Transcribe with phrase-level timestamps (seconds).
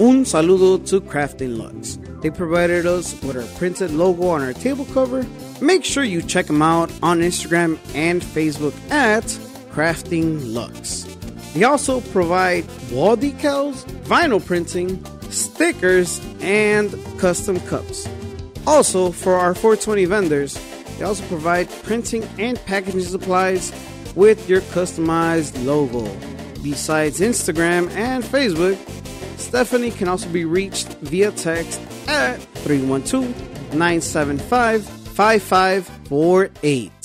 [0.00, 1.98] Un saludo to Crafting Lux.
[2.22, 5.26] They provided us with our printed logo on our table cover.
[5.60, 9.24] Make sure you check them out on Instagram and Facebook at
[9.74, 11.04] Crafting Lux.
[11.52, 18.08] They also provide wall decals, vinyl printing, stickers, and custom cups.
[18.66, 20.58] Also, for our 420 vendors,
[20.96, 23.70] they also provide printing and packaging supplies
[24.16, 26.10] with your customized logo.
[26.62, 28.78] Besides Instagram and Facebook,
[29.40, 33.26] Stephanie can also be reached via text at 312
[33.74, 36.99] 975 5548.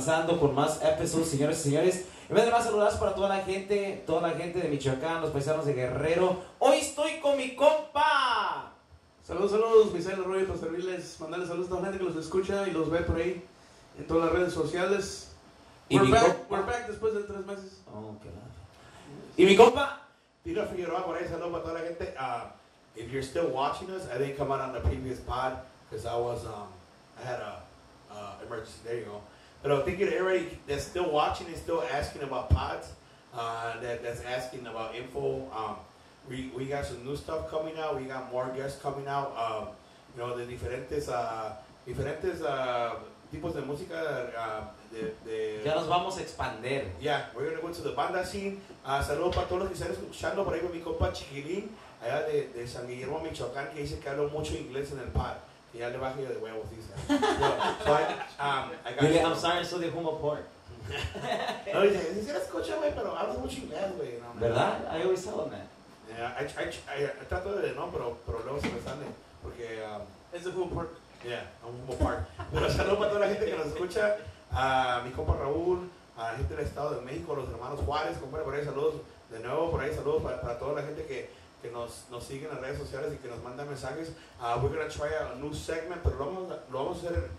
[0.00, 2.06] Avanzando con más episodios, señores y señores.
[2.30, 5.30] En vez de más saludos para toda la gente, toda la gente de Michoacán, los
[5.30, 6.40] paisanos de Guerrero.
[6.58, 8.72] Hoy estoy con mi compa.
[9.22, 12.66] Saludos, saludos, Misael Arroyo, para servirles, mandarles saludos a toda la gente que los escucha
[12.66, 13.44] y los ve por ahí
[13.98, 15.32] en todas las redes sociales.
[15.90, 17.82] Y We're mi back, compa- we're back después de tres meses.
[17.92, 18.30] Oh, qué.
[19.42, 20.00] Y mi compa.
[20.42, 22.14] Tito Figueroa, por ahí, saludos para toda la gente.
[22.18, 22.48] Uh,
[22.96, 25.58] if you're still watching us, I didn't come out on the previous pod
[25.90, 26.68] because I was, um,
[27.22, 27.62] I had a
[28.10, 28.80] uh, emergency.
[28.82, 29.20] There you go.
[29.62, 32.92] But I think that everybody that's still watching is still asking about pods.
[33.34, 35.48] Uh, that, that's asking about info.
[35.54, 35.76] Um,
[36.28, 37.96] we, we got some new stuff coming out.
[38.00, 39.36] We got more guests coming out.
[39.36, 39.68] Um,
[40.16, 41.52] you know, de diferentes, uh,
[41.86, 42.96] diferentes uh,
[43.30, 44.30] tipos de música.
[44.36, 46.86] Uh, de, de, Ya nos vamos a expander.
[47.00, 48.60] Yeah, we're gonna go to the banda scene.
[48.84, 51.70] Uh, saludos para todos los que están escuchando por ahí con mi compa Chiquilín,
[52.02, 55.49] allá de, de San Guillermo, Michoacán, que dice que hablo mucho inglés en el par.
[55.72, 56.92] Que ya le baje de huevos, dice.
[57.08, 58.02] I,
[58.40, 59.24] um, I got Dile.
[59.24, 60.42] I'm sorry, soy de Humo Port.
[61.72, 64.18] No, dice, dice, escucha, güey, pero hablas mucho inglés, güey.
[64.18, 64.40] No.
[64.40, 64.80] ¿Verdad?
[64.90, 65.68] I always tell them that.
[66.08, 69.06] Yeah, I, I, I, I trato de no, pero, pero luego se me sale.
[69.42, 70.90] Porque, um, Es de Home Park.
[71.24, 72.26] Yeah, un Humo Park.
[72.52, 74.16] Pero saludos para toda la gente que nos escucha,
[74.50, 78.44] a mi compa Raúl, a la gente del Estado de México, los hermanos Juárez, compadre,
[78.44, 78.94] por ahí saludos
[79.30, 81.30] de nuevo, por ahí saludos para, para toda la gente que,
[81.62, 84.12] que nos, nos sigue en las redes sociales y que nos manda mensajes.
[84.40, 87.30] Uh, we're gonna try a new segment, pero lo vamos, lo vamos a hacer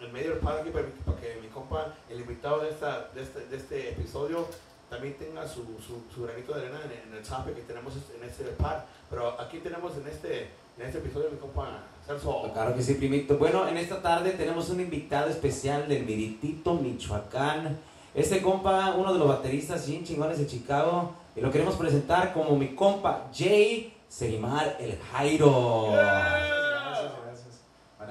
[0.00, 3.46] en, medio del aquí para, para que mi compa, el invitado de, esta, de, este,
[3.46, 4.46] de este episodio,
[4.88, 8.28] también tenga su, su, su granito de arena en, en el topic que tenemos en
[8.28, 8.82] este pod.
[9.08, 12.50] Pero aquí tenemos en este, en este episodio mi compa Celso.
[12.52, 13.38] Claro que sí, primito.
[13.38, 17.78] Bueno, en esta tarde tenemos un invitado especial del Miritito, Michoacán.
[18.14, 22.56] Este compa, uno de los bateristas bien chingones de Chicago, y lo queremos presentar como
[22.56, 25.92] mi compa Jay Serimar el Jairo.
[25.92, 27.60] Gracias, gracias.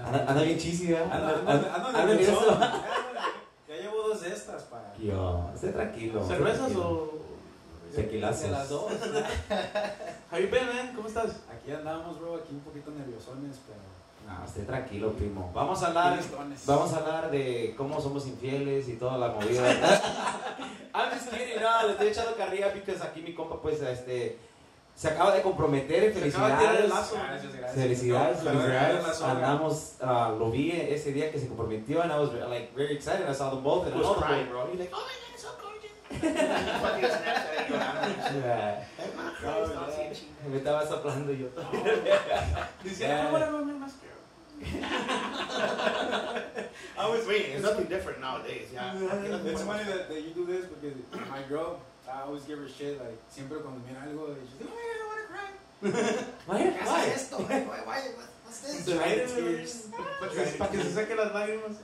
[0.08, 0.96] Anda, anda bien chisi.
[0.96, 2.42] Ando, Anda- ando anda nervioso.
[2.42, 2.60] nervioso.
[3.68, 4.96] Ya llevo dos de estas para.
[4.98, 6.26] Yo, esté tranquilo.
[6.28, 6.90] ¿Cervezas tranquilo.
[6.90, 7.20] o...?
[7.96, 8.42] Tequilazos.
[8.44, 8.92] De las dos.
[10.32, 10.94] How you been, man?
[10.96, 11.42] ¿Cómo estás?
[11.52, 13.80] Aquí andamos, bro, aquí un poquito nerviosones, pero.
[14.30, 15.52] No, esté tranquilo, primo.
[15.56, 16.20] Vamos a hablar,
[16.68, 19.72] vamos a hablar de cómo somos infieles y toda la movida.
[20.94, 24.38] I'm just kidding, no, le estoy echando carrilla porque aquí mi compa, pues, este,
[24.96, 26.14] se acaba de comprometer.
[26.14, 26.90] Se acaba de tirar el Felicidades.
[26.90, 27.16] lazo.
[27.16, 27.84] Gracias, gracias.
[27.84, 29.22] Felicidades, No, felicidades.
[29.22, 33.28] Andamos, ah, lo vi ese día que se comprometió and I was like very excited.
[33.28, 34.68] I saw them both and I was crying, bro.
[34.72, 35.90] He's like, oh my god, it's so gorgeous.
[38.30, 38.84] Yeah.
[39.44, 40.50] No.
[40.50, 41.48] Me estaba soplando yo.
[42.84, 44.09] Dice, ah, bueno, más que...
[46.98, 47.52] I was waiting.
[47.54, 48.68] It's nothing different nowadays.
[48.74, 48.94] Yeah.
[49.46, 50.96] It's funny that, that you do this because
[51.30, 51.80] my girl,
[52.12, 55.00] I always give her shit, like, siempre cuando mira algo, she's like, oh my god,
[55.00, 55.48] I wanna cry.
[56.48, 56.60] Why?
[56.76, 57.06] ¿Qué Why?
[57.14, 57.38] esto?
[57.40, 58.02] Why, why, why,
[58.44, 58.86] what's this?
[60.58, 61.78] Para que, se saquen las lágrimas.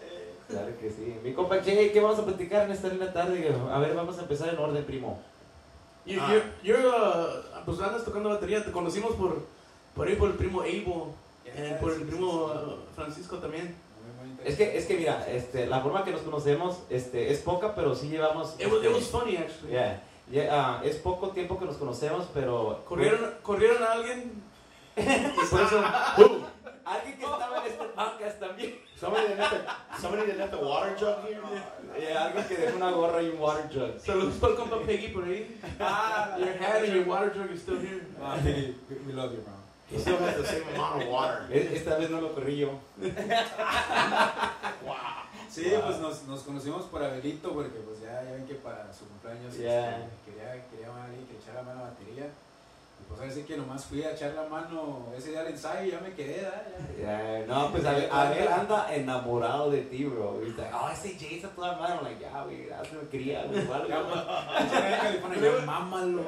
[0.49, 1.15] Claro que sí.
[1.23, 3.51] Mi compa Jay, ¿qué vamos a platicar en esta linda tarde?
[3.71, 5.19] A ver, vamos a empezar en orden, primo.
[6.05, 6.29] You, Ah.
[6.31, 9.43] you're, you're, uh, pues andas tocando batería, te conocimos por,
[9.95, 10.85] por ahí por el primo Abel,
[11.45, 13.75] eh, por el primo uh, Francisco también.
[14.43, 17.95] Es que, es que mira, este, la forma que nos conocemos este, es poca, pero
[17.95, 18.55] sí llevamos...
[18.59, 19.71] It was, it was funny actually.
[19.71, 22.83] yeah, yeah, ah, es poco tiempo que nos conocemos, pero...
[22.87, 24.43] Corrieron, corrieron a alguien
[25.51, 25.83] por eso
[26.85, 28.75] Alguien que estaba en este podcast también.
[28.95, 31.41] Somebody that left the, somebody that left the water jug here.
[31.99, 33.99] Yeah, alguien que dejó una gorra y un water jug.
[33.99, 35.57] saludos el compa Peggy por ahí.
[36.37, 38.05] Your hat and your water jug is still here.
[38.21, 38.75] Ah, hey,
[39.07, 39.54] we love you, bro.
[39.91, 41.47] He still has the same amount of water.
[41.51, 42.79] E- Esta vez no lo corrí yo.
[44.85, 44.95] Wow.
[45.49, 45.81] Sí, Wow.
[45.85, 49.55] pues nos, nos conocimos por Abelito porque pues ya, ya ven que para su cumpleaños
[49.57, 49.97] Yeah.
[49.99, 52.29] este, quería, quería a alguien que echara mano a la batería.
[53.05, 55.87] Y pues ahora sí que nomás fui a echar la mano ese día al ensayo
[55.87, 56.41] y ya me quedé.
[56.41, 57.37] Ya.
[57.37, 60.41] Yeah, no, pues Abel, Abel anda enamorado de ti, bro.
[60.43, 61.97] He's like, oh, ese Jay está toda madre.
[61.97, 66.23] I'm like, ya, güey, gracias, me quería, güey, igual, Ya, a y mámalo.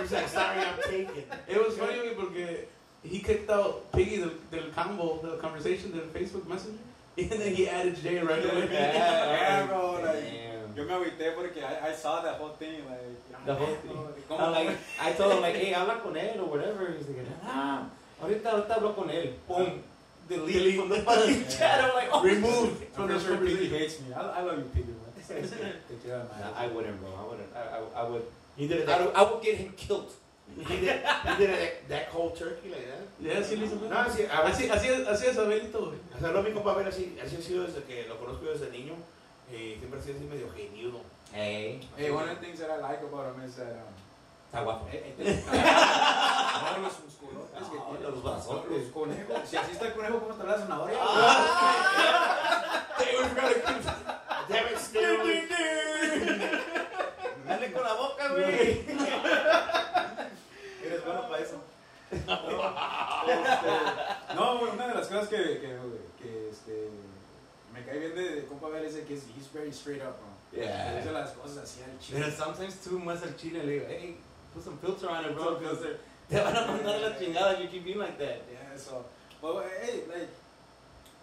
[0.00, 1.24] He's like, sorry, I'm taken.
[1.48, 2.68] It was funny güey, porque
[3.02, 6.78] he kicked out Piggy del, del combo, del conversation del Facebook Messenger,
[7.18, 8.68] and then he added Jay right away.
[8.72, 10.63] Yeah, bro, like, Damn.
[10.76, 13.96] Yo me agüité porque I, I saw that whole thing, like, The whole thing.
[14.28, 14.40] ¿Cómo?
[14.40, 16.90] I'm like, I told him, like, hey, habla con él or whatever.
[16.96, 17.86] He's like, ah,
[18.22, 19.34] ahorita, ahorita hablo con él.
[19.46, 19.82] Boom.
[20.28, 21.84] Delete from the fucking chat.
[21.84, 22.22] I'm like, oh.
[22.22, 24.14] Removed from the sure Piggy hates me.
[24.14, 24.94] I, I love you, Piggy.
[26.06, 26.22] Nah,
[26.56, 27.10] I wouldn't, bro.
[27.16, 27.48] I wouldn't.
[27.54, 28.22] I, I, I would.
[28.56, 28.88] He did it.
[28.88, 30.12] I That, would, I would get him killed.
[30.56, 31.00] he did.
[31.00, 33.04] He did it that cold turkey like that.
[33.20, 35.98] Yeah, sí, le hizo No, así, Así, así, es- así es Abelito, güey.
[36.14, 38.70] O sea, lo mi compa Abel así, así ha sido desde que lo conozco desde
[38.70, 38.94] niño.
[39.54, 41.00] Y siempre ha sido así medio geniudo.
[41.32, 43.94] Hey, Hey, one of the things that I like about him is that, um,
[44.46, 44.86] está guapo.
[44.92, 48.70] eh, eh, tiene- no, los musculotes que tiene, los brazotes.
[48.84, 49.48] Los conejos.
[49.48, 50.98] Si así está el conejo, ¿cómo está la zanahoria?
[54.76, 54.98] Stu.
[57.46, 58.84] Dale con la boca, güey.
[60.84, 61.56] Eres bueno para eso.
[62.10, 62.26] Este,
[64.34, 65.78] no, güey, una de las cosas que, que,
[66.22, 66.88] que este,
[67.74, 70.16] me cae bien de, de compa Abel es de que es he's very straight up,
[70.18, 70.30] bro.
[70.62, 70.94] Yeah.
[70.96, 72.20] Dice las cosas así al chile.
[72.20, 73.64] Pero sometimes too much al chile.
[73.64, 74.16] Le digo, hey,
[74.54, 75.58] put some filter on it, bro.
[75.58, 75.98] Filter.
[76.28, 78.46] Te van a mandar la chingada if you keep being like that.
[78.48, 79.04] Yeah, so,
[79.42, 80.30] well, hey, like,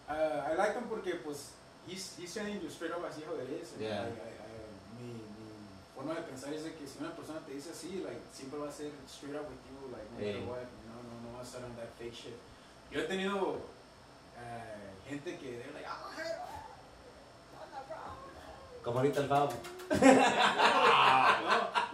[0.10, 1.54] uh, I like him porque, pues,
[1.88, 3.74] he's, he's telling you straight up así is.
[3.74, 4.02] and, Yeah.
[4.04, 5.50] Like, I, I, mi, mi
[5.96, 8.68] forma de pensar es de que si una persona te dice así, like, siempre va
[8.68, 10.34] a ser straight up with you, like, no Hey.
[10.34, 12.38] matter what, no, no, no va a estar on that fake shit.
[12.92, 13.58] Yo he tenido
[14.38, 14.81] uh,
[15.12, 16.32] gente que, they're like, oh, hey,
[18.84, 19.50] Como ahorita el Fabo.
[19.92, 19.98] no,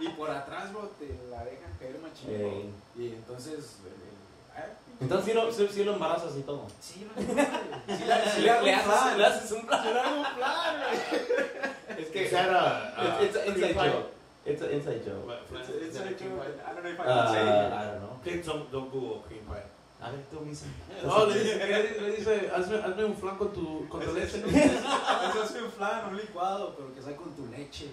[0.00, 2.72] y por atrás, bro, te la dejan caer machín.
[2.96, 4.70] Y entonces, el- ay,
[5.00, 6.66] Entonces sí lo, sí, sí lo embarazas y todo.
[6.80, 9.82] sí, no, sí, le- sí le, haces, le haces un plan.
[9.82, 10.98] Sí le hago un plan, güey.
[11.98, 14.06] Es Is que that a, it's, it's an inside joke.
[14.46, 15.26] It's an inside joke.
[15.26, 17.24] What, It's, is it's that a a cream joke, I don't know if I Uh,
[17.24, 17.72] can say it.
[17.72, 18.42] I don't know.
[18.52, 19.64] Don't, don't Google cream pie.
[20.00, 20.68] A ver, tú mismo.
[21.04, 21.56] No, le dice,
[22.00, 24.38] le, dice hazme, hazme un flan con tu, con tu leche.
[24.46, 27.88] Eso es un flan, un licuado, pero que sea con tu leche.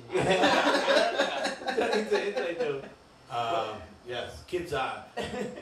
[3.28, 3.74] Uh,
[4.08, 5.04] yes, kids, uh,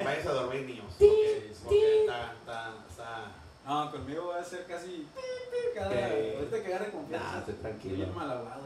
[0.04, 0.86] vayas a dormir niños.
[1.00, 3.32] Porque, porque está, está, está.
[3.66, 5.08] No, conmigo va a ser casi
[5.74, 5.96] cada Ok.
[6.36, 7.40] ahorita que agarre Nah, confianza.
[7.40, 8.06] estoy tranquilo.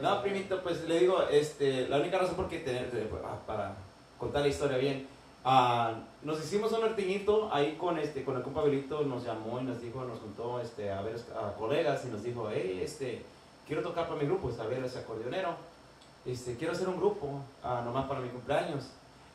[0.01, 3.75] No, primito, pues le digo, este, la única razón por qué tener, eh, ah, para
[4.18, 5.08] contar la historia bien,
[5.48, 9.63] ah, nos hicimos un norteñito ahí con este, con el compa Belito, nos llamó y
[9.63, 13.24] nos dijo, nos juntó este, a ver a colegas y nos dijo, hey, este,
[13.66, 15.56] quiero tocar para mi grupo, es a ver ese acordeonero,
[16.25, 18.92] este, quiero hacer un grupo, ah, nomás para mi cumpleaños.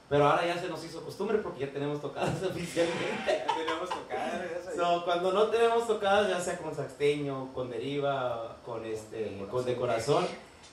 [0.08, 3.44] Pero ahora ya se nos hizo costumbre porque ya tenemos tocadas oficialmente.
[4.76, 4.76] Ya.
[4.76, 9.74] So, cuando no tenemos tocadas, ya sea con saxteño, con deriva, con este, con de
[9.74, 10.26] corazón,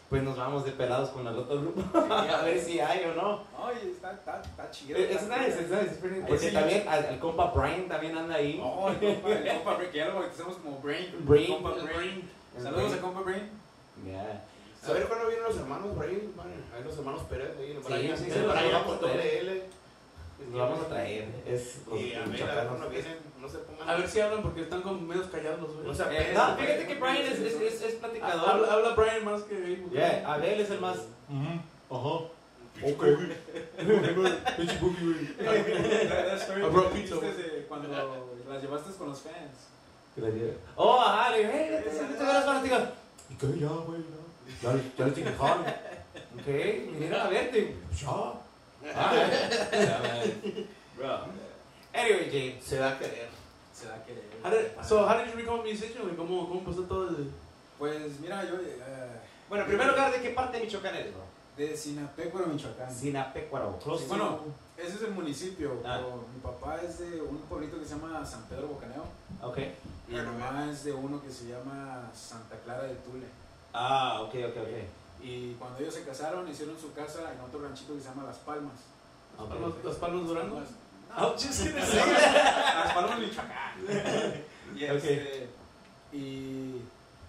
[0.10, 3.44] pues nos vamos de pelados con el otro grupo a ver si hay o no.
[3.64, 4.98] Oye, está, está, está chido.
[4.98, 6.24] Es está nice, nice.
[6.28, 6.54] Porque sí.
[6.54, 8.60] también al- el compa Brian también anda ahí.
[8.62, 11.16] Oh, el compa, el compa Brain, que ya lo bautizamos como Brain.
[11.20, 11.48] Brain.
[11.54, 12.30] Compa Brain.
[12.62, 13.50] Saludos a compa Brain.
[14.06, 14.44] Yeah.
[14.88, 16.08] A ver cuándo vienen los hermanos man.
[16.08, 17.78] Ahí los hermanos Pérez, ahí
[18.18, 18.40] Sí, sí, sí,
[20.40, 21.28] los Brian vamos con a traer.
[21.46, 22.68] Es los Y a ver, a ver michoacanos.
[22.68, 23.90] cuándo vienen, no se pongan.
[23.90, 25.98] A ver si hablan porque están como medios callados los No güeyes.
[25.98, 26.34] se Eh, apegan.
[26.52, 28.50] No, fíjate que Brian es, es, es, es platicador.
[28.50, 29.90] Habla, habla Brian más que Abel.
[29.92, 30.98] Yeah, Abel es el más.
[31.90, 32.20] Ajá.
[32.82, 33.04] Ok.
[36.60, 37.88] La brought que pizza, dijiste de cuando
[38.50, 39.68] las llevaste con los fans.
[40.16, 42.92] Que le diga, Oh, ajá, le digo, hey, vete, vete, vete, vete, vete.
[43.30, 43.60] ¿Y qué?
[43.60, 44.02] Ya, güey,
[44.62, 44.74] ya.
[44.98, 45.30] Ya, les dije.
[45.40, 46.48] Ok,
[46.92, 47.76] vinieron a verte.
[48.02, 48.34] Ya.
[48.84, 50.24] Ya,
[50.98, 51.20] Bro.
[51.94, 52.60] Anyway, Jay.
[52.64, 53.28] Se va a querer.
[53.74, 54.14] Se da que...
[54.44, 56.16] How did, so, how did you become a musician?
[56.18, 57.32] ¿Cómo, cómo pasó todo el...?
[57.78, 58.78] Pues mira, yo eh,
[59.48, 61.24] Bueno, en primer lugar, ¿de qué parte de Michoacán eres, bro?
[61.58, 62.94] de Sinapecuaro, Michoacán.
[62.94, 63.78] Sinapecuaro.
[63.80, 64.40] Close to- Bueno,
[64.78, 65.98] ese es el municipio, Ah.
[65.98, 69.04] pero mi papá es de un pueblito que se llama San Pedro Bocaneo
[69.42, 69.58] Ok.
[70.08, 73.26] y mi mamá es de uno que se llama Santa Clara de Tule.
[73.74, 74.70] Ah, ok, ok, ok.
[75.22, 78.38] Y cuando ellos se casaron, hicieron su casa en otro ranchito que se llama Las
[78.38, 78.76] Palmas.
[79.38, 80.56] Las palmas, las palmas Durango?
[80.56, 83.74] Gonna say Las Palmas, Michoacán.
[84.76, 85.50] y, este,
[86.12, 86.82] y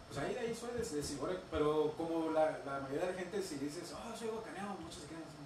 [0.06, 3.42] pues ahí, ahí soy de, de Cibola, pero como la, la mayoría de la gente,
[3.42, 5.38] si dices, oh, soy bocaneo, muchos se quedan así,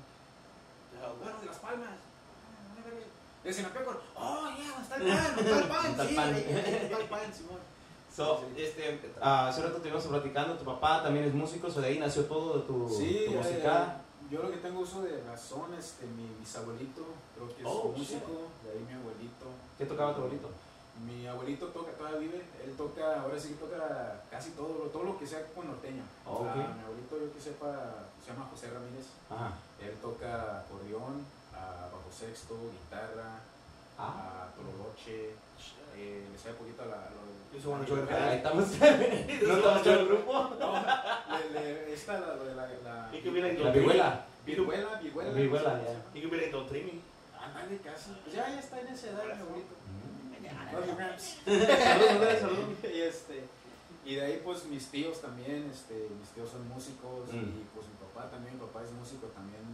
[1.22, 1.90] bueno, de Las Palmas.
[1.90, 3.44] ah.
[3.44, 7.73] De Sinapecuaro, oh, yeah, está el pan, está el pan, sí, está el pan, Simón.
[8.14, 11.98] So, este, ah, hace rato estuvimos platicando, tu papá también es músico, so de ahí
[11.98, 13.96] nació todo tu, Sí, tu eh, música.
[14.30, 17.02] yo lo que tengo uso de razón, este, mi bisabuelito,
[17.34, 18.30] creo que es Oh, músico,
[18.62, 19.46] de ahí mi abuelito.
[19.76, 20.48] ¿Qué tocaba tu abuelito?
[21.04, 25.02] Mi abuelito toca, todavía vive, él toca, ahora sí que toca casi todo, lo- todo
[25.02, 26.04] lo que sea con norteño.
[26.24, 29.54] Oh, mi abuelito, yo que sepa, se llama José Ramírez, Ajá.
[29.82, 33.42] él toca acordeón, ah, bajo sexto, guitarra,
[33.98, 34.46] Ah.
[34.46, 35.34] ah, tololoche,
[35.96, 36.96] eh, le sabe poquito a la...
[37.10, 38.64] Lo, Yo soy bueno, la- yo- Ahí estamos.
[39.48, 40.32] ¿No estamos en el grupo?
[40.58, 40.72] No,
[41.52, 42.66] le, le, esta, la, lo de la...
[42.82, 44.26] la La vihuela.
[44.44, 45.30] Viruela, viruela.
[45.32, 46.20] Viruela, ¿cómo se ya.
[46.20, 47.00] could be like Don Trimi.
[47.40, 48.10] Ándale, casi.
[48.24, 49.74] Pues ya, ya está en esa edad, mi abuelito.
[51.44, 52.68] Saludos, saludos.
[52.82, 53.44] y este
[54.04, 57.62] y de ahí pues mis tíos también este mis tíos son músicos Mm.
[57.62, 59.64] y pues mi papá también mi papá es músico también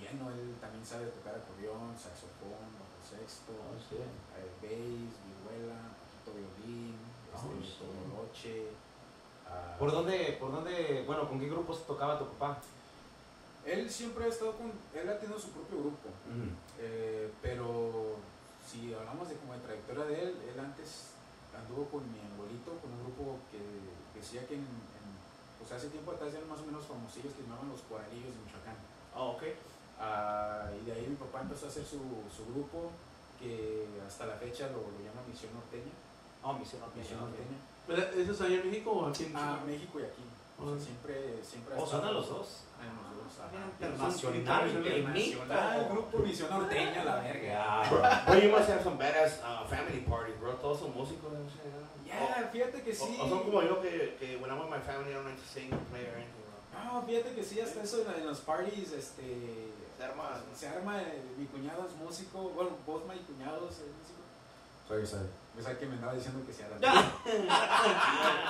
[0.00, 3.96] lleno él también sabe tocar acordeón saxofón bajo sexto Oh, sí.
[4.00, 5.14] eh, bass
[5.50, 5.80] vihuela
[6.24, 6.94] poquito violín
[7.32, 8.66] Oh, este, tololoche,
[9.48, 12.58] ah, ¿Por dónde, por dónde, bueno, con qué grupos tocaba tu papá?
[13.64, 16.08] él siempre ha estado con él ha tenido su propio grupo
[16.78, 18.16] Eh, pero
[18.66, 21.12] si hablamos de como de trayectoria de él, él antes
[21.56, 23.60] anduvo con mi abuelito, con un grupo que
[24.18, 25.16] decía que en, en-
[25.58, 28.76] pues hace tiempo atrás eran más o menos famosillos que llamaban los Cuadrillos de Michoacán.
[29.14, 29.42] Oh, ok.
[30.00, 32.00] Ah, y de ahí mi papá empezó a hacer su,
[32.32, 32.90] su grupo
[33.40, 35.92] que hasta la fecha lo, lo llama Misión Norteña.
[36.42, 37.56] Oh, Misión Misión Norteña.
[37.86, 39.66] ¿Pero ¿Eso es allá en México o aquí en Ah, Chihuahua?
[39.66, 40.22] México y aquí.
[40.60, 40.84] O sea, Ah.
[40.84, 42.48] siempre, siempre estado- son a los dos.
[42.78, 43.30] Ah, en los dos.
[43.80, 47.82] Internacional, Internacional, grupo Misión Norteña, la verga.
[48.26, 50.52] Bro, you must have some badass uh, family parties, bro.
[50.56, 51.32] Todos son músicos.
[51.32, 51.38] no.
[52.06, 53.18] Ya, fíjate que O- sí.
[53.20, 55.46] O, son como yo que, que when I'm with my family I don't like to
[55.46, 56.84] sing or play or anything, bro.
[57.00, 59.70] No, fíjate que sí, hasta eso en, la- en los parties, este...
[60.00, 60.40] Se arma.
[60.58, 64.20] Se arma, eh, mi cuñado es músico, bueno, vos, mi cuñado es músico.
[64.88, 65.20] Soy.
[65.54, 66.76] Pues hay que me andaba diciendo que se hará.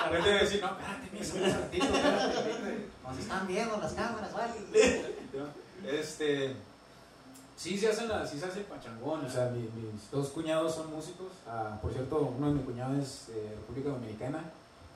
[0.05, 2.87] Ahorita iba a decir, no, espérate, mi somos artistas, espérate.
[3.03, 4.53] Nos están viendo las cámaras, ¿vale?
[5.85, 6.55] Este...
[7.57, 10.89] Sí, se hacen la, sí se hace pachangón, o sea, mi- mis dos cuñados son
[10.89, 11.27] músicos.
[11.47, 14.43] Ah, por cierto, uno de mis cuñados es de República Dominicana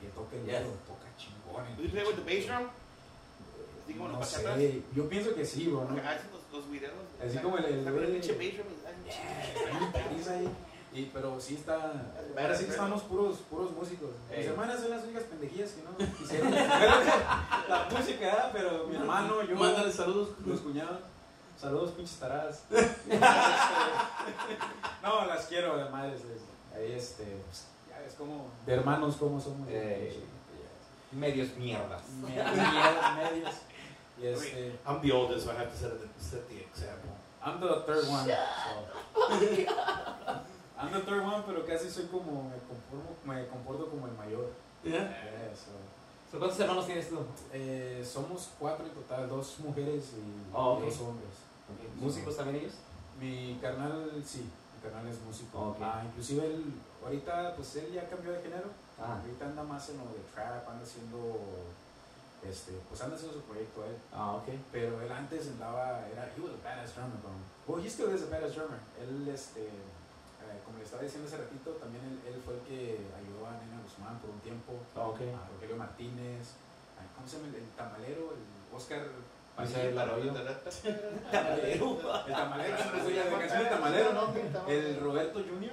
[0.01, 0.53] y toca el Yes.
[0.53, 1.67] dedo, toca chingón.
[1.77, 2.69] You play with the bass drum?
[3.97, 5.95] Como No sé, yo pienso que sí, bro, ¿no?
[6.55, 6.93] Los videos.
[7.25, 8.29] Así como el- el- el y-
[10.29, 10.49] ahí.
[11.13, 11.91] Pero sí está.
[12.37, 14.11] Ahora sí estamos puros, puros músicos.
[14.29, 14.45] Mis Ey.
[14.45, 16.51] hermanas son las únicas pendejillas que no quisieron.
[16.53, 18.49] la música, ¿verdad?
[18.53, 20.29] pero mi hermano, yo, Mándale saludos.
[20.45, 20.99] los cuñados.
[21.59, 22.63] Saludos, pinches taradas.
[25.03, 26.21] no, las quiero, de madres.
[26.21, 27.23] es- Ahí este.
[27.89, 28.47] Ya es como.
[28.65, 29.67] De hermanos, como somos.
[31.11, 32.01] Medios mierdas.
[32.21, 33.55] Medias,
[34.17, 34.41] medias.
[34.41, 34.79] Y este.
[34.85, 37.11] I'm the oldest, so I have to set the, set the example.
[37.43, 38.25] I'm the third one.
[38.25, 38.35] so.
[40.77, 42.49] I'm the third one, pero casi soy como.
[42.49, 44.51] Me, conformo, me comporto como el mayor.
[44.83, 44.91] ¿Ya?
[44.91, 45.71] Yeah, so.
[46.31, 47.19] So, ¿Cuántos hermanos tienes tú?
[47.53, 50.85] Eh, somos cuatro en total, dos mujeres y Oh, ok.
[50.85, 51.29] dos hombres.
[51.99, 52.73] ¿Músicos también ellos?
[53.19, 55.69] Mi carnal, sí, mi carnal es músico.
[55.69, 55.77] Ok.
[55.81, 58.69] Ah, inclusive él, ahorita, pues él ya cambió de género.
[58.99, 59.19] Ah.
[59.21, 61.17] Ahorita anda más en lo de trap, anda haciendo,
[62.49, 63.95] este, pues anda haciendo su proyecto él.
[64.13, 64.47] Ah, ok.
[64.71, 67.31] Pero él antes andaba, era, he was a badass drummer, bro.
[67.67, 68.79] Well, he still is a badass drummer.
[69.01, 72.99] Él, este, eh, como le estaba diciendo hace ratito, también él, él fue el que
[73.17, 75.19] ayudó a Nena Guzmán por un tiempo, Ah, ok.
[75.33, 76.55] a Rogelio Martínez,
[76.97, 77.49] a, ¿cómo se llama?
[77.49, 78.43] El, el tamalero, el
[78.75, 79.01] Oscar
[79.57, 80.33] Arroyo.
[81.31, 81.99] Tamalero.
[82.27, 82.75] El tamalero,
[83.57, 84.33] del tamalero, ¿no?
[84.67, 85.71] El Roberto Jr.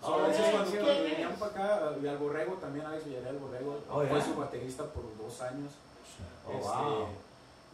[0.00, 0.70] So, Oh, a veces cuando
[1.02, 4.24] venían para acá, y al Borrego también, Alex Villarreal Borrego, Oh, fue yeah.
[4.24, 5.72] su baterista por dos años.
[6.46, 7.08] Oh, Este, wow.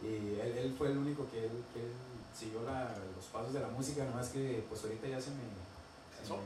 [0.03, 1.91] Y él, él fue el único que él, que él
[2.37, 5.43] siguió la- los pasos de la música, nomás que pues ahorita ya se me...
[6.25, 6.39] se me-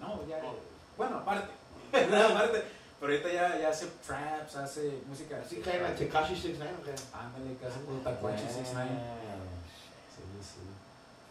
[0.00, 0.40] no, ya...
[0.44, 0.54] Oh.
[0.96, 1.50] Bueno, aparte.
[1.92, 2.64] aparte.
[3.00, 5.40] Pero ahorita ya, ya hace traps, hace música...
[5.44, 6.94] Así cae la Tekashi 69, okay.
[7.14, 8.90] Ándale, casi como Tacuache 69.
[10.14, 10.60] Sí, sí.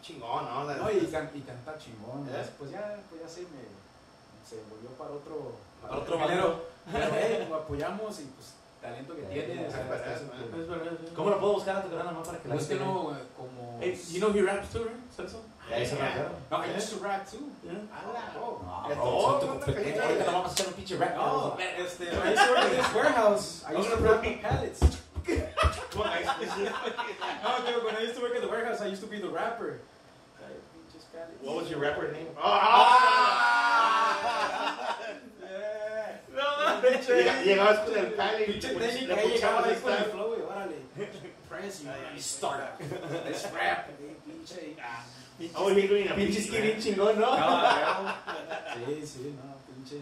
[0.02, 0.64] chingón, ¿no?
[0.66, 2.28] La- No, y, can- y canta chingón.
[2.30, 2.50] ¿Eh?
[2.58, 3.80] Pues ya, pues ya se me
[4.50, 6.66] se volvió para otro, Para otro género.
[6.92, 9.68] Pero eh, lo apoyamos y pues talento que Eh, tiene.
[9.68, 10.60] es verdad, está es súper- verdad.
[10.62, 10.92] Es verdad.
[11.06, 11.14] sí.
[11.16, 12.88] ¿Cómo lo puedo buscar a tu canal nomás para que la gente vea?
[12.88, 13.78] Eh, como.
[13.82, 14.98] Hey, you know he raps too, right?
[15.16, 15.42] Celso?
[15.72, 16.14] Ahí se me Yeah.
[16.16, 16.30] quedó.
[16.50, 17.52] No, I used to rap too.
[17.64, 17.74] Yeah.
[17.94, 18.02] Ah,
[18.34, 18.60] bro.
[18.66, 19.52] No, Ya bro, todo, soy tu ¿no?
[19.54, 19.84] competencia.
[19.84, 20.04] Cajita.
[20.08, 21.16] Ahorita nos vamos a hacer un pinche rap.
[21.16, 23.64] No, este, I used to work at this warehouse.
[23.70, 24.80] I used to rap the pallets.
[25.96, 26.32] Bueno, ahí- No,
[27.66, 29.80] dude, when I used to work at the warehouse, I used to be the rapper.
[30.42, 31.42] Ay, pinches pallets.
[31.44, 32.30] What was your rapper name?
[32.42, 32.98] ¡Ah!
[35.42, 36.20] Yeah.
[36.34, 36.42] No,
[37.20, 40.36] Llega- Llegabas con el palo y Pinche técnica, ahí llegaba puchabas ahí con el flow
[40.38, 40.76] y órale.
[41.50, 42.80] Press you, Ahí, start.
[43.26, 43.90] Let's rap.
[43.90, 44.76] eh, Pinche.
[45.56, 47.32] Oh, he doing a Pinche skinny chingón, ¿no?
[48.86, 50.02] Sí, sí, no, pinche.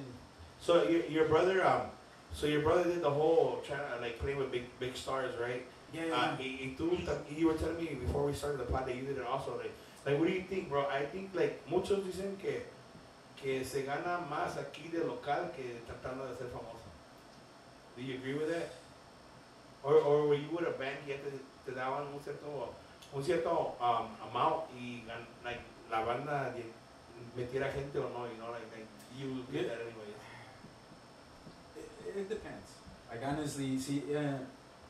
[0.60, 1.90] So your, your brother, um,
[2.34, 5.66] so your brother did the whole trying to like play with big big stars, right?
[5.94, 6.38] Yeah, Uh, yeah.
[6.40, 6.92] y, y tú,
[7.30, 9.56] you were telling me before we started the pod that you did it also.
[9.58, 9.72] Like,
[10.06, 10.86] like, what do you think, bro?
[10.90, 12.66] I think like muchos dicen que
[13.42, 16.87] que se gana más aquí de local que tratando de ser famoso.
[17.98, 18.70] Do you agree with that?
[19.84, 21.32] Or, or were you with a band que ya te,
[21.66, 22.70] te daban un cierto
[23.14, 25.04] un cierto um, amount y
[25.44, 26.54] like la banda
[27.36, 28.88] metiera gente o no, you know, like, like
[29.18, 30.12] you get that anyway.
[31.78, 32.68] It, it depends.
[33.10, 34.38] Like honestly, sí, eh,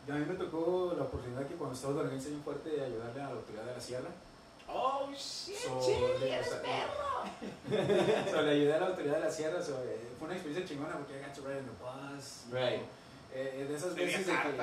[0.10, 3.22] a mí me tocó la oportunidad que cuando estaba en la organización fuerte de ayudarle
[3.22, 4.10] a la autoridad de la sierra.
[4.70, 8.32] Oh, shit, So, Chile, le- eres o sea, perro.
[8.32, 9.62] so, le ayudé a la autoridad de la sierra.
[9.62, 12.44] so, eh, fue una experiencia chingona porque I got to ride in the bus.
[12.50, 12.80] you Right.
[12.80, 12.88] know.
[13.38, 14.58] Eh, eh, de esas veces de que.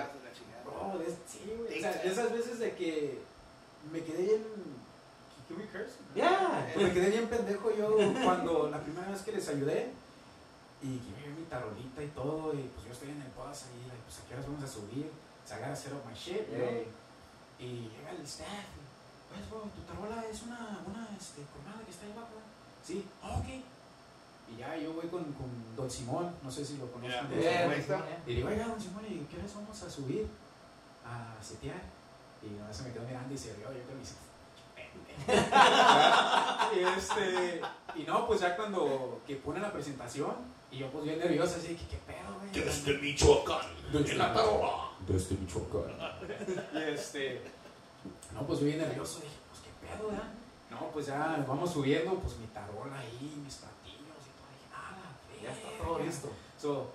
[0.64, 1.78] Bro, de, sí, güey.
[1.78, 3.21] O sea, de esas veces de que
[3.93, 4.43] me quedé bien.
[5.49, 5.95] ¿Can we curse?
[6.16, 6.71] Yeah.
[6.75, 9.93] Pues me quedé bien pendejo yo cuando la primera vez que les ayudé
[10.83, 14.02] y llevé mi tarolita y todo y pues yo estoy en el bus ahí, like,
[14.09, 15.07] pues a qué horas vamos a subir,
[15.49, 16.49] gotta set up my shit?
[16.50, 16.88] Ey.
[17.61, 18.73] Y llega el staff,
[19.31, 22.40] pues bro, tu tarola es una, una este, colmada que está ahí abajo,
[22.82, 23.49] sí, "Ah, ok.
[24.54, 27.28] Y ya yo voy con, con Don Simón, no sé si lo conocen.
[27.40, 27.82] Yeah.
[27.82, 27.86] Simón.
[27.86, 28.23] yeah.
[28.26, 30.28] Y le digo, oiga, don Simón, ¿y qué horas vamos a subir?
[31.04, 31.82] A setear.
[32.43, 34.14] Y no se me quedó mirando y se rió, yo creo que dice,
[36.75, 37.60] y este,
[37.97, 40.34] y no, pues ya cuando que pone la presentación,
[40.71, 42.52] y yo pues bien nervioso, así que qué pedo, güey.
[42.52, 44.90] Desde Michoacán, en la tarola.
[45.06, 45.93] Desde Michoacán.
[46.75, 47.43] Y este,
[48.32, 50.30] no, pues yo bien nervioso, dije, pues qué pedo, ¿verdad?
[50.71, 54.49] No, pues ya nos vamos subiendo, pues mi tarola ahí, mis platillos y todo.
[54.50, 55.08] Dije, ah, la
[55.45, 55.85] Ya está verga".
[55.85, 56.28] todo listo.
[56.61, 56.87] So,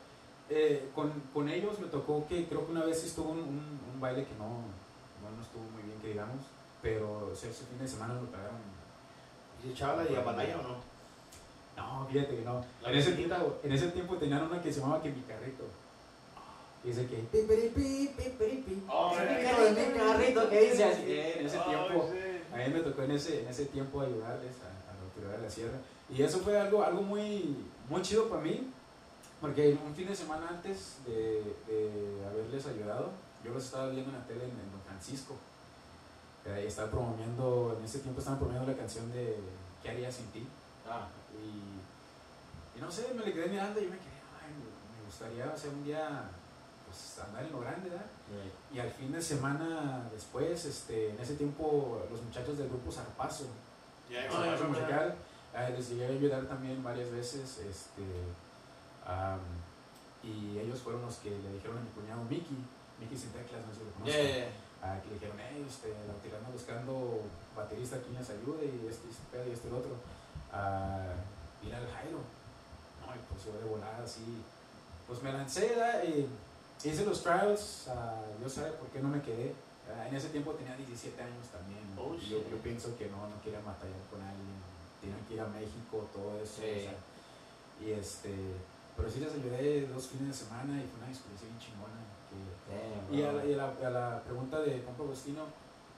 [0.50, 3.80] eh, con, con ellos me tocó que creo que una vez sí estuvo un, un,
[3.94, 6.42] un baile que no, no, no estuvo muy bien, que digamos,
[6.82, 8.58] pero ese fin de semana me pagaron.
[9.62, 10.76] ¿Y se echaba la yabalaya o no?
[11.78, 12.64] No, fíjate que no.
[12.86, 15.64] En ese, tiempo, en ese tiempo tenían una que se llamaba que mi carrito.
[16.84, 18.84] Y dice que pipiripi, pipiripi.
[18.90, 19.36] Oh, Ese sí.
[19.36, 21.04] mi carrito, mi carrito, que dice así.
[21.12, 22.10] En ese Oh, tiempo.
[22.54, 25.44] A mí me tocó en ese, en ese tiempo ayudarles a, a la autoridad de
[25.44, 25.78] la sierra.
[26.10, 27.56] Y eso fue algo, algo muy,
[27.90, 28.72] muy chido para mí,
[29.42, 33.12] porque un fin de semana antes de, de haberles ayudado,
[33.44, 35.36] yo los estaba viendo en la tele en, en Don Francisco.
[36.46, 39.38] Estaba promoviendo, en ese tiempo estaban promoviendo la canción de
[39.84, 40.48] ¿Qué haría sin ti?
[40.88, 44.52] Ah, Y, y no sé, me le quedé mirando y yo me quedé, ay,
[44.98, 46.30] me gustaría, o sea, un día,
[46.88, 48.06] pues andar en lo grande, ¿verdad?
[48.74, 53.46] Y al fin de semana después, este, en ese tiempo, los muchachos del grupo Zarpazo,
[54.68, 55.16] musical,
[55.56, 58.04] eh, les llegué a ayudar también varias veces, este,
[60.24, 62.58] y ellos fueron los que le dijeron a mi cuñado Mickey,
[63.00, 64.52] Mickey sin teclas, no sé si lo conozco, Yeah, yeah,
[64.84, 67.22] ah, que le dijeron, hey, este, la anda buscando
[67.56, 69.96] baterista quien les ayude y este, y este pedo y este el otro,
[70.52, 71.16] a
[71.64, 72.20] ir al Jairo,
[73.02, 74.44] no, y pues yo de volada así,
[75.08, 75.74] pues me lancé,
[76.06, 76.30] y
[76.88, 79.56] hice los trials, ah, Dios sabe por qué no me quedé,
[79.90, 83.28] Ah, en ese tiempo tenía 17 años también, Oh, y yo, yo pienso que no,
[83.28, 84.62] no quería batallar con alguien,
[85.02, 86.70] tienen que ir a México, todo eso, Sí.
[86.70, 86.98] o sea,
[87.82, 88.34] y este,
[88.98, 93.16] pero sí les ayudé dos fines de semana y fue una experiencia bien chingona, que
[93.16, 95.44] y a la, y a la, a la pregunta de compa Agustino,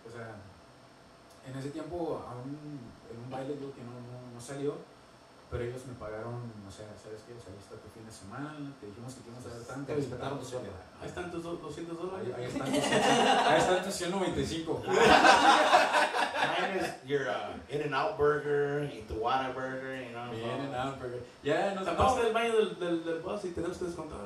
[0.07, 0.35] o sea,
[1.45, 2.79] en ese tiempo aún
[3.11, 4.75] en un baile que no, no, no salió,
[5.51, 7.33] pero ellos me pagaron, o sea, ¿sabes qué?
[7.35, 9.67] O sea, ahí está tu fin de semana, te dijimos que te íbamos a dar
[9.67, 9.85] tanto.
[9.85, 10.71] Te respetaron tu sueldo.
[11.01, 12.27] Ahí están tus do- 200 dólares.
[12.33, 12.83] Ahí, ahí están tus,
[13.51, 14.83] ahí están tus 195.
[14.87, 20.31] Mine is your uh, In-N-Out burger, y tu Whataburger, you know.
[20.71, 24.19] Nada, pero ya nos Tapaste el baño del, del, del bus y tenemos que descontar,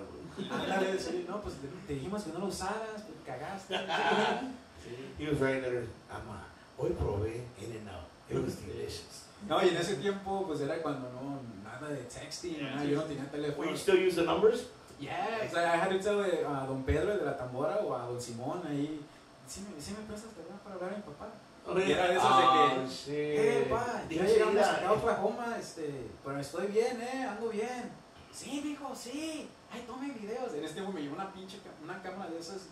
[1.00, 3.76] sí, no, pues te, te dijimos que no lo usaras, pues cagaste.
[4.86, 4.94] Sí.
[5.18, 5.90] He was writing letters.
[6.12, 6.46] Ama,
[6.78, 8.06] hoy probé In-N-Out.
[8.30, 9.25] It was delicious.
[9.48, 12.90] No, y en ese tiempo, pues era cuando no, nada de texting, Yeah, nada, sí.
[12.92, 13.70] yo no tenía teléfono.
[13.70, 14.68] You still use the numbers?
[15.00, 17.78] Yeah, o sea, I had to tell eh, a don Pedro, el de la tambora,
[17.84, 19.02] o a don Simón ahí,
[19.48, 20.56] sí me, sí me prestas ¿verdad?
[20.64, 21.28] para hablar a mi papá.
[21.68, 23.10] Oh, Y era de esos de que, Oh, shit.
[23.40, 27.92] eh, pa, ya llegamos acá a Oklahoma, este, pero estoy bien, eh, ando bien.
[28.32, 29.50] Sí, mijo, sí.
[29.72, 30.54] Ay, tome videos.
[30.54, 32.68] En este güey me llevó una pinche, una cámara de esas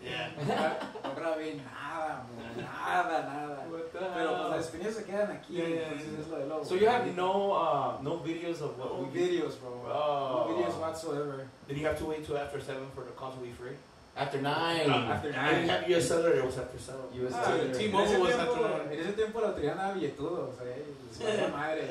[0.00, 0.30] Yeah.
[0.36, 3.64] No gra- No grabé nada, bro, nada, nada.
[3.92, 6.20] Pero pues las experiencias se quedan aquí, Yeah, yeah, entonces yeah.
[6.20, 6.64] es lo de.
[6.64, 9.70] So you have no uh, no videos of what no we videos, bro.
[9.92, 10.46] Oh.
[10.46, 11.46] No videos whatsoever.
[11.66, 13.76] Did you have to wait till after 7 for the console to be free?
[14.16, 14.90] after nine.
[14.90, 15.68] After I didn't nine.
[15.68, 17.00] have US Cellular, it was after 7.
[17.14, 17.74] US Ah, Cellular.
[17.74, 18.92] T-Mobile was tiempo- after nine.
[18.92, 21.88] En ese tiempo la autoridad andaba billetudo, o sea, eh, madre.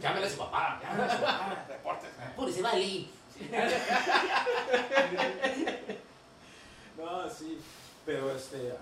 [0.00, 0.80] Llámale a su papá.
[2.36, 3.06] Púrese, vale.
[6.98, 7.58] No, sí.
[8.06, 8.72] Pero este.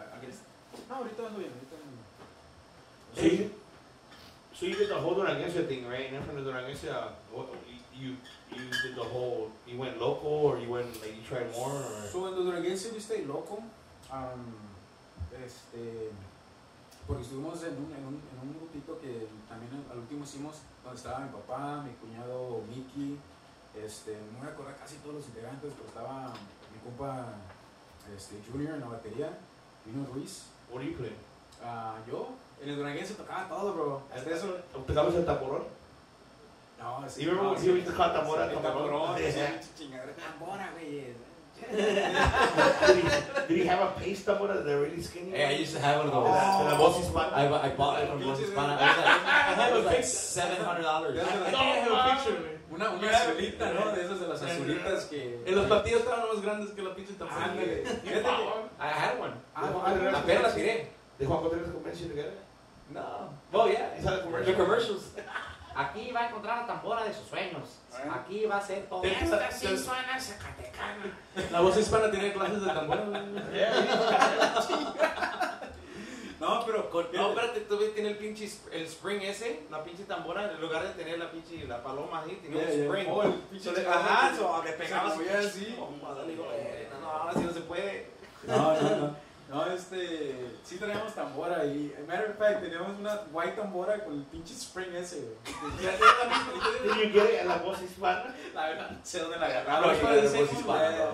[0.88, 2.00] No, ahorita ando bien, ahorita ando
[3.14, 3.36] So bien.
[3.38, 3.50] you,
[4.54, 6.06] so you did the whole Duranguense thing, right?
[6.06, 7.08] And then from the Duranguense, uh,
[7.94, 8.16] you
[8.50, 11.70] you did the whole, you went local or you went, like, you tried more?
[11.70, 12.06] Or?
[12.10, 13.62] So, en Duranguense yo estoy loco.
[14.10, 14.54] am,
[15.44, 16.10] este.
[17.06, 20.96] Porque estuvimos en un, en, un, en un grupito que también al último hicimos, donde
[20.96, 23.18] estaba mi papá, mi cuñado Mickey,
[23.76, 26.32] este, no me voy a acordar casi todos los integrantes, pero estaba
[26.72, 27.26] mi compa
[28.16, 29.30] este, Junior en la batería,
[29.84, 30.44] Junior Ruiz.
[31.64, 32.28] Ah, yo,
[32.62, 34.02] en el Duranguense tocaba todo, bro.
[34.14, 34.58] Hasta eso.
[34.86, 35.64] ¿Tocabas el tamborón?
[36.78, 37.26] No, sí.
[37.26, 37.66] No, when sí.
[38.14, 38.46] tambora,
[39.18, 40.12] El chingadera.
[40.14, 41.14] Tambora, güey.
[41.60, 45.30] did, he, did he have a paste tambora that really skinny?
[45.32, 46.24] Hey, I used to have one of Oh.
[46.24, 46.72] those.
[46.72, 47.32] La voz hispana.
[47.34, 48.78] I, I bought it from Hispana.
[48.80, 52.59] It was like, it was like I I have a picture.
[52.70, 53.90] Una, una azulita, ¿no?
[53.92, 55.42] De esas de las azulitas que.
[55.44, 57.14] En los platillos estaban más grandes que la pinche.
[57.20, 57.84] Ándale.
[57.84, 58.18] Fíjate que.
[58.18, 58.22] I
[58.78, 59.34] had one.
[60.16, 60.88] Apenas la tiré.
[61.18, 62.38] Did Juan Contreras convince you to get it?
[62.90, 63.30] No.
[63.52, 63.94] Oh yeah.
[63.98, 64.54] Is that a The commercial?
[64.56, 65.02] commercials.
[65.74, 67.78] Aquí va a encontrar la tambora de sus sueños.
[68.12, 69.02] Aquí va a ser todo.
[69.02, 71.12] Te- Esta sí suena zacatecana.
[71.52, 73.04] La voz hispana tiene clases de tambora.
[76.40, 76.90] No, pero.
[77.12, 80.82] No, espérate, tú ves, tiene el pinche el spring ese, la pinche tambora, en lugar
[80.82, 83.06] de tener la pinche la paloma ahí, tenía Ya, un spring.
[83.10, 85.76] Oh, el pinche So Ajá, so, le pegabas así.
[85.78, 88.06] Oh, le digo, eh, no, no, así no se puede.
[88.44, 89.30] No, no, no.
[89.50, 90.46] No, este.
[90.64, 91.92] Sí traíamos tambora y.
[92.06, 95.82] Matter of fact, teníamos una white tambora con el pinche spring ese, güey.
[95.82, 95.92] Ya
[97.12, 98.34] tiene la la voz hispana?
[98.54, 99.54] La verdad, sé dónde la No,
[99.90, 99.96] agarraron.
[100.30, 101.08] sí, voz hispana, eh,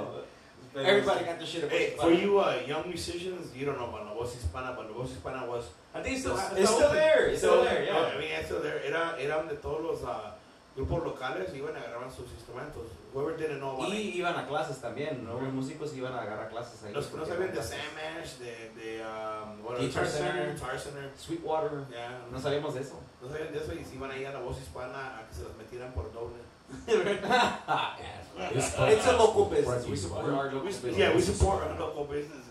[0.84, 4.14] Everybody got the shit Hey, for you uh, young musicians, you don't know about la
[4.14, 7.38] voz hispana, but la voz hispana was I think it's still, It's still there, it's
[7.38, 8.12] still there, yeah.
[8.14, 8.82] I mean, it's still there.
[8.84, 10.32] Era, era donde todos los uh,
[10.76, 12.90] grupos locales iban a agarrar sus instrumentos.
[13.14, 14.14] Whoever didn't know about it.
[14.14, 15.40] Y iban a clases también, ¿no?
[15.40, 16.92] Los músicos iban a agarrar clases ahí.
[16.92, 20.58] Los que no sabían de iban a Sam Ash, de, de um, bueno, Guitar Center.
[20.78, 21.10] Center.
[21.16, 23.00] Sweetwater, Ya, no sabíamos de eso.
[23.22, 25.34] no sabían de eso y se iban a ir a la voz hispana a que
[25.34, 26.42] se las metieran por doble.
[26.88, 29.86] It's, it's a local business.
[29.86, 30.96] We support our local business.
[30.96, 32.42] Yeah, we support our local businesses.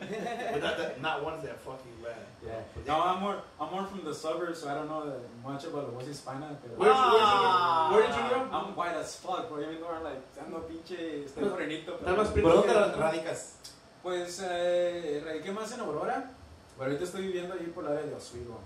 [0.00, 2.16] but not, that, not ones that fuck you bad.
[2.44, 2.60] Yeah.
[2.86, 5.92] No, I'm more, I'm more from the suburbs, so I don't know that much about
[5.94, 6.56] voz hispana.
[6.62, 7.88] Pero Where, Ah.
[7.90, 8.48] where, where did you grow?
[8.52, 9.60] I'm white as fuck, bro.
[9.62, 11.96] Even though I'm like, ando pinche, estoy morenito.
[11.98, 13.54] ¿Por dónde ra- radicas?
[14.02, 16.30] pues, eh, radiqué más en Aurora,
[16.76, 18.60] pero ahorita estoy viviendo ahí por la área de Oswego.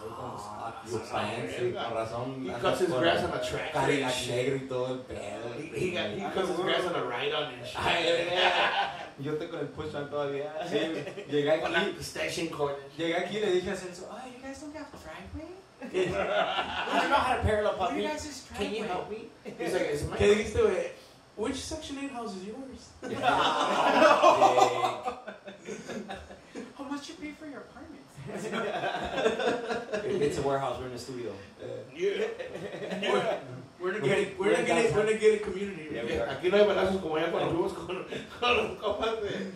[0.00, 2.44] Ah, you fancy, con razón.
[2.44, 3.72] He cuts his grass on a tractor.
[3.80, 4.62] Cadillac and negro shit.
[4.62, 5.54] y todo el pedo.
[5.56, 7.78] He, he, got, he cuts his grass on a ride on and shit.
[7.80, 10.52] Ay, ay, Yo estoy con el push on todavía.
[10.68, 10.78] Sí,
[11.30, 12.76] llegué Con la aquí, station cord.
[12.96, 15.54] llegué aquí y le dije a Celso, oh, you guys don't have driveway?
[15.80, 15.84] I
[17.00, 17.96] don't know how to parallel What park.
[17.96, 18.88] you guys' Can you driveway?
[18.88, 19.28] help me?
[19.58, 20.90] He's like, it's my ¿Qué dijiste, güey?
[21.36, 22.88] Which Section 8 house is yours?
[26.76, 27.97] How much you pay for your apartment?
[30.20, 30.78] It's a warehouse.
[30.78, 31.32] We're in a studio.
[31.96, 32.26] Yeah.
[33.80, 35.06] We're in a We're- gated, we're we're in a in gated, downtown.
[35.06, 35.88] we're a community.
[35.92, 36.26] Yeah, we are.
[36.28, 38.06] Aquí no hay balazos como allá cuando fuimos con,
[38.40, 39.52] con los compas de.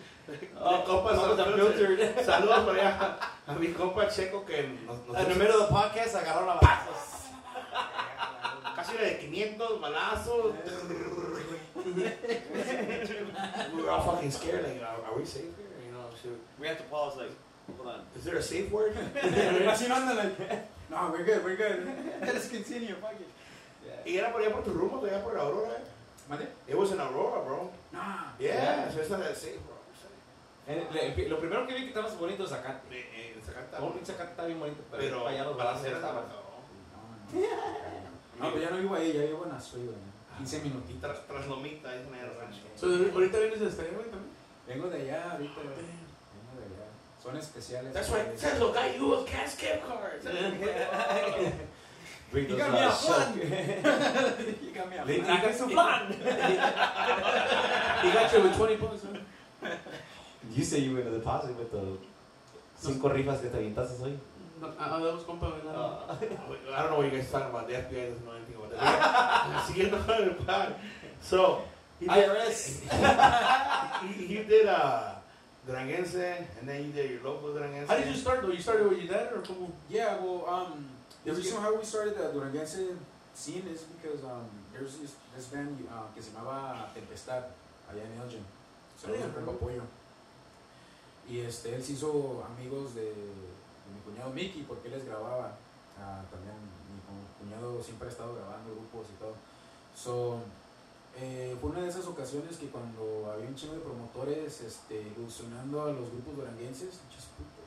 [0.57, 1.99] Oh, compas compas unfiltered.
[2.25, 6.15] Saludos para allá a mi compa Checo que nos, nos En el medio del podcast
[6.15, 7.27] agarró la balazos.
[8.75, 10.53] casi era de 500 balazos.
[13.75, 14.63] we were all fucking scared.
[14.63, 15.75] Like, are, are we safe here?
[15.85, 16.39] You know, shoot.
[16.59, 17.31] We have to pause, like,
[17.77, 18.01] hold on.
[18.17, 18.95] Is there a safe word?
[20.89, 21.87] No we're good, we're good.
[22.21, 23.29] Let's continue, fuck it.
[24.05, 25.71] y era por allá por tu rumbo, allá por Aurora.
[25.77, 25.83] eh.
[26.29, 26.47] ¿Mande?
[26.67, 27.71] It was in Aurora, bro.
[27.91, 28.31] Nah.
[28.39, 29.75] Yeah, so it's not that safe, bro.
[30.67, 32.99] En- le- Lo primero que vi que estaba bonito es Zacate.
[32.99, 33.81] Eh, Zacata.
[33.81, 36.23] Oh, Zacate está bien bonito, pero, Pero allá los balazos balaceras, estaban.
[37.33, 37.47] No, no.
[38.39, 40.37] No, pero ya no vivo ahí, ya vivo en Azuego, ya.
[40.37, 41.01] 15 Y minutitos.
[41.01, 42.61] tras, tras Lomita, es el rancho.
[42.75, 44.31] So, ahorita vienes de güey también.
[44.67, 45.61] Vengo de allá ahorita.
[47.23, 47.93] Son especiales.
[47.93, 48.37] That's right.
[48.37, 50.25] Says the guy who was cash gift cards.
[52.31, 53.35] Bring You got me a shut-
[54.61, 55.39] you got me a plan.
[55.39, 56.11] traje su plan.
[58.01, 59.69] He got you with 20 bucks, huh?
[60.51, 61.97] You say you were in a deposit with the
[62.75, 64.19] cinco rifas que te avientaste hoy.
[64.77, 65.19] Ah, ¿verdad?
[65.75, 66.17] Ah.
[66.75, 67.67] I don't know what you guys talking about.
[67.67, 69.65] The FBI doesn't know anything about that.
[69.67, 70.75] Siguiendo con el plan.
[71.21, 71.63] So,
[72.01, 72.81] IRS.
[74.01, 75.15] he, he did uh,
[75.65, 76.15] Duranguense,
[76.59, 77.87] and then you did your local Duranguense.
[77.87, 78.51] How did you start though?
[78.51, 79.71] You started with your dad or como?
[79.89, 80.85] Yeah, well, um,
[81.23, 82.77] the reason how we started the Duranguense
[83.33, 87.43] scene is because um, there's this, this band uh, que se llamaba Tempestad
[87.89, 88.43] allá en Elgin.
[88.97, 89.81] Se llama Compa Pollo.
[91.29, 95.53] Y este, él se hizo amigos de, de mi cuñado Mickey porque él les grababa.
[95.97, 96.55] Ah, también
[96.91, 99.33] mi cu- cuñado siempre ha estado grabando grupos y todo.
[99.95, 100.39] So,
[101.17, 105.83] eh, fue una de esas ocasiones que cuando había un chingo de promotores este, ilusionando
[105.83, 106.99] a los grupos duranguenses,
[107.37, 107.63] putos.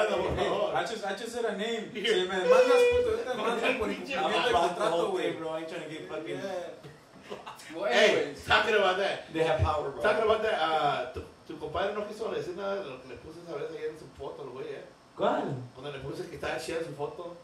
[1.09, 1.89] Hachos era name.
[1.93, 5.31] Si me demandas, puto, ahorita me mandan por incumplimiento de contrato, güey.
[5.37, 5.49] bro.
[5.55, 6.37] I ain't trying to get fucking.
[6.37, 7.75] Yeah.
[7.75, 9.31] Well, Hey, talking about that.
[9.33, 10.01] They have power, bro.
[10.01, 13.15] Talking about that, uh, tu, tu compadre no quiso decir nada de lo que le
[13.17, 14.83] puse esa vez ahí en su foto, el güey, eh.
[15.15, 15.55] ¿Cuál?
[15.73, 17.35] Cuando le puse que estaba chida su foto.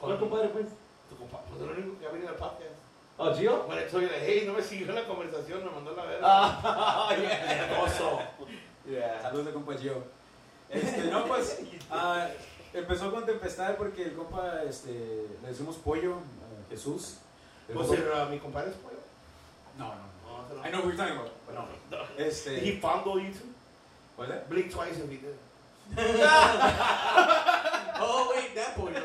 [0.00, 0.66] ¿Cuál compadre, pues?
[1.08, 2.80] Tu compadre, pues el único que ha venido al podcast.
[3.16, 3.62] Oh, Gio?
[3.64, 6.20] Bueno, estoy hey, no me siguió la conversación, me mandó la verga.
[6.22, 7.64] Ah, yeah.
[7.64, 8.20] Hermoso.
[8.86, 9.22] Yeah.
[9.22, 10.02] Saludos de compa Gio.
[10.68, 12.28] Este, no, pues, ah,
[12.74, 16.16] empezó con Tempestad porque el compa, este, le decimos pollo,
[16.70, 17.16] Jesús.
[17.68, 17.88] El Pues
[18.30, 18.98] mi compadre es pollo.
[19.78, 20.14] No, no.
[20.64, 21.30] I know what you're talking about.
[21.46, 21.66] but no.
[22.16, 23.48] Did Este, he fondle you too?
[24.16, 24.48] ¿cuál es?
[24.48, 25.36] Blink twice if he did.
[27.96, 29.02] Oh wait, that pollo.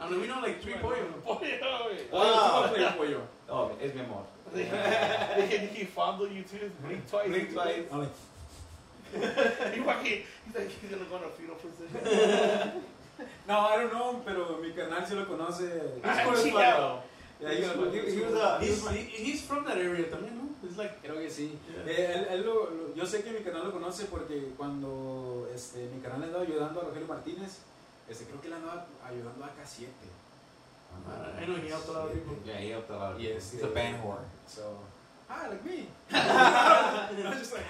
[0.00, 1.04] I mean, we know like three pollo.
[1.24, 2.10] Pollo, güey.
[2.10, 2.94] Pollo, Ah.
[2.96, 3.20] pollo.
[3.48, 4.24] Oh, es mi amor.
[4.54, 6.70] Did he fondle you too?
[6.84, 7.28] Blink twice.
[7.28, 7.84] Blink twice.
[9.12, 12.82] Like, he's like, he's gonna go on a fetal position.
[13.46, 15.68] No, I don't know, pero mi canal sí lo conoce.
[16.04, 17.02] Ah, bro.
[17.40, 17.90] Yeah, he's cool.
[17.90, 18.58] He, he was a.
[18.60, 20.48] He's, he, he's from that area también, ¿no?
[20.62, 21.56] It's like, Creo que sí.
[21.72, 21.90] Yeah.
[21.90, 25.88] Eh, él, él lo, lo- yo sé que mi canal lo conoce porque cuando este,
[25.88, 27.60] mi canal le andaba ayudando a Rogelio Martínez,
[28.10, 29.88] este, creo que le andaba ayudando a K7.
[31.40, 32.36] I know he helped a lot of people.
[32.44, 33.14] Yeah, he helped a lot.
[33.14, 33.68] of Yes, people.
[33.68, 33.90] He's a yeah.
[33.90, 34.24] band whore.
[34.46, 34.78] So,
[35.30, 35.86] ah, like me.
[36.12, 37.64] I was just like,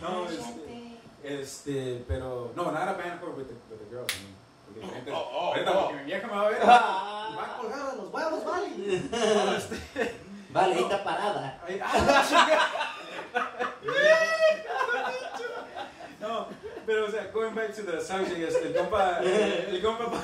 [0.00, 4.12] no, este, este, pero, no, not a band whore with the, with the girls.
[4.12, 5.74] I mean, gente- Oh, oh, ahorita oh.
[5.88, 6.58] porque mi vieja me va a ver.
[6.62, 7.34] Ah.
[7.36, 8.68] va a colgar de los huevos, vale.
[9.56, 9.76] Este,
[10.52, 11.60] Vale, ahí está parada.
[11.66, 13.32] Ay, ah.
[16.20, 16.46] No,
[16.86, 20.22] pero o sea, going back to the subject, este, el compa, el compa,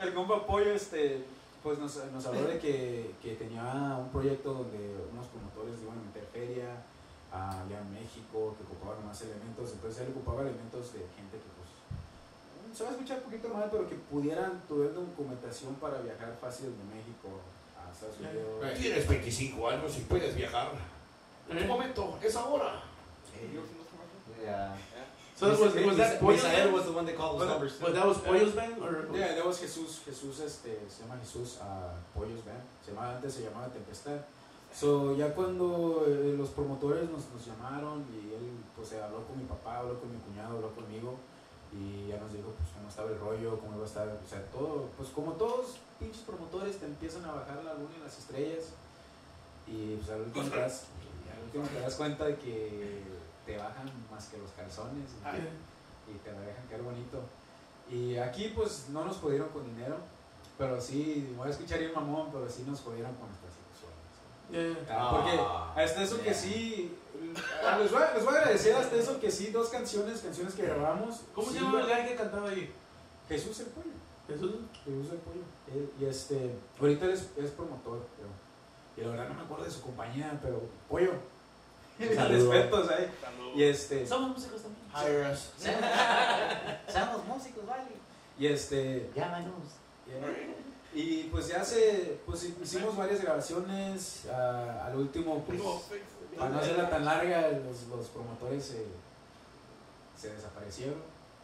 [0.00, 1.24] el compa Pollo, este,
[1.62, 3.62] pues nos, nos habló de que, que tenía
[3.98, 4.78] un proyecto donde
[5.12, 6.82] unos promotores iban a meter feria ah,
[7.34, 11.70] allá en México, que ocupaban más elementos, entonces él ocupaba elementos de gente que pues
[12.76, 16.70] se va a escuchar un poquito mal, pero que pudieran tener documentación para viajar fácil
[16.70, 17.42] de México
[17.74, 18.78] a Estados Unidos.
[18.78, 20.72] Tienes 25 años y puedes viajar.
[21.48, 22.82] En un momento, es ahora.
[24.42, 24.76] Yeah.
[25.36, 27.80] So that was, was that Pollo's Misael was the one that called those Was, numbers.
[27.80, 29.08] was that was Pollo's band or?
[29.12, 33.34] Yeah, that was Jesús, Jesús, este, se llama Jesús a Pollos Band, se llamaba, antes
[33.34, 34.20] se llamaba Tempestad.
[34.74, 39.38] So, ya cuando eh, los promotores nos, nos llamaron y él, pues, se habló con
[39.38, 41.14] mi papá, habló con mi cuñado, habló conmigo
[41.72, 44.42] y ya nos dijo, pues, cómo estaba el rollo, cómo iba a estar, o sea,
[44.50, 48.64] todo, pues, como todos pinches promotores te empiezan a bajar la luna y las estrellas
[49.68, 50.84] y, pues, al último te das,
[51.38, 53.02] al último te das cuenta de que
[53.46, 55.08] te bajan más que los calzones
[56.10, 57.20] y- te la dejan caer bonito.
[57.90, 59.96] Y aquí pues no nos jodieron con dinero,
[60.58, 63.28] pero sí, me voy a escuchar bien mamón, pero sí nos jodieron con.
[64.50, 64.76] Yeah.
[64.90, 66.96] Ah, Porque hasta eso que sí,
[67.78, 70.62] les voy, a, les voy a agradecer hasta eso que sí, dos canciones, canciones que
[70.62, 71.22] grabamos.
[71.34, 72.72] ¿Cómo sí, se llama el guy que cantaba ahí?
[73.28, 73.90] Jesús el Pollo.
[74.28, 74.54] Jesús.
[74.84, 75.42] Jesús el Pollo.
[75.98, 78.28] Y este, ahorita es, es promotor, creo.
[78.96, 81.12] Y la verdad no me acuerdo de su compañía, pero Pollo.
[81.98, 83.10] Respetos ahí.
[83.54, 84.84] Y este, Somos músicos también.
[84.94, 85.50] Hire us.
[86.92, 87.84] Somos músicos, vale.
[88.38, 89.54] y este, Llámanos.
[90.06, 90.63] Yeah.
[90.94, 95.60] Y pues ya se, pues hicimos varias grabaciones, ah, al último, pues,
[96.38, 98.84] para no hacerla tan larga, los, los promotores se,
[100.20, 100.94] se desaparecieron,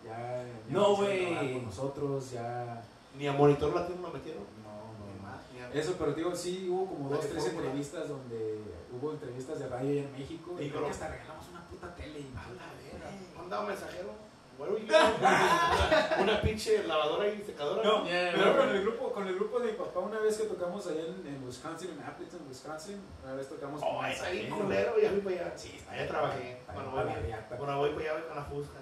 [0.05, 1.53] ya, ya No, güey.
[1.55, 2.81] con nosotros, ya,
[3.19, 4.45] Ni a Monitor Latino lo metieron.
[4.63, 4.71] no,
[5.05, 7.67] Ni no, más, ni a- Eso, pero digo, sí hubo como dos, tres Fórmula.
[7.67, 8.61] entrevistas donde
[8.93, 11.93] hubo entrevistas de radio allá en México, y Y creo que hasta regalamos una puta
[11.97, 13.11] tele y A la verga.
[13.37, 14.30] ¿Mandaba un mensajero?
[14.61, 14.91] Are we doing?
[14.91, 17.83] una, una pinche lavadora y secadora.
[17.83, 20.45] No, Yeah, pero con el grupo, con el grupo de mi papá una vez que
[20.45, 24.51] tocamos allá en, en Wisconsin, en Appleton, Wisconsin, una vez tocamos Oh, con está bien
[24.51, 25.59] culero, ya fui para allá.
[25.59, 26.39] Sí, está Allá trabajé.
[26.41, 28.79] Bien voy, para voy allá voy con la fusca.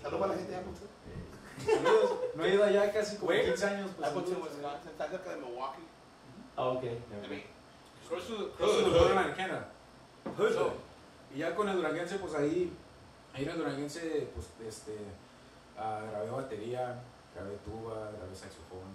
[0.00, 0.88] Saludos para la gente de Appleton.
[1.64, 2.18] Saludos.
[2.34, 3.44] No he ido allá casi como Where?
[3.44, 3.90] 15 años.
[3.96, 4.42] Pues, Appleton.
[4.42, 4.90] Wisconsin.
[4.90, 5.86] Está cerca de Milwaukee.
[6.56, 6.82] Ah, ok.
[8.08, 9.68] Close to, the borderline, Canada.
[11.34, 12.72] Y ya con el Duranguense, pues ahí,
[13.34, 14.96] ahí en el Duranguense, pues este,
[15.76, 17.02] ah, grabé batería,
[17.34, 18.94] grabé tuba, grabé saxofón,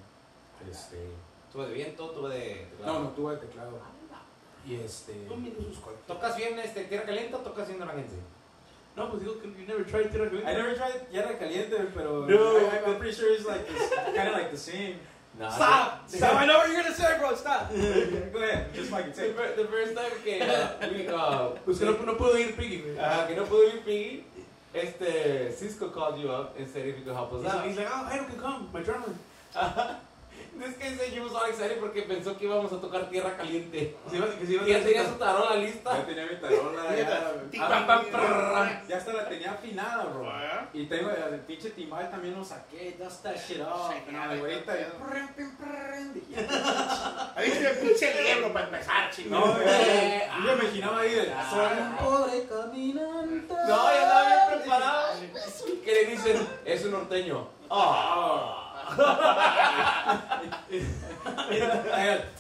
[0.69, 1.10] este,
[1.52, 2.67] Tuve de viento, tuve de.
[2.86, 3.80] no, no tuba de teclado.
[4.65, 5.28] Y este.
[6.06, 8.17] ¿Tocas bien este, tierra caliente o tocas bien duranguense?
[8.97, 10.54] No, pues digo que you never tried tierra I caliente.
[10.54, 12.58] never tried Tierra Caliente, pero No.
[12.58, 13.65] I, I'm pretty sure it's like
[14.15, 15.00] kind of like the same.
[15.39, 15.50] No.
[15.52, 16.10] Stop!
[16.10, 16.34] Stop!
[16.36, 17.36] I know what you're gonna say, bro.
[17.36, 17.69] Stop!
[17.71, 19.36] Go ahead, just fucking The, it.
[19.36, 22.82] fir- the first time que, uh, we, uh, Pues que no, no puedo ir, Piggy.
[22.82, 22.97] güey.
[22.97, 24.23] Ajá, que no pudo ir Piggy,
[24.73, 27.67] este, Cisco called you up and said if you could help us He's, out.
[27.67, 29.13] he's like, oh, I can come, my drummer.
[30.58, 33.96] Said he was all excited porque pensó que íbamos a tocar tierra caliente.
[34.10, 35.98] Que se que se Y ya tenía su tarola lista.
[35.98, 40.30] Ya tenía mi tarola, ya, ya hasta la tenía afinada, bro.
[40.30, 43.93] Ah, Y tengo el pinche timbal también lo saqué, dust that shit off.
[46.13, 46.48] Dije,
[47.36, 49.62] Ahí tiene el pinche libro para empezar, No, chingón.
[49.65, 51.32] eh, yo me imaginaba ahí de.
[51.34, 51.50] Ah.
[51.50, 53.54] Soy un pobre caminante.
[53.54, 55.08] No, ya estaba bien preparado.
[55.84, 57.48] Que le dicen, es un norteño.
[57.70, 58.66] Ah.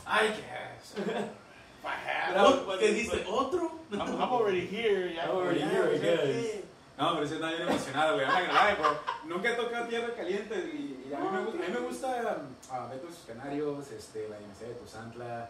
[0.05, 0.95] I guess.
[2.79, 3.25] ¿Qué dice?
[3.27, 3.71] ¿Otro?
[3.91, 5.13] I'm, I'm already here.
[5.13, 6.63] Ya, I'm already here, I guess.
[6.97, 8.25] No, pero sí estaba bien emocionado, güey.
[8.25, 8.97] I'm not gonna lie, bro.
[9.27, 12.07] Nunca he tocado tierra caliente y, y a, mí me gusta, a mí me gusta
[12.89, 15.49] Beto y sus Canarios, este, la Universidad de Tuzantla,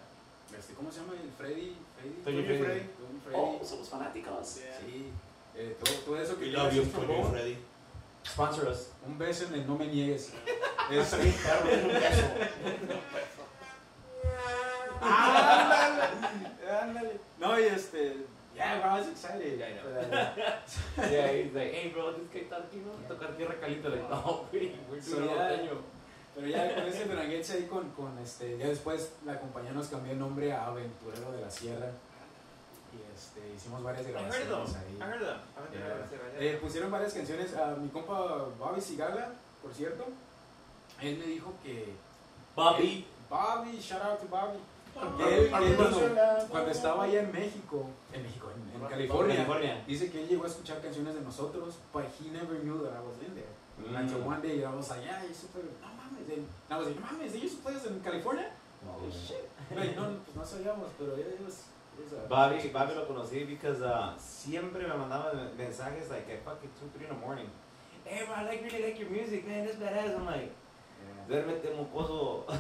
[0.57, 1.13] este, ¿cómo se llama?
[1.13, 1.77] El Freddy.
[1.95, 2.21] Freddy.
[2.25, 2.60] Toño Freddy.
[2.60, 2.86] Freddy.
[3.33, 4.47] Oh, somos fanáticos.
[4.47, 5.12] Sí.
[5.55, 6.83] Eh, todo, todo eso que We love you.
[6.83, 7.57] Freddy.
[8.31, 8.91] Sponsor us.
[9.05, 10.31] Un beso en el no me niegues.
[10.89, 12.27] Es, un beso.
[16.81, 17.19] ándale.
[17.39, 18.17] No, y este.
[18.55, 19.59] Yeah, bro, I was excited.
[19.59, 19.83] Yeah, I know.
[20.09, 22.91] But, uh, Yeah, he's like, hey bro, this guy está aquí, ¿no?
[23.07, 23.89] Tocar tierra caliente.
[23.89, 25.49] Like, no, güey, we're So, doing yeah.
[25.49, 25.77] norteño.
[26.35, 30.11] Pero ya con ese duranguense ahí con, con este, ya después la compañía nos cambió
[30.13, 31.91] el nombre a Aventurero de la Sierra.
[32.97, 34.81] Y este, hicimos varias I heard of grabaciones them.
[34.81, 34.97] ahí.
[34.97, 35.39] I heard of them.
[35.55, 35.86] I Yeah.
[35.86, 36.19] heard of them.
[36.43, 37.53] Eh, pusieron varias canciones.
[37.55, 39.29] A mi compa Bobby Sigala,
[39.62, 40.05] por cierto,
[41.01, 41.93] él me dijo que.
[42.55, 43.05] Bobby.
[43.29, 44.57] Bobby, shout out to Bobby.
[45.17, 49.36] Que él, que él cuando, cuando estaba allá en México, en México, en, en California,
[49.36, 49.83] California.
[49.86, 53.01] dice que él llegó a escuchar canciones de nosotros, but he never knew that I
[53.05, 53.53] was in there.
[53.77, 53.95] Mm.
[53.95, 55.62] Until one day I was like, yeah, you used to play.
[55.62, 56.27] No mames.
[56.33, 58.49] And I was like, no mames, they used to play us in California?
[58.83, 59.12] No, Oh, güey.
[59.13, 59.45] shit.
[59.75, 61.65] Like, no, pues no sabíamos, pero yeah, it was,
[62.29, 67.07] Bobby, Bobby lo conocí because uh, siempre me mandaba mensajes like at fucking 2, 3
[67.07, 67.49] in the morning.
[68.05, 70.15] Hey bro, I like, really like your music, man, that's badass.
[70.15, 70.51] I'm like,
[70.97, 71.27] Yeah.
[71.27, 72.43] duérmete mocoso.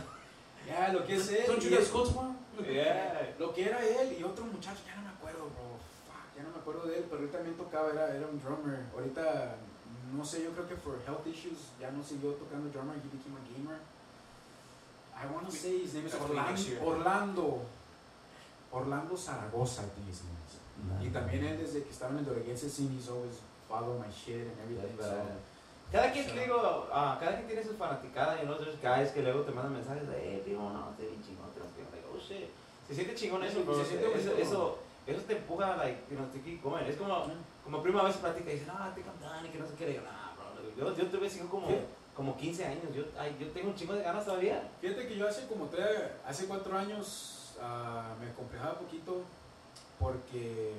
[0.67, 1.47] Ya, lo que es él.
[1.47, 2.35] Don't you guys go tomorrow?
[2.69, 3.31] yeah.
[3.39, 5.79] Lo que era él y otro muchacho, ya no me acuerdo, bro.
[6.05, 8.83] Fuck, ya no me acuerdo de él, pero él también tocaba, era, era un drummer.
[8.93, 9.55] Ahorita,
[10.13, 13.37] no sé, yo creo que por health issues ya no siguió tocando drummer, he became
[13.39, 13.79] a gamer.
[15.15, 16.13] I want to say his name is.
[16.15, 16.85] Orlando.
[16.85, 17.61] Orlando.
[18.71, 20.23] Orlando Zaragoza, name is.
[21.01, 24.47] Y también él desde que estaba en el Duranguense scene, he's always follow my shit
[24.47, 24.95] and everything.
[24.99, 25.15] So.
[25.91, 29.21] Cada quien, te digo, ah, cada quien tiene su fanaticada, y know, there's guys que
[29.21, 31.61] luego te mandan mensajes de, hey, primo, no, estoy bien chingón, te.
[31.61, 32.49] Like, oh shit.
[32.87, 33.79] Se siente chingón eso, bro.
[33.79, 36.83] se siente eso, eso, eso te empuja, like, you know, to keep going.
[36.85, 37.25] Es como,
[37.63, 39.95] como primo a veces platica y dice, no, I'm done, y que no se quiere.
[39.95, 40.75] Yo, nah, bro.
[40.75, 41.67] Yo, yo tuve sigo como,
[42.13, 44.69] como 15 años, yo, ay, yo tengo un chingo de ganas todavía.
[44.81, 45.87] Fíjate que yo hace como tres,
[46.25, 49.23] hace cuatro años ah, me complejaba un poquito
[49.99, 50.73] porque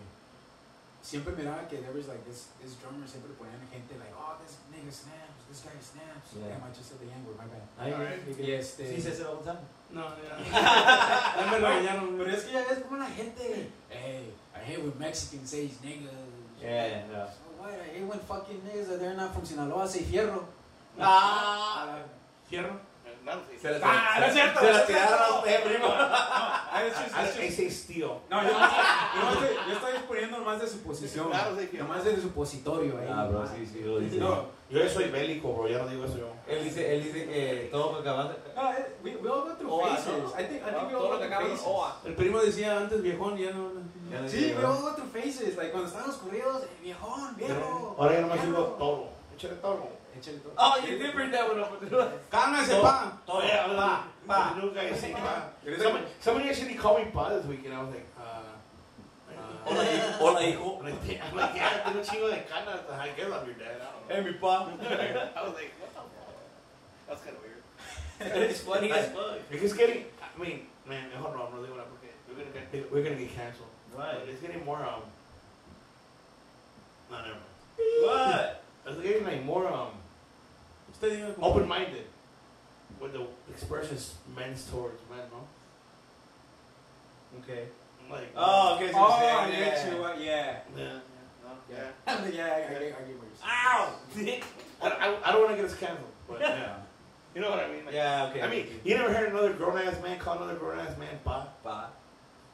[1.03, 4.59] siempre miraba que there was like this, this drummer siempre ponían gente like, oh, this
[4.71, 6.35] nigga snaps, this guy snaps.
[6.37, 6.55] Yeah.
[6.55, 7.65] Damn, I just said the N word, my bad.
[7.81, 8.21] Alright.
[8.39, 9.63] Y este, Sí, se hace all the time.
[9.91, 10.37] No, ya.
[11.51, 12.19] Me regañaron.
[12.19, 16.13] pero es que ya ves como la gente, hey, I hate when Mexicans say niggas.
[16.61, 17.27] Yeah, yeah.
[17.27, 17.71] So what?
[17.73, 20.45] I hate when fucking niggas that they're not from Sinaloa say fierro.
[21.01, 21.99] Ah,
[22.51, 22.77] Fierro.
[23.29, 23.59] Claro, sí.
[23.61, 25.87] se la, Ah, no es cierto, se no tiraron a usted, primo.
[25.91, 28.21] Ah, just- Ah, it's just- Ese es tío.
[28.31, 31.29] No, yo, yo, estoy, yo estoy exponiendo más de su posición.
[31.29, 33.09] Claro, sí, que- Nomás de supositorio ahí.
[33.13, 34.17] Ah, bro, sí, sí, lo dice.
[34.17, 36.29] No, Yo soy bélico, bro, ya no digo eso yo.
[36.47, 38.37] Él dice, él dice que todo lo que acabas de...
[38.55, 40.07] no, eh, we, we all go through Oa, phases.
[40.23, 40.29] ¿no?
[40.29, 41.67] I think, I think we all through.
[41.67, 42.01] OA.
[42.05, 43.71] El primo decía antes viejón, ya no.
[44.11, 45.57] Ya no Sí, we all go through phases.
[45.57, 47.97] Like cuando estaban los corridos, eh, viejón, viejo.
[47.99, 49.09] Ahora ya nomás digo toro.
[49.35, 49.89] Échale toro.
[50.19, 50.53] Échale todo.
[50.59, 51.63] Oh, you different that one.
[52.31, 52.83] ¡Cálmese, No.
[52.83, 53.19] pa!
[53.27, 53.47] Toro,
[53.77, 54.55] pa, pa.
[54.59, 55.51] Nunca decía pa.
[55.79, 57.75] Somebody, somebody actually called me pa this weekend.
[57.75, 58.43] I was like, uh,
[59.65, 60.19] Hola, hijo.
[60.19, 60.79] Hola, hijo.
[60.79, 62.81] I'm like, "Damn," I'm like, yeah, tengo un chingo de canas.
[62.91, 63.77] I guess I'm your dad.
[63.81, 64.15] I don't know.
[64.15, 64.69] Hey, mi pa.
[65.37, 66.35] I was like, what the fuck?
[67.09, 68.51] That's kind of weird.
[68.51, 69.39] It's funny as fuck.
[69.51, 72.93] Like, it's getting, I mean, man, hold on, no digo nada porque we're gonna get,
[72.93, 73.69] we're gonna get canceled.
[73.97, 74.19] Right.
[74.27, 75.03] It's getting more, um,
[77.11, 78.03] no, never mind.
[78.03, 78.65] What?
[78.87, 79.91] It's getting like more, um,
[80.99, 82.07] Usted diga como- open-minded
[83.01, 83.23] with the
[83.53, 85.47] expressions men's towards men, no?
[87.41, 87.69] Okay.
[88.11, 88.91] Like, Oh, okay.
[88.91, 89.91] So Oh, I get yeah.
[89.95, 90.01] you.
[90.01, 90.57] what- Yeah.
[90.75, 90.99] yeah, yeah,
[91.45, 91.77] no, yeah.
[91.77, 93.47] Yeah, I, I, get- I get what you're saying.
[93.47, 93.95] Ow!
[94.17, 94.45] Dick.
[94.83, 96.77] I, I, I don't want to get us canceled, but yeah.
[97.35, 97.85] You know what I mean?
[97.85, 98.43] Like, Yeah, okay.
[98.43, 101.47] I mean, you never heard another grown-ass man call another grown-ass man pa?
[101.63, 101.91] Pa.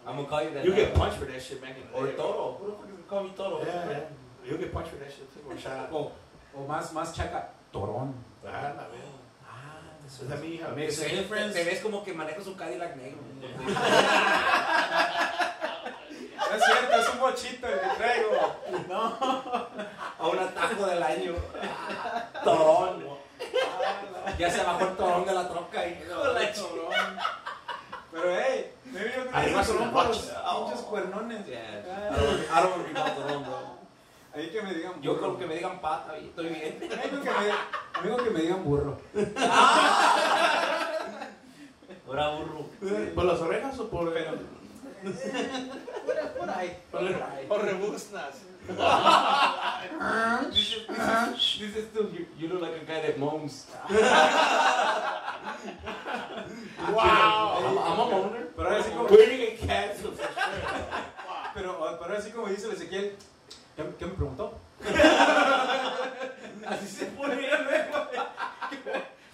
[0.07, 0.64] I'm gonna call you that.
[0.66, 2.12] You get punched for that shit back in the Or day.
[2.16, 2.59] Toro.
[2.61, 3.64] Who the fuck is gonna call me Toro?
[3.64, 4.01] Yeah, yeah.
[4.45, 5.88] You'll get punched for that shit too, or shot.
[5.90, 6.12] O,
[6.55, 7.45] o más, más chaca.
[7.75, 8.14] Torón.
[8.47, 9.18] Ah, la verga.
[9.43, 11.55] Ah, Does that mean you have Makes a a big difference.
[11.55, 13.18] Te ves como que manejas un Cadillac negro.
[16.47, 18.31] No es cierto, es un bochito el que traigo.
[18.89, 19.03] No.
[20.20, 21.35] A un atajo del año.
[22.45, 23.05] Torón.
[24.39, 25.95] Ya se bajó el torón de la troca y.
[26.55, 27.18] Torón.
[28.12, 31.41] Pero hey, me vio que Arriba me son torón los pinches cuernones.
[32.53, 32.62] Ah.
[33.16, 33.54] Torón, bro.
[34.35, 35.20] Ahí que me digan Yo burro.
[35.22, 36.76] creo que me digan pata y estoy bien.
[36.93, 37.53] Amigo que me,
[38.01, 38.99] amigo que me digan burro.
[42.07, 42.66] Ahora burro.
[43.14, 44.41] ¿Por las orejas o por el.?
[46.39, 46.76] Por ahí.
[46.91, 47.16] Por el-
[47.49, 48.43] O rebuznas.
[50.55, 53.66] Is still, you, you look like a guy that moans.
[56.93, 57.59] Wow.
[57.59, 58.49] I'm, I'm a moaner.
[58.57, 59.09] Pero ahora sí como,
[59.66, 60.28] canceled for sure.
[61.55, 63.16] pero, pero ahora sí como dice el Ezequiel,
[63.77, 64.55] ¿qué, qué me preguntó?
[66.66, 68.09] Así se pone luego.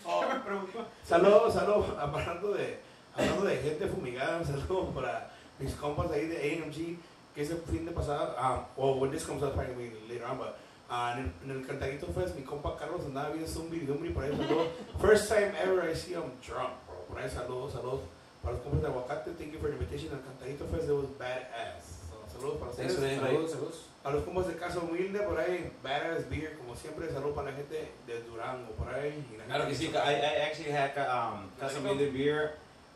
[0.05, 0.87] Oh, ¿Qué me preguntó?
[1.05, 1.87] Saludos, saludos.
[1.99, 2.79] Hablando de,
[3.15, 6.99] hablando de gente fumigada, un saludo para mis compas ahí de AMG,
[7.35, 10.57] que ese fin de pasado, ah, well, when this comes out, probably later on, but
[10.89, 14.11] ah, en, el, en el Cantadito Fest, mi compa Carlos andaba bien zumbi y dumbi,
[14.11, 14.69] por ahí saludos.
[15.01, 16.97] First time ever I see him drunk, bro.
[17.09, 18.01] Por ahí saludos, saludos.
[18.43, 21.07] Para los compas de Aguacate, thank you for the invitation al Cantadito Fest, it was
[21.19, 22.09] badass.
[22.11, 23.13] So, saludos para Thanks ustedes.
[23.19, 23.31] invite.
[23.31, 23.90] Saludos, saludos.
[24.03, 27.57] A los compas de Casa Humilde, por ahí, badass beer, como siempre, saludos para la
[27.57, 29.23] gente de Durango, por ahí.
[29.31, 29.89] y la Claro que sí.
[29.93, 32.55] I, I actually had um, Casa Humilde beer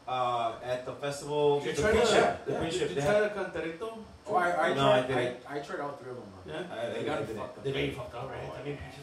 [0.09, 1.61] uh, at the festival.
[1.61, 2.01] Did The you try the.
[2.47, 3.99] The yeah, did you try the cantarito?
[4.27, 5.37] Oh, I, I, No, I tried, didn't.
[5.47, 6.33] I, I tried all three of them.
[6.47, 6.73] Yeah.
[6.73, 7.65] I- I They got fucked up.
[7.65, 8.49] They got fucked up, right?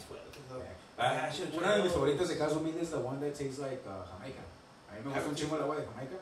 [0.10, 0.32] Puertas.
[0.97, 1.99] I- I should've Una tried de mis those.
[2.02, 4.41] favoritos de Caso Humilde es the one that tastes like uh, Jamaica.
[4.89, 6.18] A mí me gusta un chingo el agua de Jamaica.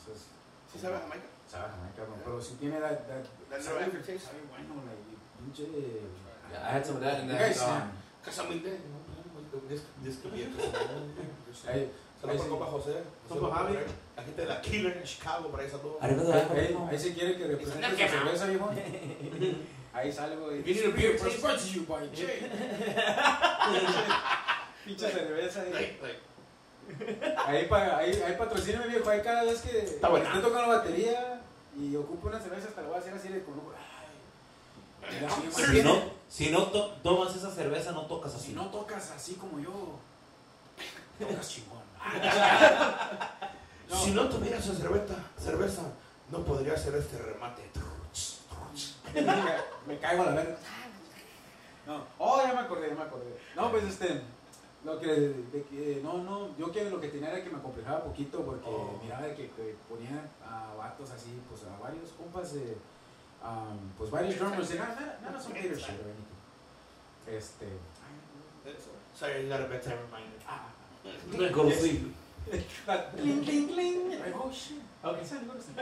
[0.00, 0.24] Eso es,
[0.72, 0.96] ¿Sí sabe Jamaica?
[0.96, 2.14] sabe a Jamaica, bro.
[2.24, 3.84] Pero si tiene that, that, That sabe,
[4.18, 5.04] sabe bueno, like,
[5.40, 5.64] pinche...
[6.50, 7.40] Yeah, I had some of that in You that.
[7.40, 7.92] guys Um,
[8.24, 8.78] Casa Humilde.
[9.68, 10.46] This, this could be a.
[11.70, 11.88] Ahí,
[12.20, 13.02] Saludos compa José.
[13.28, 13.78] Compa Javi.
[14.16, 15.98] La gente de la Killer en Chicago, por ahí saludos.
[16.00, 16.08] La
[16.90, 18.70] ahí, se quiere que represente not cerveza, viejo.
[19.92, 20.62] Ahí salgo y...
[20.62, 22.40] You need a beer, It's brought to you by Jay.
[24.84, 25.64] Pinche cerveza.
[25.72, 26.20] Like, like,
[27.46, 29.08] Ahí, pa, ahí, ahí patrocíname, viejo.
[29.10, 31.40] Ahí cada vez que Está estoy tocando la batería
[31.76, 33.54] y ocupo una cerveza, hasta la voy a hacer así de con
[35.02, 38.48] Ay, sí, Si no, si no to- tomas esa cerveza, no tocas así.
[38.48, 39.98] Si no tocas así como yo,
[41.18, 41.78] tocas chingón.
[43.88, 43.96] No.
[44.04, 45.80] Si no tuviera esa cerveza, cerveza,
[46.30, 47.62] no podría hacer este remate.
[49.14, 50.56] me, ca- me caigo a la verga.
[51.86, 53.38] No, oh, ya me acordé, ya me acordé.
[53.56, 54.20] No, pues este,
[54.84, 58.04] lo que, de que, no, no, yo que lo que tenía era que me acomplejaba
[58.04, 58.98] poquito porque Oh.
[59.02, 62.76] miraba de que, que ponían a vatos así, pues a varios compas de,
[63.42, 66.38] um, pues varios drummers, nada, nada, nada son Peter shit or anything.
[67.26, 67.66] Este,
[69.14, 70.38] Sorry, you got a bedtime reminder.
[70.46, 70.68] ah,
[71.52, 72.14] Go to sleep.
[73.16, 74.10] Cling, cling, cling.
[74.20, 74.80] Like, oh shit.
[75.04, 75.76] Okay, sale, go to sleep.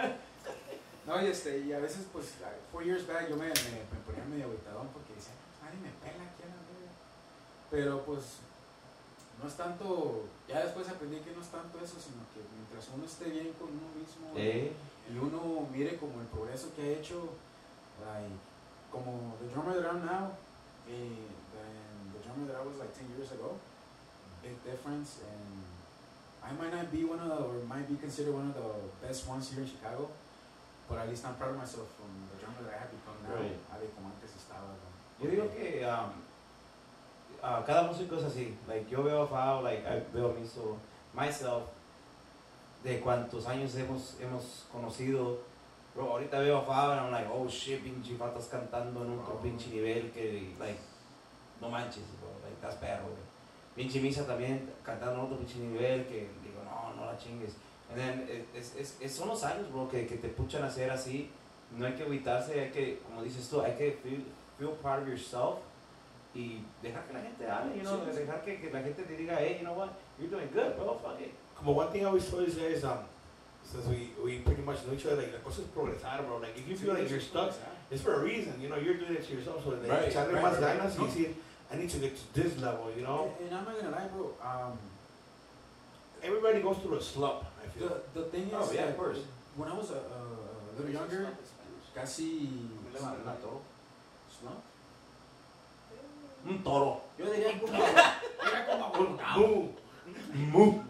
[1.06, 3.98] No, y, este, y a veces, pues, like, four years back yo me, me, me
[4.04, 6.92] ponía medio agüitadón porque decía, "No, nadie me pela aquí a la verga.
[7.70, 8.38] Pero, pues,
[9.42, 13.04] no es tanto, ya después aprendí que no es tanto eso, sino que mientras uno
[13.04, 14.72] esté bien con uno mismo Eh,
[15.12, 17.36] y uno mire como el progreso que ha hecho,
[18.00, 18.32] like,
[18.90, 20.32] como the drummer that I'm now,
[20.88, 23.58] eh, than the drummer that I was like 10 years ago,
[24.42, 25.62] big difference, and
[26.42, 28.70] I might not be one of the, or might be considered one of the
[29.06, 30.10] best ones here in Chicago,
[30.88, 33.34] but at least I'm proud of myself from the drummer that I have become now,
[33.36, 33.58] Right.
[33.68, 34.74] a como antes estaba.
[35.20, 36.12] Yo digo que um,
[37.46, 38.56] ah, cada músico es así.
[38.66, 40.76] Like, yo veo a Fao, like, I veo a Miso,
[41.14, 41.64] myself,
[42.82, 45.38] de cuántos años hemos, hemos conocido.
[45.94, 49.34] Bro, ahorita veo a Fao and I'm like, oh shit, pinche estás cantando en otro
[49.38, 49.42] Oh.
[49.42, 50.78] pinche nivel que, like,
[51.60, 53.24] no manches, bro, like, estás perro, güey.
[53.74, 57.56] Pinche Misa también cantando en otro pinche nivel que digo, no, no la chingues.
[57.90, 60.90] And then, es, es, es- son los años, bro, que, que te puchan a hacer
[60.90, 61.30] así.
[61.70, 64.24] No hay que agüitarse, hay que, como dices tú, hay que feel,
[64.58, 65.56] feel part of yourself
[66.36, 68.18] y dejar que la gente hable, you know, Sí, sí.
[68.20, 70.94] dejar que, que la gente te diga, hey, you know what, you're doing good, bro,
[71.02, 71.32] fuck it.
[71.56, 72.98] Como one thing I always told you guys, um,
[73.64, 76.38] since we, we pretty much know each other, like, la cosa es progresar, bro.
[76.38, 77.54] Like, if you feel like you're stuck,
[77.90, 80.32] it's for a reason, you know, you're doing it to yourself, so de Right, echarle
[80.34, 81.00] right, más right, ganas right.
[81.00, 81.34] y decir,
[81.72, 83.32] I need to get to this level, you know?
[83.40, 84.34] And, and I'm not gonna lie, bro.
[84.44, 84.78] Um,
[86.22, 87.88] Everybody goes through a slump, I feel.
[88.14, 89.18] the, the thing is, Oh, yeah, that of course.
[89.56, 91.28] when I was a, a, a little younger,
[91.94, 92.48] casi
[92.96, 93.18] slump.
[96.48, 97.00] Un toro.
[97.18, 99.72] Yo diría como, era como.
[100.52, 100.82] Mu.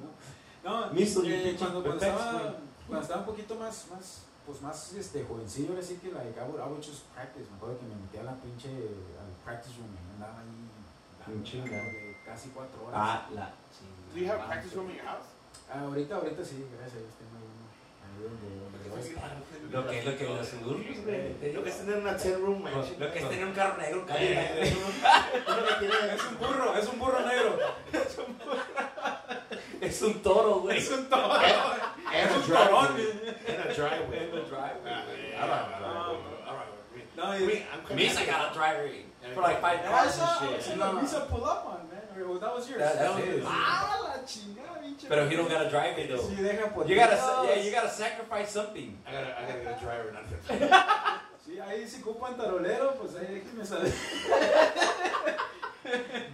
[0.65, 2.57] No, Miso, you eh, cuando, cuando, estaba,
[2.89, 6.43] cuando estaba un poquito más, más, pues más este, jovencillo, ahora sí que like, I
[6.43, 7.49] would, I would just practice.
[7.49, 10.67] Me acuerdo que me metía a la pinche, al practice room y andaba ahí
[11.23, 13.01] dando, de casi cuatro horas.
[13.01, 13.55] Ah, la
[14.13, 15.27] Do you have practice room in your house?
[15.71, 17.36] Ah, ahorita, ahorita sí, gracias a Dios tengo
[19.71, 21.35] Lo que es lo que los güey.
[21.41, 22.73] te Lo que es tener una 10 room, man.
[22.99, 24.75] Lo que es tener un carro negro, Es
[26.25, 27.59] un burro, es un burro negro.
[29.81, 30.79] Es un toro, güey.
[30.79, 31.35] Es un toro.
[32.15, 32.97] Es un torón.
[32.99, 34.19] in a driveway.
[34.19, 34.93] En el driveway.
[35.39, 36.17] Ah, All right, all.
[37.17, 37.33] No,
[37.95, 38.89] Misa got a driver
[39.35, 40.77] for like five cars and shit.
[40.79, 42.41] No, Visa pull up on, man.
[42.41, 42.81] That was yours.
[42.81, 43.45] That- that's was yours.
[43.47, 45.09] Ah, la chingada, pinche.
[45.09, 46.29] Pero he don't got a driver though.
[46.29, 48.97] Sí, deja por You gotta, sa- yeah, you gotta sacrifice something.
[49.07, 53.15] I gotta, I gotta get a driver, not a Sí, ahí si ocupan tarolero, pues
[53.17, 53.93] ahí déjenme saber.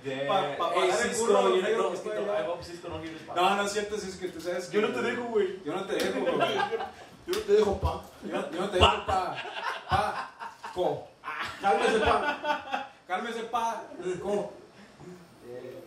[0.04, 0.26] Yeah.
[0.26, 2.46] Pa- pagar el burro you negro que no- allá.
[3.36, 4.80] No, no es cierto, si es que tú sabes que...
[4.80, 5.62] Yo no te dejo, güey.
[5.64, 6.38] Yo no te dejo, güey.
[7.26, 8.02] Yo no te dejo, pa.
[8.24, 9.36] Yo, yo no te dejo pa.
[9.88, 10.30] Pa.
[10.74, 11.06] Co.
[11.60, 12.90] Cálmese, pa.
[13.06, 13.84] Cálmese, pa.
[14.22, 14.52] Co.
[15.48, 15.84] Eh,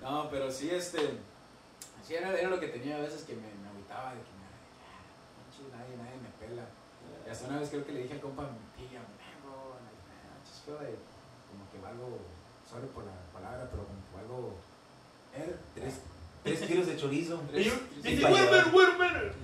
[0.00, 1.18] No, pero sí, este.
[2.08, 4.48] Sí, era, era lo que tenía a veces que me, me agüitaba de que me.
[4.48, 6.64] "Ah, Nadie, nadie me pela.
[7.26, 10.24] Y hasta una vez creo que le dije al compa, tía, man, bro, like, man,
[10.32, 10.96] I just feel like,
[11.52, 12.16] como que valgo,
[12.64, 14.56] sorry por la palabra, pero como que valgo.
[15.36, 16.00] Er, Tres,
[16.42, 17.42] tres kilos de chorizo.
[17.52, 19.34] tres- sí, you, pa' wait a minute, wait a minute.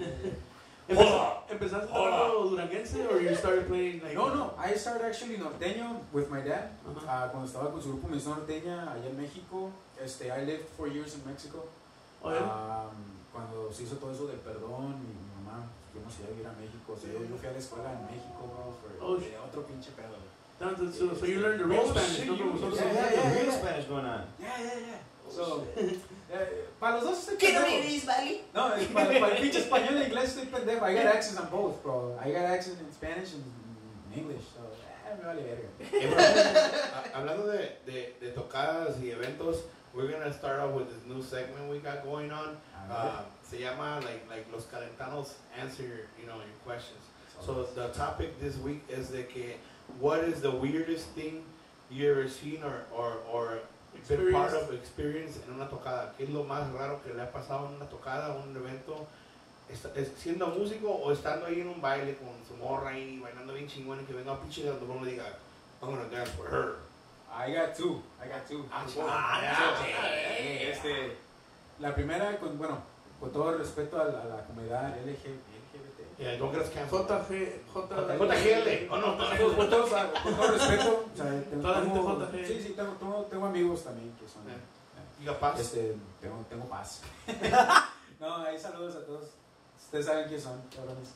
[0.89, 2.17] Empeza- ¿Empezaste Hola.
[2.17, 6.41] tocando duranguense or you started playing like No, no, I started actually norteño with my
[6.43, 6.73] dad.
[6.89, 7.05] Ajá.
[7.25, 9.71] Ah, cuando estaba con su grupo Misión Norteña allá en México.
[10.03, 11.69] Este, I lived four years in Mexico.
[12.25, 12.91] Ah,
[13.33, 15.13] cuando se hizo todo eso del perdón, mi,
[15.45, 16.93] mamá fuimos a vivir a México.
[16.95, 19.91] O sea, yo, yo fui a la escuela en México, bro, for- Oh, otro pinche
[19.93, 20.17] pedo.
[20.59, 22.81] so, so, so you learned the real Oh, Spanish, shit, no you- como nosotros.
[22.81, 23.53] yeah, yeah, yeah, real.
[23.53, 24.25] Spanish going on.
[24.39, 25.01] Yeah, yeah, yeah.
[25.31, 28.45] So, eh, para los dos estoy ¿Qué no dices, vale?
[28.55, 30.87] No, eh, para, para el pinche español e inglés estoy pendejo.
[30.89, 32.17] I got accents on both, bro.
[32.23, 33.43] I got accents in Spanish and
[34.13, 34.45] in English.
[34.55, 35.69] So, eh, me vale verga.
[35.81, 39.65] Eh, bro, ha- Hablando de, de, de tocadas y eventos,
[39.95, 42.57] we're gonna start off with this new segment we got going on.
[42.91, 47.01] Uh, se llama like like los calentanos answer you know your questions.
[47.41, 49.55] So the topic this week is de que
[49.99, 51.43] what is the weirdest thing
[51.91, 53.59] you ever seen or or or
[54.09, 56.11] been part of experience en una tocada?
[56.19, 59.07] ¿Qué es lo más raro que le ha pasado en una tocada, un evento?
[60.19, 63.99] Siendo músico o estando ahí en un baile con su morra ahí bailando bien chingón
[64.03, 65.25] y que venga un pinche le diga
[65.83, 66.77] I'm gonna dance for her.
[67.37, 68.01] I got two.
[68.23, 68.65] I got two.
[68.71, 70.39] Ah, Ah, yeah.
[70.39, 70.71] yeah.
[70.71, 71.17] Este,
[71.81, 72.79] la primera, con, bueno,
[73.21, 76.19] con todo el respeto a la, a la comunidad LG, LGBT.
[76.19, 76.37] Yeah.
[76.39, 78.89] JG, J, JGL.
[78.91, 79.89] Oh, no, Con, con todo,
[80.23, 82.47] con todo respeto, o sea, tengo, JG.
[82.47, 84.61] sí, sí, tengo, tengo, tengo amigos también que son, Yeah.
[85.21, 85.61] You got paz.
[85.61, 87.03] este, tengo, tengo paz.
[88.21, 89.25] no, ahí saludos a todos.
[89.77, 91.09] Ustedes saben quién son, cabrones.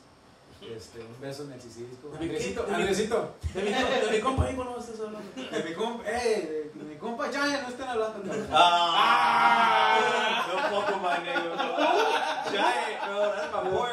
[0.61, 2.09] Este, un beso en el Cisco.
[2.11, 3.35] ¿De mi- Andresito, Andresito.
[3.53, 5.19] De mi, de mi compa hijo no estás hablando.
[5.35, 8.47] De mi compa, eh, de mi compa Chaya, no estén hablando, cabrón.
[8.51, 11.55] Ah, no poco más negro.
[12.51, 13.89] Giant, bro, that's my boy.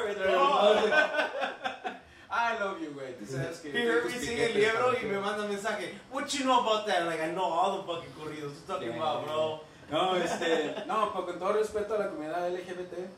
[2.28, 3.14] I love you, güey.
[3.18, 3.70] Tú sabes que.
[3.70, 5.94] He heard me sing el libro y me manda mensaje.
[6.10, 7.06] What you know about that?
[7.06, 9.60] Like, I know all the fucking corridos you're talking Yeah, about, bro.
[9.90, 13.08] No, este, no, pues con todo respeto a la comunidad LGBT,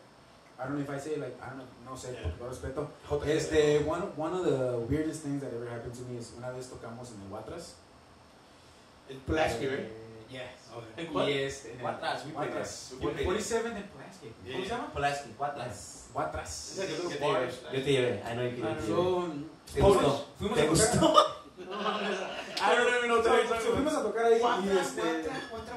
[0.59, 2.23] I don't know if I say like, I don't know, no sé, Yeah.
[2.23, 2.91] con todo respeto.
[3.27, 6.67] Este, one, one of the weirdest things that ever happened to me is una vez
[6.69, 7.75] tocamos en el Watras.
[9.09, 9.79] En Pulaski, right?
[9.81, 10.43] Eh, Yes.
[10.77, 11.07] Okay.
[11.07, 11.29] ¿En cuál?
[11.31, 12.89] Y este, en el- Watras, we played Watras.
[12.91, 13.07] there.
[13.07, 14.35] We played 47 en Pulaski.
[14.45, 14.93] Yeah, ¿Cómo se llama?
[14.93, 16.09] Pulaski, Watras.
[16.13, 16.77] Watras.
[17.73, 18.23] Yo te llevé.
[18.29, 19.29] I know you Ah, can So,
[19.75, 20.27] ¿Te gustó?
[20.39, 21.15] fuimos ¿Te gustó?
[23.23, 23.73] Say.
[23.73, 25.27] fuimos a tocar ahí y este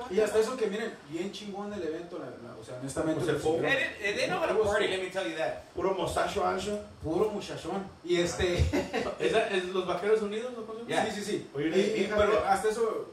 [0.09, 3.35] y hasta eso que miren bien chingón el evento la, la- o sea honestamente Pues
[3.35, 5.63] el They, they know how to party, let me tell you that.
[5.75, 6.79] Puro mostacho ancho.
[7.03, 8.57] puro muchachón y este
[9.19, 11.05] ¿Es, es los Vaqueros Unidos o cómo se llama?
[11.09, 13.07] sí sí sí Oye, Y- pero hasta eso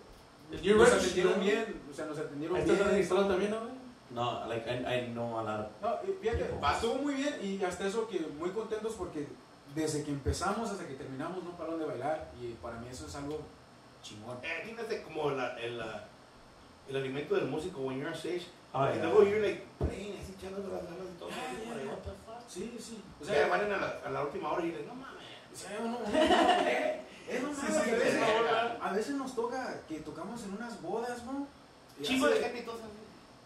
[0.51, 1.45] nos atendieron ¿no?
[1.45, 3.33] bien o sea nos atendieron ¿Estás bien administrado todo.
[3.33, 3.79] también, no?
[4.11, 7.87] No, like, I, I know a lot of no fíjate estuvo muy bien y hasta
[7.87, 9.27] eso que muy contentos porque
[9.79, 13.14] desde que empezamos hasta que terminamos no pararon de bailar y para mí eso es
[13.14, 13.41] algo
[14.03, 14.39] chingón.
[14.43, 16.05] Eh, fíjate como la, el, la-
[16.89, 18.47] el alimento del músico when you're on stage.
[18.72, 19.05] Ah, y yeah.
[19.05, 21.29] luego you're like playing, así echando las ganas y todo.
[21.31, 22.49] fuck?
[22.49, 23.03] Sí, sí.
[23.20, 25.24] O sea, sea, van a la, a la última hora y dicen, no mames.
[25.53, 28.18] o sea, no, no, no, eh, eh, a, veces, sí, sí.
[28.81, 31.47] a veces nos toca que tocamos en unas bodas, ¿no?
[32.03, 32.79] Chingo de gente y todo.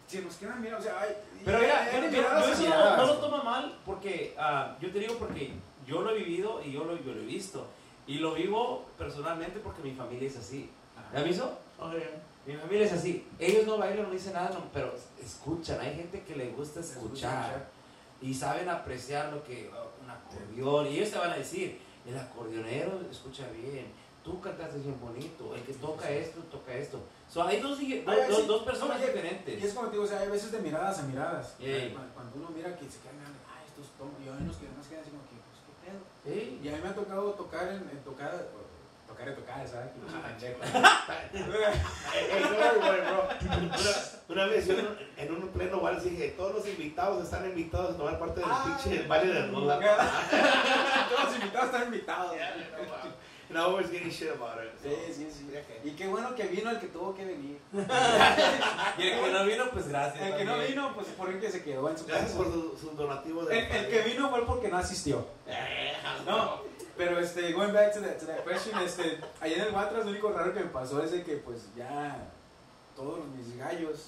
[0.07, 2.19] Se nos quedan mirando, o sea, hay, Pero mira, yo,
[2.51, 5.53] eso no, lo tomo mal porque ah, yo te digo porque
[5.85, 7.65] yo lo he vivido y yo lo, yo lo he visto.
[8.07, 10.69] Y lo vivo personalmente porque mi familia es así.
[11.13, 11.57] ¿Me aviso?
[12.45, 13.25] Mi familia es así.
[13.39, 15.79] Ellos no bailan, no dicen nada, no, pero escuchan.
[15.79, 17.69] Hay gente que le gusta escuchar
[18.21, 19.69] y saben apreciar lo que
[20.03, 20.87] un acordeón.
[20.87, 23.87] Y ellos te van a decir, el acordeonero escucha bien.
[24.23, 25.53] Tú cantaste bien bonito.
[25.55, 26.99] El que toca esto, toca esto.
[27.29, 28.47] So, hay dos, dos, dos- sí.
[28.47, 29.61] dos personas No, diferentes.
[29.61, 31.55] Y es como te digo, o sea, hay veces de miradas a miradas.
[32.13, 34.57] Cuando, uno mira que se quedan ay, estos y que nos
[34.87, 35.99] quedan así como que, pues, qué pedo.
[36.25, 36.59] Sí.
[36.63, 38.31] Y a mí me ha tocado tocar en, en tocar,
[39.07, 39.89] tocar y tocar, ¿sabes?
[44.29, 47.97] Una, vez yo en- en un pleno vals dije, todos los invitados están invitados a
[47.97, 48.63] tomar parte del Ah.
[48.81, 49.79] pinche baile de boda.
[51.09, 52.31] Todos los invitados están invitados.
[53.49, 54.71] And I always getting shit about it.
[54.81, 55.45] so- Sí, sí, sí.
[55.83, 57.59] Y qué bueno que vino el que tuvo que venir.
[58.97, 60.23] Y el que no vino, pues gracias.
[60.25, 60.71] El que no también.
[60.71, 62.43] vino, pues por el que se quedó en su Gracias casa.
[62.43, 65.25] por su, su donativo de El, el que vino fue porque no asistió.
[66.25, 66.61] No,
[66.97, 70.11] pero este, going back to that, to that question, este, allá en el Matras lo
[70.11, 72.15] único raro que me pasó es de que pues ya
[72.95, 74.05] todos mis gallos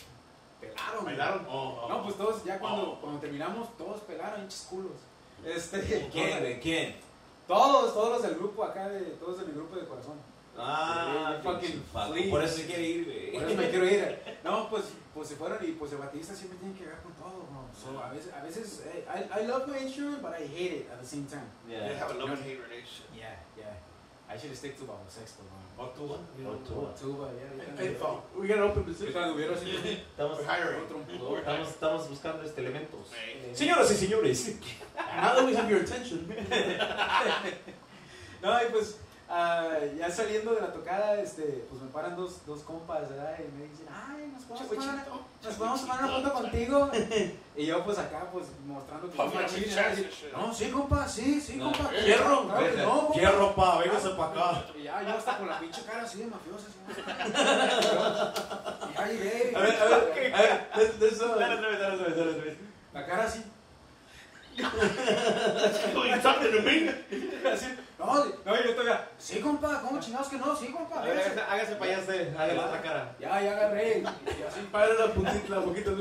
[0.61, 1.03] pelaron.
[1.03, 1.15] güey.
[1.17, 1.45] ¿Bailaron?
[1.49, 1.89] Oh, oh.
[1.89, 3.01] No, pues todos, ya cuando, Oh.
[3.01, 4.91] cuando terminamos, todos pelaron, hinchos culos.
[5.43, 6.43] Este, ¿Quién?
[6.43, 6.95] ¿De quién?
[7.47, 10.15] Todos, todos los del grupo acá, de, todos de mi grupo de corazón.
[10.57, 11.83] Ah, Fucking.
[12.31, 13.33] Por eso se quiere ir, güey.
[13.33, 14.19] Por eso me quiero ir.
[14.43, 17.45] No, pues, pues se fueron y pues el baterista siempre tiene que ver con todo.
[17.49, 17.65] bro.
[17.75, 20.89] So, a veces, a veces eh, I, I love my instrument, but I hate it
[20.89, 21.49] at the same time.
[21.67, 21.99] They Yeah.
[21.99, 23.07] have a love and hate relationship.
[23.13, 23.75] Yeah, yeah.
[24.27, 25.61] I should stick to bajo sexto, man.
[25.77, 26.15] O tuba.
[26.15, 26.93] O tuba.
[26.99, 27.83] Tuba, yeah, yeah.
[27.83, 28.21] Headphone.
[28.39, 29.13] We got an open position.
[29.13, 29.79] Ahorita hubiera sido
[30.17, 30.83] Estamos, We're hiring.
[31.43, 33.11] estamos, estamos buscando este elementos.
[33.13, 34.55] Eh, Señoras y señores.
[34.95, 36.27] Now that we have your attention.
[38.41, 38.97] No, y pues
[39.37, 43.35] ah, ya saliendo de la tocada, este, pues me paran dos, dos compas, ¿verdad?
[43.39, 45.05] Y me dicen, ay, nos podemos tomar,
[45.43, 46.91] nos podemos tomar una foto contigo.
[47.57, 51.71] Y yo pues acá, pues mostrando que soy No, sí, compa, sí, sí, No.
[51.71, 51.89] compa.
[51.89, 53.13] Que no.
[53.13, 54.65] Hierro, pa, véngase para acá.
[54.77, 56.67] Y ya, yo hasta con la pinche cara así de mafiosa.
[56.67, 57.01] así,
[58.91, 59.53] Y ya llegué.
[59.55, 60.69] A ver, a ver, a ver.
[60.75, 62.57] let's- let's, Dale otra vez, dale otra vez, dale otra vez.
[62.93, 63.45] La cara así.
[64.57, 66.89] You talking to me?
[67.51, 67.67] así.
[67.97, 70.55] No, no, yo todavía, sí, compa, ¿cómo chingados que no?
[70.55, 70.99] Sí, compa.
[70.99, 71.39] A ver, véngase".
[71.41, 72.35] hágase, hágase para allá usted.
[72.37, 73.15] Haga la otra cara.
[73.19, 73.99] Ya, ya agarré.
[73.99, 74.05] Y
[74.47, 75.91] así, Para la puntita, la boquita.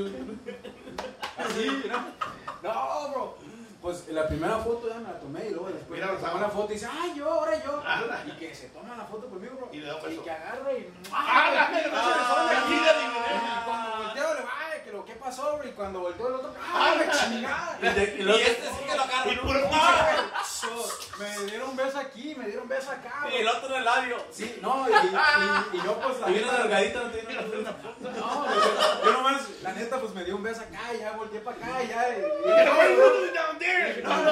[1.37, 2.69] así, ¿no?
[2.69, 3.37] No, bro.
[3.81, 6.49] Pues la primera foto ya me la tomé y luego después Mira, me tomó la
[6.49, 7.83] foto y dice, ay, yo, ahora yo.
[7.85, 8.01] Ah.
[8.25, 9.69] Y que se toma la foto conmigo, bro.
[9.71, 10.91] Y le da Y que agarra y.
[11.13, 13.94] Ah, dame, dame, Ah,
[14.95, 15.67] lo que pasó, bro.
[15.67, 17.77] Y cuando volteó el otro, ¡ah, la chingada!
[17.81, 17.85] Y,
[18.41, 19.31] este sí que lo agarra.
[19.31, 19.59] Y puro
[21.19, 23.85] me dieron un beso aquí, me dieron un beso acá, Y el otro en el
[23.85, 24.17] labio.
[24.31, 27.71] Sí, no, y, y, y yo pues la Y neta- largadita no tiene una
[28.19, 31.39] No, yo, yo nomás, la neta, pues me dio un beso acá, y ya volteé
[31.41, 32.09] para acá, y ya.
[32.09, 34.01] Y, from me down there.
[34.03, 34.23] no,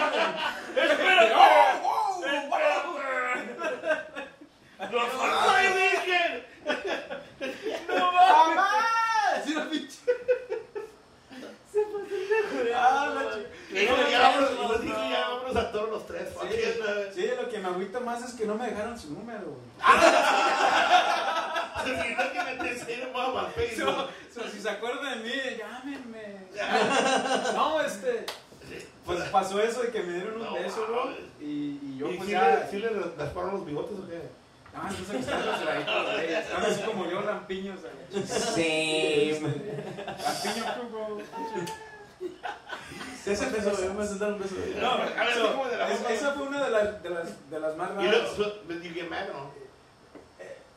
[8.11, 9.02] no, no.
[9.37, 9.41] Espérate.
[9.41, 9.41] ¡Oh, wow!
[9.41, 9.41] ¡Los Fly Weekend!
[9.41, 9.41] ¡Mamá!
[9.45, 9.97] Sí, la pinche.
[12.75, 16.27] Ah, la chi- Y dijo, ya vámonos, dijo, ya vámonos a todos los tres.
[16.37, 16.47] man.
[17.13, 19.59] Sí, lo que me agüita más es que no me dejaron su número, güey.
[21.83, 24.09] Si no, que me a Facebook.
[24.51, 26.43] si se acuerdan de mí, llámenme.
[27.55, 28.25] No, este.
[29.05, 31.11] Pues pasó eso de que me dieron un beso, bro.
[31.41, 32.67] Y, yo, ¿Y pues ya.
[32.69, 34.21] si le rasparon los bigotes o qué?
[34.75, 36.33] Ah, entonces están los heladitos, güey.
[36.33, 37.79] Están así como yo, lampiños.
[37.81, 38.25] güey.
[38.27, 39.39] Same.
[40.23, 41.17] Lampiño, tú, bro.
[43.25, 44.55] Ese beso, yo me sentar un beso.
[44.81, 46.13] No, A ver, so, ¿cómo de la es- boca?
[46.13, 48.37] esa fue una de las, de las, de las más Y raras.
[48.37, 49.51] you get mad no?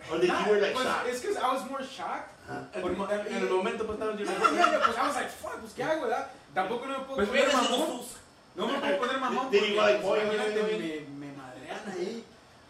[0.09, 1.09] Or did you were like Pues, shocked?
[1.11, 2.31] es que I was more shocked.
[2.75, 4.25] En el- en el momento, pues estaba yo.
[4.55, 6.29] Yeah, yeah, pues I was like, fuck, pues qué hago, ¿verdad?
[6.55, 8.01] Tampoco no me puedo Pues poner mamón.
[8.55, 9.51] No me puedo poner mamón.
[9.51, 12.25] Did porque, you like, boy, imagínate, me madrean ahí.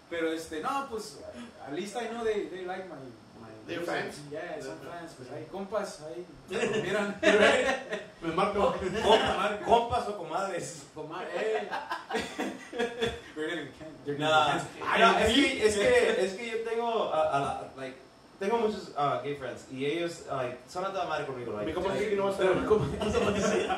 [0.08, 1.18] Pero este, no, pues,
[1.66, 2.94] at least I know they, they like my,
[3.40, 4.20] my They're fans?
[4.30, 5.12] Yeah, son fans.
[5.16, 6.24] Pues hay compas ahí.
[6.82, 7.16] Miran.
[8.22, 8.74] Me marco.
[9.02, 10.84] Compa- Compas o comadres.
[10.94, 11.68] Comar, eh.
[13.36, 13.66] We're gonna
[14.04, 14.64] they're gonna
[14.98, 17.96] No, es, que, es, que, es que yo tengo, a la- like,
[18.38, 21.52] tengo muchos ah, gay friends y ellos like, son a toda madre conmigo.
[21.52, 22.66] Mi Like, compa dice que no va a.
[22.66, 22.86] ¿cómo?
[23.00, 23.68] Eso me dice.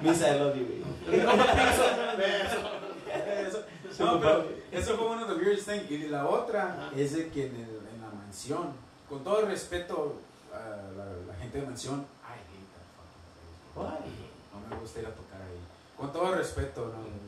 [0.00, 1.18] Misa, I love you, güey.
[1.18, 2.79] Mi compa piensa.
[3.98, 5.90] No, pero eso fue uno de los weirdest things.
[5.90, 6.90] Y la otra Ajá.
[6.96, 8.72] es de que en, el- en la mansión,
[9.08, 10.16] con todo el respeto
[10.52, 10.58] a
[10.96, 14.30] la, la gente de mansión, I hate that fucking place.
[14.52, 15.58] No me gusta ir a tocar ahí.
[15.96, 17.20] Con todo el respeto, ¿no?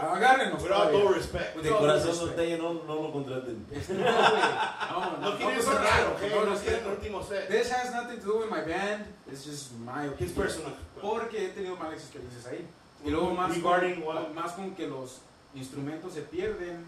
[0.00, 0.62] Agárrenos.
[0.62, 1.00] With all todavía.
[1.04, 1.56] due respect.
[1.56, 3.66] De corazón norteño no, no lo contraten.
[3.72, 4.04] Este, no.
[4.04, 6.20] No, no, No quieren todo respeto, ¿ok?
[6.20, 6.88] con todo No quieren el respeto.
[6.90, 7.48] último set.
[7.48, 9.06] This has nothing to do with my band.
[9.30, 10.34] It's just my His opinion.
[10.36, 10.72] personal.
[11.00, 12.66] Porque he tenido malas experiencias ahí.
[13.04, 14.28] Y luego más Regarding con, what?
[14.34, 15.20] más con que los
[15.56, 16.84] instrumentos se pierden.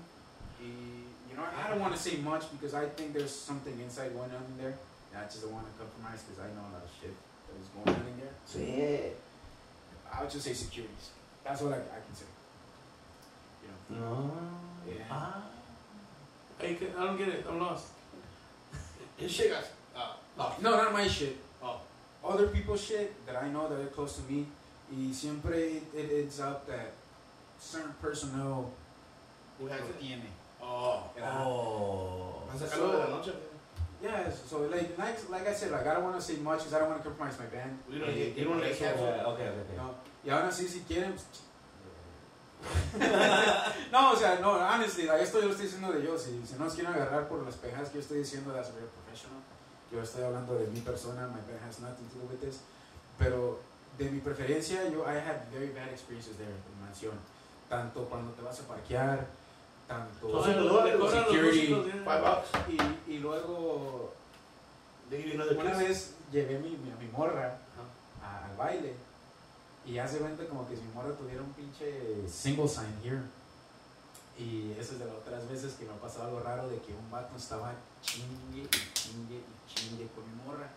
[0.61, 0.67] Y,
[1.31, 4.31] you know, I don't want to say much because I think there's something inside going
[4.31, 4.75] on in there.
[5.13, 7.15] And I just don't want to compromise because I know a lot of shit
[7.47, 8.35] that is going on in there.
[8.45, 9.11] So yeah.
[10.13, 11.11] I would just say securities.
[11.45, 12.27] That's what I, I can say.
[13.63, 14.11] You know.
[14.11, 14.33] No.
[14.87, 15.05] Yeah.
[15.11, 15.43] Ah.
[16.59, 17.47] Hey, que- I don't get it.
[17.49, 17.87] I'm lost.
[19.17, 19.65] His shit got
[19.97, 20.61] uh, lost.
[20.61, 21.37] No, not my shit.
[21.63, 21.81] Oh.
[22.25, 24.47] Other people's shit that I know that are close to me.
[24.91, 26.93] Y siempre it ends up that
[27.59, 28.71] certain personnel
[29.59, 29.81] Who has.
[30.63, 31.11] Oh.
[31.19, 32.43] Oh.
[32.53, 33.33] ¿Vas a sacarlo de la noche?
[34.01, 36.75] Yeah, so like, like, like I said, like I don't want to say much because
[36.75, 37.79] I don't want to compromise my band.
[37.91, 39.01] You don't, you don't like Okay, have
[39.35, 39.77] okay, okay.
[39.77, 39.95] No,
[40.25, 41.15] y aún así, si quieren.
[41.15, 41.43] pues,
[43.93, 46.17] no, o sea, no, honestly, like, esto yo lo estoy diciendo de yo.
[46.17, 48.87] Si, si no nos quieren agarrar por las pejas que yo estoy diciendo, that's very
[48.87, 49.43] professional.
[49.91, 52.61] Yo estoy hablando de mi persona, my band has nothing to do with this.
[53.19, 53.59] Pero
[53.99, 57.19] de mi preferencia, yo, I had very bad experiences there en mansión.
[57.69, 59.27] Tanto cuando te vas a parquear,
[59.87, 60.29] tanto.
[60.29, 61.75] Los cobran los security.
[62.05, 62.49] bucks.
[63.07, 64.15] Y, y luego,
[65.11, 67.59] una vez llevé mi, mi, a mi morra
[68.23, 68.95] a- al baile
[69.87, 73.21] y hace cuenta como que si mi morra tuviera un pinche single sign here.
[74.39, 76.93] Y eso es de las otras veces que me ha pasado algo raro de que
[76.95, 80.69] un vato estaba chingue y chingue y chingue con mi morra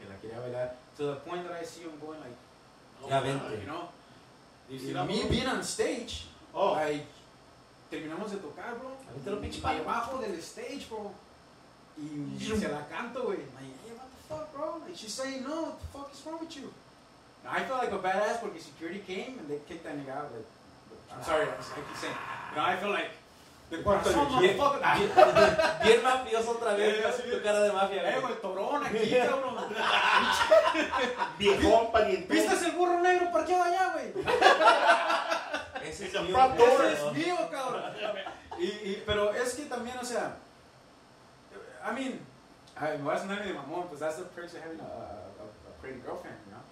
[0.00, 0.76] que la quería bailar.
[0.96, 2.34] To the point that I see him going like,
[3.08, 3.60] Ya vente.
[3.60, 3.88] you know.
[4.68, 5.28] You Y see that me one?
[5.28, 6.72] being on stage, Oh.
[6.72, 7.04] like,
[7.90, 8.90] terminamos de tocar, bro.
[9.10, 9.78] Avíntalo, pinche Y palo.
[9.80, 11.10] debajo del stage, bro.
[11.98, 13.38] Y se la canto, güey.
[13.38, 14.78] Like, hey, what the fuck, bro?
[14.84, 16.72] Like, she's saying, no, what the fuck is wrong with you?
[17.44, 20.32] And I felt like a badass porque security came and they kicked that nigga out.
[20.32, 20.46] Like,
[21.12, 22.14] I'm sorry, I keep saying.
[22.50, 23.10] You know, I feel like,
[23.70, 26.98] the corazón, Bien, mafioso otra vez.
[26.98, 28.16] Yeah, yeah, Tu cara de mafia.
[28.16, 28.40] Eh, güey.
[28.40, 29.56] torón aquí, cabrón.
[31.38, 32.32] Viejón, pariente.
[32.32, 34.12] ¿Viste el burro negro parqueado allá, güey?
[35.88, 36.32] Ese es mío.
[36.32, 36.84] front door.
[36.84, 37.82] Ese es mío, cabrón.
[38.58, 40.36] Y, y, pero es que también, o sea,
[41.84, 42.20] I mean,
[42.76, 45.44] I, me voy a sonar de mamón, pues that's the perks of having a, a,
[45.44, 46.62] a pretty girlfriend, you know?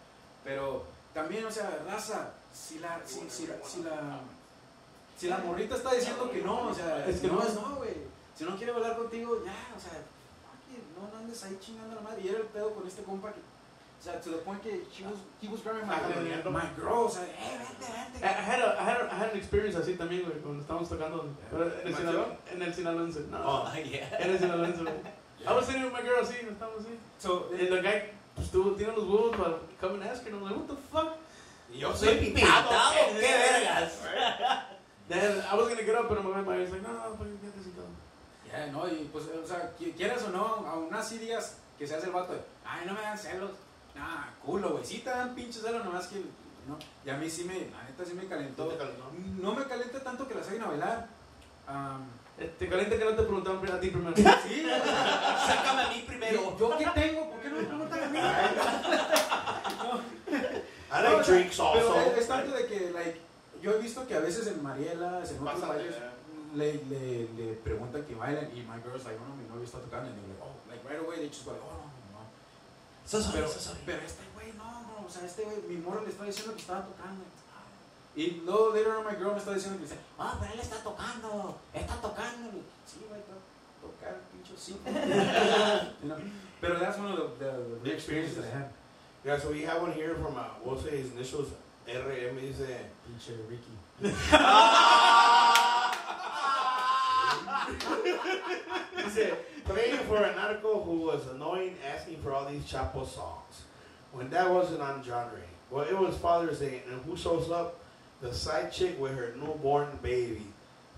[0.44, 4.20] Pero también, o sea, raza, si la, si, si, la, si la,
[5.22, 7.42] si la morrita está diciendo que no, o sea, Es que no no.
[7.44, 7.94] es no, güey.
[8.34, 10.02] Si no quiere hablar contigo, ya, o sea,
[10.98, 12.22] no, no andes ahí chingando a la madre.
[12.24, 15.04] Y era el pedo con este compa que, o sea, to the point que she
[15.04, 15.94] was, he was grabbing my,
[16.50, 18.24] my girl, o sea, eh, vente, I vente.
[18.24, 20.88] I had, a, I, had a, I had an experience así también, güey, cuando estábamos
[20.88, 23.20] tocando en el, ¿En Sinaloa, en el Sinaloense.
[23.30, 23.62] No, Oh.
[23.64, 24.18] Ah, yeah.
[24.18, 24.94] en el Sinaloense, güey.
[25.46, 26.98] I was sitting with my girl así, estábamos así.
[27.20, 30.32] So, Y el guy, pues, tuvo, tiene los huevos para come and ask her.
[30.32, 31.16] And I'm like, what the fuck?
[31.72, 32.70] Y Yo Soy pintado,
[33.20, 34.00] qué vergas.
[35.12, 37.50] Then I was gonna get up, pero my my was like, no, no, pues, ya
[37.52, 37.88] te sentado.
[38.50, 41.94] Ya, no, y pues, o sea, qui- quieras o no, aún así digas que se
[41.96, 43.50] hace el vato de, ay, no me dan celos.
[43.94, 46.16] Nah, culo, güey, sí te dan pinches celos, nomás que,
[46.66, 46.78] ¿no?
[47.04, 48.68] Y a mí sí me, la neta sí me calentó.
[48.68, 49.10] ¿Te calentó?
[49.40, 51.06] No me calienta tanto que la saquen a bailar.
[52.38, 54.16] Eh, Te calienta que no te preguntaron a ti primero.
[54.16, 54.22] sí.
[55.46, 56.56] Sácame a mí primero.
[56.58, 57.30] ¿Yo qué tengo?
[57.30, 58.18] ¿Por qué no me preguntan a mí?
[60.90, 62.00] I like drinks Pero also.
[62.00, 63.20] es, es tanto de que, like,
[63.62, 65.94] yo he visto que a veces en Marielas, en otros Pásate, bailes,
[66.54, 69.78] le, le, le preguntan que bailan y my girl's like, oh no, mi novio está
[69.78, 70.10] tocando.
[70.10, 72.26] And they're like, oh, like right away they just go like, oh no, no.
[73.06, 73.80] So sorry, Pero, so sorry.
[73.86, 76.60] pero este güey, no, no, o sea, este güey, mi morro le está diciendo que
[76.60, 77.24] estaba tocando.
[78.14, 80.76] Y luego later on my girl me está diciendo que dice, ah, pero él está
[80.82, 82.50] tocando, está tocando.
[82.84, 83.22] Sí, güey,
[83.80, 84.76] tocar, pincho, sí.
[86.02, 86.18] You know?
[86.60, 87.52] Pero that's one of the, the,
[87.82, 88.68] the experiences that I had.
[89.24, 91.48] Yeah, so we have one here from, uh, we'll say his initials,
[91.86, 94.12] RM, dice, Pinche Ricky.
[98.96, 99.32] dice,
[99.66, 103.62] praying for an article who was annoying, asking for all these Chapo songs.
[104.12, 105.40] When that wasn't on genre.
[105.70, 107.78] Well, it was Father's Day, and who shows up?
[108.20, 110.46] The side chick with her newborn baby.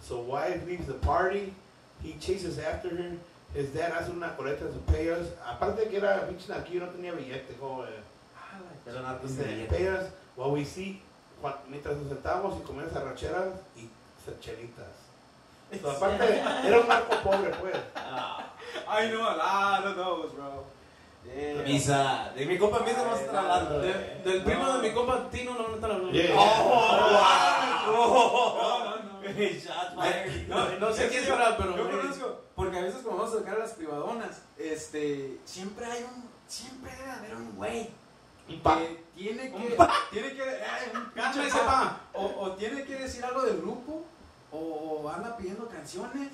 [0.02, 1.54] So wife leaves the party,
[2.02, 3.12] he chases after her,
[3.54, 5.26] his dad hace una coleta de payas.
[5.48, 7.84] Aparte que era pinche naquillo, no tenía billete, como...
[7.84, 8.02] eh,
[8.84, 11.00] Pero no, pues, Dice, de- pegas, what we see,
[11.42, 13.88] cua- mientras nos sentamos y comíamos arracheras y
[14.40, 14.86] chelitas.
[15.80, 17.76] So, aparte, era un marco pobre, pues.
[18.86, 20.64] I know a lot of those, bro.
[21.24, 21.62] Yeah.
[21.64, 22.32] Misa.
[22.36, 23.80] De mi compa Misa a estar hablando.
[23.80, 24.20] De- eh.
[24.24, 26.12] del primo de mi compa Tino no me están hablando.
[26.12, 26.34] Yeah.
[26.36, 27.86] Oh, wow.
[27.86, 30.68] No, no, no.
[30.70, 31.76] No, no sé quién será, pero.
[31.76, 36.02] Yo conozco, porque a veces cuando vamos a tocar a las privadonas, este, siempre hay
[36.04, 37.88] un, siempre debe haber un güey
[38.48, 38.78] Un pa.
[38.78, 39.76] que tiene que,
[40.10, 41.66] tiene que, ay, un pinche pa.
[41.66, 42.00] pa.
[42.12, 44.04] o, o tiene que decir algo del grupo,
[44.52, 46.30] o, o anda pidiendo canciones,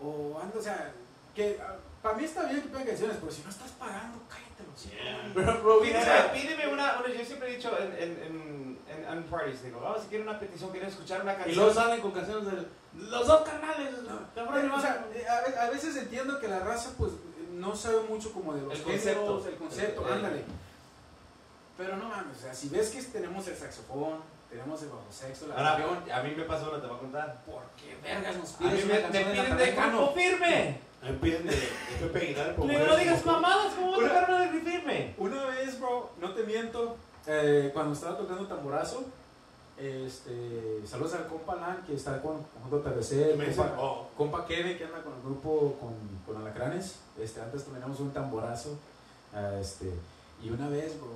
[0.00, 0.92] o anda, o sea,
[1.34, 1.60] que
[2.02, 4.96] para mí está bien que pidan canciones, pero si no estás pagando, cállate los hijos.
[5.34, 9.22] Pero, bro, Pídeme, pídeme una, una- yo siempre he dicho en, en, en, en, en
[9.24, 11.56] parties, digo, vamos, si quieren una petición, quieren escuchar una Y canción.
[11.56, 12.66] luego salen con canciones de
[13.08, 13.94] los dos carnales.
[14.34, 17.12] cabrón, o sea, eh, a, a veces entiendo que la raza pues
[17.52, 19.48] no sabe mucho como de los El géneros, concepto.
[19.48, 20.44] el concepto, El- ándale.
[21.76, 25.46] Pero no mames, o sea, si ves que tenemos el saxofón, tenemos el bajo sexto,
[25.48, 27.42] la Ahora, acordeón, a mí me pasó una, te voy a contar.
[27.44, 30.12] ¿por qué vergas nos A mí pides me, una me canción piden de grupo Cano?
[30.14, 30.80] firme.
[31.02, 32.56] A mí me piden de, de Pepe Aguilar.
[32.56, 35.14] por Le no digas mamadas, ¿cómo vas a tocar una de firme?
[35.18, 36.96] Una vez, bro, no te miento,
[37.26, 39.04] eh, cuando estaba tocando tamborazo,
[39.76, 44.84] este, saludos al compa Lan, que está con Conjunto dicen, compa, oh, compa Kevin, que
[44.84, 48.78] anda con el grupo con, con Alacranes, este, antes teníamos un tamborazo,
[49.60, 49.92] este,
[50.42, 51.10] y una vez, bro,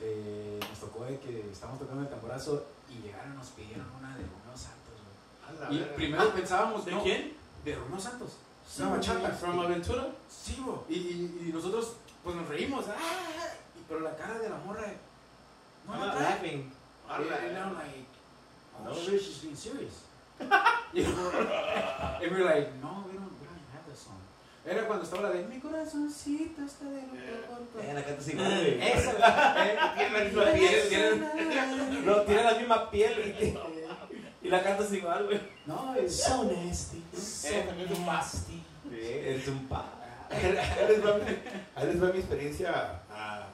[0.00, 4.16] eh, nos tocó de que estábamos tocando el tamborazo y llegaron y nos pidieron una
[4.16, 5.94] de Romeo Santos, Y verga.
[5.96, 7.34] primero pensábamos, ¿De no, quién?
[7.64, 8.30] de Romeo Santos,
[8.68, 9.30] Sí, una bachata.
[9.30, 10.08] From Aventura.
[10.28, 10.84] Sí, bro.
[10.90, 12.84] Y, y, y nosotros, pues nos reímos.
[12.88, 13.48] ¡ah!
[13.74, 14.92] Y- pero la cara de la morra.
[15.86, 16.22] No I'm not trae.
[16.22, 16.72] laughing.
[17.08, 18.04] Like,
[18.78, 18.94] oh No.
[18.94, 20.04] shit, she's being serious.
[20.92, 24.20] y and we're like, no, we don't, we don't have that song.
[24.68, 27.78] Era cuando estaba la de mi corazoncito está de luto por tu-".
[27.80, 28.88] Eh, la canta igual, güey.
[28.92, 29.12] Esa,
[29.66, 33.36] eh, Tiene la misma piel, Tienen- No, tiene la misma piel
[34.42, 35.40] y, y la cantas igual, güey.
[35.66, 37.02] No, es So nasty.
[37.16, 38.62] so Eh, también es un nasty.
[38.92, 39.84] Es un pa.
[40.30, 43.46] Ahí les va mi- experiencia ah,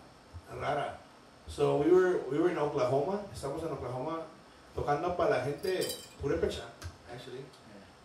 [0.61, 0.99] rara.
[1.47, 4.23] So we were, we were in Oklahoma, estamos en Oklahoma
[4.75, 5.87] tocando para la gente
[6.21, 6.63] purépecha,
[7.13, 7.45] actually.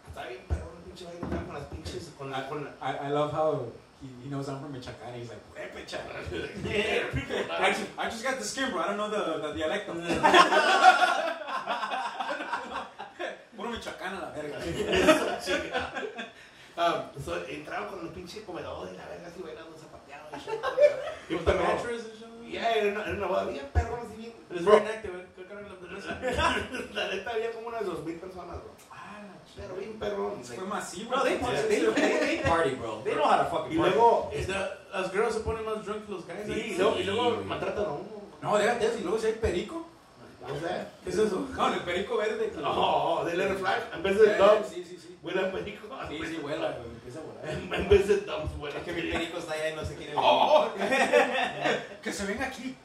[0.07, 3.07] Está bien perro el pinche baile acá con las pinches, con la, con la, I,
[3.07, 3.67] I love how
[4.01, 5.13] he, he knows I'm from Michoacán.
[5.15, 5.99] He's like, "Purépecha."
[7.59, 8.81] I just, I just got the skin, bro.
[8.81, 9.93] I don't know the, the dialecto.
[13.55, 14.57] Puro Michoacán a la verga.
[16.77, 20.29] um, so, entraron con el pinche comedor y la verga así bailando zapateado
[21.29, 22.25] y the mattress and shit.
[22.53, 24.33] Ya, era una, era una boda bien perrón, así bien.
[24.49, 25.25] It's Bro, very active, eh.
[25.35, 25.53] Creo que
[26.27, 26.39] era
[26.93, 28.71] la neta había como unas dos mil personas, bro.
[29.59, 30.43] Pero bien perrón.
[30.43, 31.09] Fue masivo.
[31.11, 33.01] Bro, they, they, they, they party, bro.
[33.03, 33.91] They know how to fucking Y party.
[33.95, 36.45] luego, Is that- Las girls se ponen más drunk que los guys.
[36.45, 36.67] sí, eh.
[36.73, 38.09] y luego, y luego maltratan a uno.
[38.41, 38.97] No, déjate eso.
[38.99, 39.85] Y luego si hay perico.
[41.03, 41.47] ¿Qué es eso?
[41.55, 42.51] No, el perico verde.
[42.65, 45.17] oh, de Letter Flag, en vez de Dubs, Sí, sí, sí.
[45.21, 45.87] vuela perico.
[46.09, 46.55] Sí, sí, güey.
[46.55, 47.39] Empieza a volar.
[47.79, 50.13] En vez de Dubs, vuela Es que mi perico está allá y no se quiere
[50.17, 50.69] Oh,
[52.03, 52.75] Que se venga aquí.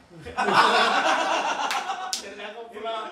[2.21, 3.11] se le hago pura-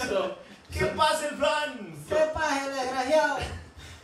[0.00, 0.36] So,
[0.72, 1.94] ¿Qué pasa el plan?
[2.08, 3.38] ¿Qué pasa, desgraciado?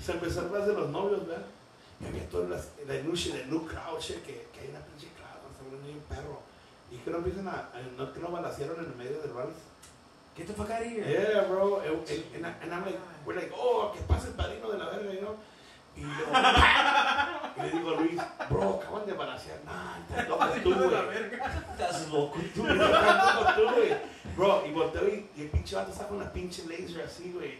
[0.05, 1.45] se empezó a hablar de los novios, ¿verdad?
[2.01, 3.05] Y había todas las, la el
[3.51, 6.41] new crowd, shit, que, que hay una pinche crowd, está volviendo bien perro.
[6.91, 9.55] Y que no empiezan a, a- no, que no balacearon en el medio del vals.
[10.37, 11.05] Get the fuck out of here.
[11.05, 11.81] Yeah, bro.
[11.81, 15.13] And, and, and, I'm like, we're like, oh, que pase el padrino de la verga,
[15.13, 15.37] you know?
[15.99, 16.33] Y, luego-
[17.57, 19.59] y le digo a Luis, bro, acaban de balacear.
[19.65, 20.95] Nah, estás loco tú, güey.
[21.73, 22.67] Estás loco tú.
[22.69, 23.97] Estás loco tú, güey.
[24.37, 27.59] Bro, y volteo y, y el pinche vato está con la pinche laser así, güey.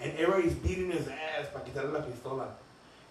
[0.00, 2.48] And everybody's beating his ass para quitarle la pistola.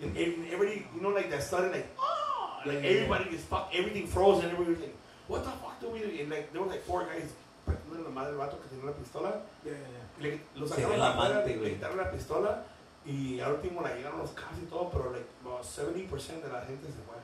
[0.02, 4.08] And, and everybody, you know, like that sudden, like, oh, like everybody is fuck, everything
[4.08, 4.50] frozen.
[4.52, 4.96] Everybody's like,
[5.28, 6.10] what the fuck do we do?
[6.22, 7.32] And like, there were like four guys
[7.66, 9.32] partiendo la madre del vato que tenía la pistola.
[9.64, 10.04] Ya, ya, ya.
[10.20, 11.74] Y le, lo Se sacaron la amante, le güey.
[11.76, 12.64] quitaron la pistola.
[13.06, 16.62] Y al último la llegaron los carros y todo, pero like, about 70% de la
[16.66, 17.18] gente se fue.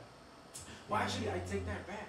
[0.89, 2.07] Well, actually, I take that back.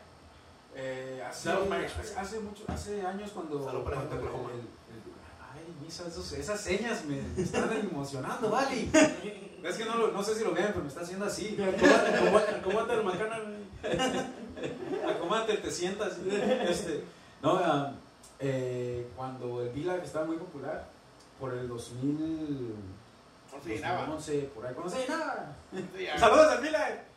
[0.74, 4.66] Eh, hace, hace, hace mucho, hace años cuando, Salud para cuando el- el-
[5.52, 8.88] ay, misa, esos- esas señas me me están emocionando, vale.
[9.62, 11.58] Es que no, lo- no sé si lo ven, pero me está haciendo así.
[12.60, 15.10] Acomódate el macana, güey.
[15.10, 16.16] Acomódate, te sientas.
[16.26, 17.04] Este,
[17.42, 17.92] no, ah,
[18.38, 20.88] eh, cuando el V-Live estaba muy popular,
[21.38, 22.74] por el 2000,
[23.52, 24.06] No se llenaba.
[24.06, 25.56] 2011, por ahí, cuando se llenaba.
[26.18, 27.10] ¡Saludos al V-Live!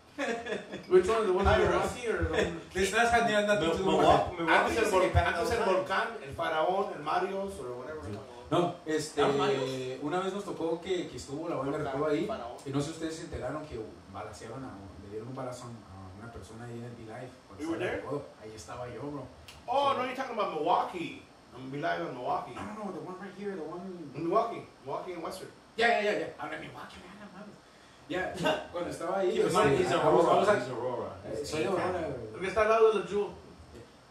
[0.90, 1.26] Which one?
[1.26, 2.62] The one Ah, in or the one?
[2.72, 5.74] This last had nothing to do with Milwaukee Antes el, is vol- antes el time.
[5.74, 8.04] volcán, el faraón, el Marios, o whatever.
[8.52, 12.30] No, este, una vez nos tocó que, que estuvo la banda recodo ahí
[12.66, 13.82] y no sé si ustedes se enteraron que
[14.14, 14.70] balacearon a,
[15.04, 16.94] le dieron un balazo a una persona ahí en el?
[17.80, 18.26] Recodo.
[18.44, 19.24] Ahí estaba yo, bro.
[19.66, 21.24] Oh, no, you're talking about Milwaukee.
[21.56, 22.54] I'm be live in Milwaukee.
[22.54, 24.12] No, no, no, the one right here, the one...
[24.14, 25.50] Milwaukee, Milwaukee and Western.
[25.78, 26.28] Ya, ya, ya, ya.
[26.38, 27.56] Habla Milwaukee, man, no mames.
[28.10, 28.34] Ya,
[28.72, 29.30] cuando estaba ahí...
[29.38, 29.58] He's este,
[29.96, 30.04] Aurora.
[30.04, 31.10] vamos- vamos a- He's Aurora.
[31.26, 32.32] eh, Soy de Aurora, güey.
[32.32, 33.28] Porque está al lado de la Jewel.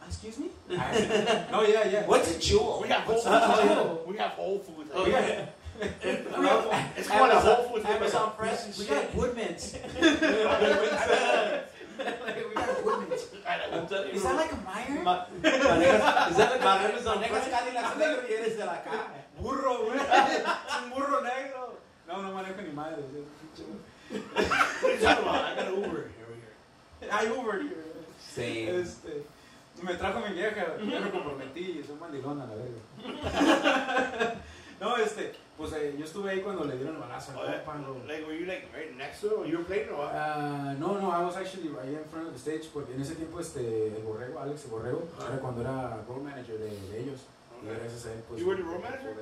[0.00, 0.48] Ah, excuse me?
[0.76, 1.06] Ah, sí.
[1.52, 2.04] no, yeah, yeah.
[2.08, 2.80] What's a jewel?
[2.82, 3.56] We have Whole What's up?
[3.56, 4.06] Foods.
[4.08, 4.90] We have Whole Foods.
[4.94, 5.46] Oh, yeah.
[6.96, 7.84] It's como la Whole Foods.
[7.86, 8.88] Amazon Fresh and We shit.
[8.94, 9.74] got Woodman's.
[9.74, 9.80] we
[12.54, 13.22] got Woodman's.
[13.72, 15.02] I'm telling you, Is that like a Meyer?
[15.02, 17.50] Ma- manejas, Is that like Amazon manejas Fresh?
[17.50, 19.21] Cadillac negro y eres de la acá.
[19.42, 19.98] Burro, güey.
[20.84, 21.78] Un burro negro.
[22.06, 23.02] No, no manejo ni madre.
[24.10, 26.10] an Uber over
[27.00, 27.10] here.
[27.10, 27.58] Hay Uber.
[27.58, 27.72] güey.
[28.34, 28.66] Sí.
[28.68, 29.24] Este,
[29.82, 34.34] me trajo mi vieja, yo me comprometí y soy mandilón a la verga.
[34.80, 37.78] No, este, pues eh, yo estuve ahí cuando le dieron el balazo al compa.
[38.06, 39.32] Like, were you like right next to it?
[39.38, 40.12] Or you were playing or what?
[40.14, 43.14] Ah, no, no, I was actually right in front of the stage porque en ese
[43.14, 43.60] tiempo este,
[43.94, 45.26] el Borrego, Alex el Borrego, Ah.
[45.28, 47.20] era cuando era road manager de, de ellos.
[47.64, 48.40] Gracias a él, pues.
[48.40, 49.14] You were the road manager?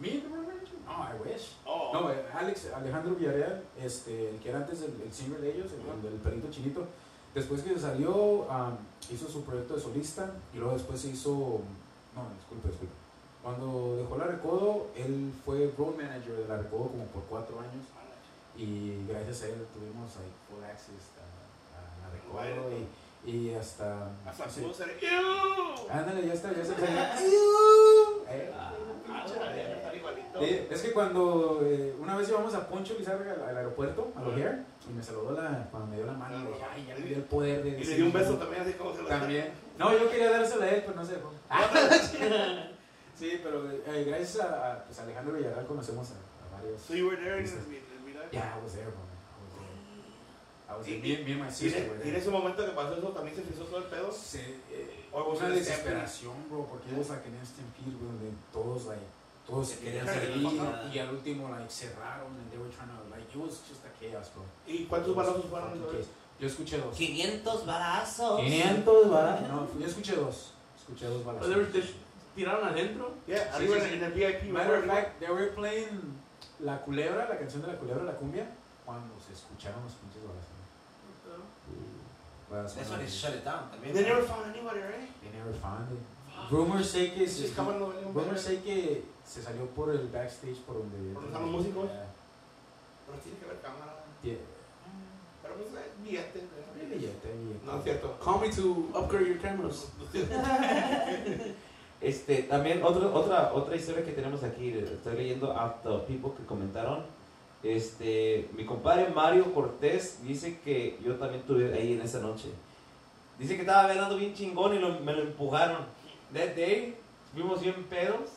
[0.00, 0.78] ¿Me, the road manager?
[0.86, 1.56] No, I wish.
[1.64, 5.54] Oh, No, eh, Alex, Alejandro Villarreal, este, el que era antes el, el singer de
[5.54, 6.86] ellos, el, el del perrito chinito,
[7.34, 8.76] después que salió, um,
[9.10, 11.60] hizo su proyecto de solista y luego después se hizo,
[12.16, 12.94] no, disculpe, disculpe.
[13.42, 17.86] Cuando dejó la Recodo, él fue road manager de la Recodo como por cuatro años
[18.56, 21.24] y gracias a él tuvimos ahí full access a,
[21.78, 22.86] a la Recodo y,
[23.24, 24.10] y hasta...
[24.26, 24.60] hasta sí.
[24.62, 24.96] pudo ser.
[25.90, 26.74] Ándale, ya está, ya está.
[28.32, 28.52] Eh,
[29.12, 29.26] Ah,
[30.70, 34.62] es que cuando eh, una vez llevamos a Poncho Lizárraga al, al aeropuerto, a O'Hare,
[34.88, 37.16] y me saludó la, cuando me dio la mano, le dije, ay, ya me dio
[37.16, 38.38] el poder de Y le decir di un beso no".
[38.38, 39.52] también, así como se lo También.
[39.78, 41.14] No, yo quería dársela a él, pero no sé.
[41.14, 41.32] dejó.
[43.18, 46.80] sí, pero eh, gracias a, a, pues, Alejandro Villarreal conocemos a, a varios.
[46.80, 47.60] So you were there in in the
[48.06, 48.32] meetup?
[48.32, 49.00] Yeah, I was there, bro.
[49.00, 49.68] I was there.
[49.68, 53.08] I was Y- me and my Y were y en ese momento que pasó eso
[53.08, 54.10] también se frizó todo el pedo.
[54.12, 54.38] Sí,
[54.70, 58.86] eh, was una desesperación, bro, porque it was like an instant feed, bro, donde todos,
[58.86, 59.02] like,
[59.46, 63.02] todos Se querían querían salir y al último, like, cerraron and they were trying to,
[63.10, 64.44] like, it was just a chaos, bro.
[64.66, 65.72] ¿Y cuántos balazos fueron?
[66.38, 66.96] Yo escuché dos.
[66.96, 68.40] 500 balazos.
[68.40, 69.42] 500 balas.
[69.42, 70.52] No, yo escuché dos.
[70.78, 71.42] Escuché dos balas.
[71.42, 71.82] They were- they
[72.34, 73.12] tiraron adentro.
[73.26, 73.94] Yeah, Sí, arriba sí, sí.
[73.96, 74.42] en el VIP.
[74.52, 76.18] Matter of fact, they were playing
[76.60, 78.46] La Culebra, la canción de La Culebra, la cumbia,
[78.90, 80.58] cuando se escucharon los pinches balazos.
[82.50, 83.94] That's when they shut it down también.
[83.94, 85.06] They never found anybody, right?
[85.22, 86.02] They never found it.
[86.50, 91.22] Rumors say que se, rumors say que se salió por el backstage por donde ¿Por
[91.22, 91.86] donde están los músicos?
[91.86, 92.06] Yeah.
[93.06, 94.02] Pero tiene que haber cámara.
[94.24, 94.34] Yeah.
[95.42, 96.40] Pero pues es billete.
[96.74, 97.66] Billete, billete.
[97.66, 98.18] No es cierto.
[98.18, 99.86] Call me to upgrade your cameras.
[102.00, 106.46] Este, también otra, otra, otra historia que tenemos aquí, estoy leyendo a the people que
[106.46, 107.04] comentaron.
[107.62, 112.48] Este, mi compadre Mario Cortés dice que yo también estuve ahí en esa noche.
[113.38, 115.84] Dice que estaba bailando bien chingón y lo- me lo empujaron.
[116.32, 116.96] That day,
[117.34, 118.30] fuimos bien pedos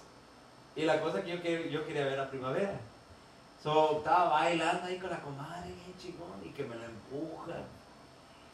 [0.76, 2.80] y la cosa que yo, que yo quería ver a primavera.
[3.62, 7.60] So, estaba bailando ahí con la comadre, bien chingón, y que me lo empuja.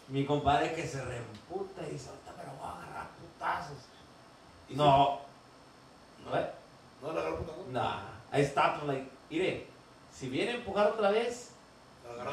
[0.07, 3.77] Mi compadre que se reemputa y dice, ahorita me lo voy a agarrar putazos.
[4.67, 5.21] ¿Y No.
[6.31, 6.45] What?
[7.01, 7.65] ¿No le agarró putazo?
[7.71, 8.01] Nah.
[8.31, 9.65] I stopped like, mire,
[10.19, 11.51] si viene a empujar otra vez,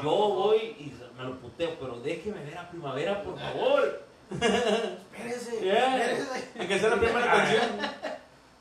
[0.03, 4.03] yo voy y me lo puteo, pero déjeme ver a primavera, por favor.
[4.29, 5.47] Espérese.
[5.63, 5.97] Yeah.
[5.97, 6.67] espérese.
[6.67, 7.61] Que sea la primera canción.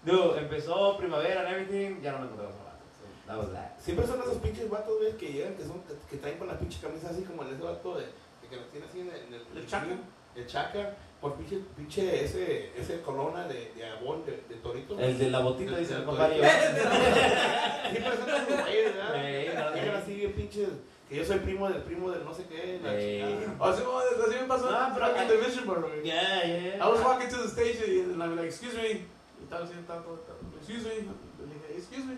[0.05, 2.67] Dude, empezó primavera and everything, ya no me encontré con
[3.27, 3.77] So, that.
[3.81, 7.11] Siempre son esos pinches vatos, que llegan, que, son, que, traen con la pinche camisa
[7.11, 9.17] así como en ese vato de, de que lo tiene así en el...
[9.17, 9.99] En el.
[10.37, 14.99] El chaca, por pinche, pinche ese, ese colona de, de abón, de, de torito.
[15.01, 16.37] El de la botita, dice el compadre.
[17.91, 19.75] Siempre son güeyes, ¿verdad?
[19.75, 20.69] Llegan así bien pinches,
[21.09, 23.23] que yo soy primo del primo del no sé qué, la Ey.
[23.23, 23.71] chingada.
[23.71, 23.83] Así,
[24.27, 25.07] así me pasó Ah, pero
[25.95, 26.03] en.
[26.05, 26.85] Yeah, yeah.
[26.85, 28.89] I was walking to the stage and I'm like, excuse me.
[29.41, 30.95] Y estaba así, estaba todo, estaba, excuse me.
[30.97, 32.17] Le dije, excuse me.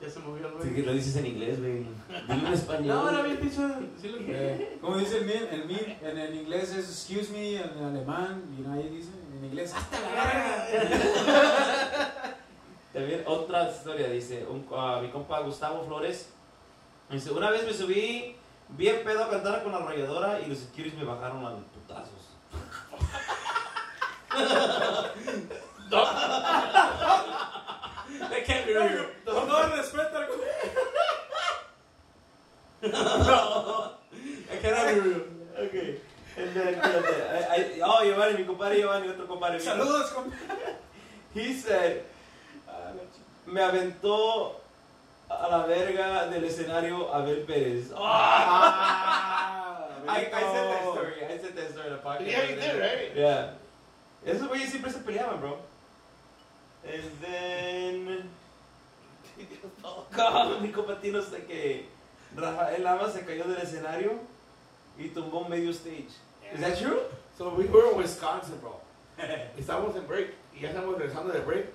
[0.00, 0.86] Ya se movió el Sí, que güey.
[0.86, 1.84] lo dices en inglés, güey.
[2.28, 2.96] Dilo en español.
[2.96, 3.60] No, era bien pinche.
[4.00, 4.24] Sí lo que.
[4.28, 8.42] Eh, como dice el min, el min en, en inglés es excuse me, en alemán,
[8.58, 12.36] y nadie dice, en inglés, hasta la verga.
[12.94, 16.30] También otra historia, dice, un, ah, mi compa Gustavo Flores,
[17.10, 18.36] dice, una vez me subí
[18.70, 22.30] bien pedo a cantar con la arrolladora y los securities me bajaron a los putazos.
[28.20, 29.06] That can't be real.
[29.24, 30.28] Con todo respeto al
[34.50, 35.22] That cannot be real.
[35.58, 35.74] Ok.
[36.36, 39.58] And then, I- I- oh, Giovanni, mi compadre Giovanni, otro compadre.
[39.60, 40.32] Saludos, compa.
[41.34, 42.02] He said,
[43.46, 44.54] me aventó
[45.28, 47.92] a la verga del escenario Abel Pérez.
[47.96, 51.24] Ah, I, I said that story.
[51.24, 52.26] I said that story in the podcast.
[52.26, 53.12] Yeah, you did, right?
[53.14, 53.50] Yeah.
[54.26, 55.58] Esos güeyes siempre se peleaban, bro.
[56.84, 58.30] And then.
[60.12, 61.86] God, mi compatino sé que
[62.36, 64.18] Rafael Lama se cayó del escenario
[64.98, 66.10] y tumbó medio stage.
[66.52, 67.00] Is that true?
[67.38, 68.80] So we were in Wisconsin, bro.
[69.58, 71.66] estábamos en break y ya estamos regresando de break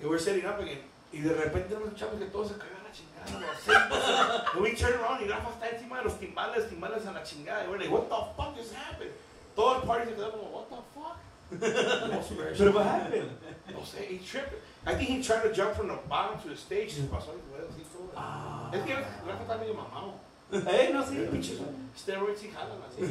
[0.00, 0.78] y we're setting up again.
[1.12, 4.54] Y de repente nos escuchamos que todos se cagan a la chingada.
[4.54, 7.64] Los we turn around y Rafa está encima de los timbales, timbales a la chingada.
[7.64, 9.10] Y we're like, what the fuck just happened?
[9.56, 11.18] Todo el party se quedó como, what the fuck?
[11.50, 13.30] No, super- Pero what happened?
[13.72, 14.54] no sé, he tripped.
[14.86, 17.32] I think he tried to jump from the bottom to the stage y se pasó
[17.32, 18.10] el huevo así todo.
[18.16, 18.70] Ah.
[18.72, 20.14] Es que Rafa está medio mamado.
[20.52, 21.54] Eh, no, sí, pinche.
[21.96, 23.04] Steroids sí jalan así.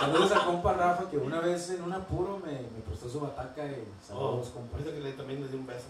[0.00, 3.64] Saludos a compa Rafa que una vez en un apuro me, me prestó su bataca
[3.66, 4.72] y saludos compa.
[4.78, 5.86] Parece que le, también le dio un beso.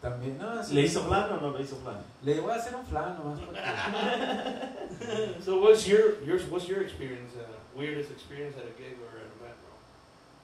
[0.00, 1.96] También, no, sí, ¿Le hizo plan o no le hizo plan?
[2.22, 3.58] Le voy a hacer un flan nomás porque-
[5.44, 7.42] So what's your, your what's your experience, uh,
[7.74, 9.74] weirdest experience at a gig or at an event, bro?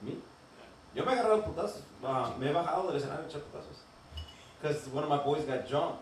[0.09, 0.17] ¿Mí?
[0.95, 1.81] Yo me he agarrado putazos.
[2.03, 3.83] Ah, me he bajado del escenario a echar putazos.
[4.61, 5.99] Because one of my boys got jumped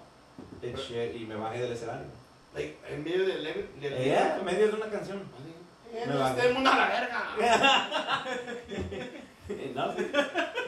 [0.63, 2.05] and shit y me bajé del escenario.
[2.53, 5.19] Like, en medio del del- Eh, yeah, en medio de una canción.
[5.93, 6.39] Eh, Me no bajé.
[6.41, 7.21] estemos a la verga.
[9.75, 10.11] Nothing.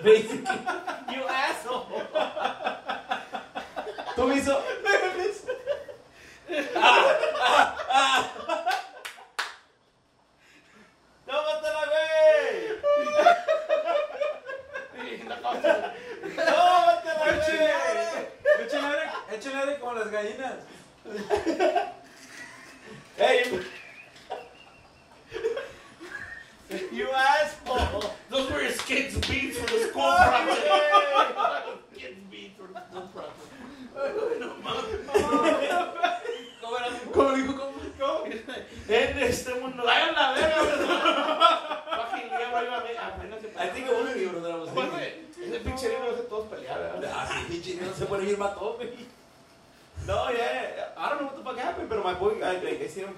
[0.04, 0.60] Basically.
[1.14, 1.86] You asshole.
[4.16, 4.62] Tú me hizo.
[11.26, 12.82] ¡Tómatela, güey!
[16.36, 17.44] ¡Tómatela, güey!
[19.34, 20.56] Échale aire, como las gallinas.
[23.16, 23.60] Hey,
[26.92, 28.10] you asshole!
[28.32, 30.66] Those were his kids' beats for the school project.
[31.96, 34.44] kids' beats for the school project.
[36.62, 36.78] ¿Cómo?
[37.14, 37.54] ¿Cómo dijo?
[38.00, 38.26] ¿Cómo?
[38.90, 40.58] En este mundo, ¡ay, la verga!
[41.98, 44.92] Fucking libro iba a- I think it was a libro that I was reading.
[44.92, 45.12] güey,
[45.48, 47.12] Ese pinche libro hace todos pelear, ¿verdad?
[47.16, 48.26] Ah, sí, pinche, se güey.
[50.08, 52.88] No, yeah, I don't know what the fuck happened, but my boy, I, like, I
[52.88, 53.14] see him,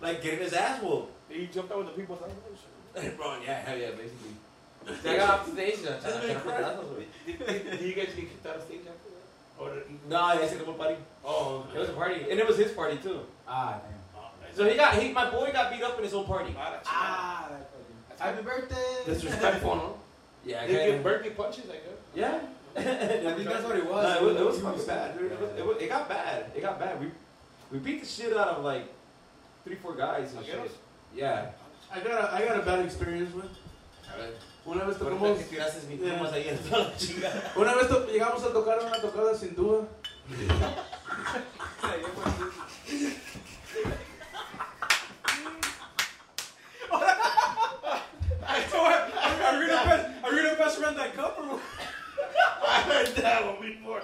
[0.00, 1.12] like, getting his ass whooped.
[1.30, 2.16] He jumped out with the people.
[3.16, 4.34] Bro, yeah, hell yeah, basically.
[5.10, 6.80] I got off the stage, I Doesn't make tried sense.
[6.80, 7.06] to güey.
[7.38, 9.62] Did, did, did you guys get kicked out of stage after that?
[9.62, 10.96] Or did he- No, I said, come party.
[11.24, 13.20] Oh, It was a party, and it was his party, too.
[13.48, 14.54] Ah, damn.
[14.54, 16.54] So he got, he, my boy got beat up in his own party.
[16.56, 17.70] Ah, Ah, that
[18.18, 19.12] fucking- Happy birthday.
[19.12, 19.98] Disrespectful, no?
[20.46, 21.98] Yeah, They give birthday punches, I guess.
[22.14, 22.38] Yeah.
[22.76, 24.04] I think that's what it was.
[24.04, 25.32] No, it was, it was fucking bad, dude.
[25.32, 26.52] It, was, it, was, it got bad.
[26.54, 27.00] It got bad.
[27.00, 27.10] We
[27.72, 28.86] we beat the shit out of like
[29.64, 30.70] three, four guys and shit.
[31.14, 31.50] Yeah.
[31.92, 33.50] I got a, I got a bad experience with.
[34.66, 37.52] Una vez Por tocamos, que tiraste mis plumas ahí en toda la chingada.
[37.56, 39.86] una vez to- llegamos a tocar una tocada sin duda.
[49.46, 51.60] Are we gonna pass, are we gonna pass around that cup or what?
[52.68, 54.02] I heard that one before.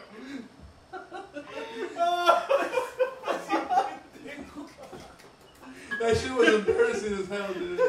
[6.01, 7.80] That shit was embarrassing as hell, dude.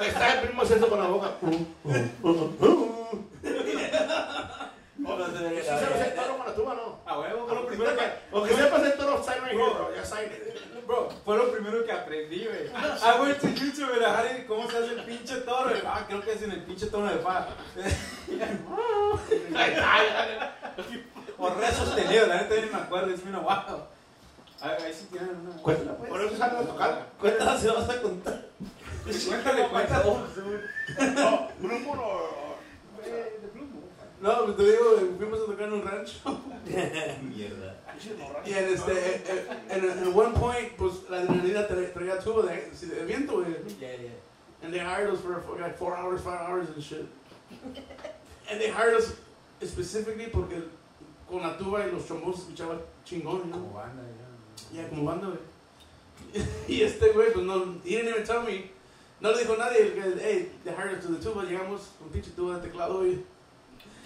[0.00, 1.32] Está el primo haciendo con la boca.
[5.16, 7.00] ¿Sí sabes el toro no?
[7.06, 8.04] A huevo, fue lo primero que...
[8.30, 9.24] o sepas el toro.
[9.94, 10.02] Ya.
[10.86, 12.66] Bro, fue lo primero que aprendí, güey.
[12.66, 15.70] I went to YouTube, güey, ver cómo se hace el pinche toro.
[15.86, 17.48] Ah, creo que es en el pinche tono de fa.
[21.38, 23.88] O re sostenido, la neta ni me acuerdo, es bien guapo.
[24.60, 25.60] Ahí, ahí sí tienen una...
[25.60, 26.08] Cuéntala, pues.
[26.08, 27.06] Por eso salen a tocar.
[27.18, 28.44] Cuéntala si vas a contar.
[29.02, 30.04] Cuéntale, cuéntale.
[31.16, 32.32] No, grupo no.
[34.22, 34.84] No, pues te digo,
[35.18, 36.14] fuimos a tocar en un rancho.
[37.22, 37.74] Mierda.
[38.46, 39.22] Y en este,
[39.68, 43.52] en, en, en one point, pues la adrenalina tra- traía tubo de, de viento, güey.
[43.80, 44.10] Yeah, yeah.
[44.62, 47.06] And they hired us for, for like four hours, five hours and shit.
[48.48, 49.14] And they hired us
[49.64, 50.62] specifically porque
[51.28, 53.72] con la tuba y los trombos escuchaba chingón, Como ¿no?
[53.74, 54.02] banda,
[54.72, 54.82] ya.
[54.82, 56.42] Ya, como banda, güey.
[56.68, 58.70] Y este güey, pues no, he didn't even tell me.
[59.20, 62.08] No le dijo nadie, el que, hey, they hired us to the tuba, llegamos con
[62.10, 63.18] pinche tuba de teclado, güey.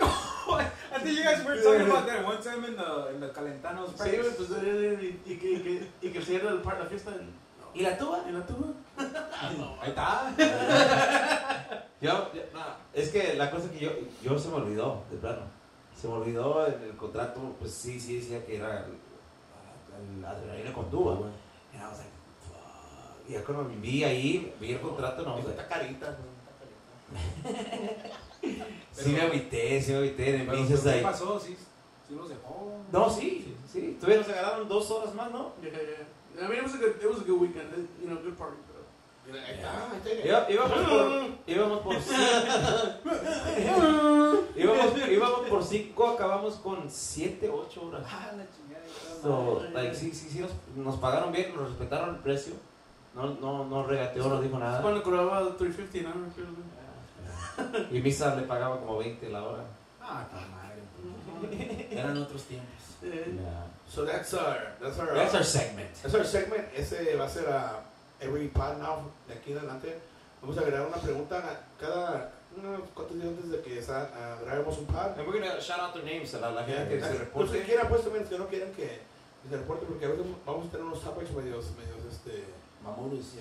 [0.01, 3.90] I think you guys were talking about that one time in the, in the Calentanos
[3.97, 7.12] Sí, güey, pues, eh, y, y, que, y, que, y que el par la fiesta.
[7.74, 8.24] ¿Y la tuba?
[8.28, 8.68] ¿Y la tuba?
[9.81, 10.32] Ahí está.
[12.01, 12.31] Yo,
[12.94, 13.90] es que la cosa que yo,
[14.23, 15.43] yo se me olvidó, de plano.
[15.98, 20.74] Se me olvidó en el contrato, pues sí, sí decía que era el, el adrenalina
[20.74, 21.14] con tuba.
[21.73, 22.10] Y I was like,
[22.47, 23.28] fuck.
[23.28, 26.16] Y ya cuando vi ahí, vi el contrato, no, o sea, Está carita.
[28.92, 31.38] sí me agüité, sí me agüité, de mí, ¿Qué like, pasó?
[31.40, 31.56] ¿Sí,
[32.08, 32.72] sí los dejó?
[32.92, 35.52] No, sí, sí, todavía nos agarraron dos horas más, ¿no?
[35.62, 36.06] Yeah, yeah.
[36.44, 37.72] I mean, it was a good, it was a good weekend.
[37.72, 38.56] eh, You know, good party.
[38.66, 38.76] Pero.
[39.38, 39.90] Ahí está,
[40.46, 41.02] ahí íbamos por,
[41.46, 42.16] íbamos por cinco,
[44.56, 48.02] íbamos, íbamos por cinco, acabamos con siete, ocho horas.
[48.06, 48.84] Ah, la chingada.
[49.22, 52.52] So, like, sí, sí, sí, nos, nos pagaron bien, nos respetaron el precio.
[53.14, 54.82] No, no, no regateó, no dijo nada.
[54.82, 56.46] Cuando cobraba 350 an hour, creo.
[56.46, 56.76] güey.
[57.90, 59.64] Y Misa le pagaba como 20 la hora.
[60.00, 61.88] Ah, qué madre.
[61.90, 62.72] Eran otros tiempos.
[63.02, 63.38] Eh,
[63.88, 65.88] So that's our, that's our, That's our segment.
[66.02, 66.64] that's our segment.
[66.76, 67.80] Ese va a ser a
[68.20, 69.96] every pod now, de aquí en adelante.
[70.42, 74.38] Vamos a agregar una pregunta a cada, unos cuantos días antes de que sa- ah,
[74.44, 75.16] grabemos un pod.
[75.16, 77.24] And we're gonna shout out their names a la, la gente que se Los que
[77.24, 77.62] reporte.
[77.62, 79.00] quieran, pues también, que no quieran que
[79.42, 82.42] que se reporte, porque a veces vamos a tener unos topics medios, medios, este...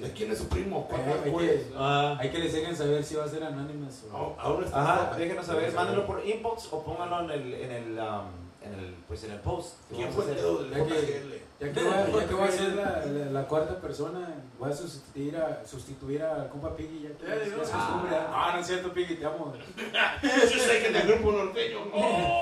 [0.01, 0.87] ¿De quién es su primo?
[0.89, 1.51] Hay, ¿Cuántas hay pues?
[1.51, 4.63] que, Ah, hay que les dejen saber si va a ser Anonymous o Aún- Aún
[4.63, 4.81] está.
[4.81, 8.25] Ajá, déjenos saber, mándenlo por inbox o pónganlo en el, en el, um,
[8.61, 9.75] en el, pues en el post.
[9.89, 10.35] que ¿Quién fue el
[10.71, 11.45] Ya que-?
[11.57, 14.27] Ya que, voy a, ya que voy a ser la, la, la cuarta persona,
[14.59, 17.03] voy a sustituir a, sustituir a compa Piggy.
[17.03, 17.55] Ya que es, ya.
[17.55, 18.13] costumbre.
[18.13, 18.19] ¿eh?
[18.27, 19.53] Ah, no es cierto, Piggy, te amo.
[20.21, 21.77] Yo sé que del grupo norteño.
[21.93, 22.41] Oh.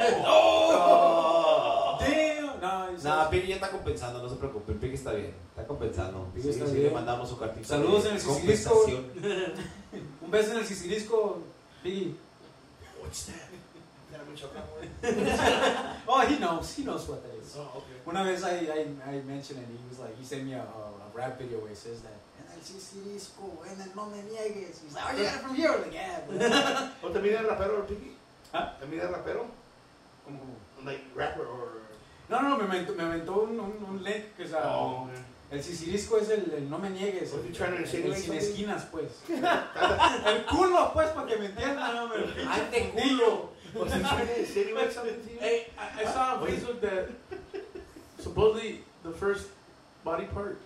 [1.99, 2.09] Damn.
[2.09, 2.32] No,
[2.95, 4.77] es- Nah, Piggy ya está compensando, no se preocupen.
[4.79, 6.25] Piggy está bien, está compensando.
[6.33, 6.83] Piggy Sí, está sí, bien.
[6.87, 7.67] le mandamos su cartita.
[7.67, 8.69] Saludos en el Sicilisco.
[8.73, 9.53] compensación.
[10.21, 11.39] Un beso en el Sicilisco,
[11.81, 12.15] Piggy.
[13.01, 13.49] What's that?
[16.07, 16.75] Oh, he knows.
[16.75, 17.55] He knows what that is.
[17.57, 17.95] Oh, okay.
[18.05, 20.61] Una vez I, I, I mentioned it, he was like, he sent me a, a,
[20.63, 22.17] a rap video where he says that.
[22.39, 24.81] En el Sicilisco, en el no me niegues.
[24.83, 25.71] He's like, oh, you got it from here?
[25.71, 26.19] I'm like, yeah.
[26.27, 28.15] bro." ¿O te mide el rapero el Piki?
[28.53, 28.73] ¿Ah?
[28.79, 29.45] ¿Te mide el rapero?
[30.25, 30.39] Como.
[30.85, 31.82] Like rapper or...
[32.29, 35.09] No, no, me inventó, me inventó un, un, un link que es a- Oh,
[35.51, 37.31] El Sicilisco es el, el no me niegues.
[37.31, 39.21] What El, el insinuate sin esquinas, pues.
[39.29, 41.95] el culo, pues, para que me entiendan.
[41.95, 43.49] No, el pinche Ante fundillo.
[43.75, 45.37] Was he trying to insinuate something to you?
[45.39, 47.09] Hey, I, I saw on Facebook that
[48.19, 49.47] supposedly the first
[50.03, 50.59] body part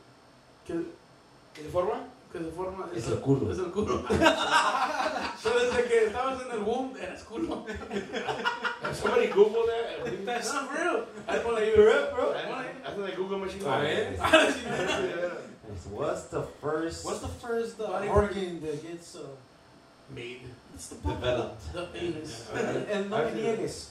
[0.66, 0.86] que,
[1.54, 2.04] ¿Qué forma?
[2.32, 3.52] Que se forma Es el culo.
[3.52, 4.04] Es el culo.
[5.42, 7.66] so desde que estabas en el womb eras culo.
[8.94, 10.26] Somebody Google that.
[10.26, 11.06] That's not for real.
[11.28, 11.76] Ahí ponle ahí.
[11.76, 11.94] bro.
[12.12, 12.82] Ponle ahí.
[12.84, 13.66] Haz una Google machine.
[13.68, 14.18] A ver.
[15.92, 19.20] What's the first What's the first uh, Body organ that gets uh,
[20.10, 20.42] Made.
[20.74, 21.74] developed?
[21.74, 22.50] The anus.
[22.56, 23.90] el, el no niegues?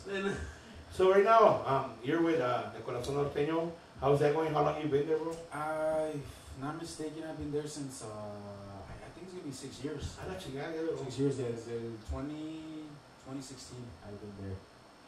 [0.90, 3.70] So right now, um, you're with uh, El Corazón Norteño.
[4.00, 4.52] How's that going?
[4.52, 5.36] How long you been there, bro?
[5.52, 6.12] I,
[6.56, 9.84] if not mistaken, I've been there since, uh, I I think it's gonna be six
[9.84, 10.16] years.
[10.24, 11.04] A la chingada, ya, bro.
[11.04, 12.88] Six years, yeah, it's uh, 20,
[13.24, 14.56] 2016 I've been there.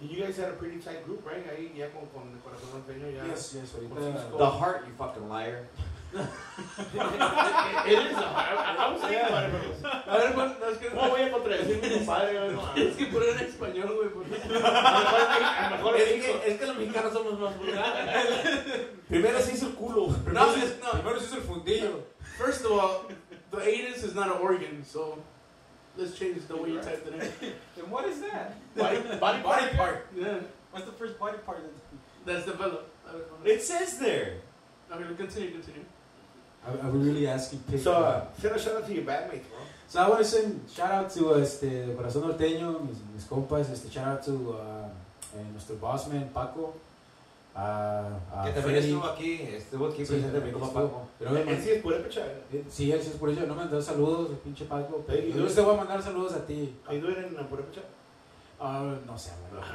[0.00, 1.42] You guys had a pretty tight group, right?
[1.50, 3.24] Ahí ya con, con El Corazón Norteño ya.
[3.26, 3.94] Yes, yes, ahorita.
[3.94, 4.38] Francisco.
[4.38, 5.66] The heart, you fucking liar.
[6.14, 6.22] It,
[7.86, 9.52] it is a I, I was thinking about it,
[9.82, 12.32] but a ver, pues, no es que ¿Cómo voy a contradecir a mi compadre?
[12.38, 12.52] güey?
[12.54, 14.08] No, tienes que poner en español, güey.
[14.08, 18.86] porque- a lo mejor Es es que, es que los mexicanos somos más vulgares.
[19.08, 20.08] Primero se hizo el culo.
[20.32, 20.90] No, es- no.
[20.92, 22.04] Primero se hizo el fundillo.
[22.38, 23.06] First of all,
[23.50, 25.18] the anus is not an organ, so
[25.96, 27.52] let's change the way you typed it in.
[27.82, 28.54] And what is that?
[28.76, 30.06] body, body, Body part.
[30.16, 30.40] Yeah,
[30.72, 31.58] What's the first body part?
[32.24, 32.90] that's developed.
[33.06, 33.48] I.
[33.48, 34.34] It says there.
[34.90, 35.84] Okay, continue, continue.
[36.68, 37.80] I, I was really asking Pig.
[37.80, 39.58] So, uh, send a shout out to your bandmates, bro.
[39.88, 43.70] So I want to send shout out to uh, este Corazón Norteño, mis, mis compas,
[43.70, 44.88] este shout out to uh,
[45.36, 46.74] eh, nuestro boss man Paco.
[47.56, 48.88] Uh, uh, Que también Freddy.
[48.92, 50.60] estuvo aquí, estuvo aquí Sí, presente mi estuvo.
[50.66, 51.06] compa Paco.
[51.18, 52.20] Pero Él sí es purépecha.
[52.52, 53.40] Eh, Sí, él sí es por eso.
[53.40, 55.02] No me mandó saludos, el pinche Paco.
[55.06, 56.76] Pero yo te voy a mandar saludos a ti.
[56.86, 57.80] Ahí no eran purépecha.
[58.60, 59.60] Ah, no sé, güey.
[59.60, 59.66] No,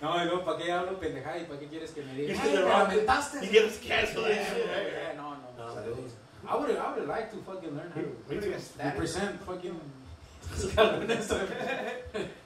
[0.00, 2.38] y luego, ¿para qué hablo pendejada y para qué quieres que me digas?
[2.38, 3.40] Es Ay, me lamentaste.
[3.46, 5.74] You get us cancel that Yeah, No, no, No, no.
[5.74, 6.12] Saludos.
[6.48, 8.14] I would I would like to fucking learn how to
[8.84, 9.80] represent fucking.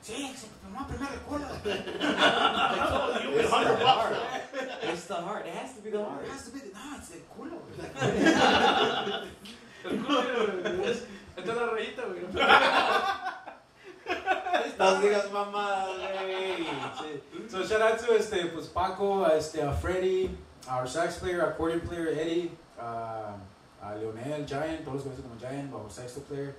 [0.03, 1.45] Sí, se tomó primero el culo.
[3.23, 4.17] You win 100 bucks.
[4.85, 5.45] It's the heart.
[5.47, 6.25] It has to be the heart.
[6.25, 7.61] It has to be the- No, it's el culo.
[9.85, 10.23] El culo.
[11.37, 12.23] Esta es la rayita, güey.
[14.79, 15.87] No digas mamá,
[16.23, 16.67] güey.
[17.49, 20.31] So shout out to este, pues Paco, este, a Freddy,
[20.69, 23.33] our sax player, accordion player Eddie, uh,
[23.83, 26.55] a Leonel, Giant, todos los conocen como Giant, our saxo player,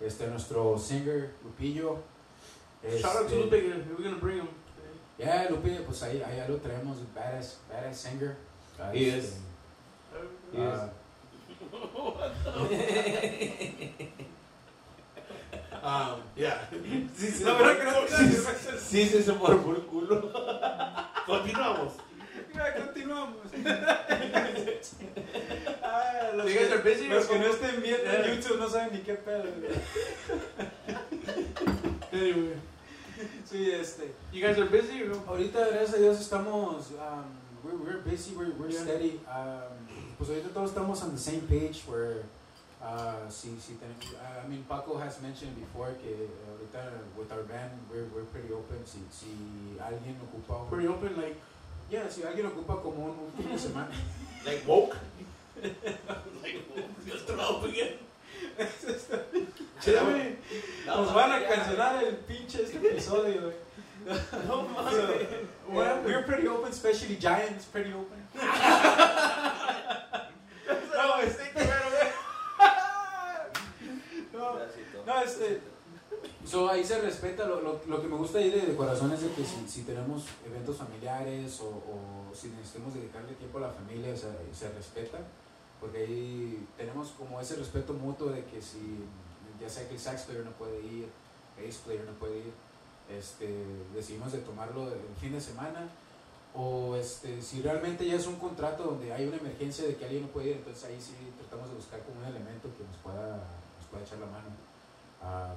[0.00, 1.98] este, nuestro singer Lupillo.
[2.82, 4.48] Shout out to este, Lupe, we're gonna bring him.
[5.18, 8.36] Yeah, Lupe, pues ahí, ahí ya lo traemos, badass, badass singer.
[8.78, 9.38] Uh, He este, is.
[10.52, 10.88] He uh,
[15.84, 16.66] Um, yeah.
[17.14, 18.24] Sí, sí, La verdad que no sí,
[18.78, 20.32] sí, sí, se por por culo.
[21.26, 21.92] Continuamos.
[22.54, 23.36] Ya, continuamos.
[25.82, 29.14] Ah, los, are busy los que no estén viendo en YouTube no saben ni qué
[29.14, 29.44] pedo.
[32.12, 32.54] Anyway,
[33.44, 34.14] Sí, este.
[34.32, 35.22] you guys are busy or no?
[35.26, 36.92] Ahorita, gracias a Dios, estamos.
[36.92, 37.24] Um,
[37.62, 38.82] we're, we're busy, we're, we're Yeah.
[38.84, 39.20] steady.
[39.28, 39.86] Um,
[40.16, 42.24] pues ahorita todos estamos on the same page where.
[42.84, 44.04] Uh, sí, sí, tenemos,
[44.44, 48.84] I mean, Paco has mentioned before que ahorita with our band we're, we're pretty open.
[48.84, 49.26] Si, si
[49.80, 50.60] alguien ocupa.
[50.64, 51.36] un- Pretty open, like,
[51.90, 53.88] Yeah, si alguien ocupa como un, un fin de semana.
[54.44, 54.96] Like woke.
[57.06, 57.94] Just throw up again.
[59.80, 60.36] Sí, güey.
[60.86, 63.54] Nos van a cancelar el pinche este episodio, güey.
[64.46, 64.94] No mames.
[65.70, 68.20] Well, we're pretty open, especially Giants, pretty open.
[75.06, 75.60] no, este,
[76.44, 79.22] so, ahí se respeta, lo, lo, lo que me gusta ahí de, de corazón es
[79.22, 83.70] de que si, si tenemos eventos familiares o, o si necesitamos dedicarle tiempo a la
[83.70, 85.18] familia, o se respeta,
[85.80, 89.04] porque ahí tenemos como ese respeto mutuo de que si,
[89.60, 91.08] ya sea que el sax player no puede ir,
[91.56, 92.52] bass player no puede ir,
[93.10, 93.64] este,
[93.94, 95.88] decidimos de tomarlo el fin de semana,
[96.54, 100.22] o este, si realmente ya es un contrato donde hay una emergencia de que alguien
[100.22, 103.44] no puede ir, entonces ahí sí tratamos de buscar como un elemento que nos pueda,
[103.76, 104.63] nos pueda echar la mano.
[105.24, 105.54] Ah,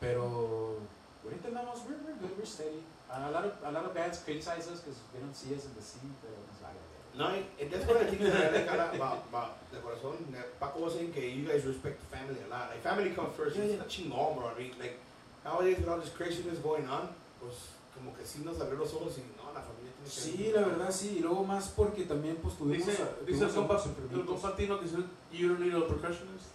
[0.00, 0.78] pero
[1.24, 2.82] ahorita andamos, we're, we're good, we're steady.
[3.10, 5.74] a, lot of, a lot of bands criticize us because they don't see us in
[5.76, 6.80] the scene, pero nos vale.
[7.16, 10.16] No, and that's what I think is really kind of about, about the corazón.
[10.32, 12.68] that Paco was saying that you guys respect the family a lot.
[12.68, 13.56] Like, family comes first.
[13.56, 14.50] Yeah, it's not chingón, bro.
[14.54, 14.98] I mean, like,
[15.44, 17.08] nowadays with all this craziness going on,
[17.40, 20.52] pues, como que sí nos abrió los ojos y no, la familia tiene que Sí,
[20.52, 23.76] la verdad sí, y luego más porque también pues tuvimos, Dice, a- dice el compa,
[23.76, 24.98] a- el compa Tino que dice,
[25.32, 26.52] you don't need a percussionist.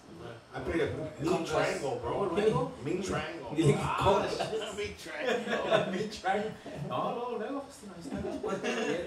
[0.54, 0.88] I played a
[1.24, 2.26] mean triangle, bro.
[2.36, 3.56] Luego, Mean triangle.
[3.56, 4.28] Dile que Ah,
[4.76, 5.92] mean triangle.
[5.92, 6.44] mi track.
[6.90, 7.64] No, no, luego,
[8.44, 8.58] pues,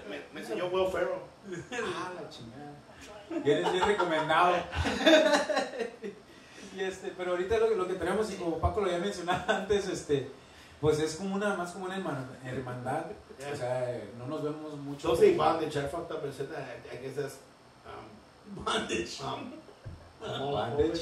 [0.08, 1.20] me, me enseñó Will Ferrell.
[1.72, 2.72] Ah, la chingada.
[3.44, 4.56] Eres bien recomendado.
[6.76, 9.52] y este, pero ahorita lo, que- lo que tenemos, y como Paco lo había mencionado
[9.52, 10.30] antes, este,
[10.80, 13.06] pues es como una, más como una herman- hermandad.
[13.52, 15.14] O sea, no nos vemos mucho.
[15.16, 15.76] Say bondage.
[15.78, 16.60] I fucked up and said that.
[16.90, 17.36] I, I guess that's
[17.86, 19.20] um, Bondage.
[19.20, 19.52] um,
[20.24, 20.92] I, don't know.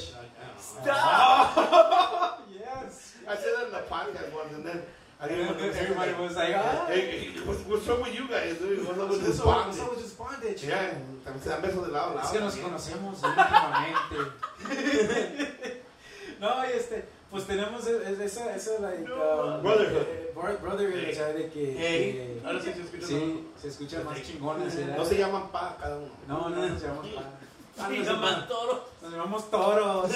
[2.59, 3.15] Yes.
[3.27, 4.81] I said that in the podcast once, and then
[5.19, 5.33] I to
[5.73, 6.19] say Everybody that.
[6.19, 6.85] was like, ah.
[6.87, 7.01] Hey,
[7.31, 8.57] hey, what's, what's up with you guys?
[8.57, 8.85] dude?
[8.85, 9.67] What's up with this bondage?
[9.67, 10.63] what's up with this bondage?
[10.65, 10.93] Yeah,
[11.23, 12.25] también se dan besos de lado a lado.
[12.25, 14.17] Es que nos conocemos íntimamente.
[16.41, 20.01] no, y este, pues tenemos e- esa, esa, like, um, Brotherhood.
[20.07, 21.75] eh, bro- brotherhood, o sea, de que.
[21.77, 24.75] Hey, que- ahora sí se escucha sí, se escucha más chingones.
[24.75, 26.11] No se llaman pa cada uno.
[26.27, 27.31] No, no nos llamamos pa-
[27.77, 28.83] Ah, nos llaman llamamos- toro.
[29.01, 30.11] Nos llamamos toros.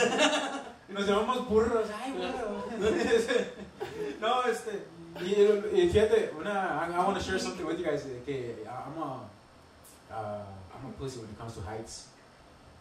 [0.90, 1.88] Nos llamamos burros.
[2.02, 2.32] Ay, güey.
[4.22, 4.84] No, este.
[5.22, 5.34] Y,
[5.82, 8.04] y fíjate, una, I, I want to share something with you guys.
[8.26, 9.22] Que I'm a,
[10.12, 10.44] uh,
[10.74, 12.08] I'm a pussy when it comes to heights.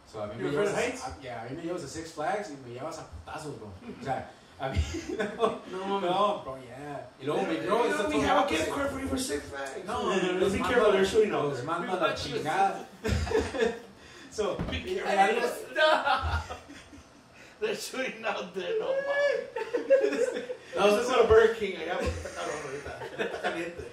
[0.07, 1.03] So a mí me llevas a- heights?
[1.05, 3.69] a- yeah, a mí me llevas a Six Flags y me llevas a putazos, bro.
[4.01, 4.31] O sea,
[4.61, 4.78] a mí.
[5.36, 7.09] No, No, no, bro, yeah.
[7.20, 9.85] Y luego mi bro está we have a gift card for you for Six Flags.
[9.86, 10.93] No, Let's los be mando- careful.
[10.93, 11.65] They're shooting Los there.
[11.66, 12.85] mando la you chingada.
[14.37, 15.49] So, Be y- y careful.
[15.73, 16.45] Stop.
[17.61, 18.93] They're shooting out there, no.
[20.77, 21.77] No, this is a Burger King.
[21.81, 22.93] Allá porque está cabrón ahorita.
[23.25, 23.85] Está caliente.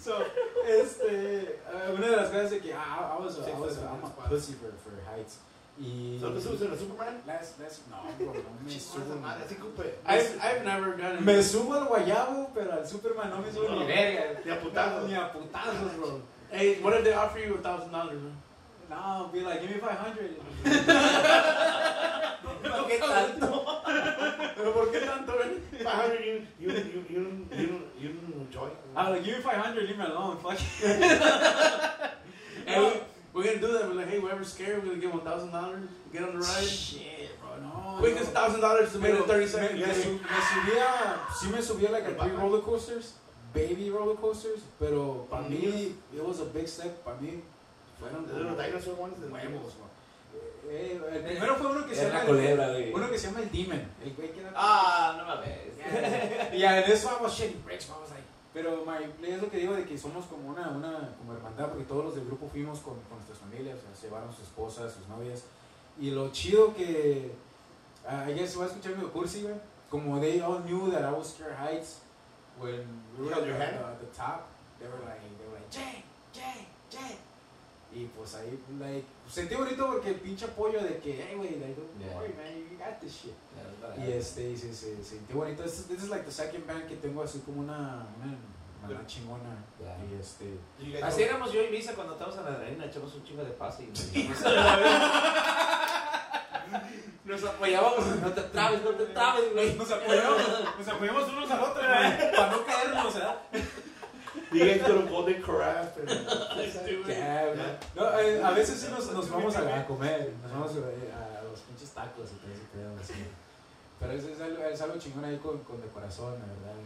[0.00, 0.24] So,
[0.66, 4.02] este, uh, una de las cosas de que ah, I was, I was, fue I'm
[4.02, 5.36] a pussy for, for heights.
[5.78, 7.22] Y ¿No te subes en el Superman?
[7.26, 9.16] las, las, no, bro, no me subo.
[9.20, 9.94] madre, cupe.
[10.06, 13.80] I've, I've never gotten Me subo al guayabo, pero al Superman no me subo No.
[13.80, 14.40] ni verga.
[14.44, 15.08] Ni a putazos.
[15.08, 16.22] Ni a putazos, bro.
[16.50, 18.18] Hey, what if they offer you a thousand dollars?
[18.90, 20.34] No, be like, give me 500.
[22.62, 23.64] ¿Por qué tanto?
[24.56, 25.60] ¿Pero por qué tanto, eh?
[25.70, 25.84] güey?
[25.84, 26.20] 500,
[26.58, 26.74] you, you,
[27.08, 28.10] you, you, you, you
[28.40, 28.68] enjoy.
[28.96, 30.58] I'm like, give me 500, leave me alone, fuck.
[32.66, 33.00] Hey,
[33.32, 33.88] we're gonna do that.
[33.88, 35.88] We're like, hey, whoever's scared, we're gonna give him a thousand dollars.
[36.12, 36.64] Get on the ride.
[36.64, 37.98] Shit, bro, no.
[37.98, 39.80] Quickest thousand dollars to make it thirty seconds.
[39.80, 43.14] me, me subía, sí me subía like a big roller coasters,
[43.54, 46.16] baby roller coasters, pero para mí, mm-hmm.
[46.16, 47.40] it was a big step, para mí,
[48.00, 49.14] fueron The little dinosaur ones.
[49.20, 49.90] the- huevos, bro.
[50.70, 52.92] Eh, el primero fue uno que se llama culebra, güey.
[52.92, 55.76] uno que se llama el Demon, el güey que era Ah, no mames.
[55.76, 56.54] Yeah.
[56.54, 58.22] Y en eso I was shitting bricks, I was like,
[58.54, 61.84] pero my, es lo que digo de que somos como una, una como hermandad, porque
[61.84, 64.92] todos los del grupo fuimos con, con nuestras familias, o sea, se llevaron sus esposas,
[64.92, 65.42] sus novias,
[65.98, 67.32] y lo chido que,
[68.06, 69.54] uh, I guess, voy a escuchar medio cursi, güey,
[69.88, 72.00] como they all knew that I was scared heights,
[72.60, 72.84] when
[73.18, 74.46] we were Held at your the, the top,
[74.78, 77.16] they were like, they were like, Jay, Jay, Jay,
[77.92, 81.74] y pues ahí, like, sentí bonito porque el pinche apoyo de que, hey, güey, like,
[81.74, 82.14] don't Yeah.
[82.16, 83.34] worry, man, you got this shit.
[83.98, 85.62] Y este, y se, se, se sintió bonito.
[85.64, 88.38] This, this is like the second band que tengo así como una, una,
[88.88, 89.64] una chingona.
[89.80, 89.96] Yeah.
[90.08, 90.58] Y este.
[91.02, 93.50] Así know- éramos yo y Misa cuando estábamos en la arena, echamos un chingo de
[93.50, 94.00] pase y nos,
[97.24, 98.06] nos apoyábamos.
[98.22, 99.74] No te trabes, no te trabes, güey.
[99.74, 100.38] Nos apoyamos,
[100.78, 103.36] nos apoyamos unos al otro, güey, para no caernos, ¿verdad?
[104.52, 106.00] Do you guys go to Golden Carafe?
[106.00, 106.10] and-
[107.08, 107.78] Ya.
[107.96, 111.42] No, eh, a veces sí nos, nos vamos a, a comer, nos vamos eh, a,
[111.48, 113.14] los pinches tacos y todo ese pedo, así.
[113.98, 116.78] Pero es, es, algo, es algo chingón ahí con, con de corazón, la verdad.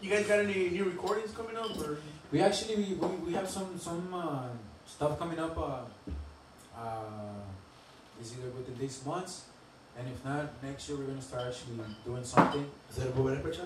[0.00, 1.70] You guys got any new recordings coming up?
[1.80, 1.98] Or?
[2.32, 4.48] We actually we, we, we have some some uh,
[4.86, 5.84] stuff coming up uh,
[6.76, 7.40] Uh,
[8.20, 9.46] it's either within these months,
[9.98, 12.66] and if not, next year we're gonna start actually doing something.
[12.90, 13.64] Is ¿Ser Purépecha?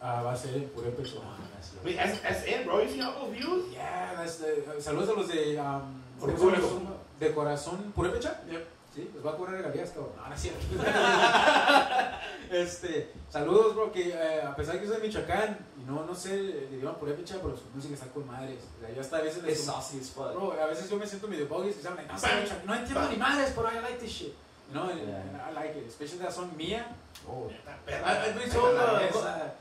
[0.00, 1.16] Uh, va a ser en Purépecha.
[1.22, 1.36] Ah.
[1.84, 2.82] Wait, that's, that's it, bro.
[2.82, 3.72] You see all those views?
[3.72, 6.86] Yeah, that's the, uh, saludos a los de, um, de corazón,
[7.18, 8.40] de corazón Purépecha.
[8.50, 8.66] Yep.
[8.94, 10.12] Sí, les va a cobrar regalías, cabrón.
[10.16, 10.60] No, no es cierto.
[12.50, 16.14] este, saludos, bro, que eh, a pesar de que soy de Michoacán, y no, no
[16.14, 18.58] sé el idioma Purépecha, pero su música está con madres.
[18.78, 20.32] O sea, yo hasta a veces Es saucy as fuck.
[20.34, 22.28] Bro, a veces yo me siento medio bogus y se hablan, no, sé,
[22.64, 24.34] no entiendo ni madres, pero I like this shit.
[24.68, 25.20] You know, and, Yeah.
[25.20, 25.86] and I like it.
[25.86, 26.86] Especially that song Mia.
[27.28, 27.50] Oh,
[27.86, 29.54] I, I, we told, uh, esa,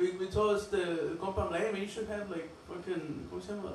[0.00, 3.52] we, we told us the compa Mlay, man, you should have like fucking, ¿cómo se
[3.52, 3.72] llama?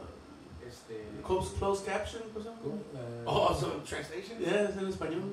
[0.68, 2.80] este, Closed, closed caption or something?
[2.95, 4.38] uh, Oh, so translation?
[4.39, 5.30] Yeah, it's in español.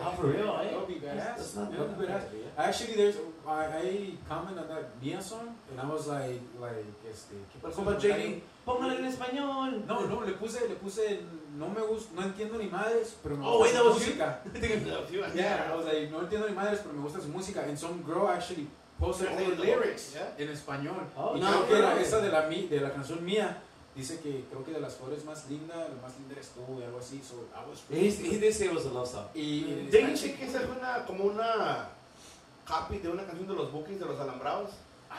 [0.00, 0.70] Oh, for real, eh?
[0.70, 1.36] That would be badass.
[1.38, 2.22] That's not That would be bad.
[2.22, 2.58] badass.
[2.68, 3.16] Actually, there's
[3.46, 7.82] I, I comment on that Mia song, and I was like, like, este, ¿qué pasó?
[7.84, 8.40] Compa JD.
[8.66, 9.86] Póngale en español.
[9.86, 11.20] No, no, le puse, le puse,
[11.56, 13.98] no me gusta, no entiendo ni madres, pero me Oh, gusta wait, su that was
[13.98, 15.34] música.
[15.34, 17.62] Yeah, I was like, no entiendo ni madres, pero me gusta su música.
[17.68, 18.66] And some girl actually
[18.98, 20.34] posted all lyrics Yeah.
[20.38, 20.96] en español.
[21.16, 21.78] Oh, y no, creo que no.
[21.78, 23.62] era esa de la, mi- de la canción mía.
[23.94, 26.84] Dice que creo que de las flores más lindas, la más linda eres tú y
[26.84, 27.22] algo así.
[27.26, 29.26] So I was He, he did say it was a love song.
[29.34, 31.88] y, Didn't you think que esa es una, como una
[32.66, 34.70] copy de una canción de los Bookies de los Alambrados?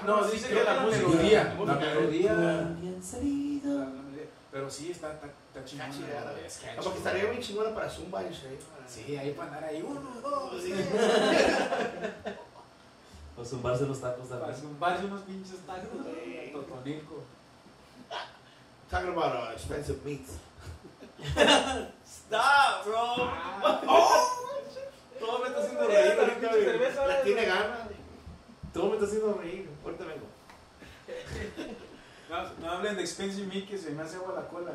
[0.06, 2.34] No, sí, dice creo que la la melodía, música, la la melodía.
[2.80, 3.80] Bien salido.
[3.80, 3.92] la- la.
[4.52, 5.60] Pero sí, está, está, está.
[5.64, 5.74] Es
[6.78, 8.58] No, porque estaría bien chingona para Zumba y Shrey.
[8.88, 9.82] Sí, ahí para andar ahí.
[9.86, 10.72] Uno, dos, Sí.
[13.40, 14.62] O zumbarse los tacos Para también.
[14.62, 16.06] zumbarse unos pinches tacos.
[16.06, 16.50] Sí.
[16.52, 17.24] Totonico.
[18.90, 20.38] Talking about uh, expensive meats.
[22.06, 23.30] Stop, bro.
[25.20, 26.20] Todo me está haciendo reír.
[26.20, 27.08] ahorita, güey.
[27.08, 27.80] La tiene ganas.
[28.74, 29.70] Todo me está haciendo reír.
[29.84, 30.28] Ahorita vengo.
[32.30, 34.72] No, no hablen de expensive meat que se me hace agua la cola.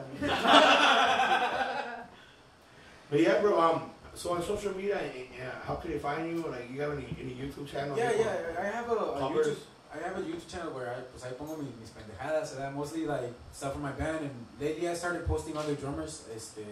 [3.11, 3.59] But yeah, bro.
[3.59, 6.45] Um, so on social media, uh, how can they find you?
[6.49, 7.97] Like, you have any, any YouTube channel?
[7.97, 9.57] Yeah, yeah, I have a, a YouTube.
[9.95, 12.73] I have a YouTube channel where I, pues ahí pongo mis, mis pendejadas, ¿verdad?
[12.73, 16.25] mostly like stuff from my band, and lately I started posting other drummers.
[16.35, 16.65] Este,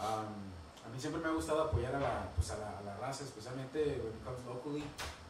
[0.00, 0.32] um,
[0.84, 3.24] a mí siempre me ha gustado apoyar a la, pues a la, a la raza,
[3.24, 4.82] especialmente when it comes locally.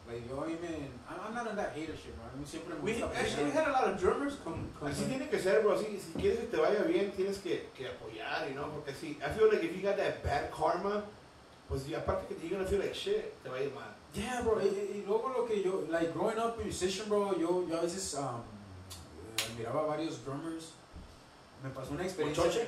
[0.07, 2.25] Like yo, a mí me, I'm I'm not on that hater shit, bro.
[2.33, 3.53] A mí siempre me We actually apoyar.
[3.53, 4.69] had a lot of drummers come.
[4.79, 5.75] come Así tiene que ser, bro.
[5.75, 8.69] Así, si quieres que te vaya bien, tienes que, que apoyar, you know?
[8.73, 11.03] Porque si, I feel like if you got that bad karma,
[11.69, 13.93] pues y aparte que you're gonna feel like shit, te va a ir mal.
[14.13, 14.59] Yeah, bro.
[14.59, 18.15] Y, y- luego lo que yo, like growing up musician, bro, yo, yo a veces
[18.15, 20.71] um, eh, admiraba a varios drummers.
[21.63, 22.43] Me pasó una experiencia.
[22.43, 22.67] Choche?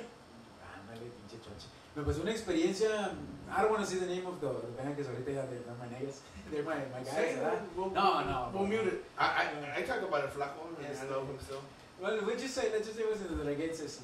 [0.61, 1.68] Ándale, pinche choche.
[1.95, 3.15] Me pasó una experiencia.
[3.49, 5.60] I don't want to say the name of the, the band because ahorita ya they're,
[5.65, 6.22] they're my niggas.
[6.52, 7.38] They're my, my guys,
[7.76, 8.68] No, no, We'll no.
[8.69, 9.03] mute it.
[9.18, 11.02] I, I, I talk about it flaco, and Yes.
[11.03, 11.61] I love him still.
[11.99, 14.02] Well, we just say, let's just say it was in the reggae así.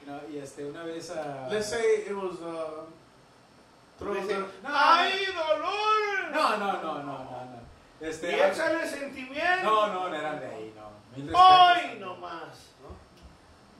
[0.00, 1.10] You know, y este, una vez.
[1.10, 2.40] Uh, Let's say it was.
[2.42, 2.84] Uh,
[4.02, 4.46] say, down.
[4.64, 6.30] ¡Ay, dolor!
[6.32, 7.60] No, no, no, no, no, no.
[8.00, 9.64] Este, Y échale sentimiento.
[9.64, 10.90] no, no, no eran de ahí, no.
[11.16, 11.40] Mil respetos.
[11.40, 12.70] ¡Ay, no más!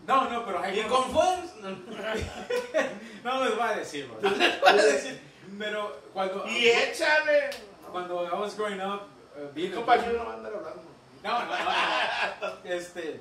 [0.07, 0.45] ¿no?
[0.45, 1.55] Pero hay Y con fuerza.
[3.25, 4.21] No les voy a decir, bro.
[4.31, 5.21] No les voy a decir.
[5.59, 6.47] Pero cuando.
[6.47, 7.51] Y échale.
[7.91, 9.03] Cuando I was growing up,
[9.37, 10.83] uh, being a- Compa, yo no va a andar hablando.
[11.23, 12.53] No, no, no.
[12.65, 13.21] Este.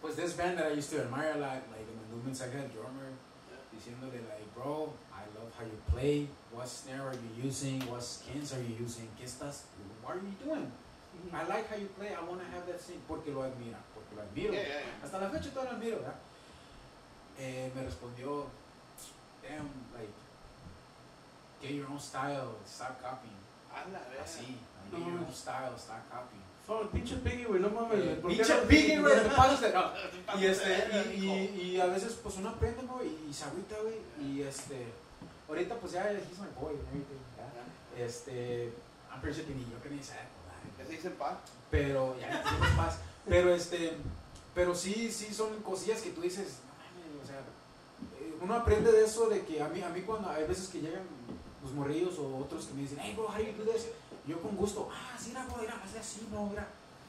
[0.00, 2.46] Pues this band that I used to admire a lot, like in the movements, I
[2.48, 3.12] got drummer
[3.72, 4.92] diciéndole, like, bro,
[5.58, 6.28] how you play.
[6.52, 7.80] What snare are you using?
[7.90, 9.08] What skins are you using?
[9.18, 9.64] ¿Qué estás?
[10.02, 10.70] What are you doing?
[11.32, 12.10] I like how you play.
[12.14, 13.00] I want to have that thing.
[13.08, 13.78] Porque lo admira.
[13.94, 14.52] Porque lo admiro.
[14.52, 15.02] Yeah, yeah, yeah.
[15.04, 16.16] Hasta la fecha todavía lo admiro, ¿verdad?
[17.38, 18.46] Eh, me respondió,
[19.42, 20.12] damn, like,
[21.60, 23.34] get your own style, stop copying.
[24.22, 24.56] Así,
[24.92, 26.42] get your own style, stop copying.
[26.66, 27.98] Fuck, pinche Piggy, güey, no mames.
[27.98, 30.40] Eh, ¿por qué Pinche no- Piggy, güey, te pasas de- no.
[30.40, 33.98] Y, este, y, y, y a veces, pues uno aprende, güey, y, se agüita, güey,
[34.22, 34.86] y este,
[35.48, 37.66] ahorita, pues ya, he's my boy, and everything, ¿verdad?
[37.98, 38.72] Este,
[39.10, 40.58] I'm pretty sure que ni yo que ni se acordar.
[40.76, 41.38] ¿Qué se dice paz?
[41.70, 42.42] Pero, ya,
[42.76, 42.98] paz.
[43.26, 43.92] Pero, este,
[44.54, 46.58] pero sí, sí son cosillas que tú dices,
[47.12, 47.38] no o sea,
[48.20, 50.80] eh, uno aprende de eso, de que a mí, a mí cuando hay veces que
[50.80, 51.02] llegan
[51.62, 53.88] los morrillos o otros que me dicen, hey, bro, how do you do this?
[54.26, 56.68] Yo con gusto, ah, sí, mira, bro, mira, hazle así, bro, mira,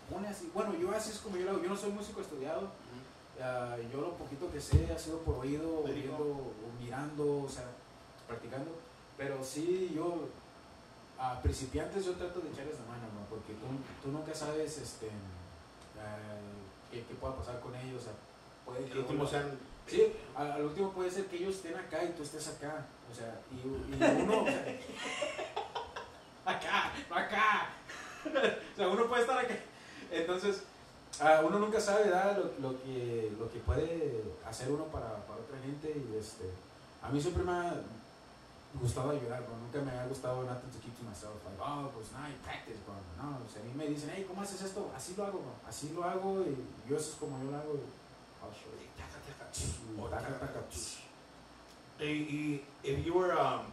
[0.10, 0.50] pone así.
[0.54, 2.72] Bueno, yo así es como yo lo hago, yo no soy músico estudiado,
[3.42, 6.02] ah, yo lo poquito que sé ha sido por oído, o Médico.
[6.02, 7.66] viendo, o mirando, o sea,
[8.28, 8.72] practicando,
[9.18, 10.28] pero sí, yo,
[11.18, 13.26] a principiantes yo trato de echarles la mano, ¿no?
[13.30, 13.66] Porque tú,
[14.04, 15.10] tú nunca sabes, este,
[16.00, 16.18] ah,
[16.92, 18.14] qué, qué pueda pasar con ellos, o sea,
[18.66, 18.92] puede Que que...
[18.94, 19.58] el último sean.
[19.88, 22.88] Sí, al, al último puede ser que ellos estén acá y tú estés acá.
[23.12, 24.42] O sea, y, y uno.
[24.42, 24.66] o sea,
[26.46, 27.70] acá, acá.
[28.26, 29.56] o sea, uno puede estar acá.
[30.12, 30.64] Entonces,
[31.46, 32.38] uno nunca sabe ¿verdad?
[32.38, 35.90] Lo, lo que, lo que puede hacer uno para, para otra gente.
[35.90, 36.50] Y este,
[37.02, 37.76] a mí siempre me ha
[38.80, 39.56] gustado ayudar, bro.
[39.58, 41.36] Nunca me ha gustado nothing to keep to myself.
[41.46, 42.96] Like, oh, pues no, hay practice, bro.
[43.18, 44.92] No, o sea, a mí me dicen, hey, ¿cómo haces esto?
[44.96, 45.54] Así lo hago, bro.
[45.68, 46.56] Así lo hago y
[46.90, 47.74] yo eso es como yo lo hago.
[47.74, 48.06] y.
[51.98, 53.72] Y if you were um,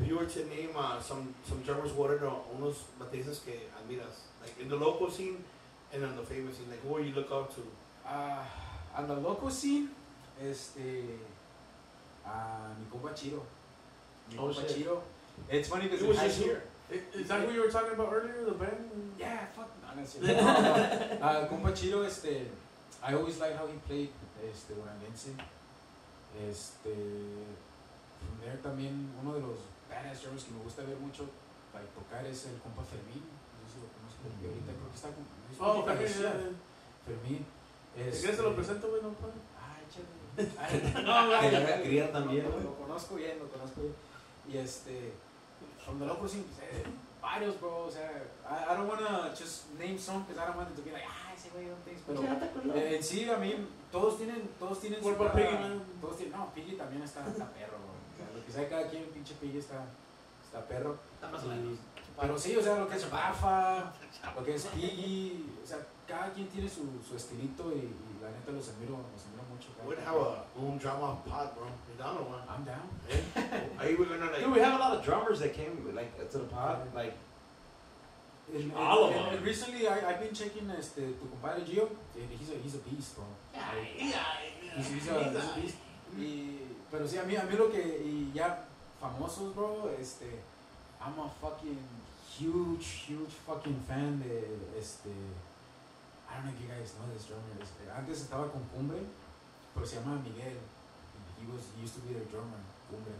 [0.00, 2.18] if you were to name uh, some some drummers, what are
[2.56, 5.36] unos bateristas que admiras, like in the local scene
[5.92, 7.60] and in the famous scene, like who are you look up to?
[8.06, 8.46] Ah,
[8.96, 9.90] on the local scene,
[10.40, 11.20] este,
[12.24, 13.42] a mi compa Chiro.
[14.38, 14.48] Oh.
[14.50, 15.00] Chiro.
[15.50, 16.62] It's funny because It was just here.
[17.14, 18.90] Is that who you were talking about earlier, the band?
[19.18, 19.68] Yeah, fuck.
[19.82, 21.18] No, no, es no, no.
[21.22, 22.46] Ah, compa Chiro, este,
[23.02, 24.10] I always liked how he played,
[24.44, 25.30] este, duranguense.
[26.34, 26.92] Este,
[28.18, 31.26] from there también uno de los badass drummers que me gusta ver mucho,
[31.72, 33.22] like, tocar es el compa Fermín.
[33.22, 35.24] No sé si lo conozco, porque ahorita creo que está con.
[35.24, 36.30] es Oh, muy también, parecido.
[36.30, 36.52] yeah.
[37.06, 37.42] Fermín.
[38.12, 39.32] Si quieres te lo presento, güey, no puedo.
[39.54, 40.50] Ay, chévere.
[40.58, 43.94] Ay, Que le haga ay, criar también, lo conozco bien, lo conozco bien.
[44.48, 45.12] Y este,
[45.84, 46.84] from the local scene, pues, eh,
[47.20, 47.86] varios, bro.
[47.86, 48.10] O sea,
[48.44, 51.04] I, I don't wanna just name some because I don't want it to be like,
[51.08, 51.98] ah, ese güey, don't think.
[52.06, 53.54] Pero eh, en sí, a mí,
[53.90, 55.82] todos tienen, todos tienen What about cada- Piggy, man?
[56.00, 57.94] Todos tienen, no, Piggy también está, está perro, bro.
[57.94, 59.86] O sea, lo que sea cada quien, pinche Piggy está,
[60.44, 60.98] está perro.
[61.14, 61.78] Está más o menos.
[62.20, 63.92] pero sí, o sea, lo que es Bafa,
[64.36, 68.30] lo que es Piggy, o sea, cada quien tiene su, su estilito y, y la
[68.30, 69.33] neta los admiro, los admiro
[69.86, 71.66] We'd have a un drama pod, bro.
[71.66, 72.48] You down or what?
[72.48, 72.88] I'm down.
[73.10, 73.60] Eh?
[73.84, 74.40] Are you gonna like?
[74.40, 76.78] Dude, we have a lot of drummers that came like to the pod.
[76.94, 77.14] Like,
[78.52, 79.34] And, and, All of them.
[79.34, 81.88] and recently, I, I've been checking este, tu compadre Gio.
[82.14, 83.24] and He's a, he's a beast, bro.
[83.54, 85.76] Like, he's, he's a, he's a beast.
[86.18, 86.58] Y,
[86.90, 88.56] pero sí, a mí, a mí lo que, y ya
[89.00, 90.26] famosos, bro, este,
[91.00, 91.78] I'm a fucking
[92.38, 95.08] huge, huge fucking fan de, este,
[96.28, 97.56] I don't know if you guys know this drummer.
[97.60, 99.00] Este, antes estaba con Cumbre,
[99.74, 100.56] pero se llama Miguel.
[101.40, 103.12] He was, he used to be their drummer, Cumbre.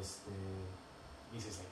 [0.00, 0.32] Este,
[1.32, 1.68] y dices like,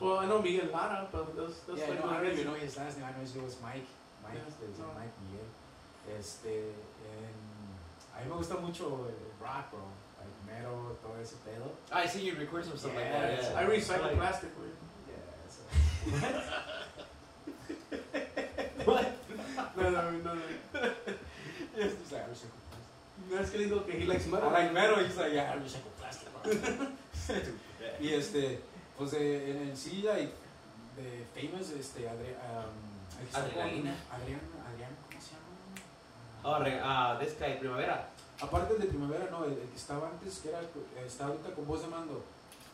[0.00, 2.54] Well, I know Miguel Lara, but that's, that's yeah, like no, I don't even know
[2.54, 3.06] his last name.
[3.08, 3.86] I know his name was Mike.
[4.22, 4.84] Mike, Yeah, no.
[4.84, 4.94] Oh.
[4.94, 5.46] Mike Miguel.
[6.18, 6.54] Este,
[7.02, 7.34] en,
[8.14, 9.80] a mí me gusta mucho el rock, bro.
[10.20, 11.68] Like metal, todo ese pedo.
[11.92, 13.42] I see you record some stuff like Yeah, that.
[13.42, 13.60] Yeah.
[13.60, 14.50] I recycle Like- plastic.
[15.08, 15.62] Yeah, so.
[18.86, 19.06] What?
[19.76, 20.40] No, no, no, no.
[21.76, 22.65] yes, like, I recycle.
[23.30, 24.48] No, es que digo que he likes metal.
[24.50, 25.58] I like metal, he's like, yeah, I
[25.98, 26.88] plastic, bro.
[28.00, 28.60] y este,
[28.96, 30.32] pues eh, en el sí, like,
[30.96, 33.34] de famous, este, Adri um.
[33.34, 34.40] Adrián, Adrián,
[35.08, 35.46] ¿cómo se llama?
[36.44, 38.08] Oh, re- ah, this guy, Primavera.
[38.40, 40.60] Aparte de primavera, no, el, el que estaba antes, que era,
[41.06, 42.22] está ahorita con voz de mando.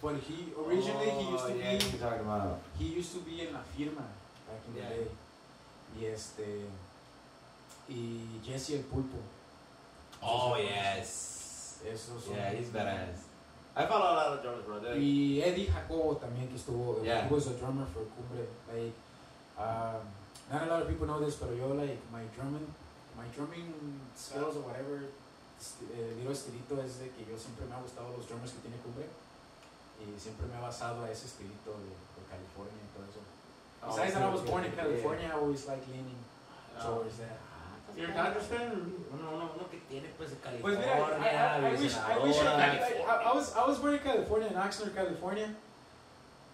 [0.02, 2.58] But he, originally he used to Oh, yeah, be, you're talking about.
[2.76, 4.02] he used to be en la firma
[4.48, 4.88] back in Yeah.
[4.88, 5.08] the day.
[6.00, 6.66] Y este,
[7.88, 9.18] y Jesse el pulpo.
[10.22, 11.80] Oh yes.
[11.84, 12.34] Esos son.
[12.36, 13.26] Yeah, he's badass.
[13.74, 14.78] I follow a lot of drummers, bro.
[14.80, 17.26] They're like- Y Eddie Jacobo también que estuvo, Yeah.
[17.26, 18.46] he was a drummer for Cumbre.
[18.68, 18.92] Like,
[19.58, 20.04] um,
[20.52, 22.68] not a lot of people know this, pero yo like my drumming,
[23.16, 23.72] my drumming
[24.14, 25.08] skills or whatever,
[25.58, 28.76] st- eh, estilito es de que yo siempre me ha gustado los drummers que tiene
[28.84, 29.06] Cumbre
[29.98, 33.20] y siempre me he basado a ese estilito de, de California y todo eso.
[33.82, 34.82] Oh, Besides that I was yeah, born in yeah.
[34.84, 36.20] California, I always like leaning
[36.78, 37.40] towards that.
[37.96, 38.72] Dodgers fan?
[39.12, 42.18] Uno, uno, uno que tiene pues de Pues California, mira, I, I, I wish, I
[42.18, 45.54] wish I, I was I was born in California, in Oxnard, California,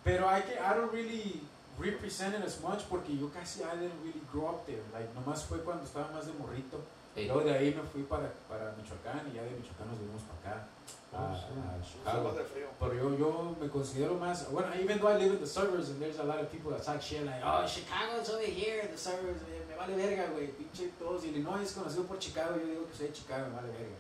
[0.05, 1.40] pero I can, I don't really
[1.78, 4.82] represent it as much porque yo casi I didn't really grow up there.
[4.93, 6.81] Like nomás fue cuando estaba más de morrito.
[7.19, 7.27] Hey.
[7.27, 10.39] Luego de ahí me fui para, para Michoacán y ya de Michoacán nos vinimos para
[10.39, 10.69] acá,
[11.12, 12.32] a, a Chicago.
[12.78, 16.01] Pero yo, yo me considero más, bueno, even though I live in the suburbs and
[16.01, 19.43] there's a lot of people that talk shit like, oh, Chicago's over here, the suburbs,
[19.51, 22.95] eh, me vale verga, güey, pinche todos, Illinois es conocido por Chicago, yo digo que
[22.95, 23.97] soy de Chicago, me vale verga.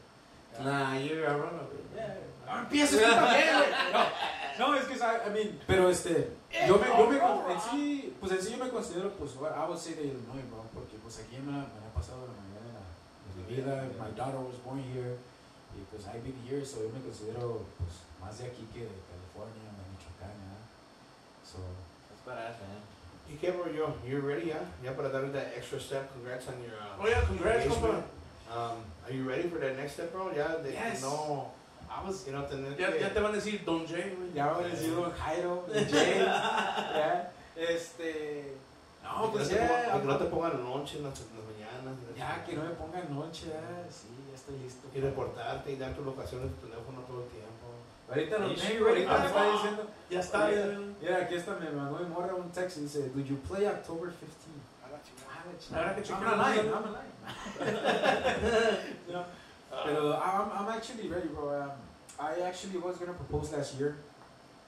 [0.60, 1.66] Nah, you're a runner.
[2.46, 3.70] No empieces tú también, güey.
[4.58, 6.32] No, es que, I, I mean, pero este,
[6.66, 9.78] yo me, yo me, en sí, pues en sí yo me considero, pues, I would
[9.78, 12.47] say de Illinois, bro, porque pues aquí me, me he pasado la mayoría
[13.56, 15.16] de, la, de mi vida, my daughter was born here,
[15.76, 18.96] y pues I've been here, so yo me considero, pues, más de aquí que de
[19.08, 20.64] California, de Michoacán, ¿verdad?
[21.44, 21.58] So,
[22.08, 22.80] That's badass, man.
[23.30, 23.70] ¿Y qué, bro?
[23.70, 24.60] Yo, you're ready, ya?
[24.82, 26.10] Ya para dar that extra step.
[26.14, 26.72] Congrats on your.
[26.80, 28.04] Uh, Oh, yeah, congrats, engagement.
[28.48, 28.72] compa.
[28.72, 30.32] Um, are you ready for that next step, bro?
[30.34, 31.02] Yeah, de Yes.
[31.02, 31.50] no,
[31.90, 33.00] I was, you know, tener Ya, que.
[33.00, 34.32] ya te van a decir Don Jay, güey.
[34.34, 37.30] ya voy a decir Don Jairo, Don Jay, ¿ya?
[37.54, 38.54] Este,
[39.16, 41.26] no, que pues no te pongan- ya, que no te pongan noche en las, en
[41.36, 41.94] las mañanas.
[41.98, 44.88] y la ya que no me pongan noche, ya, sí, ya estoy listo.
[44.94, 47.48] Y reportarte y dar tu locación en tu teléfono todo el tiempo.
[48.08, 49.82] Ahorita lo tengo, ahorita me Ah, está diciendo.
[50.10, 50.78] Ya está, ya.
[51.00, 54.08] Mira, aquí está, me mandó mi morra un text y dice, Did you play October
[54.10, 54.26] 15?
[55.74, 56.24] Habrá que I'm chequear.
[56.24, 57.12] not lying, I'm not lying.
[59.06, 59.24] You know,
[59.84, 61.50] Pero I'm, I'm actually ready, bro.
[61.62, 61.70] Um,
[62.18, 63.96] I actually was gonna propose last year.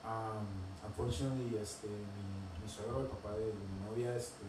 [0.05, 0.47] Um,
[0.85, 2.25] unfortunately, este, mi,
[2.63, 4.47] mi suegro, el papá de mi novia, este,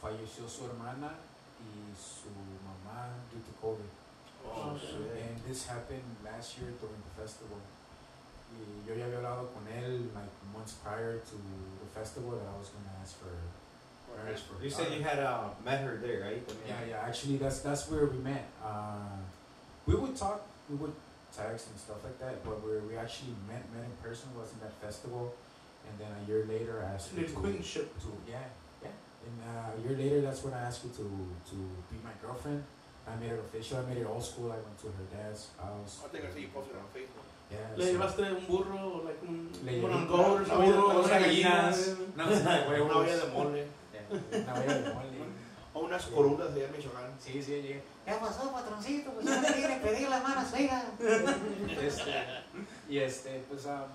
[0.00, 1.12] falleció su hermana
[1.60, 2.28] y su
[2.64, 3.90] mamá due to COVID.
[4.46, 4.76] Oh.
[4.76, 7.58] And this happened last year during the festival.
[8.52, 11.36] Y yo ya había hablado con él like months prior to
[11.80, 13.32] the festival that I was gonna ask for
[14.14, 16.42] marriage for You said you had uh, met her there, right?
[16.68, 17.06] Yeah, yeah.
[17.06, 18.46] Actually, that's that's where we met.
[18.62, 19.18] Uh,
[19.86, 20.92] we would talk, we would
[21.34, 24.60] text and stuff like that, but where we actually met met in person was in
[24.60, 25.34] that festival,
[25.88, 27.86] and then a year later I asked her The to, queenship.
[28.02, 28.48] to yeah,
[28.82, 28.90] yeah.
[29.26, 31.06] And uh, a year later, that's when I asked her to
[31.50, 31.56] to
[31.90, 32.62] be my girlfriend.
[33.06, 33.78] I made it official.
[33.78, 34.48] I made it old school.
[34.50, 36.00] I went to her dad's house.
[36.04, 37.26] I think I see you posted on Facebook.
[37.52, 37.58] Yeah.
[37.76, 40.72] Le so- llevaste un burro, like un, Le un llevé- on goat or una something.
[40.72, 41.78] olla- una unas gallinas.
[41.78, 42.16] gallina.
[42.16, 43.66] No, it's not Una olla de mole.
[44.32, 45.10] Una olla de mole.
[45.76, 47.10] O unas corundas allá en Michoacán.
[47.18, 47.82] Sí, sí, llegué.
[48.06, 49.10] ¿Qué pasó, patroncito?
[49.10, 50.84] Pues ya me quiere pedir la mano a su hija.
[51.82, 52.24] Este,
[52.88, 53.90] y este, pues, um,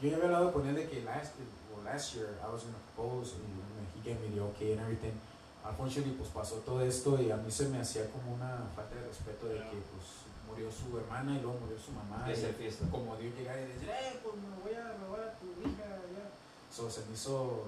[0.00, 1.34] yo había hablado con él de que last,
[1.74, 3.44] well, last year I was gonna propose and
[3.94, 5.12] he gave me the okay and everything.
[5.62, 9.06] Unfortunately, pues pasó todo esto y a mí se me hacía como una falta de
[9.06, 12.24] respeto de que, pues, murió su hermana y luego murió su mamá.
[12.30, 12.86] Esa y fiesta.
[12.90, 15.84] como Dios llegar y decir, eh, pues me voy a robar a tu hija,
[16.16, 16.30] ya.
[16.74, 17.64] So, se me hizo,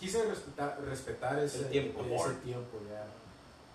[0.00, 2.00] quise respetar, respetar ese El tiempo.
[2.02, 3.06] ese tiempo, ya.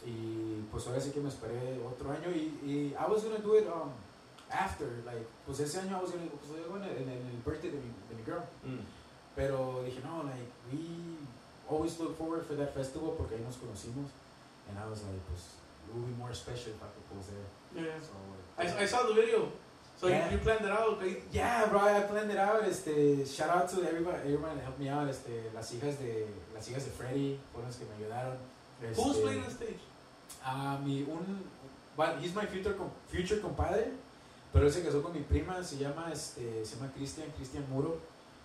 [0.09, 3.57] Y pues ahora sí que me esperé otro año y, y I was gonna do
[3.57, 3.89] it um,
[4.51, 7.72] after, like, pues ese año I was gonna, pues yo en el, en el birthday
[7.72, 8.43] de mi, de mi girl.
[8.65, 8.80] Mm.
[9.35, 10.80] Pero dije, no, like, we
[11.69, 14.09] always look forward for that festival porque ahí nos conocimos.
[14.69, 15.55] And I was like, pues,
[15.88, 17.84] it would be more special if I propose there.
[17.85, 17.99] Yeah.
[18.01, 18.13] So,
[18.57, 19.51] I, I saw the video.
[19.97, 20.26] So Yeah.
[20.30, 20.88] you, you planned it out.
[20.97, 21.17] okay?
[21.31, 22.63] Yeah, bro, I planned it out.
[22.65, 25.07] Este, shout out to everybody, everyone that helped me out.
[25.09, 28.38] Este, las hijas de, las hijas de Freddy fueron las que me ayudaron.
[28.84, 29.80] Este, Who's playing the stage?
[30.43, 31.39] Ah, mi, un,
[31.95, 33.91] well, he's my future, com- future compadre,
[34.56, 37.98] pero él se casó con mi prima, se llama, este, se llama Cristian, Cristian Muro.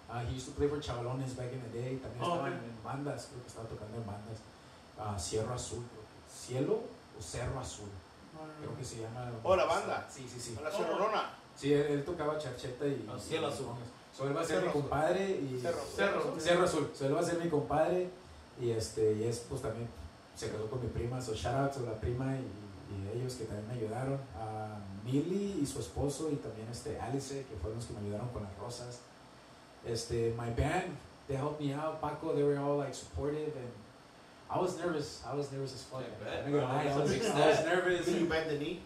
[0.09, 2.53] Ah, he used to play for Chavalones back in the day, también Oh, estaba okay.
[2.55, 4.39] en, bandas, creo que estaba tocando en bandas.
[4.99, 6.81] Ah, Cierro Azul, creo que- Cielo
[7.17, 7.89] o Cerro Azul,
[8.59, 9.31] creo que se llama.
[9.45, 10.05] Oh, la banda.
[10.11, 10.57] Sí, sí, sí.
[10.59, 11.31] A la Cerrona.
[11.55, 13.07] Sí, él, él tocaba charcheta y...
[13.09, 13.67] Ah, Cielo y Azul.
[14.13, 14.83] So, él va a ser Cerro mi Azul.
[14.83, 15.61] compadre y...
[15.63, 15.81] Cerro.
[15.95, 16.41] Cerro.
[16.41, 16.91] Cerro Azul.
[16.93, 18.11] So, él va a ser mi compadre
[18.61, 19.89] y este y es pues también
[20.35, 22.43] se casó con mi prima, so shout out a la prima y,
[22.93, 27.45] y ellos que también me ayudaron, a Millie y su esposo y también este Alice
[27.49, 29.01] que fueron los que me ayudaron con las rosas.
[29.87, 30.97] Este my band,
[31.29, 33.71] they helped me out, Paco, they were all like supportive and
[34.51, 35.23] I was nervous.
[35.25, 36.03] I was nervous as fuck.
[36.03, 38.07] I lie, I That's a was, I was nervous.
[38.07, 38.81] Did you bend the knee?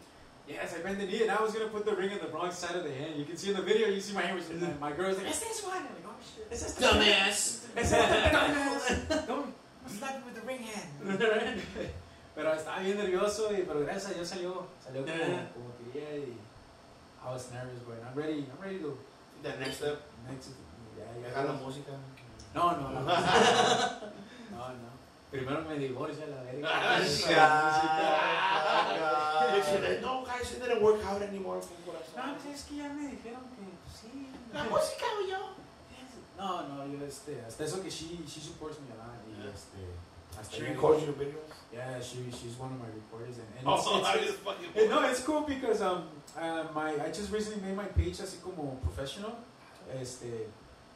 [0.47, 2.53] Yes, I bent the knee and I was gonna put the ring on the wrong
[2.53, 3.17] side of the hand.
[3.17, 5.27] You can see in the video, you see my hand was my, my girl's like,
[5.27, 5.79] it's this one.
[5.79, 6.47] I'm like, oh shit.
[6.51, 7.65] It's just Dumbass.
[7.77, 9.55] It's just Don't
[9.87, 11.63] slap me with the ring hand.
[12.35, 15.64] Pero estaba bien nervioso, y, pero gracias a Dios salió, salió como,
[15.95, 16.01] Yeah.
[16.03, 16.37] como quería y
[17.25, 18.99] I was nervous, but I'm ready, I'm ready to
[19.43, 20.01] The next step.
[20.29, 20.51] next,
[20.97, 21.29] ya, ya.
[21.29, 21.93] Dejar la música.
[22.55, 23.01] No, no, no.
[24.51, 24.91] no, no.
[25.31, 26.69] Primero me divorcio a la verga.
[26.71, 27.01] Ah,
[28.87, 29.57] Ah,
[30.03, 31.61] No, guys, it didn't work out anymore.
[32.17, 34.29] No, pues es que ya me dijeron que sí.
[34.53, 35.39] La música o yo.
[36.37, 39.79] No, no, yo este, hasta eso que she, she supports me a lot y este,
[39.79, 40.14] hasta
[40.51, 41.51] She ya- records your videos.
[41.73, 44.89] Yeah, she, she's one of my reporters, and, and Oh, it's, it's, I just fucking.
[44.91, 46.05] No, it's cool because um,
[46.39, 49.33] uh, my I just recently made my page así como professional.
[50.01, 50.47] Este,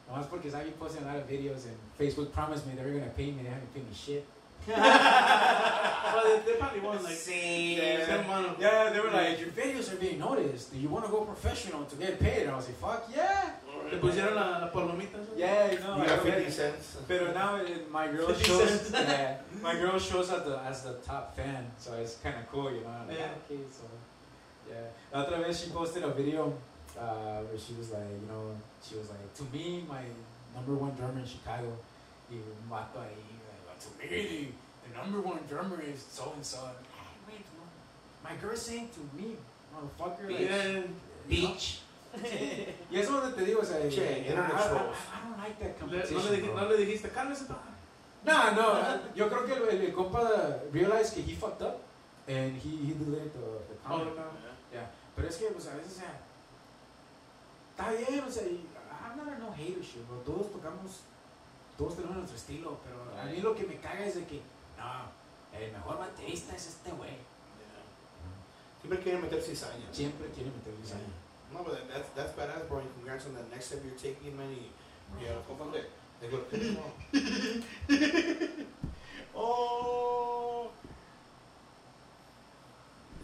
[0.09, 2.91] nomás porque I've been posting a lot of videos and Facebook promised me they were
[2.97, 3.43] gonna pay me.
[3.43, 4.25] They haven't paid me shit.
[4.67, 8.05] Well, they, they probably won like Sí.
[8.05, 8.59] some amount of.
[8.61, 10.71] Yeah, they were like, your videos are being noticed.
[10.73, 12.43] Do you want to go professional to get paid?
[12.43, 13.51] And I was like, fuck yeah.
[13.91, 15.17] Le pusieron la, la palomita.
[15.35, 15.97] Yeah, you know.
[15.97, 16.51] You I got get 50 it.
[16.53, 16.97] cents.
[17.07, 18.91] Pero now it, my girl shows, cents.
[18.93, 22.71] yeah, my girl shows as the as the top fan, so it's kind of cool,
[22.71, 22.93] you know.
[23.07, 23.27] Like, Yeah.
[23.33, 23.85] "Ah, okay, so
[24.69, 24.87] yeah.
[25.13, 26.53] La otra vez she posted a video
[26.99, 28.53] uh, where she was like, you know,
[28.83, 30.03] she was like, to me, my
[30.53, 31.71] number one drummer in Chicago,
[32.29, 33.28] y un vato ahí, like,
[33.79, 34.53] to me,
[34.83, 36.69] the number one drummer is so and so.
[37.27, 37.63] Wait, no.
[38.23, 39.35] my girl's saying to me,
[39.73, 40.81] motherfucker, like, Yeah.
[41.27, 41.81] Beach.
[42.91, 44.97] y eso es donde te digo, o sea, Che, I, I, internet I, trolls.
[45.13, 46.17] I don't like that Le- competition.
[46.17, 46.61] no, le dijiste, bro.
[46.63, 47.59] no le dijiste, cálmese, pa.
[48.25, 51.81] No, no, yo creo que el, el, el compa realized que he fucked up
[52.27, 54.15] and he, he deleted the, uh, the Oh, comment.
[54.15, 54.81] no.
[55.15, 56.13] Pero es que, pues, a veces, o sea,
[57.71, 58.65] está bien, o sea, y
[59.05, 60.17] I'm not a no hater shit, bro.
[60.25, 61.01] Todos tocamos,
[61.79, 64.41] todos tenemos nuestro estilo, pero a mí lo que me caga es de que,
[64.77, 67.15] no, el mejor baterista es este güey.
[68.81, 69.87] Siempre quieren meter cizaña.
[69.89, 71.07] Siempre quiere meter diseño.
[71.53, 72.79] No, but that's, that's badass, bro.
[72.79, 74.51] And congrats on the next step you're taking, man.
[74.51, 74.71] Y,
[75.23, 75.87] y compa, de,
[76.19, 76.83] de lo que no.
[79.35, 80.69] oh.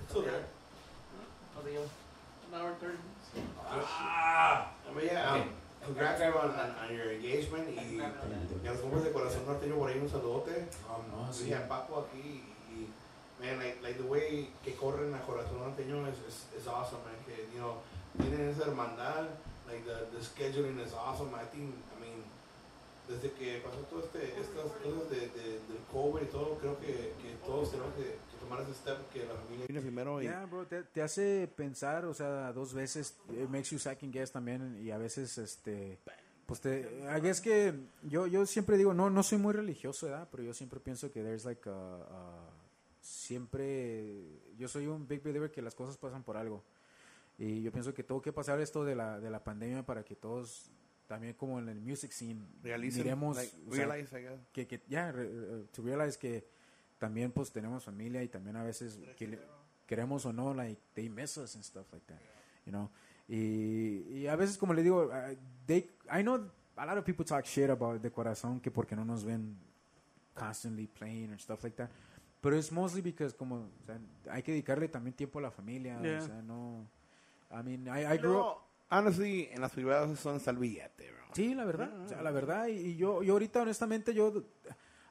[0.04, 0.30] It's okay.
[1.58, 3.52] An hour and 30 minutes.
[3.68, 4.72] Ah,
[5.04, 5.50] yeah, um,
[5.86, 10.00] congrats on, on, on your engagement y, a los compas de Corazón Norteño por ahí
[10.00, 10.68] un saludote.
[10.90, 11.54] Um, Oh, sí.
[11.54, 12.88] a Paco aquí y,
[13.40, 17.16] man, like, like the way que corren a Corazón Norteño is, is, is awesome, man.
[17.26, 17.78] Que, you know,
[18.18, 19.28] tienen esa hermandad,
[19.68, 21.34] like the, the scheduling is awesome.
[21.36, 22.24] I think, I mean,
[23.08, 27.14] desde que pasó todo este, estas cosas de, de, del COVID y todo, creo que,
[27.22, 28.18] que todos tenemos que
[28.48, 32.06] tomar ese step que la familia viene primero y Yeah, bro, te, te hace pensar,
[32.06, 35.98] o sea, dos veces, it makes you second guess también y a veces, este,
[36.46, 36.82] pues te,
[37.16, 37.74] I guess que
[38.04, 40.28] yo, yo siempre digo, no, no soy muy religioso, ¿verdad?
[40.32, 42.50] Pero yo siempre pienso que there's like a, a-
[43.02, 44.14] siempre,
[44.58, 46.64] yo soy un big believer que las cosas pasan por algo.
[47.38, 50.16] Y yo pienso que tuvo que pasar esto de la, de la pandemia para que
[50.16, 50.72] todos,
[51.08, 54.40] también como en el music scene, realicen, miremos, like, o sea, realize, I guess.
[54.54, 56.48] que, que ya, re- to realize que
[56.98, 59.40] también pues tenemos familia y también a veces que le-
[59.88, 62.20] queremos o no, like, they miss us and stuff like that,
[62.66, 62.90] you know.
[63.28, 65.36] Y, y a veces, como le digo, uh,
[65.66, 69.04] they, I know a lot of people talk shit about de corazón que porque no
[69.06, 69.56] nos ven
[70.36, 71.90] constantly playing or stuff like that.
[72.42, 74.00] Pero es mostly because como, o sea,
[74.32, 76.20] hay que dedicarle también tiempo a la familia, Yeah.
[76.22, 76.86] o sea, no...
[77.52, 78.58] I mean, I, I grew up...
[78.90, 81.26] Honestly, en las privadas son billete, bro.
[81.34, 84.44] Sí, la verdad, o sea, la verdad, y, y yo, yo ahorita honestamente, yo,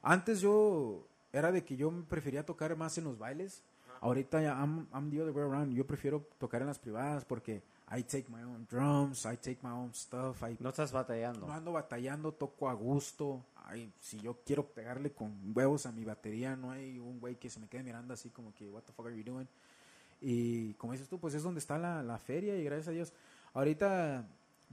[0.01, 1.05] antes yo
[1.37, 3.61] era de que yo prefería tocar más en los bailes,
[4.01, 7.61] ahorita ya I'm, I'm the other way around, yo prefiero tocar en las privadas porque
[7.91, 11.45] I take my own drums, I take my own stuff, I, No estás batallando.
[11.45, 16.03] no ando batallando, toco a gusto, ay, si yo quiero pegarle con huevos a mi
[16.03, 18.93] batería, no hay un güey que se me quede mirando así como que, what the
[18.93, 19.47] fuck are you doing?
[20.21, 23.13] Y como dices tú, pues es donde está la, la feria y gracias a Dios.
[23.53, 24.25] Ahorita,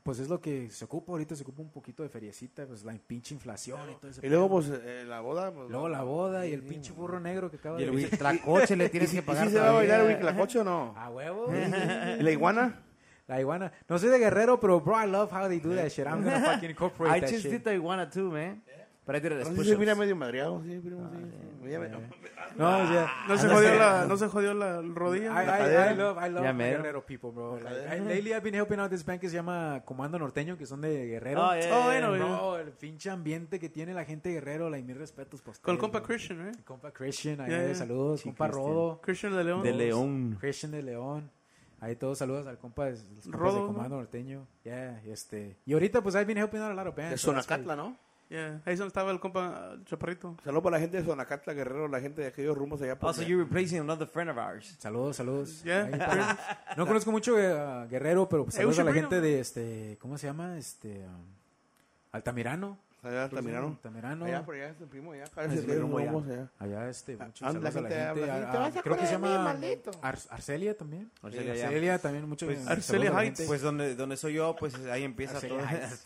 [0.03, 2.93] pues es lo que se ocupa, ahorita se ocupa un poquito de feriecita, pues la
[2.95, 5.53] pinche inflación y todo ese Y luego, pues, eh, la boda.
[5.53, 8.77] Pues, Luego la boda y el pinche burro negro que acaba Y el de...
[8.77, 10.65] le ¿Y tienes si, que y pagar si se va a bailar el huitlacoche o
[10.65, 10.95] no?
[10.99, 11.47] A huevo.
[11.55, 12.83] ¿Y la iguana?
[13.29, 13.73] la iguana.
[13.89, 16.07] No soy de guerrero, pero bro, I love how they do that shit.
[16.07, 17.53] I'm gonna fucking incorporate I that just shit.
[17.53, 18.63] did the iguana too, man.
[19.05, 19.67] Si push-ups.
[19.69, 21.19] se mira medio madreado, sí, primo, sí.
[21.65, 21.71] sí.
[21.71, 25.43] Ya me- No, o sea, No se jodió la, no se jodió la rodilla.
[25.43, 25.93] I, La I.
[25.95, 26.79] I love, I love Ya mero.
[26.83, 27.59] Guerrero people, bro.
[27.59, 30.67] Like, I, lately I've been helping out this band que se llama Comando Norteño, que
[30.67, 31.41] son de Guerrero.
[31.49, 32.27] Oh, yeah, Oh, yeah, bueno.
[32.27, 35.73] Bro, el pinche ambiente que tiene la gente de Guerrero, like, mis respetos por Con
[35.75, 36.07] el ustedes, compa bro.
[36.07, 36.53] Christian, ¿eh?
[36.57, 37.75] El compa Christian, ahí Yeah, yeah.
[37.75, 38.21] saludos.
[38.21, 38.67] Sí, compa Christian.
[38.73, 39.01] Rodo.
[39.03, 39.63] Christian de León.
[39.65, 40.37] De León.
[40.41, 41.31] Christian de León.
[41.81, 43.67] Ahí todos saludos al compa de, los compas Rodo, de ¿no?
[43.67, 44.47] Comando Norteño.
[44.63, 45.57] Yeah, y este.
[45.67, 47.11] Y ahorita pues I've been helping out a lot of bands.
[47.11, 47.97] De so that's Sonacatla, ¿no?
[48.33, 48.63] Yeah.
[48.65, 50.39] Ahí es donde estaba el compa Chaparrito.
[50.43, 53.21] Saludos para la gente de Sonacatla, Guerrero, la gente de aquellos rumbos allá por Also,
[53.21, 54.75] you're replacing another friend of ours.
[54.79, 55.63] Saludos, saludos.
[55.65, 55.91] Yeah.
[55.93, 59.99] Ahí, no conozco mucho a Guerrero, pero pues, Hey, saludos a la gente de este,
[60.01, 60.57] ¿cómo se llama?
[60.57, 61.27] Este, um,
[62.13, 62.79] Altamirano.
[63.03, 63.67] Allá Altamirano.
[63.67, 64.25] Altamirano.
[64.27, 65.25] Allá por allá es el primo, allá.
[65.25, 65.41] es que
[65.73, 66.11] hay rumbo allá.
[66.13, 66.49] allá.
[66.61, 68.31] Allá este, muchos Ah, la saludos a la gente gente.
[68.31, 69.91] a- "Te a- vas a creo que se llama maldito".
[70.03, 71.11] Ar- Arcelia también.
[71.21, 71.67] Arcelia, ya.
[71.67, 72.47] Arcelia también, mucho.
[72.47, 73.39] Pues, Arcelia Heights.
[73.39, 73.47] gente.
[73.49, 75.69] Pues donde, donde soy yo, pues ahí empieza Arcelia todo.
[75.69, 76.05] Heights.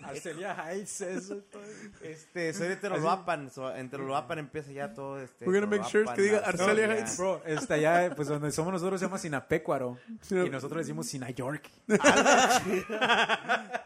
[0.04, 1.36] Arcelia Heights, eso.
[1.52, 1.62] todo.
[2.00, 5.44] Este, soy de Teroloapan, so, en Teroloapan empieza ya todo este.
[5.46, 6.86] We're gonna make sure que diga Arcelia.
[6.94, 7.18] Heights.
[7.18, 9.98] Bro, está allá, pues donde somos nosotros se llama Sinapecuaro.
[10.30, 11.68] Y nosotros decimos Sinayork.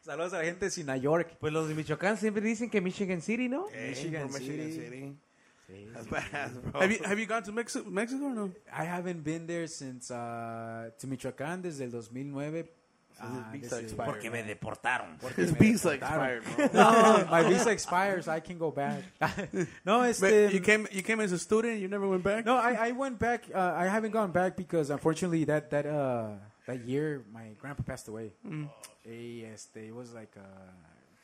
[0.00, 1.36] Saludos a la gente de Sinayork.
[1.38, 3.66] Pues los de Michoacán siempre dicen que Michigan City, ¿no?
[3.72, 4.80] Eh, Michigan por Michigan City.
[4.84, 5.16] City.
[5.66, 5.88] Sí.
[5.92, 6.80] That's badass, bro.
[6.80, 8.50] Have you, have you gone to Mexico, Mexico or no?
[8.72, 12.70] I haven't been there since uh, to Michoacán desde el 2009.
[13.20, 14.06] Ah, visa desde- expired.
[14.06, 15.18] Porque me deportaron.
[15.36, 16.68] His visa expired, bro.
[16.72, 18.28] No, my visa expires.
[18.28, 19.02] I can go back.
[19.84, 20.52] no, But este.
[20.54, 21.80] you came you came as a student.
[21.80, 22.46] You never went back.
[22.46, 23.42] No, I, I went back.
[23.52, 26.30] Uh, I haven't gone back because unfortunately that that uh
[26.68, 28.30] that year my grandpa passed away.
[28.46, 28.68] Mm.
[29.04, 30.42] Y, este, it was like uh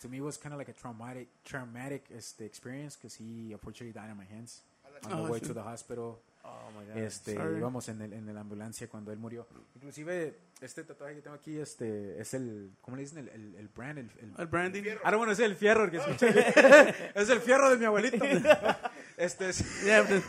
[0.00, 3.92] to me it was kind of like a traumatic traumatic este, experience because he unfortunately
[3.92, 4.62] died in my hands
[5.04, 5.48] on the Oh, way shit.
[5.48, 6.18] to the hospital.
[6.44, 7.02] Oh my god.
[7.02, 7.58] Este, Sorry.
[7.58, 9.46] íbamos en, el, en la ambulancia cuando él murió.
[9.76, 13.18] Inclusive este tatuaje que tengo aquí este es el ¿cómo le dicen?
[13.18, 14.82] El, el, el brand, el, el El branding.
[14.82, 16.28] I don't want to say el fierro, que escuché.
[17.14, 18.18] es el fierro de mi abuelito.
[19.16, 20.22] Este es Yeah, but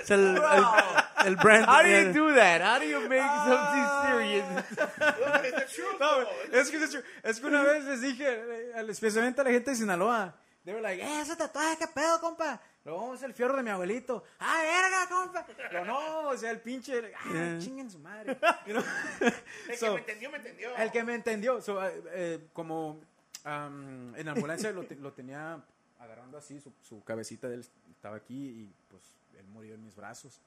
[0.00, 0.64] it's el, el,
[1.26, 1.66] el brand.
[1.66, 2.60] How do you do that?
[2.62, 4.44] How do you make something serious?
[6.00, 6.22] No,
[6.52, 6.76] es que,
[7.22, 10.34] es, que- una vez les dije, especialmente a la gente de Sinaloa,
[10.64, 12.60] they were like, eh, ese tatuaje, qué pedo, compa.
[12.84, 14.24] Luego es el fierro de mi abuelito.
[14.40, 15.46] Ah, verga, compa.
[15.46, 17.58] Pero no, o sea, el pinche, ah, Yeah.
[17.58, 18.36] chinguen su madre.
[18.66, 18.84] You know?
[19.68, 20.76] El So, que me entendió, me entendió.
[20.76, 23.00] El que me entendió, so, eh, eh, como
[23.44, 25.62] am, en la ambulancia lo, te- lo tenía
[26.00, 29.02] agarrando así, su, su cabecita de él estaba aquí y pues
[29.38, 30.40] él murió en mis brazos.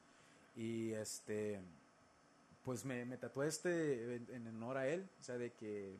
[0.55, 1.61] Y este,
[2.63, 5.97] pues me, me tatué este en, honor a él, o sea, de que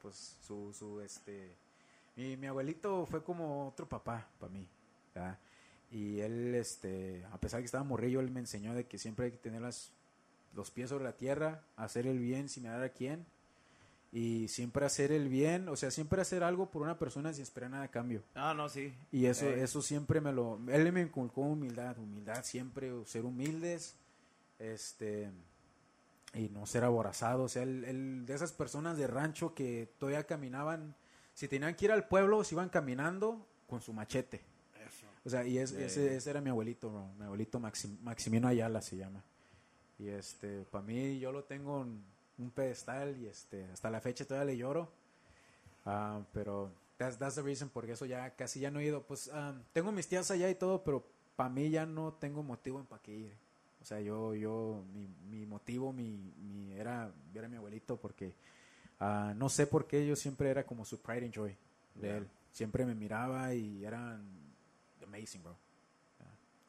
[0.00, 1.54] pues su, su este,
[2.16, 4.68] mi, mi abuelito fue como otro papá para mí.
[5.90, 9.26] Y él, este, a pesar de que estaba morrillo, él me enseñó de que siempre
[9.26, 9.92] hay que tener las
[10.54, 13.26] los pies sobre la tierra, hacer el bien sin mirar a quién
[14.18, 17.68] y siempre hacer el bien, o sea, siempre hacer algo por una persona sin esperar
[17.70, 18.22] nada a cambio.
[18.34, 18.94] Ah, no, sí.
[19.12, 19.62] Y eso, Eh.
[19.62, 23.94] eso siempre me lo, él me inculcó humildad, humildad siempre, ser humildes,
[24.58, 25.30] este,
[26.32, 30.24] y no ser aborazados, o sea, él, él- de esas personas de rancho que todavía
[30.24, 30.94] caminaban,
[31.34, 34.40] si tenían que ir al pueblo, se iban caminando con su machete.
[34.86, 35.06] Eso.
[35.26, 35.84] O sea, y es- Eh.
[35.86, 37.06] ese, ese era mi abuelito, bro.
[37.18, 39.22] mi abuelito Maxim- Maximino Ayala se llama.
[39.98, 42.02] Y este, para mí yo lo tengo en
[42.38, 44.88] un pedestal y este, hasta la fecha todavía le lloro.
[45.84, 49.02] Ah, pero that's, that's the reason porque eso ya casi ya no he ido.
[49.02, 51.04] Pues ah, tengo mis tías allá y todo, pero
[51.36, 53.32] para mí ya no tengo motivo en para qué ir.
[53.82, 58.32] O sea, yo, yo, mi, mi motivo, mi, mi, era ver a mi abuelito porque
[58.98, 61.56] ah, no sé por qué yo siempre era como su pride and joy
[61.94, 62.16] de Yeah.
[62.18, 62.28] él.
[62.52, 64.26] Siempre me miraba y eran
[65.06, 65.54] amazing, bro.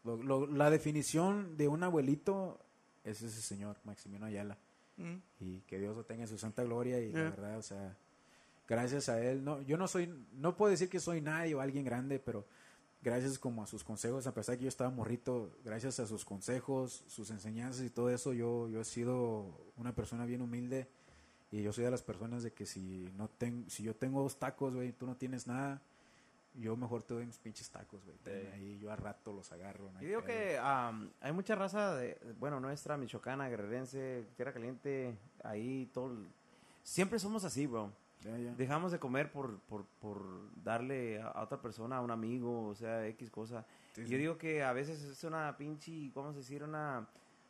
[0.03, 2.59] Lo- lo- la definición de un abuelito
[3.03, 4.57] es ese señor, Maximino Ayala.
[4.97, 5.15] Mm.
[5.39, 7.29] Y que Dios lo tenga en su santa gloria y la Yeah.
[7.29, 7.95] verdad, o sea,
[8.67, 11.85] gracias a él, no, yo no soy, no puedo decir que soy nadie o alguien
[11.85, 12.45] grande, pero
[13.01, 16.25] gracias como a sus consejos, a pesar de que yo estaba morrito, gracias a sus
[16.25, 19.45] consejos, sus enseñanzas y todo eso, yo, yo he sido
[19.77, 20.87] una persona bien humilde
[21.51, 24.37] y yo soy de las personas de que si no tengo, si yo tengo dos
[24.39, 25.81] tacos, güey, tú no tienes nada,
[26.59, 29.91] yo mejor te doy mis pinches tacos, güey, ahí yo a rato los agarro.
[29.91, 35.15] no Yo digo que am, hay mucha raza, de, bueno, nuestra, michoacana, guerrerense, tierra caliente,
[35.43, 36.15] ahí todo.
[36.83, 37.91] Siempre somos así, bro.
[38.57, 40.19] Dejamos de comer por, por, por
[40.63, 43.63] darle a, otra persona, a un amigo, o sea, X cosa.
[43.93, 47.07] Sí, Yo digo que a veces es una pinche, vamos a decir, una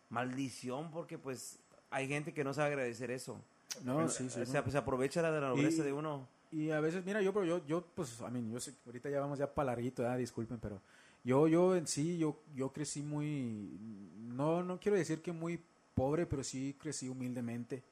[0.09, 1.59] maldición porque pues
[1.89, 3.39] hay gente que no sabe agradecer eso.
[3.84, 4.41] No, sí, sí.
[4.41, 6.27] o sea, pues aprovecha la de la nobleza Y- de uno.
[6.52, 9.10] Y a veces, mira, yo, pero yo, yo, pues, a mí, yo sé, que ahorita
[9.10, 10.82] ya vamos ya para larguito, disculpen, pero
[11.24, 13.78] yo, yo en sí, yo, yo crecí muy,
[14.18, 15.60] no, no quiero decir que muy
[15.94, 17.84] pobre, pero sí crecí humildemente.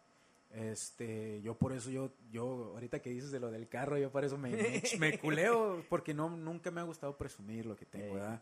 [0.54, 4.24] Este, yo por eso, yo, yo, ahorita que dices de lo del carro, yo por
[4.24, 8.14] eso me, me, me culeo, porque no, nunca me ha gustado presumir lo que tengo.
[8.14, 8.42] ¿verdad?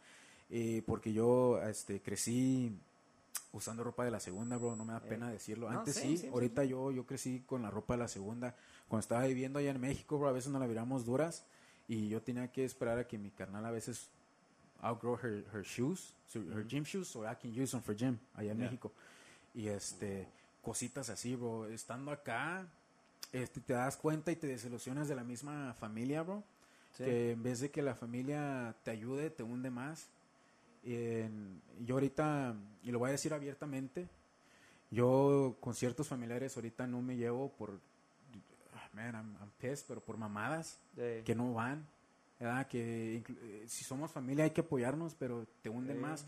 [0.49, 2.71] Eh, porque yo, este, crecí
[3.53, 5.07] usando ropa de la segunda, bro, no me da Eh.
[5.09, 5.69] pena decirlo.
[5.69, 8.55] Antes sí, sí, sí, sí, ahorita yo, yo crecí con la ropa de la segunda.
[8.87, 11.45] Cuando estaba viviendo allá en México, bro, a veces nos la viramos duras
[11.87, 14.09] y yo tenía que esperar a que mi carnal a veces
[14.81, 18.51] outgrow her, her shoes, her gym shoes, so I can use them for gym allá
[18.51, 18.65] en Yeah.
[18.65, 18.91] México.
[19.53, 20.27] Y este,
[20.63, 21.67] cositas así, bro.
[21.67, 22.67] Estando acá,
[23.31, 26.43] este, te das cuenta y te desilusionas de la misma familia, bro.
[26.97, 30.07] Que en vez de que la familia te ayude, te hunde más.
[30.83, 34.07] En- yo ahorita, y lo voy a decir abiertamente,
[34.91, 37.79] yo con ciertos familiares ahorita no me llevo por,
[38.75, 41.85] ah, man, I'm, I'm pissed, pero por mamadas que no van,
[42.39, 42.67] ¿verdad?
[42.67, 46.01] Que eh, si somos familia hay que apoyarnos, pero te hunden Sí.
[46.01, 46.25] más.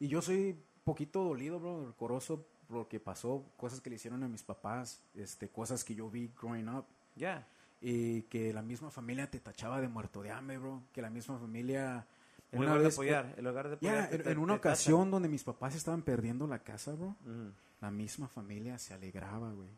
[0.00, 4.22] Y yo soy poquito dolido, bro, recoroso por lo que pasó, cosas que le hicieron
[4.24, 6.84] a mis papás, este, cosas que yo vi growing up
[7.16, 7.46] Ya.
[7.80, 11.38] y que la misma familia te tachaba de muerto de hambre, bro, que la misma
[11.38, 12.06] familia
[12.52, 14.08] En una lugar de vez- apoyar, en lugar de ya, apoyar.
[14.10, 17.14] te- en, te- en una te ocasión donde mis papás estaban perdiendo la casa, bro,
[17.26, 17.52] Ujú.
[17.80, 19.68] la misma familia se alegraba, güey.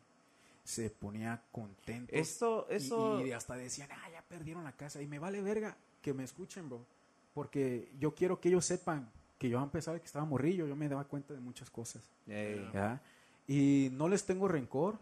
[0.63, 2.13] Se ponía contento.
[2.15, 3.25] Esto, Y- eso.
[3.25, 5.01] Y, hasta decían, ah, ya perdieron la casa.
[5.01, 6.85] Y me vale verga que me escuchen, bro.
[7.33, 10.75] Porque yo quiero que ellos sepan que yo a pesar de que estaba morrillo, yo
[10.75, 12.03] me daba cuenta de muchas cosas.
[12.27, 12.69] Ey.
[12.73, 13.01] ¿ya?
[13.47, 14.97] Y no les tengo rencor.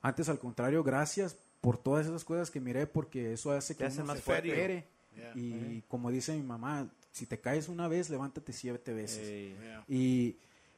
[0.00, 3.98] Antes, al contrario, gracias por todas esas cosas que miré, porque eso hace que hace
[3.98, 4.48] uno más se fuerte.
[4.48, 4.86] supere.
[5.14, 5.32] Yeah.
[5.36, 9.28] Y como dice mi mamá, si te caes una vez, levántate siete veces.
[9.28, 9.56] Ey.
[9.60, 9.84] Yeah.
[9.88, 10.36] Y,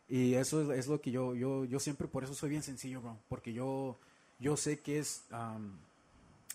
[0.08, 3.00] y eso es, es lo que yo, yo, yo siempre, por eso soy bien sencillo,
[3.00, 3.16] bro.
[3.28, 3.98] Porque yo,
[4.38, 5.78] yo sé que es am,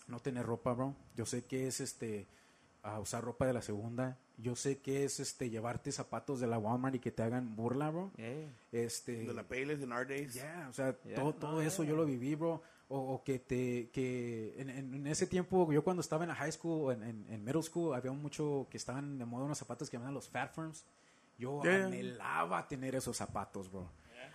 [0.08, 0.96] no tener ropa, bro.
[1.16, 2.28] Yo sé que es este
[2.84, 4.18] a usar ropa de la segunda.
[4.38, 7.90] Yo sé que es este llevarte zapatos de la Walmart y que te hagan burla,
[7.90, 8.12] bro.
[8.18, 8.48] Ey.
[8.72, 10.34] Este, De la Payless in our days.
[10.34, 11.16] Yeah, o sea, Yeah.
[11.16, 11.92] todo, todo No, eso yeah.
[11.92, 12.62] yo lo viví, bro.
[12.92, 16.52] O, o que te, que en, en- ese tiempo, yo cuando estaba en la high
[16.52, 19.98] school, en, en, en middle school, había mucho que estaban de moda unos zapatos que
[19.98, 20.84] llamaban los fat firms.
[21.38, 21.86] Yo Yeah.
[21.86, 23.88] anhelaba tener esos zapatos, bro.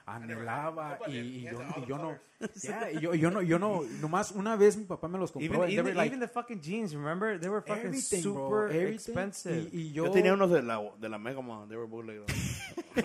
[0.07, 2.19] Anhelaba y, y yo, y yo no,
[2.63, 5.33] yeah, y yo, y yo no, yo no, nomás una vez mi papá me los
[5.33, 5.65] compró.
[5.65, 7.39] Even, even, like, even the fucking jeans, remember?
[7.41, 8.95] They were fucking bro, super everything.
[8.95, 9.69] expensive.
[9.73, 12.23] Y, y yo, Yo tenía unos de la, de la Mega Man, they were bootleg.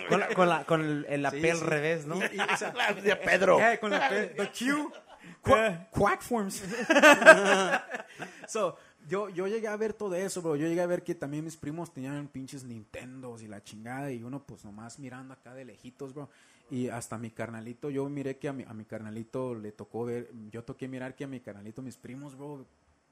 [0.09, 1.51] Con, la, con, la, con el, el Sí, sí.
[1.65, 2.17] revés, ¿no?
[2.17, 2.71] y- y, o sea,
[3.03, 3.57] de Pedro.
[3.57, 4.91] Yeah, con la P, the Q,
[5.41, 6.63] quack, quack forms.
[8.47, 8.75] so,
[9.07, 10.55] yo, yo llegué a ver todo eso, bro.
[10.55, 14.11] Yo llegué a ver que también mis primos tenían pinches Nintendos y la chingada.
[14.11, 16.29] Y uno, pues, nomás mirando acá de lejitos, bro.
[16.71, 20.29] Y hasta mi carnalito, yo miré que a mi, a mi carnalito le tocó ver.
[20.51, 22.65] Yo toqué mirar que a mi carnalito, mis primos, bro,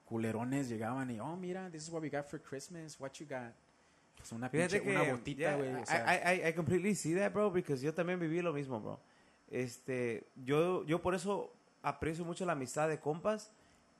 [0.05, 2.99] culerones llegaban y, oh, mira, this is what we got for Christmas.
[2.99, 3.53] What you got?
[4.17, 5.73] Pues una Fíjate pinche, que una botita, yeah, güey.
[5.75, 8.53] o I- sea, I, I, I completely see that, bro, because yo también viví lo
[8.53, 8.99] mismo, bro.
[9.49, 11.51] Este, yo, yo por eso
[11.87, 13.51] aprecio mucho la amistad de compas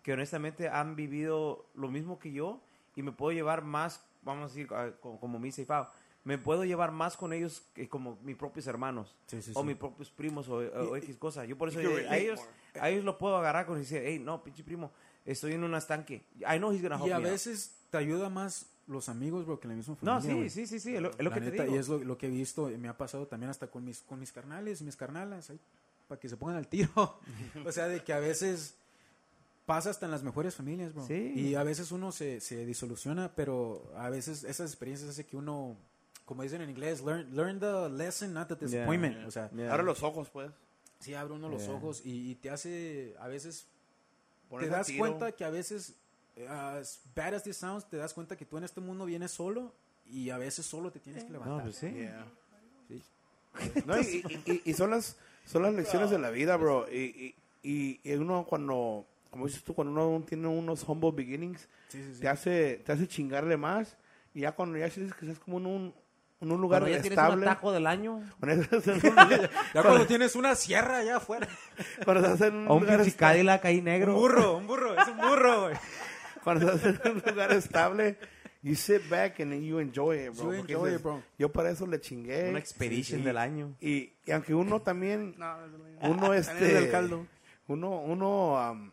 [0.04, 2.62] que honestamente han vivido lo mismo que yo
[2.96, 5.90] y me puedo llevar más, vamos a decir, ah, co- como Misa y Fao,
[6.24, 9.68] me puedo llevar más con ellos que como mis propios hermanos Sí, sí, o sí.
[9.68, 11.46] mis propios primos o, o X cosa.
[11.46, 12.82] Yo por eso You can eh, a ellos, more.
[12.82, 14.92] a ellos lo puedo agarrar con decir, hey, no, pinche primo,
[15.26, 16.24] estoy en un estanque.
[16.40, 17.32] I know he's gonna help Y a me out".
[17.32, 20.32] veces te ayuda más los amigos, bro, que la misma No, familia.
[20.32, 20.50] sí, güey.
[20.50, 21.76] sí, sí, sí, es lo, es lo que te neta, digo.
[21.76, 24.02] Y es lo, lo que he visto, y me ha pasado también hasta con mis,
[24.02, 25.60] con mis carnales, mis carnalas, ahí,
[26.08, 27.20] para que se pongan al tiro.
[27.66, 28.76] o sea, de que a veces
[29.66, 31.06] pasa hasta en las mejores familias, bro.
[31.06, 31.34] Sí.
[31.36, 35.76] Y a veces uno se, se disoluciona, pero a veces esas experiencias hace que uno,
[36.26, 39.26] como dicen en inglés, learn, learn the lesson, not the disappointment.
[39.28, 39.74] O sea, Yeah.
[39.74, 40.52] Abre los ojos, pues.
[41.00, 41.74] sí abre uno los Yeah.
[41.76, 43.68] ojos y, y te hace, a veces
[44.50, 45.96] Ponerse te das cuenta que a veces,
[46.48, 49.74] as bad as this sounds, te das cuenta que tú en este mundo vienes solo
[50.10, 51.58] y a veces solo te tienes que levantar.
[51.58, 51.92] No, pues sí.
[51.92, 52.26] Yeah.
[52.88, 53.04] Sí.
[53.86, 55.18] No, y, y- y- y son las
[55.48, 56.86] son las lecciones de la vida, bro.
[56.92, 62.04] Y, y, y uno cuando, como dices tú, cuando uno tiene unos humble beginnings, Sí,
[62.04, 62.22] sí, sí.
[62.22, 63.98] te hace te hace chingarle más.
[64.34, 65.96] Y ya cuando ya sientes que estás como en un,
[66.42, 67.46] en un lugar Cuando ya tienes un estable.
[67.48, 68.22] atajo del año.
[69.74, 71.48] Ya cuando tienes una sierra allá afuera.
[72.06, 73.16] cuando estás en un O un lugar estable.
[73.18, 74.14] Cadillac ahí negro.
[74.16, 75.76] Un burro, un burro, es un burro, güey.
[76.44, 78.18] Cuando estás en un lugar estable,
[78.68, 80.52] you sit back and then you enjoy it, bro.
[80.54, 81.24] You enjoy dices, it, bro.
[81.40, 82.50] Yo para eso le chingué.
[82.50, 83.76] Una expedition Y- del año.
[83.82, 85.36] Y, y aunque uno también,
[86.02, 87.26] uno este, del caldo.
[87.68, 88.92] uno, uno, am,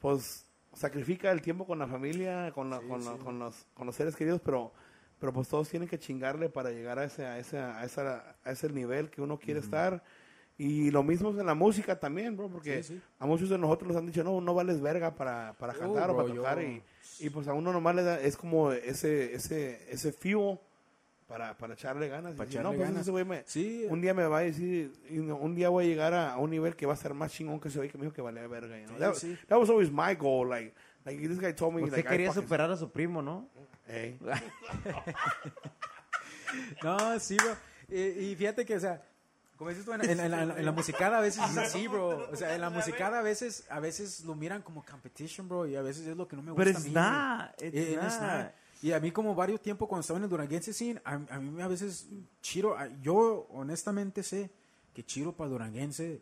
[0.00, 3.94] pues sacrifica el tiempo con la familia, con, la- con, la- con los, con los
[3.94, 4.72] seres queridos, pero,
[5.18, 8.50] pero pues todos tienen que chingarle para llegar a ese, a ese, a esa, a
[8.50, 10.02] ese nivel que uno quiere estar.
[10.56, 13.02] Y lo mismo es en la música también, bro, porque Sí, sí.
[13.18, 16.10] a muchos de nosotros nos han dicho, no, no vales verga para, para Oh, cantar
[16.10, 16.62] o bro, para tocar.
[16.62, 16.82] Y,
[17.18, 20.58] y pues a uno nomás le da, es como ese, ese, ese fuel
[21.26, 22.34] para, para echarle ganas.
[22.36, 23.08] Para echarle no, pues ganas.
[23.08, 26.34] ese me, Sí, un día me va a decir, un día voy a llegar a,
[26.34, 28.14] a un nivel que va a ser más chingón que ese güey que me dijo
[28.14, 28.78] que valía verga.
[28.78, 28.98] You know?
[28.98, 29.14] That,
[29.48, 30.46] that was always my goal.
[30.48, 30.72] Like,
[31.04, 33.48] like this guy told me, Usted like, quería superar a su primo, ¿no?
[33.88, 34.18] Hey.
[36.82, 37.56] No, sí, bro.
[37.88, 38.00] Y,
[38.30, 39.02] y fíjate que, o sea,
[39.64, 42.28] como dices tú, en, en- en la, en la musicada a veces es así, bro.
[42.30, 45.74] O sea, en la musicada a veces, a veces lo miran como competition, bro, y
[45.76, 46.92] a veces es lo que no me gusta But a it's mí.
[46.92, 47.02] güey.
[47.04, 47.50] not.
[47.62, 48.52] It's Eh.
[48.82, 51.62] Y a mí como varios tiempos cuando estaba en el duranguense scene, a, a mí
[51.62, 52.06] a veces
[52.42, 54.50] Chiro, a- yo honestamente sé
[54.92, 56.20] que Chiro para duranguense,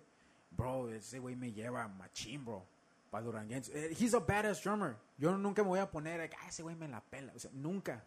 [0.52, 2.64] bro, ese güey me lleva machín, bro.
[3.10, 3.72] Para duranguense.
[3.74, 4.94] Eh, he's a badass drummer.
[5.18, 7.32] Yo nunca me voy a poner, like, ah, ese güey me la pela.
[7.34, 8.04] O sea, nunca.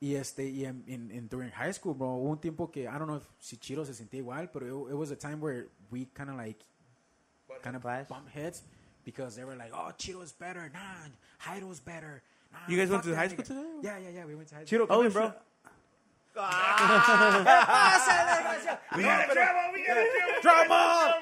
[0.00, 2.98] Y este, y en, en, en- during high school, bro, hubo un tiempo que, I
[2.98, 5.66] don't know if si Chiro se sentía igual, pero it, it was a time where
[5.90, 6.58] we kind of like,
[7.62, 8.06] kind of Clash.
[8.08, 8.62] bump heads
[9.04, 11.08] because they were like, oh, Chiro's better, nah,
[11.44, 12.22] Heido's better.
[12.52, 13.66] Nah, You guys went to that high school nigga." together?
[13.82, 14.86] Yeah, yeah, yeah, we went to high school.
[14.86, 15.32] Chiro, come in, bro.
[16.40, 16.40] Oh,
[20.42, 21.14] drama!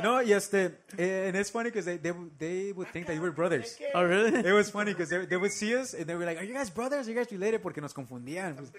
[0.00, 3.20] No, y este, eh, and it's funny because they, they, they would think that you
[3.20, 3.76] were brothers.
[3.94, 4.38] Oh, really?
[4.38, 6.54] It was funny because they, they would see us and they were like, are you
[6.54, 7.06] guys brothers?
[7.06, 7.60] Are you guys related?
[7.60, 8.56] Porque nos confundían.
[8.56, 8.72] Pues,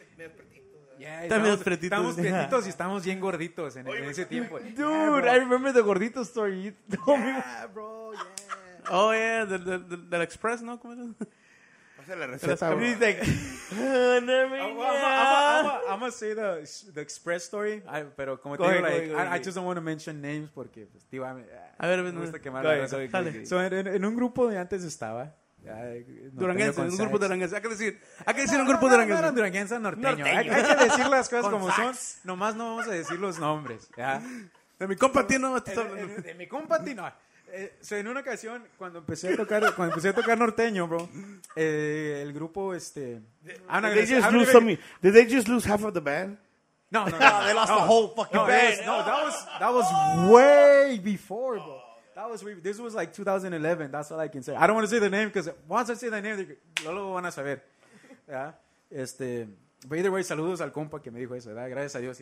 [0.97, 1.81] yeah, pretitos.
[1.81, 4.57] Estábamos pretitos y estábamos bien gorditos en, en ese tiempo.
[4.59, 6.63] Dude, I remember the gordito story.
[6.63, 6.73] You
[7.05, 7.25] told me.
[7.25, 8.21] Yeah, bro, yeah.
[8.89, 10.79] Oh, yeah, del, del, del Express, ¿no?
[10.79, 11.03] ¿Cómo era?
[12.05, 12.79] Pásale la receta, bro.
[12.85, 18.57] He's like, "Oh, never I'm, mind." gonna say the, the express story, I- pero como
[18.57, 19.43] te Go digo, ahead, go like, go I, I ahead.
[19.43, 21.33] just don't want to mention names porque, pues, tío, a
[21.87, 22.43] ver, me gusta no.
[22.43, 23.45] quemar Go la ahead, go go.
[23.45, 25.33] So, en, en un grupo de antes estaba.
[25.65, 26.03] norteño
[26.33, 27.55] Duranguense, un grupo duranguense.
[27.55, 29.35] Hay que decir, hay que decir un No, grupo no, no, no duranguense.
[29.35, 30.07] duranguense, norteño.
[30.09, 30.25] Norteño.
[30.25, 31.95] Hay, hay que decir las cosas como son.
[32.25, 33.87] Nomás no vamos a decir los nombres.
[33.95, 34.21] ¿ya?
[34.77, 35.23] De mi compa eh,
[35.77, 36.21] hablando.
[36.21, 37.09] de mi compa Tino.
[37.55, 41.07] Eh, so, en una ocasión, cuando empecé a tocar, cuando empecé a tocar norteño, bro,
[41.55, 43.21] eh, el grupo, este...
[43.69, 44.77] I'm not Did they gonna say- just I'm lose some?
[45.03, 46.37] Did they just lose half of the band?
[46.89, 47.45] No, no, no.
[47.45, 48.77] they lost the whole fucking no, band.
[48.79, 51.79] was- no, that was that was way before, bro.
[52.15, 53.91] That was way, this was like 2011.
[53.91, 54.55] That's all I can say.
[54.55, 56.91] I don't want to say the name because once I say the name, they- no
[56.91, 57.61] lo van a saber.
[58.27, 58.55] ¿Ya?
[58.89, 59.47] Este,
[59.87, 61.69] but either way, saludos al compa que me dijo eso, ¿verdad?
[61.69, 62.17] Gracias a Dios.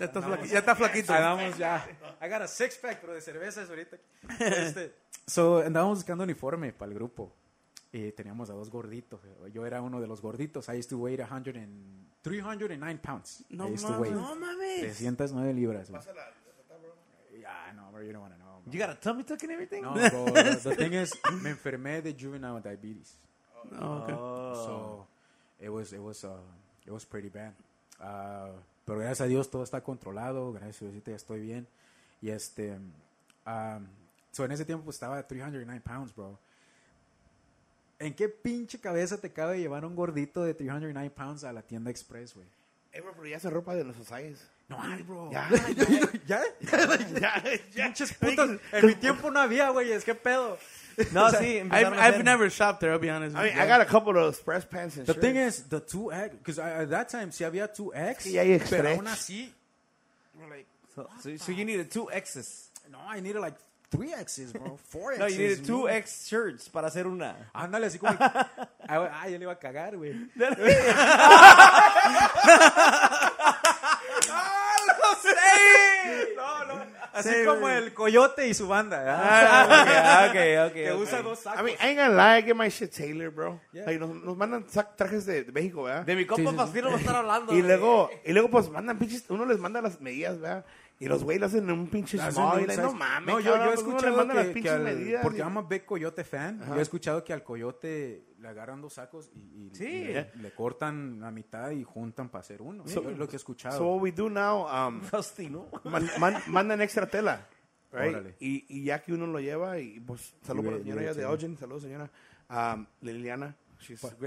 [0.00, 1.12] Ya está, flaqui- ya está flaquito.
[1.12, 1.86] Andamos ya.
[2.22, 3.96] I got a six pack, pero de cervezas ahorita.
[4.38, 4.94] Este,
[5.26, 7.32] so, andábamos buscando uniforme para el grupo.
[7.92, 9.20] Y teníamos a dos gorditos.
[9.52, 10.68] Yo era uno de los gorditos.
[10.68, 13.44] I used to weigh 100 and, 309 pounds.
[13.48, 13.82] No mames.
[14.12, 14.96] No mames.
[14.96, 15.90] 309 libras.
[15.90, 16.00] güey.
[17.40, 18.60] Yeah, no, bro, you don't want to know.
[18.64, 18.72] bro.
[18.72, 19.82] You got a tummy tuck and everything?
[19.82, 20.26] No, bro.
[20.26, 21.12] the, the thing is,
[21.42, 23.16] me enfermé de juvenile diabetes.
[23.78, 24.12] Oh, okay.
[24.12, 25.06] So,
[25.58, 26.36] it was, it was, uh,
[26.86, 27.52] it was pretty bad.
[28.00, 28.50] Uh,
[28.90, 30.52] pero gracias a Dios todo está controlado.
[30.52, 31.68] Gracias a Dios ya estoy bien.
[32.20, 33.86] Y este, um,
[34.32, 36.36] so en ese tiempo pues, estaba 309 pounds, bro.
[38.00, 41.88] ¿En qué pinche cabeza te cabe llevar un gordito de 309 pounds a la tienda
[41.88, 42.48] Express, güey?
[42.90, 44.40] Eh, bro, pero ya se ropa de nuestros años.
[44.66, 45.30] No hay, bro.
[45.30, 45.48] Ya,
[46.26, 46.42] ¿Ya?
[46.60, 47.84] ya, ya.
[47.84, 48.58] Pinches putos.
[48.72, 49.92] En mi tiempo no había, güey.
[49.92, 50.58] Es que pedo.
[51.12, 53.34] No, sí, I've, empezaron a I've never shopped there, I'll be honest.
[53.36, 53.62] I with mean, you.
[53.64, 55.22] I got a couple of express pants and The shit.
[55.22, 58.20] thing is, the 2X, because at that time sí había 2X.
[58.22, 58.98] Sí, hay pero stretch.
[58.98, 59.50] aún así,
[60.94, 62.68] So, so, so you needed two X's.
[62.90, 63.54] no, I needed like
[63.92, 64.78] 3X's, bro.
[64.92, 65.18] 4X's.
[65.18, 65.94] No, you needed two man.
[65.96, 67.34] X shirts para hacer una.
[67.54, 68.16] Ándale, así como.
[68.88, 70.14] Ah, yo le iba a cagar, güey.
[70.34, 70.50] No,
[76.64, 76.80] no.
[77.20, 78.98] Así Sí, como el coyote y su banda.
[78.98, 79.20] ¿verdad?
[79.22, 81.60] Ah, ok, ok, que usa dos sacos.
[81.60, 83.60] I mean, I ain't gonna lie, I get my shit tailored, bro.
[83.72, 83.86] Yeah.
[83.86, 84.66] Like, nos, nos mandan
[84.96, 86.04] trajes de, de México, ¿verdad?
[86.04, 87.54] De mi compa Faustino va a estar hablando.
[87.54, 90.64] Y luego, y luego pues mandan pinches, uno les manda las medidas, ¿verdad?
[91.02, 93.72] Y los güeyes lo hacen en un pinche size- no mames, No, yo, cabrón, yo
[93.72, 95.22] he pues, escuchado manda las que, que al, medidas.
[95.22, 96.74] porque a big coyote fan, Ajá.
[96.74, 99.86] yo he escuchado que al coyote le agarran dos sacos y, y- Sí.
[99.86, 102.86] y le, le cortan la mitad y juntan para hacer uno.
[102.86, 103.78] So- es lo que he escuchado.
[103.78, 105.68] So what we do now, um, Faustino.
[105.84, 107.46] man- man- mandan extra tela,
[107.92, 108.34] right?
[108.38, 111.22] Y, y ya que uno lo lleva, y pues, saludos para la señora ya de.
[111.22, 112.10] Elgin, saludos señora,
[112.50, 113.56] um, Liliana,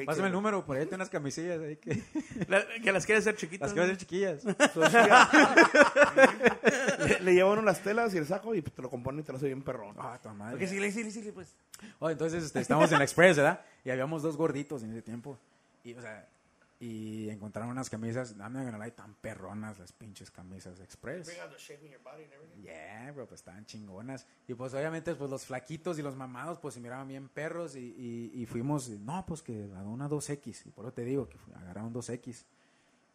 [0.06, 2.02] Pásame el número, por ahí hay unas camisillas ahí que
[2.48, 3.68] La- que las quiere hacer chiquitas.
[3.68, 4.44] las quiero hacer chiquillas.
[7.08, 9.24] Le, le lleva uno las telas y el saco y pues, te lo compone y
[9.24, 9.96] te lo hace bien perrón.
[10.00, 10.56] Ah, tu madre.
[10.64, 11.54] Ok, sí, sí, sí, pues.
[12.00, 13.62] Oh, entonces este, estamos en la Express, ¿verdad?
[13.84, 15.38] Y habíamos dos gorditos en ese tiempo.
[15.84, 16.28] Y, o sea,
[16.84, 21.28] y encontraron unas camisas, dame gonna lie, tan perronas las pinches camisas de Express.
[22.62, 24.26] Yeah, bro, pues estaban chingonas.
[24.48, 27.80] Y pues obviamente pues los flaquitos y los mamados pues se miraban bien perros y,
[28.34, 30.66] y, y fuimos, no, pues que a una 2X.
[30.66, 32.44] Y por eso te digo que agarraron 2X.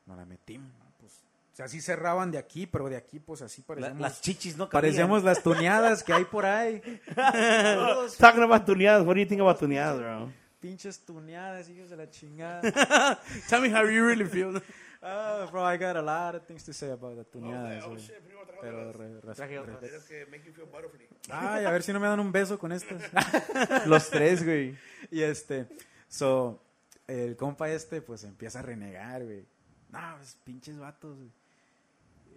[0.07, 0.87] Nos la metimos, ¿no?
[0.99, 1.13] pues.
[1.53, 4.01] O sea, sí cerraban de aquí, pero de aquí pues así La- parecíamos.
[4.01, 4.83] las chichis no cabían.
[4.83, 6.81] parecíamos las tuneadas que hay por ahí.
[8.19, 10.33] Talking about tuneadas, what do you think about tuneadas, bro?
[10.61, 12.61] Pinches tuneadas, hijos de la chingada.
[13.49, 14.61] Tell me how you really feel.
[15.01, 17.85] Ah, bro, I got a lot of things to say about the tuneadas.
[17.85, 18.01] Oh, güey.
[18.01, 19.93] shit, primo, trajo Pero, re- re- Traje re- otras.
[19.93, 21.07] las que make you feel butterfly.
[21.31, 23.01] Ay, a ver si no me dan un beso con estas.
[23.87, 24.77] Los tres, güey.
[25.13, 25.69] y este,
[26.09, 26.61] so,
[27.07, 29.47] el compa este, pues empieza a renegar, güey.
[29.91, 31.31] No, pues, pinches vatos, güey.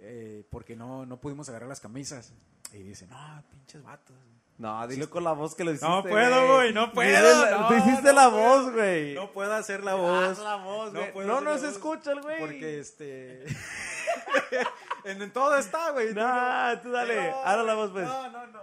[0.02, 2.31] Eh, porque no, no pudimos agarrar las camisas.
[2.73, 4.15] Y dice, no, pinches vatos.
[4.62, 5.88] No, dilo con la voz que lo hiciste.
[5.88, 7.60] No puedo, güey, no puedo.
[7.62, 8.42] No, Tú hiciste no la puedo.
[8.64, 9.16] voz, güey.
[9.16, 10.40] No puedo hacer la Haz voz.
[10.40, 11.74] la voz, No puedo No, hacer no se voz.
[11.76, 12.40] escucha el güey.
[12.40, 13.44] Porque este.
[15.06, 16.14] en, en todo está, güey.
[16.14, 17.32] No, tú dale.
[17.44, 18.06] Hazla la voz, pues.
[18.06, 18.60] No, no, no.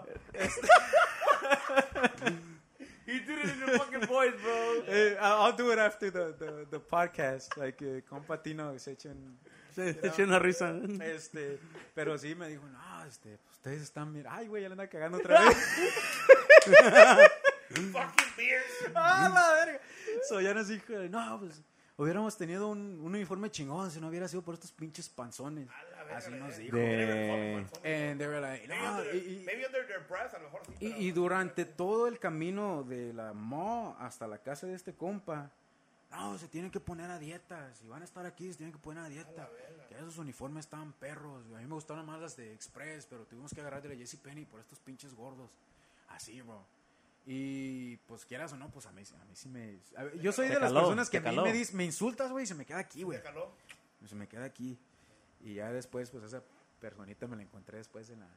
[3.07, 4.83] He did it in your fucking voice, bro.
[4.87, 7.57] Eh, I'll do it after the, the, the podcast.
[7.57, 9.39] Like, eh, compa Tino se echan.
[9.75, 10.75] Se eché una risa.
[11.03, 11.59] Este,
[11.95, 14.26] pero sí me dijo, no, este, ustedes están bien.
[14.28, 15.56] Ay, güey, ya le anda cagando otra vez.
[18.94, 19.80] ¡Ah, la verga!
[20.28, 21.62] So ya nos dijo, no, pues
[21.97, 25.68] hubiéramos tenido un, un uniforme chingón si no hubiera sido por estos pinches panzones.
[26.14, 26.76] Así nos dijo.
[26.76, 27.66] De...
[27.85, 30.72] And they were like, no, y- y- Maybe under their breath, a lo mejor sí.
[30.97, 35.51] Y, y durante todo el camino de la mall hasta la casa de este compa,
[36.10, 37.74] no, se tienen que poner a dieta.
[37.74, 39.48] Si van a estar aquí, se tienen que poner a dieta.
[39.89, 41.44] Que esos uniformes estaban perros.
[41.55, 44.44] A mí me gustaron más las de Express, pero tuvimos que agarrar de la JCPenney
[44.47, 45.51] por estos pinches gordos.
[46.09, 46.64] Así, bro.
[47.26, 49.78] Y pues quieras o no, pues a mí, a mí sí me...
[49.97, 52.44] a ver, yo soy de las personas que a mí me, dis- me insultas, güey,
[52.44, 53.22] y se me queda aquí, güey.
[53.22, 53.52] caló?
[54.06, 54.78] Se me queda aquí.
[55.43, 56.43] Y ya después, pues esa
[56.80, 58.28] personita me la encontré después en la...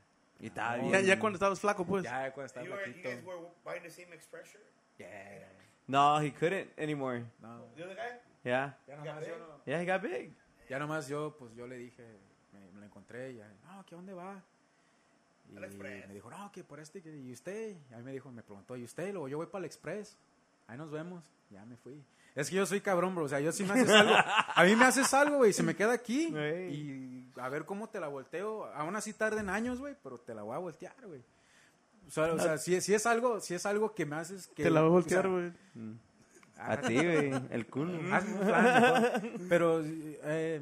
[0.41, 2.03] Y tal, Ya, ya cuando estabas flaco, pues.
[2.03, 3.10] Ya cuando estaba You, were, you flaquito.
[3.15, 4.64] guys were buying the same express shirt?
[4.98, 5.48] Yeah.
[5.92, 7.24] No, he couldn't anymore.
[7.42, 8.20] No, The other guy?
[8.44, 8.78] Yeah.
[8.88, 10.34] ya nomás yo no- Yeah, he got big.
[10.70, 12.04] Ya nomás yo, pues yo le dije,
[12.54, 14.42] me, me la encontré y ya, no, ¿qué dónde va?
[15.52, 16.08] Y Al Express.
[16.08, 17.76] me dijo, no, que por este, que- ¿y usted?
[17.90, 19.12] Y ahí me dijo, me preguntó, ¿y usted?
[19.12, 20.18] Luego yo voy para el Express.
[20.68, 21.24] Ahí nos vemos.
[21.50, 22.02] Ya me fui.
[22.34, 23.26] Es que yo soy cabrón, bro.
[23.26, 24.14] O sea, yo sí me haces algo.
[24.16, 25.52] A mí me haces algo, güey.
[25.52, 26.30] Se me queda aquí.
[26.32, 26.74] Güey.
[26.74, 28.68] Y a ver cómo te la volteo.
[28.74, 31.22] Aún así tarden años, güey, pero te la voy a voltear, güey.
[32.12, 34.64] O sea, o sea si, si es algo, si es algo que me haces que...
[34.64, 35.52] Te la voy a o voltear, sea, güey.
[36.58, 37.32] A ti, güey.
[37.52, 37.98] El culo.
[38.14, 39.22] Hazme un plan, mejor.
[39.48, 40.62] Pero eh,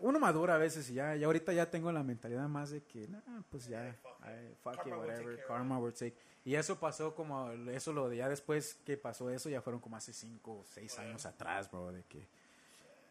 [0.00, 3.06] uno madura a veces y ya, ya ahorita ya tengo la mentalidad más de que,
[3.06, 3.96] nah, pues ya,
[4.62, 6.16] fuck it, Karma whatever, karma will take.
[6.44, 9.96] Y eso pasó como, eso lo de ya después que pasó eso, ya fueron como
[9.96, 12.26] hace cinco o seis años atrás, bro, de que,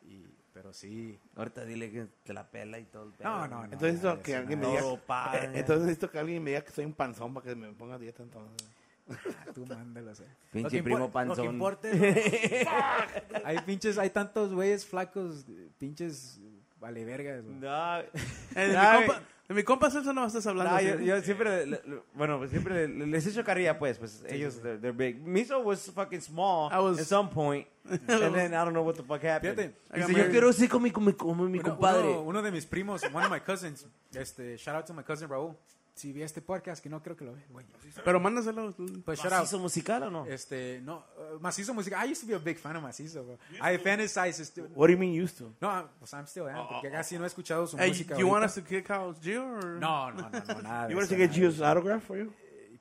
[0.04, 0.26] y,
[0.58, 1.20] pero sí.
[1.36, 3.30] Ahorita dile que te la pela y todo el pedo.
[3.30, 3.64] No, no, no.
[3.66, 4.80] Entonces necesito que alguien me diga...
[5.54, 8.00] Entonces necesito que alguien me diga que soy un panzón para que me ponga a
[8.00, 8.68] dieta entonces.
[9.08, 10.26] Ah, Tú mándalas, eh.
[10.52, 11.46] Pinche primo impor- Lo que panzón.
[11.46, 12.68] importa es-
[13.46, 15.46] hay pinches, hay tantos güeyes flacos,
[15.78, 16.42] pinches
[16.80, 17.56] vale vergas, güey.
[17.58, 18.00] No,
[18.56, 20.72] Eh, de, mi compa, de mi compa Celso no estás hablando.
[20.74, 24.24] no, yo, yo siempre, le- le- bueno, pues siempre le- les echo carrilla, pues, pues
[24.28, 25.22] ellos, they're, they're big.
[25.26, 29.04] Miso was fucking small was- at some point, and then I don't know what the
[29.04, 29.56] fuck happened.
[29.58, 32.08] Fíjate, Dice, yo quiero ser como mi, como mi Uno, compadre.
[32.10, 35.30] uno- uno de mis primos, one of my cousins, este, shout out to my cousin
[35.30, 35.56] Raúl.
[35.98, 37.66] Si vi este podcast, que no creo que lo ve, güey.
[38.06, 38.76] Pero mándaselo.
[39.04, 39.42] Pues shout out.
[39.42, 40.26] ¿Macizo musical o no?
[40.28, 42.06] Este, no, uh, Macizo Música.
[42.06, 43.38] I used to be a big fan of Macizo, bro.
[43.60, 44.40] I fantasize.
[44.40, 45.52] Este, What do you mean used to?
[45.60, 48.14] no, I'm- pues I'm still am, porque casi no he escuchado su Hey, música.
[48.14, 48.60] do you want ahorita.
[48.60, 49.44] us to kick out Gio?
[49.44, 49.66] Or?
[49.80, 50.88] No, no, no, no, nada.
[50.88, 52.32] de You want us to get Gio's autograph for you?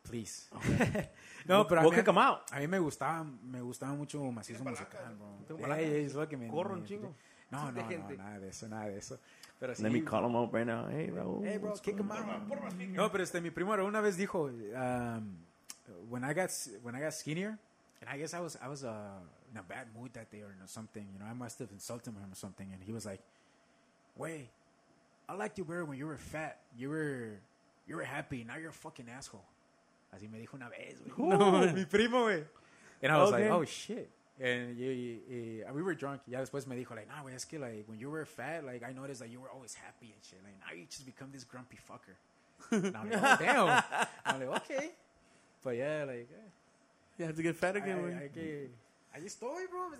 [0.02, 0.48] Please.
[1.46, 2.40] no, pero a mí, kick 'em out.
[2.52, 5.16] a mí me gustaba, me gustaba mucho Macizo Musical,
[5.48, 5.74] bro.
[5.74, 7.14] Ey, ey, es lo que me- Corro un chingo.
[7.50, 9.18] No, De no, no, nada de eso, nada de eso.
[9.58, 10.86] Pero sí, Let me call him up right now.
[10.88, 11.42] Hey, Raúl.
[11.44, 12.26] Hey, bro, kick him out.
[12.94, 15.38] No, pero este, mi primo Raúl una vez dijo, um,
[16.10, 16.50] when I got
[16.82, 17.58] when I got skinnier,
[18.00, 19.18] and I guess I was I was uh,
[19.50, 21.06] in a bad mood that day or something.
[21.12, 23.20] You know, I must have insulted him or something, and he was like,
[24.16, 24.48] "Wait,
[25.28, 26.60] I liked you better when you were fat.
[26.76, 27.40] You were
[27.86, 28.44] you were happy.
[28.44, 29.44] Now you're a fucking asshole."
[30.14, 31.72] Así me dijo una vez, güey.
[31.74, 32.44] mi primo, güey.
[33.02, 33.44] And I was Okay.
[33.44, 36.20] like, "Oh shit." And y, y- y- we were drunk.
[36.26, 38.82] Ya después me dijo, like, nah, güey, es que, like, when you were fat, like,
[38.84, 40.42] I noticed that you were always happy and shit.
[40.44, 42.16] Like, now you just become this grumpy fucker.
[42.70, 43.82] And I'm like, oh, damn.
[44.26, 44.90] I'm like, okay.
[45.64, 46.48] But yeah, like, eh,
[47.18, 48.68] You have to get fat I, again, güey.
[49.14, 49.90] Ahí estoy, bro.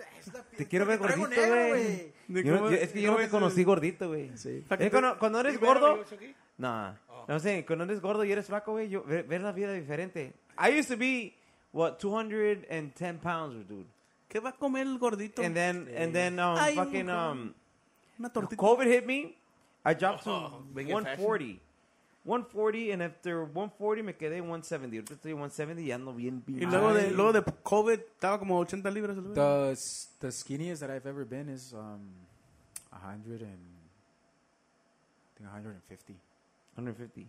[0.59, 2.13] Te quiero ver gordito, güey.
[2.29, 4.31] No- es que yo no te conocí gordito, güey.
[4.37, 4.63] Sí.
[4.69, 6.35] Es te- cuando, cuando eres gordo, estoy aquí.
[6.59, 6.95] no,
[7.27, 10.35] no sé, cuando eres gordo y eres flaco, güey, yo ver, ver la vida diferente.
[10.59, 11.35] I used to be
[11.73, 13.87] what 210 pounds, dude.
[14.29, 15.43] ¿Qué va a comer el gordito?
[15.43, 17.55] And then and then um Ay, fucking um
[18.19, 18.57] Una tortita.
[18.57, 19.37] COVID hit me.
[19.85, 21.61] I dropped to Oh, big in 140.
[22.25, 24.97] 140 and after 140 me quedé en 170.
[24.97, 26.63] Ahorita estoy en 170 y ando bien bien.
[26.63, 27.11] Y luego de, Ay.
[27.15, 29.17] luego de COVID estaba como 80 libras.
[29.17, 29.35] el güey.
[29.35, 32.01] The, s- the skinniest that I've ever been is um,
[32.91, 33.53] 100 and,
[35.37, 36.15] I think 150.
[36.75, 37.29] 150.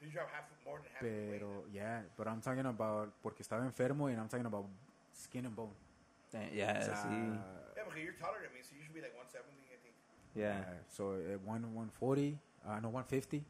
[0.00, 1.40] You drop half, more than half the weight.
[1.40, 4.66] Pero, yeah, but I'm talking about, porque estaba enfermo and I'm talking about
[5.14, 5.72] skin and bone.
[6.52, 7.08] Yeah, O sea, sí.
[7.76, 9.94] Yeah, because you're taller than me, so you should be like 170, I think.
[10.34, 10.64] Yeah.
[10.90, 13.44] So eh, one, 140, ah, no, 150.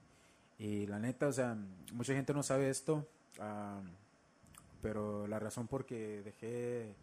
[0.59, 1.57] Y la neta, o sea,
[1.93, 3.07] mucha gente no sabe esto,
[4.83, 6.95] pero la razón por que dejé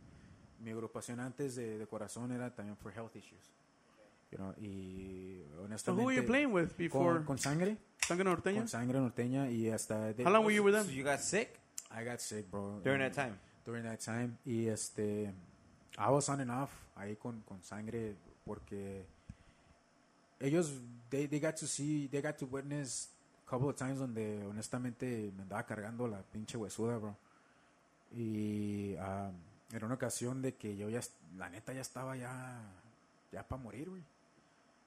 [0.63, 3.51] mi agrupación antes de, de corazón era también por health issues.
[4.31, 6.01] You know, y So honestamente...
[6.01, 7.15] who were you playing with before?
[7.17, 7.77] con, con sangre,
[8.07, 8.59] Sangre norteña?
[8.59, 10.13] con sangre norteña y hasta...
[10.13, 10.85] de- How long were you with them?
[10.85, 11.59] So you got sick
[11.91, 12.79] I got sick, bro.
[12.83, 13.37] during that time?
[13.71, 15.33] During that time y este
[15.97, 18.15] I was on and off ahí con, con sangre
[18.45, 19.05] porque
[20.39, 20.73] ellos
[21.09, 23.09] they, they got to see they got to witness
[23.45, 27.15] a couple of times donde honestamente me andaba cargando la pinche huesuda bro
[28.13, 29.33] y um,
[29.73, 30.99] era una ocasión de que yo ya
[31.37, 32.61] la neta ya estaba ya
[33.31, 34.03] ya para morir güey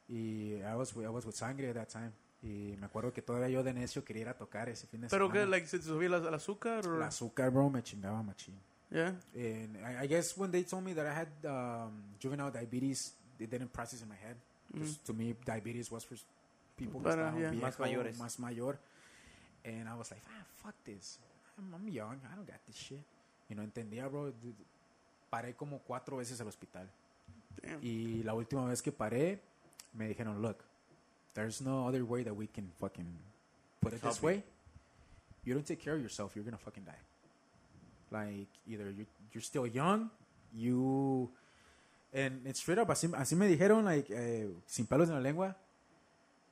[0.09, 2.13] y I was, I was with sangre at that time
[2.43, 5.09] y me acuerdo que todavía yo de necio quería ir a tocar ese fin de
[5.09, 5.39] ¿Pero qué?
[5.39, 6.87] semana Like, ¿Se te subía el, el azúcar?
[6.87, 6.97] Or?
[6.97, 8.55] el azúcar bro me chingaba machín
[8.95, 9.11] Yeah.
[9.35, 13.47] and I, I guess when they told me that I had um, juvenile diabetes, they
[13.47, 14.37] didn't process in my head.
[14.73, 16.17] 'Cause to me, diabetes was for
[16.77, 17.51] people que Para, estaban yeah.
[17.51, 18.19] viejo, Más mayores.
[18.19, 18.79] más mayor.
[19.65, 21.19] And I was like, ah, fuck this.
[21.59, 22.21] I'm, I'm young.
[22.33, 23.01] I don't got this shit.
[23.49, 24.31] You know, entendía, bro.
[24.31, 24.55] D-
[25.31, 26.89] Paré como cuatro veces al hospital.
[27.63, 27.81] Damn.
[27.83, 29.41] Y la última vez que paré,
[29.95, 30.65] me dijeron, look,
[31.35, 33.07] there's no other way that we can fucking
[33.81, 34.27] put it this Help you.
[34.29, 34.45] way.
[35.45, 36.99] You don't take care of yourself, you're gonna fucking die.
[38.15, 40.11] Like, either you, you're still young,
[40.55, 41.29] you...
[42.13, 45.57] And it's straight up, así, así me dijeron, like, eh, sin pelos en la lengua.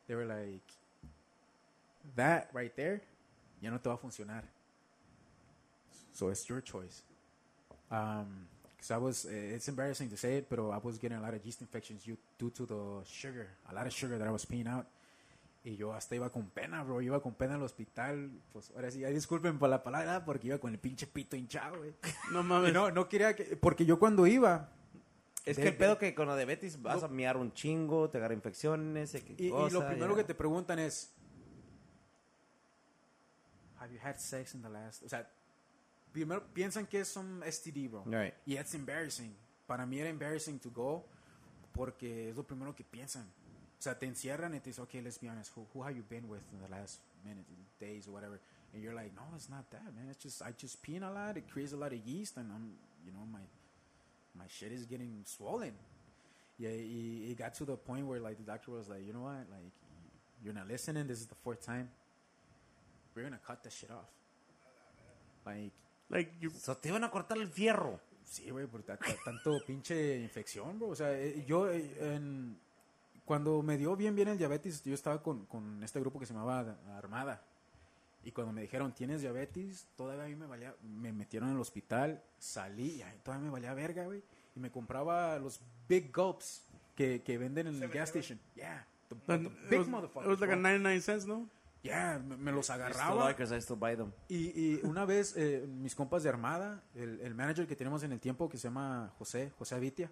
[0.08, 0.66] They were like,
[2.16, 3.00] that right there,
[3.60, 4.42] ya no te va a funcionar.
[6.12, 7.02] So it's your choice.
[7.92, 11.22] Um, because I was, eh, it's embarrassing to say it, but I was getting a
[11.22, 14.44] lot of yeast infections due to the sugar, a lot of sugar that I was
[14.44, 14.86] peeing out.
[15.64, 17.00] Y yo hasta iba con pena, bro.
[17.00, 18.30] Iba con pena al hospital.
[18.52, 21.78] Pues ahora sí, ahí disculpen por la palabra, porque iba con el pinche pito hinchado,
[21.78, 21.94] güey.
[22.32, 22.72] No Y mames.
[22.72, 23.56] no, no quería que.
[23.56, 24.70] Porque yo cuando iba.
[25.44, 28.18] Es de- que el pedo que con la diabetes vas a miar un chingo, te
[28.18, 30.16] agarra infecciones, y, Y, y cosa, lo primero ya.
[30.18, 31.12] que te preguntan es.
[33.78, 35.02] Have you had sex in the last.
[35.02, 35.28] O sea,
[36.12, 38.04] primero piensan que es un STD, bro.
[38.06, 38.34] Right.
[38.46, 39.34] Y it's embarrassing.
[39.66, 41.04] Para mí era embarrassing to go
[41.72, 43.26] porque es lo primero que piensan.
[43.82, 46.04] O sea, te encierran y te dicen, okay, let's be honest, who, who have you
[46.08, 47.44] been with in the last minute,
[47.80, 48.38] days, or whatever?
[48.72, 50.06] And you're like, no, it's not that, man.
[50.08, 52.74] It's just, I just pee a lot, it creates a lot of yeast, and I'm,
[53.04, 53.40] you know, my,
[54.38, 55.72] my shit is getting swollen.
[56.60, 59.22] Yeah, it, it got to the point where, like, the doctor was like, you know
[59.22, 59.72] what, like,
[60.44, 61.88] you're not listening, this is the fourth time.
[63.16, 64.06] We're gonna cut that shit off.
[65.44, 65.72] Like,
[66.08, 67.98] Like, you, So te iban a cortar el fierro.
[68.24, 70.90] Sí, güey, por ta- ta- tanto pinche infección, bro.
[70.90, 72.56] O sea, eh, yo, eh, en-
[73.24, 76.32] cuando me dio bien, bien el diabetes, yo estaba con, con este grupo que se
[76.34, 77.42] llamaba Armada.
[78.24, 81.60] Y cuando me dijeron, tienes diabetes, todavía a mí me valía, me metieron en el
[81.60, 84.22] hospital, salí y todavía me valía verga, güey.
[84.54, 86.62] Y me compraba los Big Gulps
[86.94, 88.38] que, que venden en el gas station.
[88.54, 90.24] Yeah, the, the big it, was, motherfuckers.
[90.24, 90.62] it was like a bro.
[90.62, 91.48] 99 cents, no?
[91.82, 93.24] Yeah, me, me los I still agarraba.
[93.24, 94.12] like 'cause I still buy them.
[94.28, 98.12] Y, y una vez, eh, mis compas de Armada, el, el manager que tenemos en
[98.12, 100.08] el tiempo, que se llama José, José Avitia,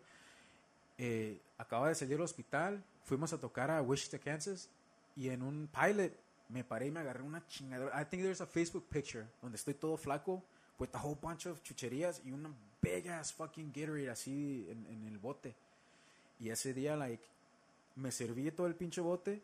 [1.02, 4.68] eh, acaba de salir del hospital, fuimos a tocar a Wichita, Kansas,
[5.16, 6.12] y en un pilot
[6.50, 7.90] me paré y me agarré una chingadera.
[8.00, 10.42] I think there's a Facebook picture donde estoy todo flaco,
[10.78, 12.50] with a whole bunch of chucherías y una
[12.82, 15.54] big ass fucking Gatorade así en, en el bote.
[16.38, 17.22] Y ese día, like,
[17.96, 19.40] me serví todo el pinche bote.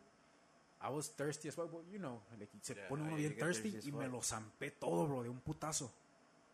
[0.79, 3.71] I was thirsty as well, well, you know, like, se Yeah, pone uno bien thirsty
[3.71, 4.13] thirsty y me fuck.
[4.13, 5.91] lo zampé todo, bro, de un putazo.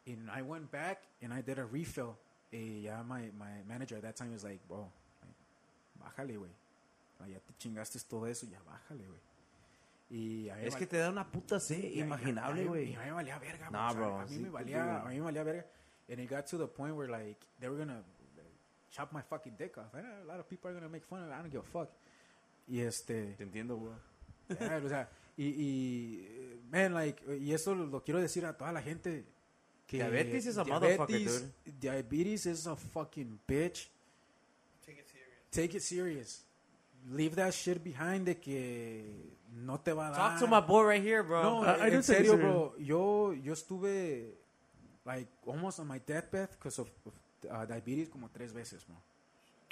[0.05, 2.15] And I went back and I did a refill.
[2.53, 4.87] Y ya my, my manager at that time was like, bro,
[5.99, 6.51] bájale, güey.
[7.27, 9.19] Ya te chingaste todo eso, ya bájale, güey.
[10.09, 12.91] Y a mí me Es que te da una puta a- imaginable, güey.
[12.91, 15.01] Y a mí me valía verga, Nah, o sea, bro, A mí sí, me valía,
[15.01, 15.65] a mí me valía verga.
[16.09, 18.03] And it got to the point where, like, they were gonna
[18.91, 19.93] chop my fucking dick off.
[19.95, 21.33] And a lot of people are gonna make fun of it.
[21.33, 21.89] I don't give a fuck.
[22.67, 23.33] Y este...
[23.35, 23.93] Te entiendo, güey.
[24.59, 28.55] Yeah, o sea, y, y, eh, man, like, y esto lo, lo quiero decir a
[28.55, 29.25] toda la gente.
[29.87, 33.87] Que Diabetes is a diabetes- motherfucker, Diabetes is a fucking bitch.
[34.85, 35.51] Take it serious.
[35.51, 36.43] Take it serious.
[37.11, 39.03] Leave that shit behind de que
[39.51, 40.17] no te va a dar.
[40.31, 41.43] Talk to my boy right here, bro.
[41.43, 42.39] No, I- I en serio, serious.
[42.39, 42.73] bro.
[42.79, 44.37] Yo, yo estuve,
[45.05, 47.13] like, almost on my deathbed because of, of,
[47.51, 48.95] uh, diabetes como tres veces, bro.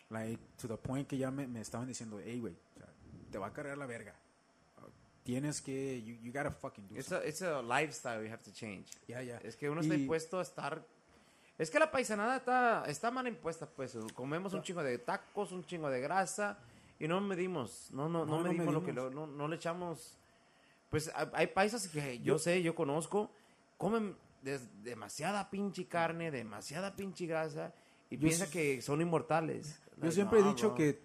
[0.09, 2.87] Like, to the point que ya me, me estaban diciendo, hey, güey, o sea,
[3.31, 4.13] te va a cargar la verga.
[5.23, 8.51] Tienes que, you, you gotta fucking do It's a, it's a lifestyle you have to
[8.51, 8.85] change.
[9.07, 9.37] Ya, ya.
[9.43, 10.83] Es que uno está Y- impuesto a estar...
[11.59, 13.95] Es que la paisanada está, está mal impuesta, pues.
[14.15, 16.57] Comemos un chingo de tacos, un chingo de grasa
[16.99, 17.89] y no medimos.
[17.91, 18.93] No, no, no, No, no medimos, lo que...
[18.93, 19.13] medimos.
[19.13, 20.17] lo- no, no le echamos...
[20.89, 23.29] Pues ha- hay paisas que yo sé, yo conozco,
[23.77, 27.71] comen des- demasiada pinche carne, demasiada pinche grasa
[28.09, 29.79] y Yo piensan s- que son inmortales.
[29.97, 30.77] Yo Like, siempre he dicho bro.
[30.77, 30.99] que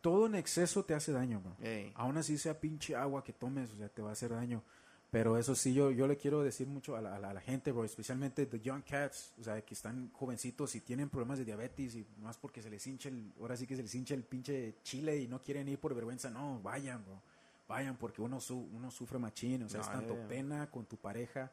[0.00, 1.56] todo en exceso te hace daño, bro.
[1.66, 1.92] Ey.
[1.94, 4.62] Aún así sea pinche agua que tomes, o sea, te va a hacer daño.
[5.10, 7.40] Pero eso sí, yo, yo le quiero decir mucho a la, a la- a la
[7.40, 11.44] gente, bro, especialmente the young cats, o sea, que están jovencitos y tienen problemas de
[11.44, 14.22] diabetes y más porque se les hincha el, ahora sí que se les hincha el
[14.22, 17.20] pinche chile y no quieren ir por vergüenza, no, vayan, bro,
[17.66, 20.28] vayan porque uno, su, uno sufre machín, o sea, No, es tanto ya.
[20.28, 21.50] pena con tu pareja,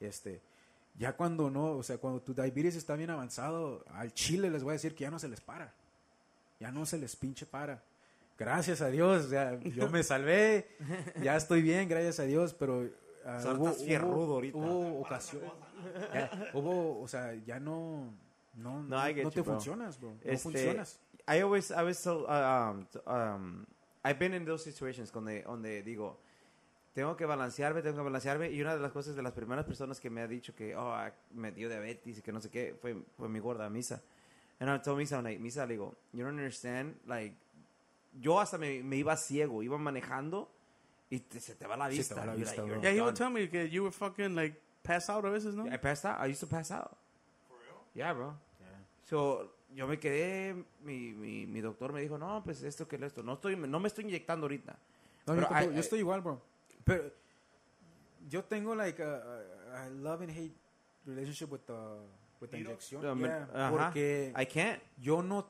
[0.00, 0.40] este,
[0.98, 4.70] ya cuando no, o sea, cuando tu diabetes está bien avanzado, al chile les voy
[4.70, 5.74] a decir que ya no se les para,
[6.60, 7.82] ya no se les pinche para.
[8.38, 9.30] Gracias a Dios,
[9.74, 10.68] yo me salvé,
[11.22, 12.86] ya estoy bien, gracias a Dios, pero
[13.42, 14.58] Solo estás fierrudo ahorita.
[14.58, 15.42] hubo ocasión,
[16.12, 18.12] ya, hubo, o sea, ya no,
[18.54, 19.54] no, No, get no te bro.
[19.54, 21.00] funcionas, bro, no Este, funcionas.
[21.26, 23.66] I always, I always tell, uh, um, um,
[24.04, 26.20] I've been in those situations donde, donde digo,
[26.92, 28.50] tengo que balancearme, tengo que balancearme.
[28.52, 30.94] Y una de las cosas de las primeras personas que me ha dicho que, oh,
[31.34, 34.02] me dio diabetes y que no sé qué, fue, fue mi gorda, Misa.
[34.60, 37.34] And I told Misa, I'm like, Misa, le digo, you don't understand, like,
[38.20, 40.48] yo hasta me, me iba ciego, iba manejando
[41.10, 42.14] y te- se te va la Se te vista.
[42.14, 42.74] va la You're vista, like, bro.
[42.76, 45.54] you're Yeah, he would tell me that you were fucking like pass out a veces,
[45.54, 45.66] no?
[45.70, 46.18] I passed out.
[46.20, 46.96] I used to pass out.
[47.48, 47.82] For real?
[47.94, 48.34] Yeah, bro.
[49.04, 53.22] So, yo me quedé, mi, mi, mi doctor me dijo, no, pues esto que esto.
[53.22, 54.74] No, estoy, no me estoy inyectando ahorita.
[55.26, 56.40] No, Pero yo, I- yo estoy igual, bro.
[56.84, 57.12] Pero
[58.30, 59.16] yo tengo like a,
[59.74, 60.54] a- a love and hate
[61.04, 61.98] relationship with the
[62.40, 62.52] with.
[62.54, 64.80] Um, Yeah, porque I can't.
[64.98, 65.46] yo no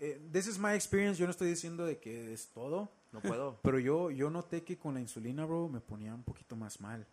[0.00, 3.58] eh, this is my experience, yo no estoy diciendo de que es todo, No puedo.
[3.62, 7.04] pero yo yo noté que con la insulina, bro, me ponía un poquito más mal.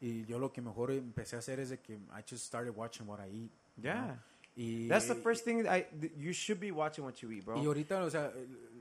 [0.00, 3.06] Y yo lo que mejor empecé a hacer es de que I just started watching
[3.08, 3.50] what I eat.
[3.76, 4.04] you Yeah.
[4.06, 4.16] know?
[4.56, 5.86] Y That's the first thing I,
[6.16, 7.56] you should be watching what you eat, bro.
[7.62, 8.32] y ahorita, o sea,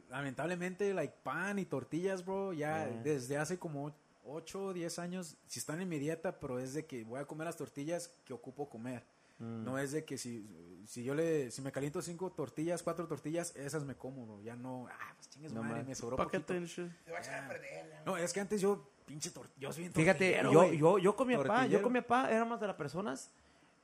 [0.09, 3.01] lamentablemente, like pan y tortillas, bro, ya Yeah.
[3.03, 3.93] desde hace como
[4.27, 7.25] 8 o 10 años, si están en mi dieta, pero es de que voy a
[7.25, 9.03] comer las tortillas que ocupo comer.
[9.39, 9.63] Mm.
[9.63, 13.55] No es de que si, si yo le, si me caliento cinco tortillas, cuatro tortillas,
[13.55, 14.41] esas me como, bro.
[14.41, 15.87] Ya no, ah, pues chingues No madre, más.
[15.87, 16.53] me sobró Paquete poquito.
[16.57, 17.05] and shit.
[17.05, 17.85] Se va a echar a perder.
[17.87, 21.15] la- No, es que antes yo, pinche tortilla, yo soy bien Fíjate, yo, yo, yo
[21.15, 23.29] con mi papá, yo con mi papá éramos de las personas,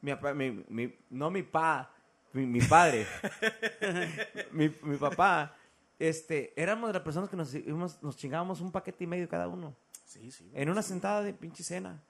[0.02, 1.94] mi papá, mi, mi- no mi pa,
[2.34, 3.06] mi, mi padre,
[4.52, 5.56] mi, mi papá,
[6.00, 7.54] este, éramos de las personas que nos,
[8.02, 9.76] nos chingábamos un paquete y medio cada uno.
[10.06, 10.62] Sí, sí, güey.
[10.62, 12.02] En una sentada de pinche cena.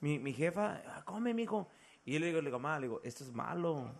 [0.00, 1.68] Mi, mi jefa, "Ah, come, mijo.
[2.04, 3.90] Y yo le digo, le digo, mamá, le digo, esto es malo.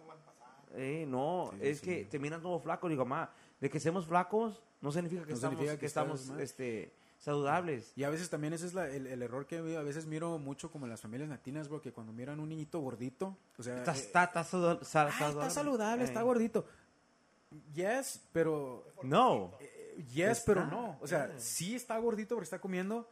[0.74, 1.84] Eh, no, Sí, es sí.
[1.86, 2.88] que te miran todo flaco.
[2.88, 3.30] Le digo, mamá,
[3.60, 7.92] de que seamos flacos no significa que No estamos, significa que estamos este, saludables.
[7.94, 10.70] Y a veces también ese es la- el, el error que a veces miro mucho
[10.72, 13.76] como en las familias latinas, bro, que cuando miran un niñito gordito, o sea...
[13.78, 16.06] Está, eh, está, está salu- sa- "Ah, está saludable, Eh.
[16.06, 16.66] está gordito.
[17.74, 19.52] Yes, pero No.
[19.60, 19.78] Eh,
[20.14, 20.96] Yes, Está, pero no.
[21.02, 21.38] O sea, yeah.
[21.38, 23.10] sí está gordito porque está comiendo,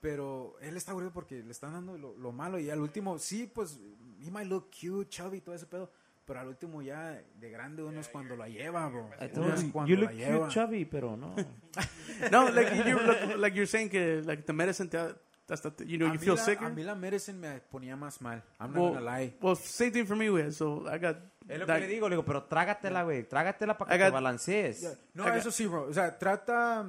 [0.00, 2.58] pero él está gordito porque le están dando lo, lo malo.
[2.58, 3.78] Y al último, sí, pues,
[4.24, 5.90] he might look cute, chubby, todo ese pedo.
[6.24, 9.08] Pero al último ya de grande uno es cuando la lleva, bro.
[9.20, 10.38] I Uno es cuando you la look lleva.
[10.46, 11.34] cute, chubby, pero no.
[12.32, 14.98] No, like you look, like you're saying que like the medicine te,
[15.46, 16.66] that's the, you know a, you feel la, sicker.
[16.66, 18.42] a mí la medicine me ponía más mal.
[18.58, 19.34] I'm not well, gonna lie.
[19.40, 20.50] well, same thing for me, güey.
[20.50, 21.16] So I got.
[21.48, 23.22] Es lo that- que le digo, le digo, pero trágatela, güey.
[23.28, 24.98] Trágatela para I que te got- balancees.
[25.14, 25.82] No, eso sí, bro.
[25.84, 26.84] O sea, trata.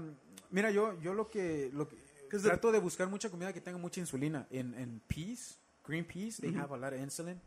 [0.50, 1.70] Mira, yo, yo lo que.
[1.74, 1.96] Lo que
[2.28, 4.46] trato de buscar mucha comida que tenga mucha insulina.
[4.52, 7.40] En, en peas, green peas, they have a lot of insulin.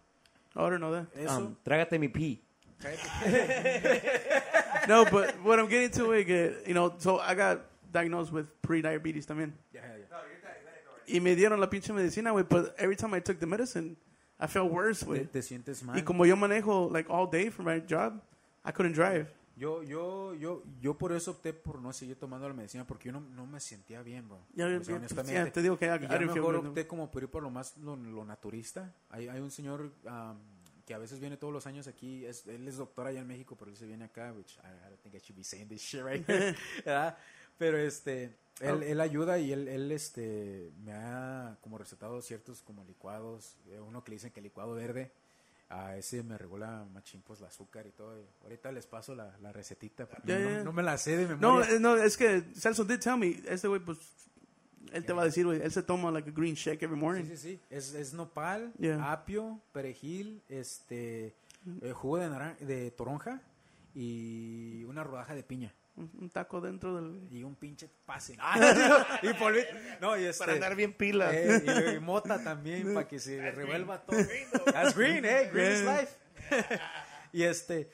[0.56, 1.06] Oh, I don't know that.
[1.14, 1.36] Eso.
[1.36, 2.40] Um, trágate mi pi.
[4.88, 7.60] no, but what I'm getting to, güey, que, you know, so I got
[7.92, 9.52] diagnosed with pre-diabetes también.
[9.72, 10.06] Ya, ya.
[11.06, 13.96] Y me dieron la pinche medicina, güey, but every time I took the medicine,
[14.38, 15.30] I felt worse, Te, güey.
[15.30, 15.98] te sientes mal.
[15.98, 18.20] Y como yo manejo, like, all day for my job,
[18.64, 19.26] I couldn't drive.
[19.60, 23.12] Yo, yo, yo, yo por eso opté por no seguir tomando la medicina porque yo
[23.12, 24.40] no, no me sentía bien, bro.
[24.54, 25.34] Ya, O ya, sea, ya, honestamente.
[25.34, 27.94] ya, te digo que ya feel mejor opté como por ir por lo más lo,
[27.94, 28.94] lo naturista.
[29.10, 30.38] Hay, hay un señor um,
[30.86, 32.24] que a veces viene todos los años aquí.
[32.24, 34.32] Es, él es doctor allá en México, pero él se viene acá.
[34.32, 36.26] Which I, I don't think I should be saying this shit right.
[37.58, 42.82] Pero este, él, él ayuda y él, él este, me ha como recetado ciertos como
[42.84, 43.58] licuados.
[43.68, 45.12] Eh, Uno que le dicen que licuado verde.
[45.72, 48.18] A ese me regula machín pues el azúcar y todo.
[48.20, 50.08] y ahorita les paso la, la recetita.
[50.24, 51.70] Ya, no, no me la sé de No, memoria.
[51.76, 53.98] eh, no, es que Celso did tell me, este güey, pues,
[54.92, 57.22] él te va a decir, güey, él se toma, like, a green shake every morning.
[57.24, 57.60] Sí, sí, sí.
[57.70, 59.12] Es, es nopal, Yeah.
[59.12, 61.36] apio, perejil, este,
[61.82, 63.40] eh, jugo de, naran- de toronja
[63.94, 65.72] y una rodaja de piña.
[66.18, 67.20] Un taco dentro del...
[67.30, 68.36] Y un pinche pase.
[68.38, 69.66] Ah, y polvi-
[70.00, 71.30] No, y este, Para andar bien pila.
[71.34, 71.62] eh,
[71.92, 74.16] y, y mota también para que se revuelva todo.
[74.72, 75.50] That's green, eh.
[75.52, 76.16] Green is life.
[77.32, 77.90] y este,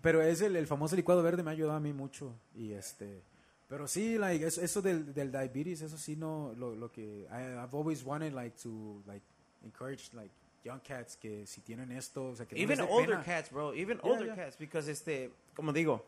[0.00, 2.34] pero es el, el famoso licuado verde me ha ayudado a mí mucho.
[2.54, 3.22] Y este,
[3.68, 7.58] pero sí, like, eso, eso del, del diabetes, eso sí no, lo, lo que, I,
[7.64, 9.24] I've always wanted, like, to, like,
[9.64, 10.30] encourage, like,
[10.62, 13.22] young cats que si tienen esto, o sea, que no Even older pena.
[13.22, 13.74] cats, bro.
[13.74, 14.36] Even Yeah, older yeah.
[14.36, 14.56] cats.
[14.58, 16.04] Because, este, como digo,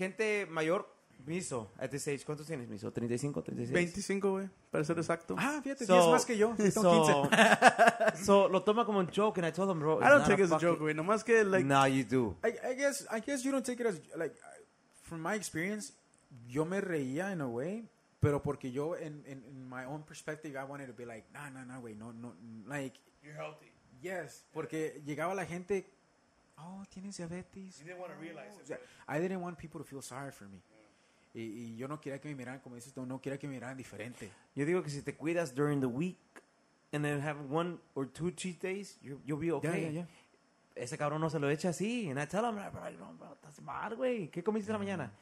[0.00, 0.88] gente mayor,
[1.26, 2.90] Miso, at this age, ¿cuántos tienes, Miso?
[2.92, 3.70] ¿35, 36?
[3.72, 5.36] 25, güey, para ser exacto.
[5.38, 6.56] Ah, fíjate, So- 10 más que yo.
[6.56, 8.16] Yo tengo 15.
[8.16, 10.40] So, so, lo toma como un joke, and I told him, bro, I don't take
[10.42, 12.36] it as a joke, güey, nomás que, like, No, you do.
[12.42, 14.34] I, I guess I guess you don't take it as like
[15.02, 15.92] from my experience
[16.48, 17.86] yo me reía in a way
[18.20, 21.50] pero porque yo in, in, in my own perspective I wanted to be like no
[21.50, 22.34] no no güey no no
[22.68, 23.72] like You're healthy.
[24.00, 25.90] yes porque llegaba la gente
[26.60, 28.66] oh tienes diabetes You didn't want to oh, realize O it.
[28.66, 28.78] sea,
[29.08, 30.60] I didn't want people to feel sorry for me
[31.32, 33.54] y, y yo no quería que me miraran como dices tú no quería que me
[33.54, 36.18] miraran diferente Yo digo que si te cuidas during the week,
[36.92, 39.92] and then have one or two cheat days, you, you'll be okay.
[39.92, 40.06] ya, ya.
[40.74, 42.10] Ese cabrón no se lo echa así.
[42.10, 44.28] And I tell him, like, bro, no, bro, estás mal, güey.
[44.30, 44.82] ¿Qué comiste en la mm.
[44.82, 45.12] mañana?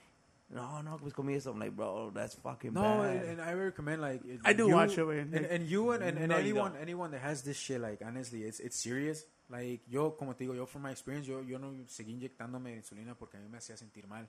[0.50, 1.50] No, no, pues comí eso.
[1.50, 3.16] I'm like, bro, that's fucking No, bad.
[3.16, 5.20] and, and I recommend like it- I do you- watch it, güey.
[5.20, 6.80] And, and you and, and, and No, anyone don't.
[6.80, 9.26] anyone that has this shit, like honestly, it's it's serious.
[9.48, 13.14] Like yo, como te digo, yo from my experience, yo yo no seguí inyectándome insulina
[13.16, 14.28] porque a mí me hacía sentir mal.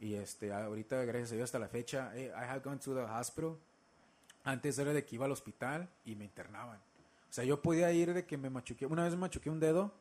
[0.00, 3.02] Y este, ahorita gracias a Dios hasta la fecha, eh, I have gone to the
[3.02, 3.56] hospital.
[4.44, 6.78] Antes era de que iba al hospital y me internaban.
[6.78, 9.92] O sea, yo podía ir de que me machuqué, una vez me machuqué un dedo,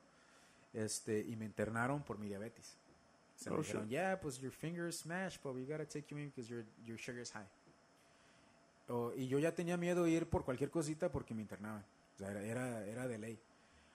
[0.74, 2.76] este, y me internaron por mi diabetes.
[3.36, 3.91] Se me Oh, dijeron, shit.
[3.91, 6.98] yeah, pues your finger is smashed, but we gotta take you in because your, your
[7.00, 7.48] sugar is high.
[8.90, 11.84] O- y yo ya tenía miedo de ir por cualquier cosita porque me internaban.
[12.16, 13.40] O sea, era, era, era de ley.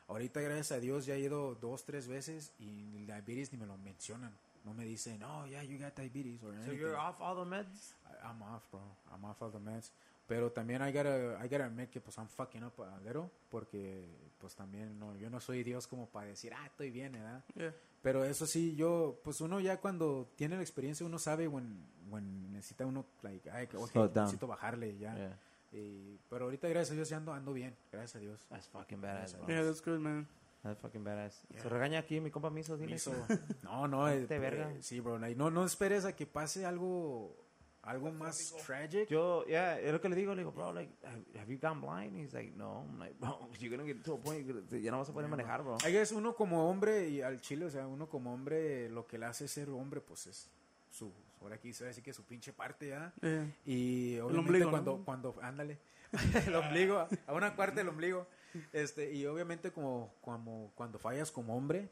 [0.08, 3.66] Ahorita, gracias a Dios, ya he ido dos, tres veces y el diabetes ni me
[3.66, 4.32] lo mencionan.
[4.64, 6.78] No me dicen, oh, yeah, you got diabetes or So anything.
[6.78, 7.94] you're off all the meds?
[8.06, 8.80] I- I'm off, bro.
[9.12, 9.90] I'm off all the meds.
[10.26, 14.04] Pero también I gotta, I gotta admit que pues I'm fucking up a little porque
[14.38, 17.42] pues también no, yo no soy Dios como para decir, ah, estoy bien, ¿verdad?
[17.54, 17.74] yeah.
[18.02, 22.52] Pero eso sí, yo, pues uno ya cuando tiene la experiencia, uno sabe when, when
[22.52, 24.24] necesita uno, like, ay, ok, Slow down.
[24.26, 25.14] necesito bajarle ya.
[25.16, 25.38] Yeah.
[25.72, 28.46] Y, pero ahorita, gracias a Dios, ya ando, ando bien, gracias a Dios.
[28.48, 29.46] That's fucking badass, bro.
[29.48, 30.26] Yeah, that's good, man.
[30.62, 31.44] That's fucking badass.
[31.50, 31.62] Yeah.
[31.62, 32.94] Se regaña aquí mi compa Miso, dile.
[32.94, 33.12] Miso.
[33.62, 34.72] No, no, eh, verga.
[34.72, 37.36] eh, sí, bro, no, no esperes a que pase algo,
[37.82, 39.08] algo más tragic.
[39.08, 41.80] Yo, yeah, es lo que le digo, le digo, bro, like, have, have you gone
[41.80, 42.16] blind?
[42.16, 42.86] He's like, no.
[42.88, 45.62] I'm like, bro, you're gonna get to a point, ya no vas a poder manejar,
[45.62, 45.76] bro.
[45.86, 49.18] I guess uno como hombre y al chile, o sea, uno como hombre, lo que
[49.18, 50.50] le hace ser hombre, pues es
[50.98, 53.12] su, ahora aquí se va a decir que su pinche parte ya.
[53.20, 53.46] Yeah.
[53.66, 54.70] Y obviamente ombligo, ¿no?
[54.70, 55.78] cuando, cuando, ándale,
[56.46, 58.26] el ombligo, a una parte del ombligo.
[58.72, 61.88] Este, y obviamente como, como cuando fallas como hombre,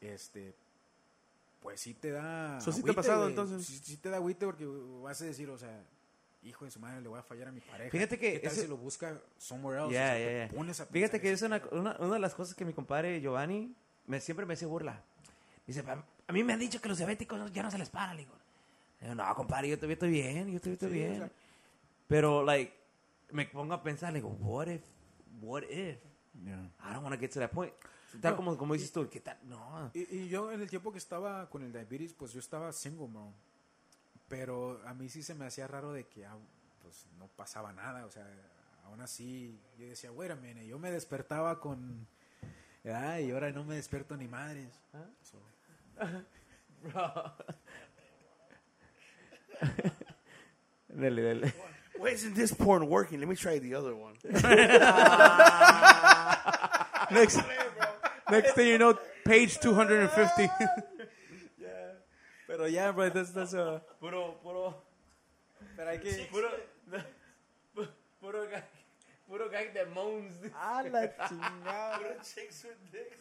[0.00, 0.54] este,
[1.62, 2.60] pues sí te da.
[2.60, 3.64] So, sí te ha pasado, entonces.
[3.66, 4.66] Sí, sí te da agüite porque
[5.02, 5.82] vas a decir, o sea,
[6.42, 7.90] hijo de su madre, le voy a fallar a mi pareja.
[7.90, 9.92] Fíjate que ¿Qué tal ese- si lo busca somewhere else?
[9.92, 10.56] Yeah, O sea, yeah, te yeah.
[10.58, 13.20] pones a Fíjate que es eso, una, una, una de las cosas que mi compadre
[13.20, 13.74] Giovanni
[14.06, 15.00] me, siempre me hace burla.
[15.66, 18.14] Dice, "Pam, a mí me han dicho que los diabéticos ya no se les para,
[18.14, 18.34] le digo.
[19.00, 21.12] Digo, no, compadre, yo todavía estoy bien, yo todavía estoy Sí, bien.
[21.12, 21.30] o sea-
[22.08, 22.72] Pero, like,
[23.30, 24.82] me pongo a pensar, le digo, what if,
[25.40, 25.98] what if?
[26.44, 26.70] Yeah.
[26.80, 27.72] I don't want to get to that point.
[28.20, 29.38] Tal No, como, como dices tú, ¿qué tal?
[29.44, 29.90] No.
[29.94, 33.06] Y, y yo en el tiempo que estaba con el diabetes, pues yo estaba single,
[33.08, 33.32] bro.
[34.28, 36.36] Pero a mí sí se me hacía raro de que ah,
[36.82, 38.26] pues no pasaba nada, o sea,
[38.84, 42.06] aún así yo decía, wait a minute, yo me despertaba con...
[42.84, 44.72] Ay, y ahora no me despierto ni madres.
[45.22, 45.38] So,
[51.00, 51.52] Dale, dale.
[51.96, 53.20] Why isn't this porn working?
[53.20, 54.14] Let me try the other one.
[57.10, 57.40] Next,
[58.30, 60.42] next thing you know, page 250.
[61.58, 61.68] yeah.
[62.46, 64.74] Pero ya, bro, that's, that's uh, Puro, puro,
[65.76, 66.28] pero hay que...
[66.30, 66.48] puro,
[68.20, 68.62] puro guy,
[69.28, 70.32] puro guy that moans.
[70.54, 72.22] ¡Ah, la chingada!
[72.22, 73.18] Chicks with dicks.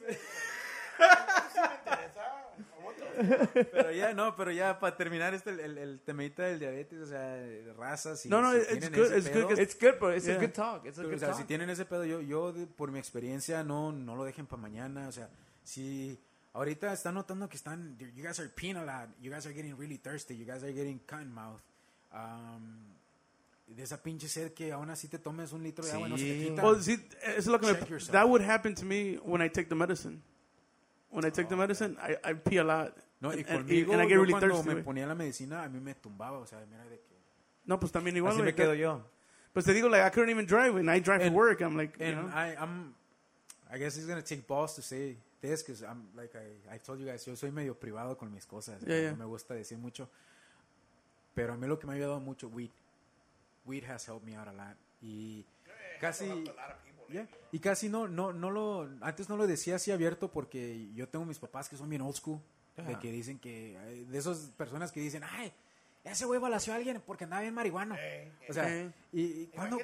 [3.72, 7.38] Pero ya, no, pero ya para terminar este, el, el, temita del diabetes, o sea,
[7.78, 10.14] razas y No, no, si it's good, it's good, It's good, bro.
[10.16, 10.36] It's Yeah.
[10.38, 10.86] a good talk.
[10.86, 11.38] It's a o good sea, talk.
[11.38, 15.08] si tienen ese pedo, yo, yo por mi experiencia no, no lo dejen para mañana,
[15.08, 15.30] o sea,
[15.64, 16.18] si
[16.54, 19.76] ahorita están notando que están, you guys are peeing a lot, you guys are getting
[19.78, 21.62] really thirsty, you guys are getting cotton mouth,
[22.14, 22.86] um,
[23.68, 26.18] de esa pinche sed que aún así te tomes un litro de agua y no
[26.18, 26.50] se te Sí.
[26.50, 26.64] quita.
[26.64, 26.94] Well, see,
[27.38, 27.74] it's lo que me,
[28.12, 30.24] that would happen to me when I take the medicine.
[31.12, 32.94] When I take the medicine, I, I pee a lot.
[33.22, 34.68] no, y and- conmigo, and I get yo really cuando thirsty.
[34.68, 34.84] me güey.
[34.84, 37.16] ponía la medicina, a mí me tumbaba, o sea, mira de que...
[37.66, 38.32] No, pues también igual.
[38.34, 39.02] Así güey, me quedo que- yo.
[39.54, 41.62] Pues te digo, like, I couldn't even drive, and I drive And- for work.
[41.62, 42.32] I'm like, you And know.
[42.34, 42.94] I, I'm,
[43.72, 47.00] I guess it's gonna take balls to say this because I'm like I, I told
[47.00, 48.82] you guys, yo soy medio privado con mis cosas.
[48.86, 49.12] Yeah, yeah.
[49.12, 50.08] No me gusta decir mucho.
[51.36, 52.70] Pero a mí lo que me ha ayudado mucho, weed.
[53.66, 54.76] Weed has helped me out a lot.
[55.02, 55.44] Y
[56.00, 56.26] casi,
[57.12, 57.28] yeah.
[57.52, 61.26] y casi no, no, no lo, antes no lo decía así abierto porque yo tengo
[61.26, 62.40] mis papás que son bien old school,
[62.78, 63.78] de que dicen que,
[64.08, 65.52] de esas personas que dicen, ay,
[66.04, 67.96] ese güey balació a alguien porque andaba bien marihuano.
[68.48, 68.92] o sea, Eh.
[69.12, 69.78] y, cuando,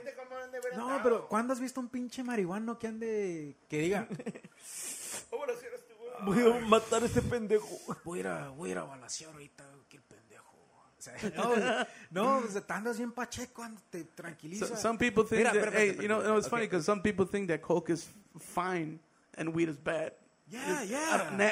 [0.76, 1.00] no, andado.
[1.04, 4.08] pero ¿cuándo has visto un pinche marihuano que ande, que diga,
[5.30, 5.94] ¿Cómo lo hicieras tú,
[6.26, 6.44] güey?
[6.44, 7.68] Voy a matar a este pendejo.
[8.06, 9.66] voy a ir a, voy a, ir a balasear ahorita?
[11.08, 14.68] O sea, no, no, o andas bien pacheco, te tranquiliza.
[14.68, 16.70] So- some people think Mira, that, espérate, hey, espérate, you know, no, it's funny okay.
[16.70, 18.08] because some people think that coke is
[18.40, 19.00] fine
[19.38, 20.14] and weed is bad.
[20.52, 21.30] yeah, Uh, yeah.
[21.38, 21.52] na-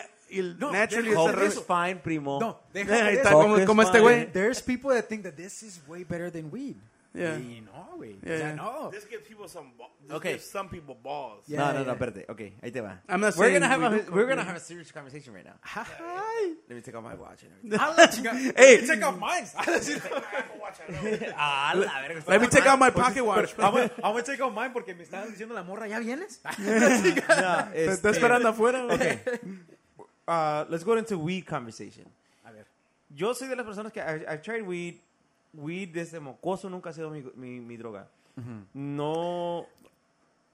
[0.60, 2.40] No, naturally, it's Coke is fine, primo.
[2.40, 4.32] No, deja ahí de está, como, como este güey.
[4.34, 6.76] There's people that think that this is way better than weed.
[7.16, 7.38] Yeah.
[7.38, 8.18] Y no, güey.
[8.26, 8.56] Yeah, o sea, yeah.
[8.56, 8.90] no.
[8.92, 10.32] This gives people some ba- this Okay.
[10.34, 11.44] gives some people balls.
[11.48, 11.86] Yeah, no, no, yeah.
[11.86, 12.26] no, espérate.
[12.30, 12.98] Okay, ahí te va.
[13.08, 15.46] I'm not We're gonna have we a, we're coke, gonna have a serious conversation right
[15.46, 15.54] now.
[15.62, 16.54] Hi.
[16.68, 17.80] Let me take off my watch and everything.
[17.80, 18.32] I'll let you go.
[18.58, 18.82] Hey.
[18.88, 19.46] take off mine.
[21.38, 22.24] ah, la verga.
[22.28, 23.54] Let me take out my pocket watch.
[23.60, 26.40] I'm gonna, I'm gonna take off mine porque me estaban diciendo la morra, ¿ya vienes?
[26.58, 28.86] No, Te este- está esperando afuera.
[28.92, 29.20] Okay.
[30.28, 32.06] Uh, let's go into weed conversation.
[32.46, 32.66] A ver.
[33.16, 35.00] Yo soy de las personas que I- I've tried weed.
[35.54, 38.08] Weed desde mocoso nunca ha sido mi, mi, mi droga.
[38.74, 39.68] No,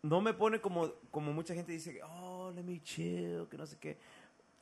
[0.04, 3.66] no me pone como, como mucha gente dice, que, oh, let me chill, que no
[3.66, 3.98] sé qué.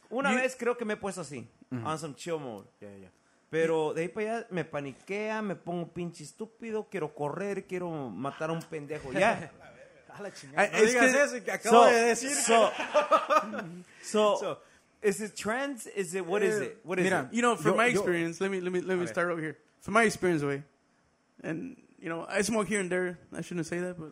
[0.10, 2.68] Una You- vez creo que me he puesto así, on some chill mode.
[2.80, 3.10] Ya, ya.
[3.50, 8.50] Pero de ahí para allá me paniquea, me pongo pinche estúpido, quiero correr, quiero matar
[8.50, 9.12] a un pendejo.
[9.14, 9.52] Ya.
[10.10, 10.64] A la chingada.
[10.64, 12.32] Ay, No es digas que- eso que acabo de decir.
[12.32, 12.72] So,
[14.02, 14.60] so, So-
[15.04, 15.86] is it trends?
[15.96, 16.80] Is it, what is it?
[16.84, 17.36] What is Mira, it?
[17.36, 19.40] You know, from Yo- my yo- experience, let me let me let me start over
[19.42, 19.58] here.
[19.88, 20.64] From my experience, way,
[21.44, 23.18] and you know, I smoke here and there.
[23.32, 24.12] I shouldn't say that, but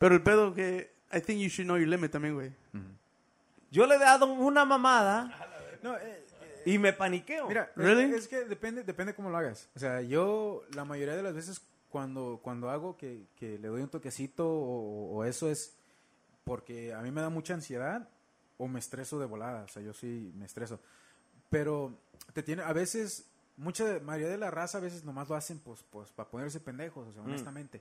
[0.00, 2.50] pero el pedo que I think you should know your limit también, güey.
[3.70, 5.30] Yo le he dado una mamada
[5.80, 6.24] No, eh,
[6.64, 7.46] y me paniqueo.
[7.46, 8.12] Mira, es- Really?
[8.16, 9.68] es, que depende, depende cómo lo hagas.
[9.76, 13.82] O sea, yo la mayoría de las veces cuando, cuando hago que, que le doy
[13.82, 15.76] un toquecito o, o eso es
[16.42, 18.08] porque a mí me da mucha ansiedad
[18.58, 19.62] o me estreso de volada.
[19.62, 20.80] O sea, yo sí me estreso.
[21.48, 21.96] Pero
[22.32, 23.24] te tiene, a veces,
[23.56, 27.06] mucha mayoría de la raza a veces nomás lo hacen pues, pues para ponerse pendejos,
[27.08, 27.80] o sea, honestamente.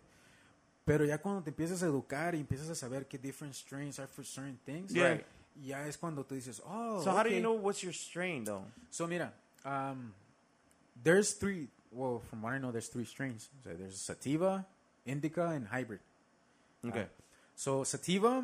[0.85, 4.07] Pero ya cuando te empiezas a educar y empiezas a saber qué different strains are
[4.07, 5.21] for certain things, Yeah.
[5.63, 7.35] ya es cuando tú dices, oh, so how do okay.
[7.35, 8.63] you know what's your strain though?
[8.91, 9.33] So mira,
[9.63, 10.13] um,
[11.03, 11.69] there's three.
[11.91, 13.49] Well, from what I know, there's three strains.
[13.63, 14.65] So there's sativa,
[15.05, 16.01] indica, and hybrid.
[16.85, 17.07] Okay.
[17.55, 18.43] So sativa,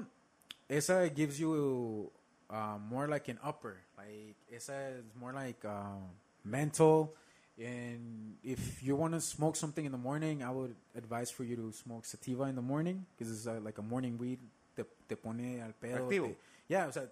[0.70, 2.10] esa gives you
[2.49, 3.78] uh, more like an upper.
[3.98, 5.99] Like esa is more like uh,
[6.44, 7.14] mental.
[7.60, 11.56] And if you want to smoke something in the morning, I would advise for you
[11.57, 14.40] to smoke sativa in the morning because it's uh, like a morning weed.
[14.76, 16.10] Te, te pone al pedo.
[16.10, 16.36] Te-
[16.68, 17.03] yeah, o sea,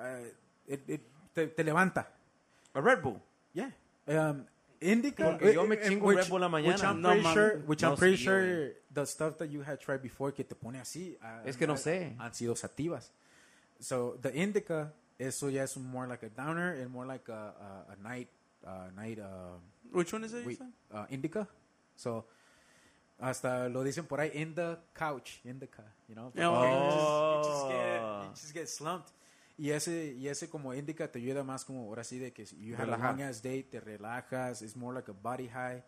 [0.00, 0.24] uh,
[0.66, 1.00] it, it,
[1.34, 2.06] te, te levanta.
[2.74, 3.20] A Red Bull.
[3.52, 3.70] Yeah.
[4.08, 4.46] Um,
[4.80, 5.24] indica.
[5.24, 6.72] Porque yo me eh, chingo which- Red Bull la mañana.
[6.72, 10.02] Which I'm No pretty sure, which I'm pretty sure the stuff that you had tried
[10.02, 11.16] before que te pone así.
[11.22, 12.16] ah, Es que no ah, sé.
[12.18, 13.10] Han sido sativas.
[13.78, 17.92] So the indica eso ya es more like a downer and more like a, a,
[17.92, 18.28] a night,
[18.66, 19.58] uh, night, uh,
[19.92, 20.44] Which one is it?
[20.58, 20.72] said?
[20.92, 21.46] uh, indica.
[21.96, 22.26] So,
[23.18, 26.30] hasta lo dicen por ahí, in the couch, indica, you know.
[26.34, 26.74] Yeah, Porque okay.
[26.74, 29.12] you, just, you, just get, you just get slumped.
[29.58, 32.74] Y ese, y ese como indica te ayuda más como ahora sí de que you
[32.76, 35.82] have a long ass date, te relajas, it's more like a body high,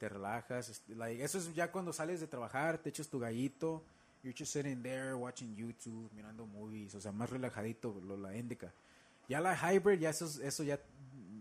[0.00, 0.68] te relajas.
[0.70, 3.84] es- like, eso es ya cuando sales de trabajar, te echas tu gallito,
[4.24, 8.72] you're just sitting there watching YouTube, mirando movies, o sea, más relajadito lo, la indica.
[9.28, 10.80] Ya la hybrid, ya eso, es- eso ya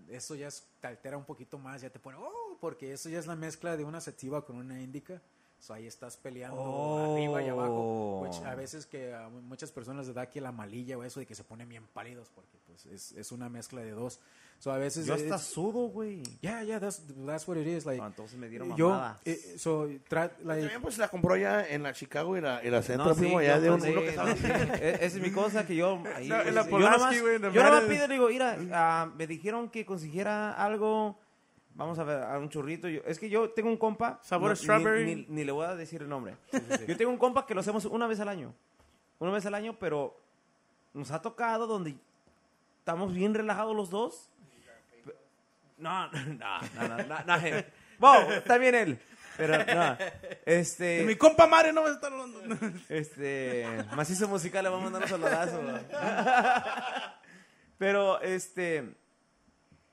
[0.10, 3.20] eso ya es- te altera un poquito más, ya te pone, oh, porque eso ya
[3.20, 5.22] es la mezcla de una sativa con una indica.
[5.60, 7.14] So ahí estás peleando Oh.
[7.14, 8.20] arriba y abajo.
[8.22, 11.20] which a veces que a mu- muchas personas les da aquí la malilla o eso
[11.20, 14.20] de que se ponen bien pálidos porque pues es, es una mezcla de dos.
[14.58, 16.24] So a veces Yo hasta sudo, güey.
[16.42, 18.02] Yeah, yeah, that's that's what it is like.
[18.02, 19.20] Ah, entonces me dieron yo mamada.
[19.24, 22.82] eh, so like También pues la compró ya en la Chicago y la, y la
[22.82, 24.42] Centro, No, sí, primo, yo ya de un, sí, uno que estaba sí.
[24.82, 26.02] E- Esa es mi cosa que yo.
[26.16, 29.70] ahí, No, en la yo güey, yo nomás matter- pido, digo, mira, ah, me dijeron
[29.70, 31.20] que consiguiera algo.
[31.76, 32.88] Vamos a ver, a un churrito.
[32.90, 34.20] Yo- es que yo tengo un compa.
[34.24, 35.16] Sabor ni- strawberry.
[35.16, 36.38] Ni, ni le voy a decir el nombre.
[36.88, 38.52] Yo tengo un compa que lo hacemos una vez al año.
[39.20, 40.18] Una vez al año, pero
[40.94, 41.96] nos ha tocado donde
[42.80, 44.30] estamos bien relajados los dos.
[45.78, 47.64] No, no, no, no, no, no, no.
[48.00, 49.00] Wow, también él.
[49.38, 49.98] Pero no.
[50.46, 51.04] Este.
[51.04, 52.42] Mi compa Mario no va a estar hablando.
[52.90, 53.66] Este,
[53.96, 55.62] macizo musical, le vamos a mandar un saludazo.
[55.62, 55.80] ¿no?
[57.78, 58.96] Pero, este,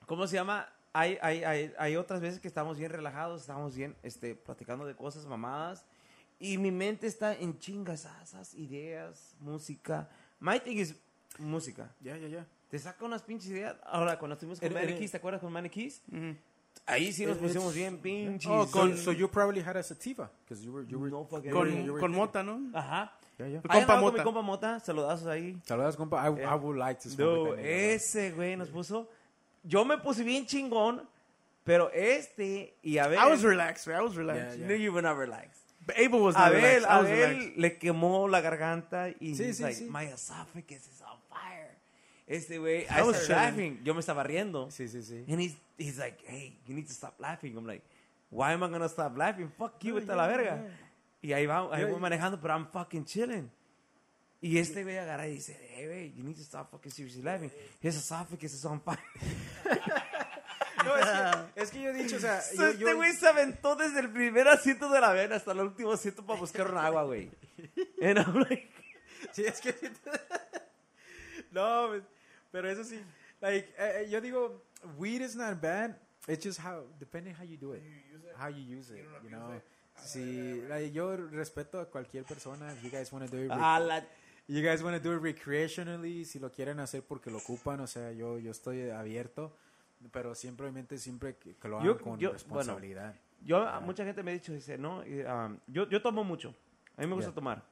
[0.05, 0.69] ¿cómo se llama?
[0.93, 4.95] Hay, hay, hay, hay otras veces que estamos bien relajados, estamos bien, este, platicando de
[4.95, 5.85] cosas mamadas.
[6.39, 10.09] Y mi mente está en chingas, esas ideas, música.
[10.39, 10.95] My thing is
[11.39, 11.89] música.
[12.01, 12.45] yeah, yeah, yeah.
[12.73, 13.75] Te saca unas pinches ideas.
[13.85, 16.01] Ahora, cuando estuvimos con Manny el- Keys, ¿te acuerdas con Manny Keys?
[16.11, 16.35] Ujú.
[16.87, 18.49] Ahí sí nos It's- pusimos bien pinches.
[18.49, 21.23] Oh, So, con- so you probably had a sativa because you were you were No
[21.23, 22.59] fucking Con, you were- con mota, ¿no?
[22.73, 23.11] Ajá.
[23.37, 23.61] Yeah, yeah.
[23.61, 24.23] Compa con mi Mota.
[24.23, 25.55] compa Mota, saludazos ahí.
[25.67, 26.17] Saludos, compa.
[26.27, 29.07] I, Eh, I would like to nigga, ese güey nos puso.
[29.63, 31.07] Yo me puse bien chingón,
[31.63, 33.19] pero este y Abel.
[33.19, 34.01] I was relaxed, man.
[34.01, 34.57] I was relaxed.
[34.57, 35.61] Yeah, No, you were not relaxed.
[35.85, 36.89] But Abel was not Abel, relaxed.
[36.89, 39.89] Abel le quemó la garganta y Sí, he's sí, like, sí.
[39.91, 41.02] my esophagus is on fire.
[42.33, 43.79] Este güey, I I was laughing.
[43.83, 44.71] Yo me estaba riendo.
[44.71, 45.23] Sí, sí, sí.
[45.31, 47.55] And he's, he's like, hey, you need to stop laughing.
[47.55, 47.83] I'm like,
[48.31, 49.51] why am I gonna stop laughing?
[49.57, 50.65] Fuck you, a la verga.
[51.21, 53.49] Y ahí, va, ahí voy manejando, pero I'm fucking chilling.
[54.41, 57.51] Y este güey agarra y dice, hey, güey, you need to stop fucking seriously laughing.
[57.81, 58.99] His esophagus is on fire.
[60.83, 63.13] No, es que, es que yo he dicho, o sea, So, yo, este yo- güey
[63.13, 66.69] se aventó desde el primer asiento de la vena hasta el último asiento para buscar
[66.69, 67.31] un agua, güey.
[68.01, 68.69] And I'm like,
[69.31, 69.73] Sí, es que.
[71.51, 72.03] no, pues,
[72.53, 73.01] pero eso sí.
[73.41, 74.63] Like, eh, eh, yo digo,
[74.97, 75.97] weed is not bad.
[76.27, 77.83] It's just how, depending how you do it.
[78.37, 79.61] How you use it, you know.
[79.97, 82.71] Sí, like, yo respeto a cualquier persona.
[82.71, 84.01] If you guys want to do it, rec- a la
[84.47, 87.87] you guys want to do it recreationally, si lo quieren hacer porque lo ocupan, o
[87.87, 89.51] sea, yo, yo estoy abierto.
[90.11, 93.15] Pero siempre, obviamente, siempre que, que lo hagan Yo- con yo- responsabilidad.
[93.45, 96.53] Yo, a mucha gente me ha dicho, dice, no, y, um, yo, yo tomo mucho.
[96.97, 97.35] A mí me gusta Yeah.
[97.35, 97.63] tomar.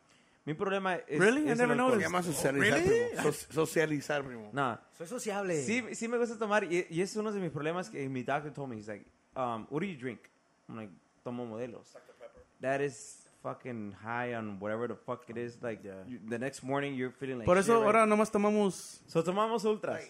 [0.45, 1.20] Mi problema es.
[1.20, 1.45] Really?
[1.48, 1.98] I es never el alcohol.
[1.98, 3.10] Se llama socializar, Really?
[3.16, 3.24] primo.
[3.32, 4.50] So- socializar, primo.
[4.53, 5.64] No, Soy sociable.
[5.64, 8.52] sí, sí me gusta tomar y, y es uno de mis problemas que mi doctor
[8.52, 8.78] told me.
[8.78, 9.06] He's like,
[9.36, 10.20] um, what do you drink?
[10.68, 10.92] I'm like,
[11.24, 11.94] tomo modelos.
[12.60, 15.58] That is fucking high on whatever the fuck it is.
[15.61, 16.03] Like, Yeah.
[16.08, 17.86] you- the next morning you're feeling like Por eso shit, right?
[17.95, 20.02] ahora nomás tomamos So tomamos ultras.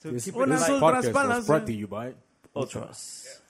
[0.00, 0.80] To This- keep it light.
[0.80, 1.66] brought eh.
[1.66, 2.14] to you by
[2.54, 3.40] Ultras.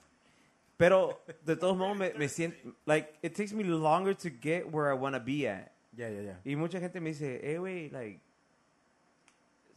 [0.77, 4.91] Pero de todos modos me, me siento like it takes me longer to get where
[4.91, 5.72] I want to be at.
[5.97, 6.37] Yeah, yeah, yeah.
[6.45, 8.21] Y mucha gente me dice, "Hey, wey, like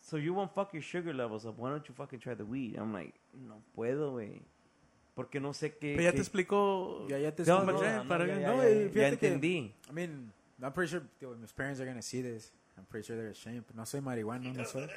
[0.02, 1.58] so you won't fuck your sugar levels up.
[1.58, 4.42] Why don't you fucking try the weed?" I'm like, "No puedo, güey."
[5.16, 7.08] Porque no sé qué Pero ya qué- te explicó.
[7.08, 7.72] Ya, ya te No, explico.
[7.74, 9.74] no, Para- no, para- ya, no, ya, y ya, fíjate ya que- entendí.
[9.90, 12.52] I mean, I'm pretty sure dude, mis parents are gonna see this.
[12.78, 13.64] I'm pretty sure they're ashamed.
[13.74, 14.88] No soy marihuano, no soy.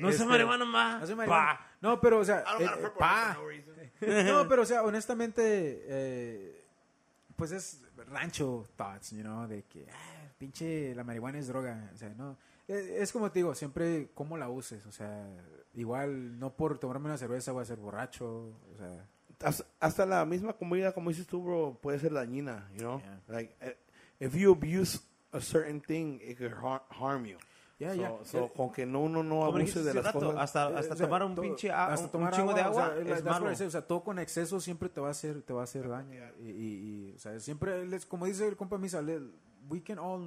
[0.00, 1.00] No soy Este, marihuana más.
[1.00, 1.58] No soy marihuano.
[1.80, 3.34] No, pero o sea, I don't eh, eh, pa.
[3.34, 3.74] for no reason.
[4.26, 5.42] No, pero o sea, honestamente,
[5.88, 6.62] eh,
[7.36, 11.96] pues es rancho thoughts, you know, de que ah, pinche la marihuana es droga, o
[11.96, 12.36] sea, no.
[12.68, 15.26] Eh, Es como te digo, siempre cómo la uses, o sea,
[15.74, 18.26] igual no por tomarme una cerveza voy a ser borracho,
[18.72, 19.08] o sea,
[19.42, 23.00] Hasta, hasta la misma comida, como dices tú, bro, puede ser dañina, you know?
[23.00, 23.20] Yeah.
[23.28, 23.76] Like, eh,
[24.20, 25.00] if you abuse
[25.32, 27.36] a certain thing, it could har- harm you.
[27.78, 28.12] so, ya.
[28.24, 30.36] so, Eh, con que no, uno no Como abuse de las rato, cosas.
[30.40, 32.54] hasta Eh, hasta o sea, tomar un todo- pinche a- hasta un, tomar un chingo
[32.54, 33.50] de agua o sea, es malo.
[33.50, 36.22] o sea, todo con exceso siempre te va a hacer te va a hacer daño
[36.40, 39.20] y, y, y, o sea, siempre les- como dice el compa Misa, le-
[39.68, 40.20] we can all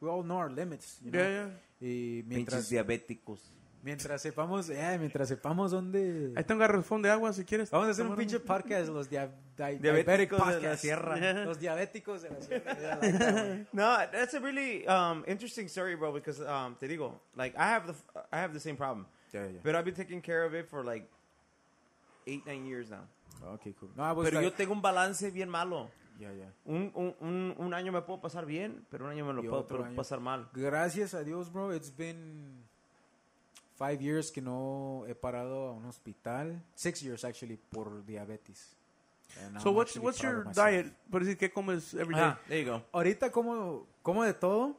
[0.00, 1.18] we all know our limits, you know?
[1.20, 1.50] Yeah, yeah.
[1.80, 3.40] y Pinches mientras diabéticos.
[3.82, 6.32] Mientras sepamos, eh, mientras sepamos dónde...
[6.34, 7.70] Ahí tengo un garrafón de agua si quieres.
[7.70, 10.80] Vamos a hacer un pinche podcast, los dia- di- Diabéticos diabetic de la podcast.
[10.82, 11.44] sierra.
[11.44, 12.74] Los diabéticos de la sierra.
[13.00, 13.66] Like that.
[13.72, 16.12] No, that's a really um, interesting story, bro.
[16.12, 17.94] Because um, te digo, like I have the
[18.32, 19.60] I have the same problem, Yeah, yeah.
[19.62, 21.08] but I've been taking care of it for like
[22.26, 23.04] eight nine years now.
[23.54, 23.90] Okay, cool.
[23.96, 25.90] No, I was Pero yo like- tengo un balance bien malo.
[26.18, 26.52] Yeah, yeah.
[26.64, 29.66] Un, un, un, año me puedo pasar bien, pero un año me lo Y puedo,
[29.94, 30.48] pasar mal.
[30.54, 31.74] Gracias a Dios, bro.
[31.74, 32.64] It's been
[33.78, 36.62] five years que no he parado a un hospital.
[36.74, 38.74] Six years, actually, por diabetes.
[39.44, 40.92] And So I'm what's what's your diet?
[41.10, 42.22] Por decir, ¿qué comes every day?
[42.22, 42.82] Ah, there you go.
[42.92, 44.76] Ahorita como, como de todo.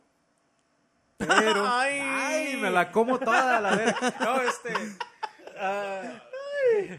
[1.17, 1.99] Pero, Ay.
[1.99, 4.14] ay, me la como toda la verga.
[4.19, 4.74] No, este.
[5.59, 6.22] ah,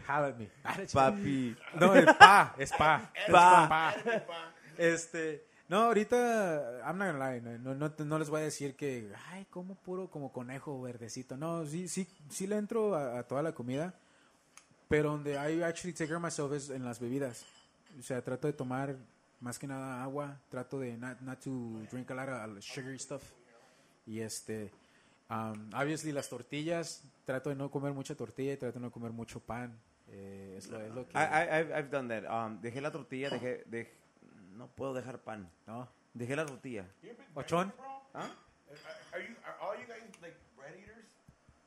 [0.07, 0.49] have at me.
[0.93, 1.55] Papi.
[1.79, 3.11] No, es pa, es pa.
[3.15, 3.67] Es Pa.
[3.69, 4.53] pa.
[4.77, 8.75] Este, no, ahorita, I'm not gonna lie, no, no, no, no les voy a decir
[8.75, 11.37] que, ay, como puro como conejo verdecito.
[11.37, 13.93] No, sí, sí, sí le entro a, a toda la comida,
[14.87, 17.45] pero donde I actually take care of myself es en las bebidas.
[17.99, 18.95] O sea, trato de tomar
[19.41, 23.23] más que nada agua, trato de not, not to drink a lot of sugary stuff.
[24.05, 24.71] Y este,
[25.29, 29.11] um, obviously las tortillas, trato de no comer mucha tortilla y trato de no comer
[29.11, 29.77] mucho pan.
[30.07, 31.13] Eh, es, lo, es lo que...
[31.17, 32.29] I, I, I've, I've done that.
[32.31, 33.89] Um, dejé la tortilla, dejé, dej-
[34.55, 35.49] no puedo dejar pan.
[35.67, 35.87] ¿no?
[36.13, 36.85] Dejé la tortilla.
[37.35, 37.71] Ochón.
[38.13, 38.29] ¿Ah?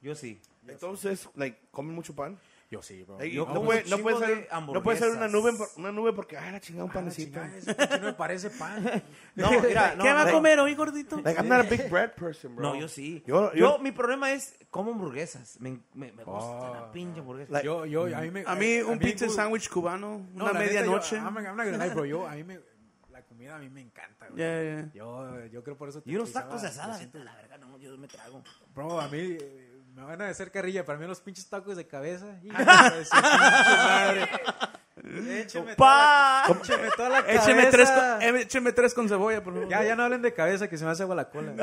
[0.01, 0.41] Yo sí.
[0.67, 2.39] Entonces, like, comen mucho pan.
[2.73, 3.23] Yo sí, bro.
[3.23, 6.51] Yo no, puede, no, puede ser, no puede ser una nube, una nube porque, ah,
[6.53, 7.39] la chingada, un Ah, panecito.
[7.39, 8.83] no me parece pan.
[9.37, 11.17] No, mira, no, ¿Qué va a comer hoy, gordito?
[11.23, 12.73] Like, I'm not a big bread person, bro.
[12.73, 13.23] No, yo sí.
[13.27, 15.61] Yo- Yo, yo- mi problema es como hamburguesas.
[15.61, 16.75] Me, me, me gusta Oh.
[16.75, 17.53] la pinche hamburguesa.
[17.53, 18.43] Like- yo, yo, a mí me...
[18.47, 21.17] A mí a un pizza sándwich cubano, No, una medianoche.
[21.17, 22.07] Yo, I'm, I'm not gonna lie, bro.
[22.07, 22.59] Yo, a mí me...
[23.11, 24.39] La comida a mí me encanta, güey.
[24.39, 24.91] Yeah, yeah.
[24.95, 26.01] Yo, yo creo por eso...
[26.01, 28.43] te y unos tacos de asada, a la verga, no, yo me trago.
[28.75, 30.85] Bro, a mí eh, me van a hacer carrilla.
[30.85, 32.27] Para mí los pinches tacos de cabeza.
[35.05, 37.43] Écheme toda la, écheme toda la cabeza.
[37.43, 39.69] Écheme tres, con, écheme tres con cebolla, por favor.
[39.69, 41.53] Ya, ya no hablen de cabeza, que se me hace agua la cola.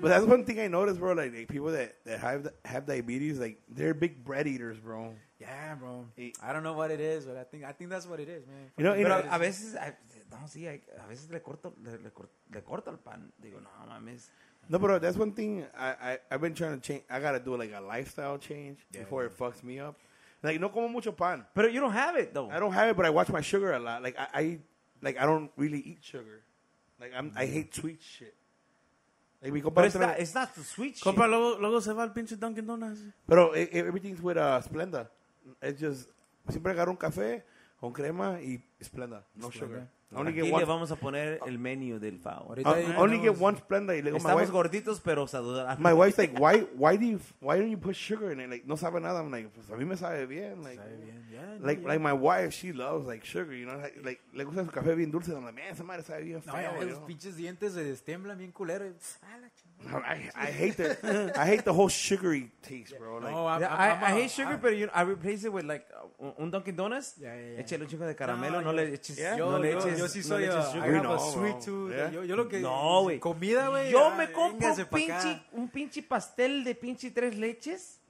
[0.00, 1.12] But that's one thing I noticed, bro.
[1.12, 5.12] Like, like people that, that have have diabetes, like they're big bread eaters, bro.
[5.40, 6.06] yeah, bro.
[6.42, 8.46] I don't know what it is, but I think, I think that's what it is,
[8.46, 8.70] man.
[8.76, 9.94] You know, you Pero know, a veces, a-
[10.30, 13.32] no, sí, hay- a veces le corto, le, le cor- le corto el pan.
[13.38, 14.30] Digo, no mames.
[14.68, 14.98] no, bro.
[14.98, 17.02] That's one thing I, I I've been trying to change.
[17.08, 19.96] I gotta do like a lifestyle change before it fucks me up.
[20.42, 21.44] Like, no como mucho pan.
[21.54, 22.50] Pero you don't have it, though.
[22.50, 24.02] I don't have it, but I watch my sugar a lot.
[24.02, 24.58] Like, I, I
[25.02, 26.42] like I don't really eat sugar.
[27.00, 28.34] Like, I'm I hate sweet shit.
[29.42, 31.04] Like, mi compa But no it's not, it's not the sweet shit.
[31.04, 33.00] Compa, luego, luego se va al pinche Dunkin' Donuts.
[33.26, 35.08] Pero eh, eh, everything's with uh, Splenda.
[35.62, 36.08] It's just
[36.48, 37.42] siempre agarro un café
[37.80, 39.88] con crema y Splenda, no sugar.
[40.10, 40.64] Only Aquí get le one.
[40.64, 42.48] vamos a poner el menú del FAO.
[42.48, 45.78] Ahorita I ahí only get one Splenda y luego my Estamos wife, gorditos, pero saludables.
[45.78, 48.48] my wife's like, why, why do you, why don't you put sugar in it?
[48.48, 49.20] Like, no sabe nada.
[49.20, 50.62] I'm like, pues a mí me sabe bien.
[50.62, 51.88] Like, Sabe bien, ya, like, ya.
[51.88, 53.52] like my wife, she loves like sugar.
[53.54, 55.28] You know, like, like le gusta su café bien dulce.
[55.28, 56.62] I'm like, man, esa madre sabe bien No, feo.
[56.62, 57.06] ya, you los know?
[57.06, 58.86] pinches dientes se destiemblan bien culero.
[59.22, 59.67] Ah, la chingada.
[59.88, 63.18] I, I hate the, I hate the whole sugary taste, bro.
[63.18, 65.44] Like, No, I'm- Yeah, I'm- I, I'm I a- hate sugar, pero you, I replace
[65.44, 65.86] it with like
[66.20, 67.14] uh, un Dunkin' Donuts.
[67.16, 67.60] Ya, ya, ya.
[67.62, 69.36] Échale un de caramelo, No, no, yo- le eches, Yeah.
[69.36, 70.88] Yo, no le yo- eches, yo sí no soy le eches a, sugar.
[70.90, 71.64] I have No, a sweet bro.
[71.64, 71.90] tooth.
[71.92, 72.10] Yeah.
[72.10, 72.58] Yo, yo lo que...
[72.60, 73.18] No, güey.
[73.20, 73.90] Comida, güey.
[73.90, 75.20] Yo ah, me compro véngase un pa' acá.
[75.22, 78.00] pinche, un pinche pastel de pinche tres leches.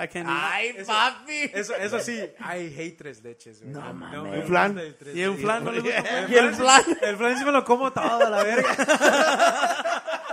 [0.00, 1.50] I can't Ay, Eso- papi.
[1.52, 3.72] Eso, eso sí, I hate tres leches, güey.
[3.74, 4.20] No me mames.
[4.20, 4.78] gusta Un flan.
[4.78, 5.44] el tres Y un leches.
[5.44, 6.04] flan no le gusta.
[6.30, 6.82] Y el flan.
[7.02, 8.76] El flan sí me lo como todo a la verga.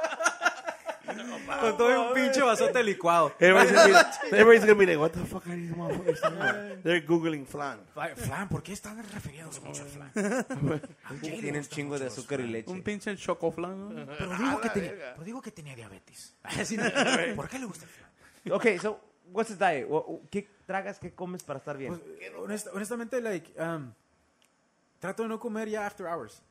[1.46, 3.34] Con todo un pinche vasote licuado.
[3.40, 6.84] everybody's, gonna be, everybody's gonna be like, what the fuck are these motherfuckers talking about?
[6.84, 7.80] They're googling flan.
[8.16, 10.82] Flan, ¿por qué están refiriéndose mucho al flan?
[11.22, 12.72] Tiene un chingo de azúcar y leche.
[12.72, 13.96] Un pinche chocoflan.
[13.96, 14.06] ¿no?
[14.18, 16.36] Pero digo, que tenía, pero digo que tenía diabetes.
[16.44, 16.78] Así,
[17.36, 18.12] ¿Por qué le gusta el flan?
[18.54, 19.00] Ok, so,
[19.32, 19.88] what's the diet?
[20.30, 21.98] ¿Qué tragas, qué comes para estar bien?
[21.98, 23.92] Pues, honest- honestamente, like, um,
[25.00, 26.42] trato de no comer ya after hours.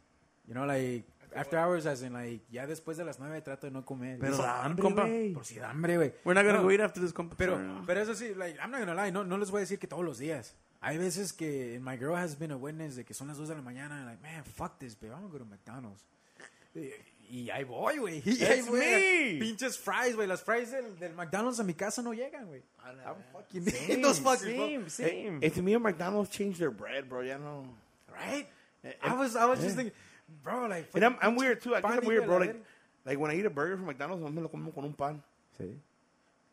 [0.47, 3.73] You know, like, after hours, as in, like, ya después de las nueve trato de
[3.73, 4.19] no comer.
[4.21, 5.07] pero da hambre, compa.
[5.35, 6.13] Por si da hambre, güey.
[6.25, 7.37] We're not gonna No, go eat after this, compa.
[7.37, 9.79] Pero, pero eso sí, like, I'm not gonna lie, no, no les voy a decir
[9.79, 10.55] que todos los días.
[10.81, 13.55] Hay veces que my girl has been a witness de que son las 2 de
[13.55, 16.05] la mañana, and like, man, fuck this, babe, I'm gonna go to McDonald's.
[16.75, 16.91] Y,
[17.31, 18.23] y ahí voy, güey.
[18.25, 18.79] Y ahí voy.
[18.81, 19.39] me.
[19.41, 20.27] Pinches fries, güey.
[20.29, 22.63] Las fries del, del McDonald's a mi casa no llegan, güey.
[22.85, 24.67] I'm fucking Same, those fuckers, bro.
[24.67, 25.39] same, same.
[25.41, 27.23] It's me and McDonald's changed their bread, bro.
[27.23, 27.65] Ya no.
[28.13, 28.47] Right?
[29.03, 29.95] I was, I was just thinking,
[30.43, 31.75] bro, like, And I'm, I'm weird too.
[31.75, 32.39] I guess pan, I'm weird, bro.
[32.39, 32.57] Like,
[33.05, 35.23] like when I eat a burger from McDonald's, me lo como con un pan.
[35.61, 35.75] Sí.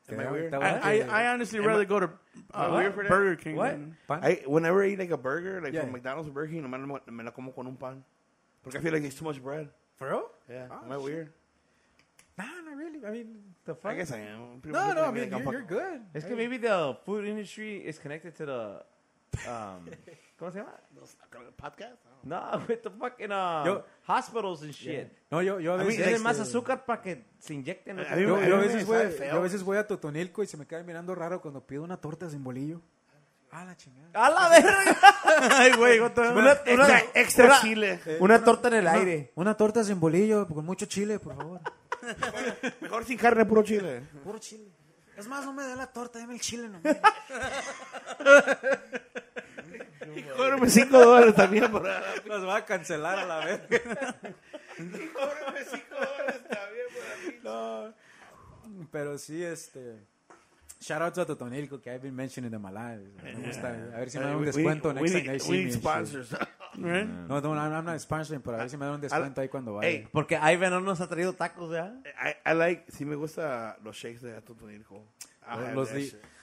[0.09, 0.53] Am I weird?
[0.53, 2.09] I, I, I honestly rather go to
[2.53, 3.03] uh, weird for?
[3.07, 3.55] Burger King.
[3.55, 3.71] What?
[3.71, 5.81] than- I whenever I eat like a burger, like Yeah.
[5.81, 8.03] from McDonald's or Burger King, nomás me, me la como con un pan.
[8.63, 9.69] Because I feel like it's too much bread.
[9.95, 10.23] For real?
[10.49, 11.31] Yeah, Oh, am I weird?
[12.37, 13.05] Nah, not really.
[13.05, 13.95] I mean, the I fuck?
[13.95, 14.59] guess I am.
[14.61, 16.01] People No, look no, I mean, like you're, you're good.
[16.13, 18.83] Es que maybe the food industry is connected to the.
[19.47, 19.85] Um,
[20.39, 20.71] ¿Cómo se llama?
[21.57, 21.97] Podcast?
[22.23, 25.07] No, with the fucking uh, Yo- hospitals and shit.
[25.29, 26.03] No, yo, yo a veces...
[26.03, 27.99] Tienen más este, azúcar para que se inyecten.
[27.99, 30.47] A mí- Yo, a yo a veces voy, yo a veces voy a Totonilco y
[30.47, 32.81] se me queda mirando raro cuando pido una torta sin bolillo.
[33.53, 34.09] Ah, la chingada.
[34.13, 34.97] ¡A la verga!
[35.57, 37.99] Ay, güey, otra Una, Extra, una, extra una- chile.
[38.19, 39.31] una torta en el Una- aire.
[39.35, 41.59] Una torta sin bolillo, con mucho chile, por favor.
[42.81, 44.03] Mejor sin carne, puro chile.
[44.23, 44.67] Puro chile.
[45.17, 46.97] Es más, no me dé la torta, dame el chile nomás.
[50.37, 51.83] Cóbrame 5 dólares también por
[52.25, 53.61] Los va a cancelar a la vez.
[53.69, 57.93] Cóbrame 5 dólares también por No.
[58.91, 59.99] Pero sí, este.
[60.79, 63.03] Shout out to Totonilco, que I've been mentioning in my life.
[63.21, 63.67] Me gusta.
[63.67, 65.73] A ver si me dan un descuento next time We need and shit.
[65.73, 66.35] sponsors.
[66.73, 69.49] No, no, I'm I'm not sponsoring, pero a ver si me dan un descuento ahí
[69.49, 69.89] cuando vaya.
[69.89, 72.01] Hey, Porque Ivan no nos ha traído tacos, ¿verdad?
[72.05, 74.33] I, I like, sí me gusta los shakes de
[75.45, 75.89] have los.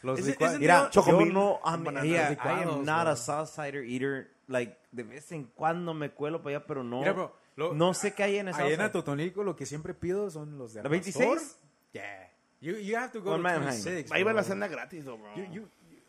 [0.02, 2.06] Los Is it- licua- isn't Mira, there yo chocomil no, con I'm, banana?
[2.06, 3.12] yeah, I licuados, am not bro.
[3.12, 4.30] a South Sider eater.
[4.48, 7.00] Like, de vez en cuando me cuelo para allá, pero no.
[7.00, 9.92] Mira, bro, lo- no sé qué hay en esa Ahí en Totonilco lo que siempre
[9.92, 11.28] pido son los de ¿La al 26?
[11.28, 11.58] pastor.
[11.92, 12.30] Yeah.
[12.60, 13.64] You, you have to go to Manheim.
[13.82, 14.10] 26.
[14.10, 14.40] Ahí va bro.
[14.40, 15.34] la cena gratis, though, bro.
[15.36, 15.68] You, you-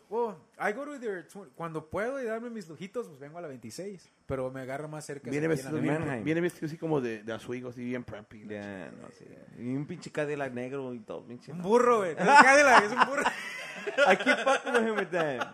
[0.09, 3.47] well, I go to tw- cuando puedo y darme mis lujitos, pues vengo a la
[3.47, 4.09] 26.
[4.25, 5.29] Pero me agarro más cerca.
[5.29, 8.45] Viene vestido, la- bien, viene vestido así como de, de azuigo, así bien preppy.
[8.47, 9.25] Ya, no sé.
[9.57, 11.51] Y un pinche Cadillac negro y todo, pinche.
[11.51, 12.15] Un burro, güey.
[12.15, 13.23] Cadillac, es un burro.
[14.11, 15.47] I keep fucking with him with that.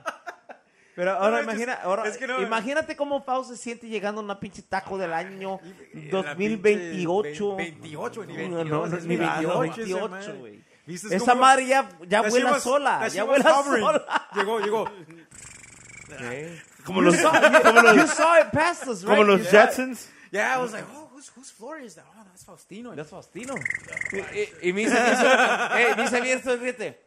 [0.96, 4.22] Pero ahora, No, imagina, just- ahora es que no- imagínate cómo Pau se siente llegando
[4.22, 5.60] a una pinche taco del año
[5.94, 7.58] Y- y la 2028.
[7.58, 10.34] pinche 28, ni No, 22, no, no, ni 28, 28, esa madre.
[10.40, 10.65] güey.
[10.86, 13.00] ¿Viste Esa cómo- madre ya, ya That vuela was- sola.
[13.00, 13.86] that Ya was vuela hovering.
[13.86, 14.28] sola.
[14.36, 14.92] Llegó, llegó.
[16.86, 19.10] Como los, como los, you saw it past us, right?
[19.10, 19.42] como los.
[19.50, 20.08] Jetsons.
[20.32, 22.06] Yeah, I was like, oh, who's, whose floor is that?
[22.16, 22.96] Oh, that's Faustino.
[22.96, 23.56] That's Faustino.
[24.12, 27.00] Y, y- y me dice eh, me dice fíjate.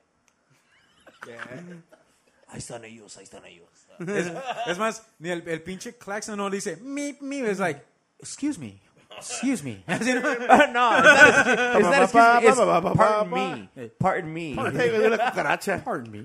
[2.48, 3.68] Ahí están ellos, ahí están ellos.
[4.00, 4.32] Es,
[4.66, 7.44] es más, ni el, el pinche claxon no dice, meep, meep.
[7.46, 7.82] Es like,
[8.18, 8.80] excuse me,
[9.18, 9.84] excuse me.
[9.88, 10.20] Así, ¿no?
[10.20, 13.68] no, it's not, it's not excuse me, it's pardon me.
[13.98, 14.54] Pardon me.
[14.56, 15.84] cucaracha.
[15.84, 16.24] Pardon me.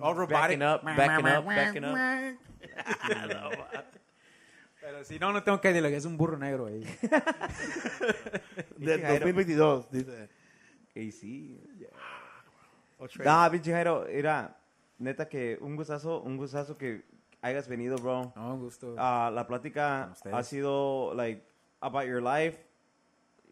[0.00, 0.58] All robotic.
[0.58, 1.98] Backing up, backing up, backing up.
[4.80, 6.82] Pero si no, no tengo que decirle que es un burro negro ahí.
[8.78, 9.26] Del Jairo.
[9.26, 10.28] 2022, dice.
[10.94, 11.60] Y sí.
[12.98, 13.24] O trade.
[13.28, 14.56] Nah, pinche Jairo, era
[14.98, 17.04] neta que un gustazo, un gustazo que
[17.48, 18.32] hayas venido, bro.
[18.36, 18.94] No, gusto.
[18.98, 21.42] Ah, la plática ha sido, like,
[21.80, 22.58] about your life,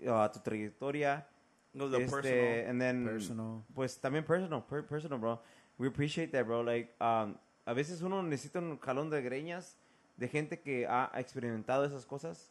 [0.08, 1.26] ah, tu trayectoria.
[1.72, 2.70] No, the este, personal.
[2.70, 3.64] and then, Personal.
[3.74, 5.40] Pues también personal, per- personal, bro.
[5.78, 6.62] We appreciate that, bro.
[6.62, 9.76] Like, um, a veces uno necesita un jalón de greñas
[10.16, 12.50] de gente que ha experimentado esas cosas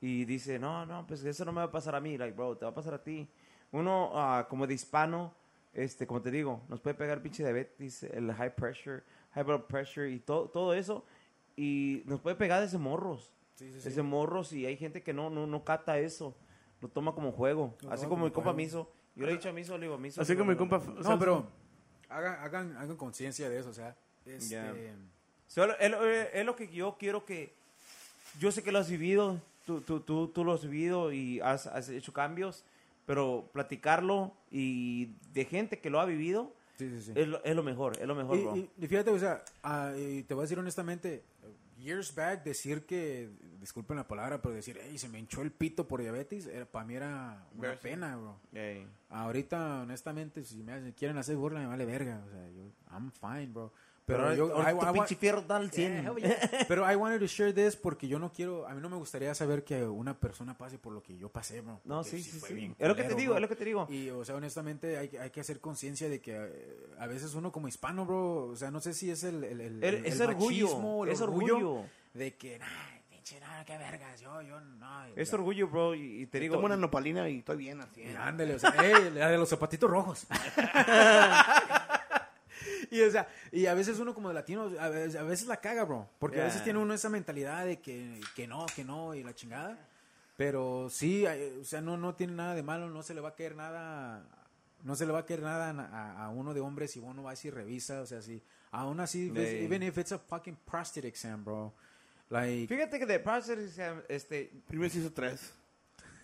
[0.00, 2.16] y dice, no, no, pues eso no me va a pasar a mí.
[2.16, 3.28] Like, bro, te va a pasar a ti.
[3.72, 5.34] Uno, ah, como de hispano,
[5.74, 9.02] este, como te digo, nos puede pegar pinche diabetes, el high pressure,
[9.34, 11.04] high blood pressure y todo, todo eso.
[11.56, 13.30] Y nos puede pegar desde morros.
[13.58, 16.34] Desde morros y hay gente que no, no, no cata eso.
[16.80, 17.74] Lo toma como juego.
[17.82, 18.56] Lo Así como como mi compa juego.
[18.56, 18.92] Miso.
[19.16, 20.20] Yo le he dicho a Miso, le digo, Miso.
[20.20, 20.82] Así como mi compa.
[21.02, 21.46] No, pero
[22.08, 23.96] hagan, hagan, hagan conciencia de eso, o sea.
[24.26, 24.74] Este, Ya.
[25.46, 27.52] Solo- es, lo- es lo que yo quiero que...
[28.40, 31.68] Yo sé que lo has vivido, tú, tú, tú, tú lo has vivido y has,
[31.68, 32.64] has hecho cambios,
[33.06, 37.12] pero platicarlo y de gente que lo ha vivido Sí, sí, sí.
[37.14, 38.56] es, lo, es lo mejor, es lo mejor, bro.
[38.56, 41.22] Y, y fíjate, o sea, ah, y te voy a decir honestamente,
[41.78, 43.30] years back decir que,
[43.60, 46.84] disculpen la palabra, pero decir, hey, se me hinchó el pito por diabetes, era, para
[46.84, 48.38] mí era una pena, bro.
[49.08, 53.52] Ahorita, honestamente, si me quieren hacer burla, me vale verga, o sea, yo, I'm fine,
[53.52, 53.72] bro.
[54.06, 56.14] Pero, Pero, yo, I- I pinche fierro está al 100.
[56.16, 56.36] Yeah.
[56.68, 59.34] Pero I wanted to share this porque yo no quiero, a mí no me gustaría
[59.34, 61.80] saber que una persona pase por lo que yo pasé, bro.
[61.84, 62.54] No, sí, sí, fue sí.
[62.54, 63.36] bien Es lo que te digo, bro.
[63.36, 63.86] es lo que te digo.
[63.88, 67.34] Y, o sea, honestamente, hay, que- hay que hacer conciencia de que eh, a veces
[67.34, 69.42] uno como hispano, bro, o sea, no sé si es el...
[69.42, 71.84] el, el- El- es el orgullo, machismo, el es orgullo.
[72.12, 72.66] De que, nah,
[73.08, 75.04] pinche, nada, qué vergas, yo, yo, no.
[75.16, 76.56] Es sea, orgullo, bro, y, y te digo...
[76.56, 78.02] Tomo una nopalina y estoy bien así.
[78.02, 80.26] y Ándale, o sea, ey, la de los zapatitos rojos.
[82.98, 85.84] y, o sea, y a veces uno como latino, a veces, a veces la caga,
[85.84, 86.08] bro.
[86.18, 86.64] Porque a veces Yeah.
[86.64, 89.78] tiene uno esa mentalidad de que, que no, que no, y la chingada.
[90.36, 93.34] Pero sí, o sea, no, no tiene nada de malo, no se le va a
[93.34, 94.24] caer nada,
[94.82, 97.34] no se le va a caer nada a, a uno de hombres si uno va
[97.40, 98.42] y revisa, o sea, si,
[98.72, 99.62] aún así, Yeah.
[99.64, 101.72] even if it's a fucking prostate exam, bro.
[102.30, 104.50] Like, Fíjate que de process exam, este...
[104.66, 105.52] Primero se hizo tres.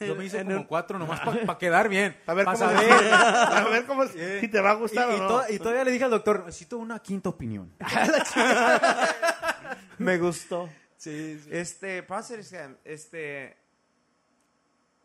[0.07, 2.17] Yo me hice en como un- cuatro nomás para quedar bien.
[2.27, 2.89] A ver pa' cómo saber.
[2.89, 5.29] se- A ver cómo si te va a Y, gustar y o no.
[5.29, 7.73] to- y todavía le dije al doctor, necesito una quinta opinión.
[9.99, 10.69] Me gustó.
[10.97, 11.49] Sí, sí.
[11.53, 13.57] Este, process exam, este...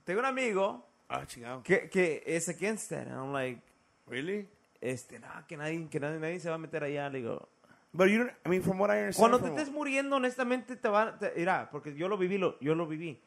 [0.04, 1.64] tengo un amigo Ah, chingado.
[1.64, 3.08] que, que es against that.
[3.08, 3.62] And I'm like,
[4.08, 4.48] Really?
[4.82, 7.10] este, no, que nadie, que nadie, nadie se va a meter allá.
[7.10, 7.50] Le digo,
[7.94, 9.30] But you don't, I mean, from what I understand.
[9.32, 12.76] cuando te estés muriendo, honestamente, te va, te, mira, porque yo lo viví, lo, yo
[12.76, 13.22] lo viví.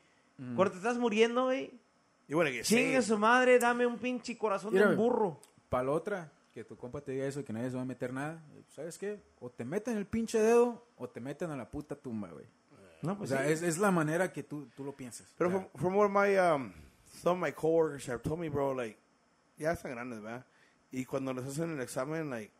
[0.54, 1.72] Cuando te estás muriendo, güey,
[2.28, 3.06] You wanna get chingue saved.
[3.08, 5.40] su madre, dame un pinche corazón de Mira, un burro.
[5.68, 7.86] Para la otra, que tu compa te diga eso y que nadie se va a
[7.86, 9.20] meter nada, ¿sabes qué?
[9.40, 12.46] O te meten el pinche dedo o te meten a la puta tumba, güey.
[13.02, 13.52] No, O pues sea, sí.
[13.52, 15.26] es, es la manera que tú, tú lo piensas.
[15.38, 16.72] Pero O sea, from, from what my, um,
[17.22, 18.98] some of my coworkers have told me, bro, like,
[19.56, 20.44] ya están grandes, ¿verdad?
[20.90, 22.52] Y cuando les hacen el examen, like,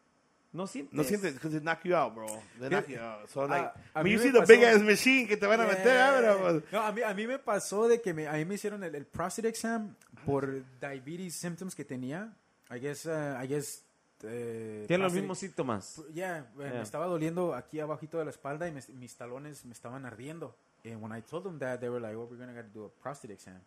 [0.53, 0.95] no sientes.
[0.95, 2.27] no sientes, because they knock you out, bro.
[2.59, 3.29] They knock you out.
[3.29, 5.47] So, like, a I mí mean, you see the pasó- big ass machine que te
[5.47, 8.13] van a meter, ah, pero, pues, No, a mí, a mí me pasó de que
[8.15, 9.95] me, a mí me hicieron el, el prostate exam
[10.25, 12.33] por diabetes symptoms que tenía.
[12.71, 13.83] I guess, uh, I guess,
[14.23, 16.03] eh, Tienen los mismos síntomas.
[16.13, 16.71] Yeah, eh, Yeah.
[16.75, 20.57] me estaba doliendo aquí abajito de la espalda y me- mis talones me estaban ardiendo.
[20.85, 22.89] And when I told them that, they were like, oh, we're gonna gotta do a
[23.03, 23.61] prostate exam.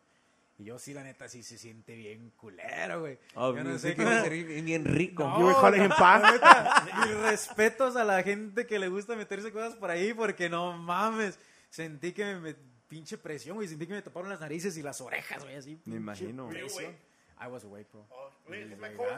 [0.61, 3.17] Y yo sí, la neta, sí se siente bien culero, güey.
[3.33, 4.31] Oh, Yo no sé qué- ser
[4.63, 5.23] bien rico.
[5.23, 6.31] No, You were calling him la pa?
[6.31, 10.77] neta, Mis respetos a la gente que le gusta meterse cosas por ahí porque no
[10.77, 11.39] mames.
[11.71, 12.55] Sentí que me, me-
[12.87, 13.67] pinche presión, güey.
[13.67, 15.81] Sentí que me taparon las narices y las orejas, güey, así.
[15.85, 16.47] Me imagino.
[16.47, 16.95] presión.
[17.43, 18.05] I was awake, bro.
[18.47, 18.57] my,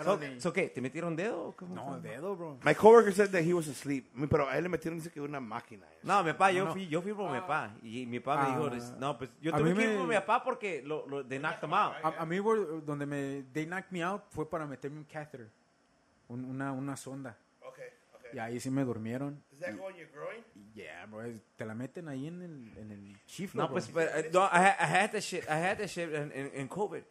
[0.04, 0.70] So, Llegaron y- so, ¿qué?
[0.70, 1.48] ¿Te metieron dedo?
[1.50, 2.10] o cómo No, fue?
[2.10, 2.58] dedo, bro.
[2.64, 4.06] my coworker said that he was asleep.
[4.16, 5.86] I mean, pero a él le metieron, dice que una máquina.
[6.04, 7.76] No, mi papá, yo fui, yo fui por mi papá.
[7.84, 8.70] Y mi papá me Ah.
[8.80, 11.06] dijo, no, pues yo A tuve mí que ir me- por mi papá porque lo,
[11.08, 11.96] lo, they knocked him out.
[12.02, 15.50] A, a mí, güey, donde me, they knocked me out fue para meterme un catheter.
[16.30, 17.38] Un- una, una sonda.
[17.62, 18.30] Okay, okay.
[18.34, 19.44] Y ahí sí me durmieron.
[19.52, 20.44] Does that go in your groin?
[20.56, 21.24] Y Yeah, bro.
[21.24, 23.74] es- Te la meten ahí en el, en el chiflo, No, bro.
[23.74, 26.32] pues, pero, eh, no, I, had- I had that shit, I had that shit en,
[26.34, 27.04] en, en COVID.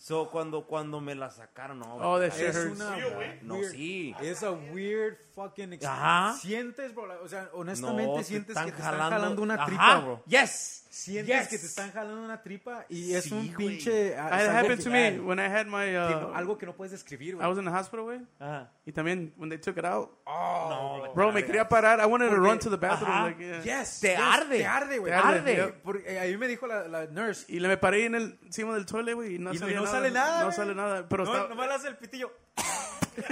[0.00, 1.96] So, cuando, cuando me la sacaron, no.
[1.96, 2.76] Oh, that shit es hurts.
[2.80, 2.96] una
[3.42, 4.14] No, weird- sí.
[4.20, 6.36] Es a weird fucking ex- Ajá.
[6.40, 9.66] Sientes, bro, o sea, honestamente No, te sientes que te están jalando- jalando una Ajá.
[9.66, 10.22] tripa, bro.
[10.26, 10.86] Yes.
[10.90, 11.48] Sientes Yes.
[11.48, 14.90] que te están jalando una tripa y es Sí, un pinche algo happened que- to
[14.90, 15.84] me when I had my.
[15.84, 18.20] que no- Uh, algo que no puedes describir, I was in the hospital, güey.
[18.40, 18.70] Ajá.
[18.86, 22.00] Y también, when they took it out, No, bro, me quería parar.
[22.00, 23.12] I wanted to Porque- run to the bathroom.
[23.12, 23.24] Ajá.
[23.26, 23.80] Like, yeah.
[23.80, 24.58] Yes, Te yes, arde.
[24.58, 25.12] Te arde, güey.
[25.12, 25.54] Te arde, Arde.
[25.54, 25.72] yeah.
[25.84, 27.44] Porque eh, ahí me dijo la, la nurse.
[27.48, 29.76] Y le me paré en el, encima del toilet, güey, y no, Y no- salía
[29.76, 29.94] no nada.
[29.94, 31.06] sale nada, No sale nada.
[31.08, 32.32] Pero No, está, nomás le hace el pitillo.
[33.18, 33.24] el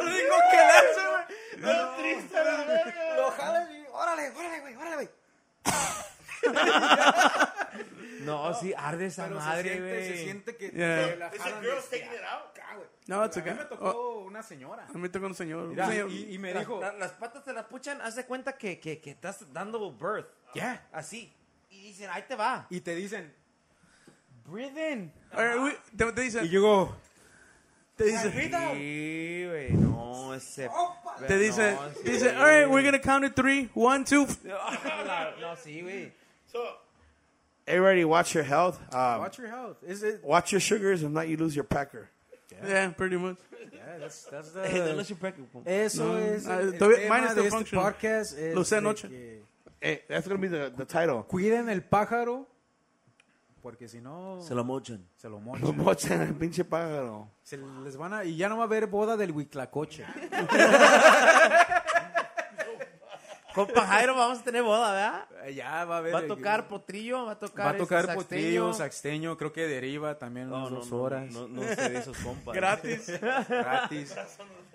[0.00, 1.24] único que le hace, güey.
[1.58, 3.16] No, triste, la verga.
[3.16, 3.30] Lo
[3.72, 5.08] y órale, órale, güey, órale, güey.
[8.22, 10.08] No, sí, arde esa Pero madre, se siente, güey.
[10.08, 11.10] se siente que Yeah.
[11.10, 11.64] que la jalan
[12.76, 12.88] güey.
[13.06, 14.86] No, it's A mí me tocó una señora.
[14.88, 15.66] A mí tocó un señor.
[15.68, 18.14] Mira, un señor- y, y me Las- dijo, la- las patas te las puchan, haz
[18.14, 20.28] de cuenta que, que, que estás dando birth.
[20.54, 20.86] ya.
[20.92, 21.32] Así.
[21.70, 22.66] Y dicen, ahí te va.
[22.70, 23.34] Y te dicen,
[24.46, 25.12] breathe in.
[25.32, 26.96] Right, we- te, te dicen, Y llegó,
[27.96, 30.68] te dice, Sí, güey, no, ese...
[31.26, 32.02] te dice, no, sí.
[32.04, 34.26] dice, all right, we're gonna count it three, one, two.
[34.44, 34.54] No,
[35.40, 36.10] no, sí, güey.
[36.46, 36.58] So,
[37.66, 38.80] everybody watch your health.
[38.94, 39.76] Um, watch your health.
[39.86, 40.22] Is it?
[40.24, 42.08] watch your sugars, if not, you lose your pecker.
[42.66, 43.36] Yeah, pretty much.
[43.72, 44.94] Yeah, that's, that's Eh, no the...
[44.96, 47.46] lo supe que- Eso No, es ah, el, el todavía- tema mine is de still
[47.46, 47.84] este functional.
[47.92, 48.38] podcast.
[48.38, 49.08] Es Lo usé de anoche.
[49.08, 49.42] que
[49.80, 51.24] Hey, that's gonna be the, the title.
[51.26, 52.46] Cuiden el pájaro,
[53.62, 55.06] porque si no, Se lo mochan.
[55.16, 55.76] se lo mochan.
[55.76, 57.28] Mochan el pinche pájaro.
[57.42, 60.04] Se les van a, y ya no va a haber boda del Huitlacoche.
[63.54, 65.50] Compa Jairo, vamos a tener boda, ¿verdad?
[65.54, 66.14] ya va a haber.
[66.14, 67.66] Va a tocar potrillo, va a tocar...
[67.66, 69.36] va a tocar este, potrillo, saxteño.
[69.36, 71.30] creo que deriva también No, unas no, dos no, horas.
[71.30, 72.54] No, no sé de esos compas.
[72.54, 73.20] Gratis.
[73.20, 74.14] gratis.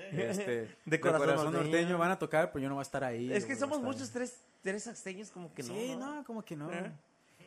[0.09, 1.63] Este, De corazón norteño.
[1.63, 3.29] norteño van a tocar, pero yo no voy a estar ahí.
[3.33, 5.73] Es que somos muchos tres, tres saxteños como que no.
[5.73, 6.15] Sí, ¿no?
[6.15, 6.71] no, como que no.
[6.71, 6.93] Eh.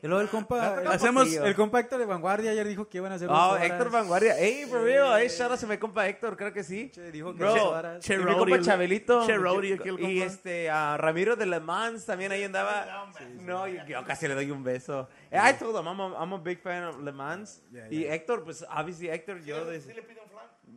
[0.03, 3.17] Y luego el compa, Hacemos- el compa Héctor de Vanguardia ayer dijo que iban a
[3.17, 3.57] hacer Oh.
[3.57, 4.35] Héctor Vanguardia.
[4.39, 5.13] Hey, for real.
[5.19, 6.91] Hey, shout out a mi compa Héctor, creo que sí.
[6.91, 7.55] Che, Dijo que Bro.
[8.01, 9.27] Che y mi compa el- Chabelito.
[9.27, 9.35] Che
[9.75, 10.25] aquí el Y compa.
[10.33, 13.13] este, a Ramiro de Le Mans también ahí andaba.
[13.41, 15.07] No, yo, yo casi le doy un beso.
[15.33, 17.63] I told him, I'm a, I'm a big fan of Le Mans.
[17.71, 18.05] Yeah, Y.
[18.07, 19.65] Héctor, pues, obviously, Héctor, yo...
[19.67, 19.81] de-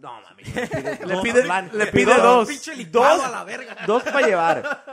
[0.02, 0.44] No, mami.
[1.06, 2.50] Le pide, le pide dos.
[2.92, 3.22] Dos,
[3.88, 4.84] dos para llevar.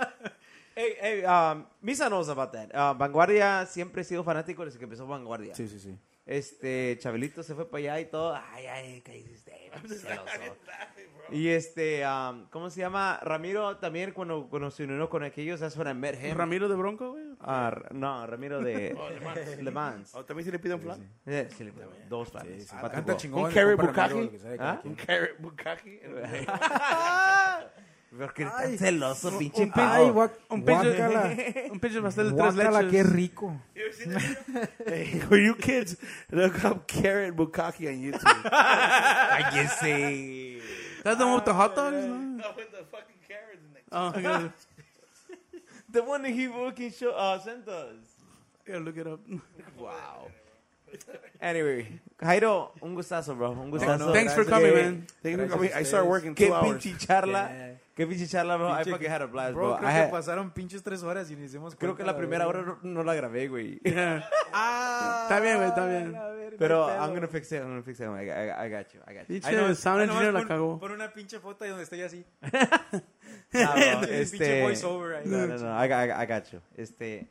[0.81, 2.75] Hey, hey, um, Misa knows about that.
[2.75, 5.55] Uh, Vanguardia siempre he sido fanático desde que empezó Vanguardia.
[5.55, 5.99] Sí, sí, sí.
[6.25, 8.34] Este, Chabelito se fue para allá y todo.
[8.34, 9.52] Ay, ay, ¿qué hiciste?
[9.89, 10.25] Celoso.
[11.33, 13.20] Y este, um, ¿cómo se llama?
[13.23, 16.36] Ramiro también cuando, cuando se unió con aquellos, that's when I met him.
[16.36, 17.23] Ramiro de Bronco, güey.
[17.41, 18.97] Ah, R- no, Ramiro de
[19.62, 20.12] Le Mans.
[20.17, 21.09] Oh, también si le piden flan.
[21.26, 21.73] Eh, sí, le
[22.09, 22.73] dos planes.
[22.73, 23.44] Ah, Canta chingón.
[23.44, 24.81] Un que sabe cada ¿Ah?
[24.83, 26.02] Un carrot bukkake.
[28.17, 29.71] Porque eres tan celoso, pinche un.
[29.75, 31.37] Ay, guac- Un pinche, guácala.
[31.73, 32.91] un pinche pastel de tres leches.
[32.91, 33.61] qué rico.
[34.87, 35.97] Hey, for you kids,
[36.33, 38.21] look up carrot bukkake on YouTube.
[39.41, 40.61] Cállese.
[41.05, 42.43] That's the one with the hot dogs, no?
[42.57, 44.49] with the fucking carrots in Oh, yeah.
[45.89, 47.95] The one that he fucking show, uh, sent us.
[48.67, 49.21] Gotta look it up.
[49.79, 50.29] Wow.
[51.41, 53.53] Anyway, Jairo, un gustazo, bro.
[53.53, 54.13] Un gustazo.
[54.13, 55.07] Thanks for Qué- coming, man.
[55.23, 55.73] Thank you for coming.
[55.73, 56.83] I started working Qué two hours.
[56.85, 57.49] pinche charla.
[57.49, 57.75] Yeah.
[58.01, 58.70] Qué pinche charla, bro.
[58.70, 59.77] I Pinche- fucking had a blast, Bro, bro.
[59.77, 62.47] creo I que had- pasaron pinches tres horas y ni hicimos creo que la primera
[62.49, 63.79] hora no, no la grabé, güey.
[63.85, 64.27] Yeah.
[64.55, 66.12] Ah, Está bien, güey, está bien.
[66.12, 67.61] verga, Pero I'm gonna fix it.
[67.61, 68.07] I'm gonna fix it.
[68.07, 69.01] I, I, I got you.
[69.07, 69.35] I got you.
[69.35, 70.79] Pinche Ay, no, sound engineer la cagó.
[70.81, 72.25] Pon una pinche foto ahí donde estoy así.
[73.53, 75.27] Nah, bro, Pinche este, voiceover ahí.
[75.27, 75.85] No, no, no.
[75.85, 76.61] I, got- I, I got you.
[76.79, 77.29] Este,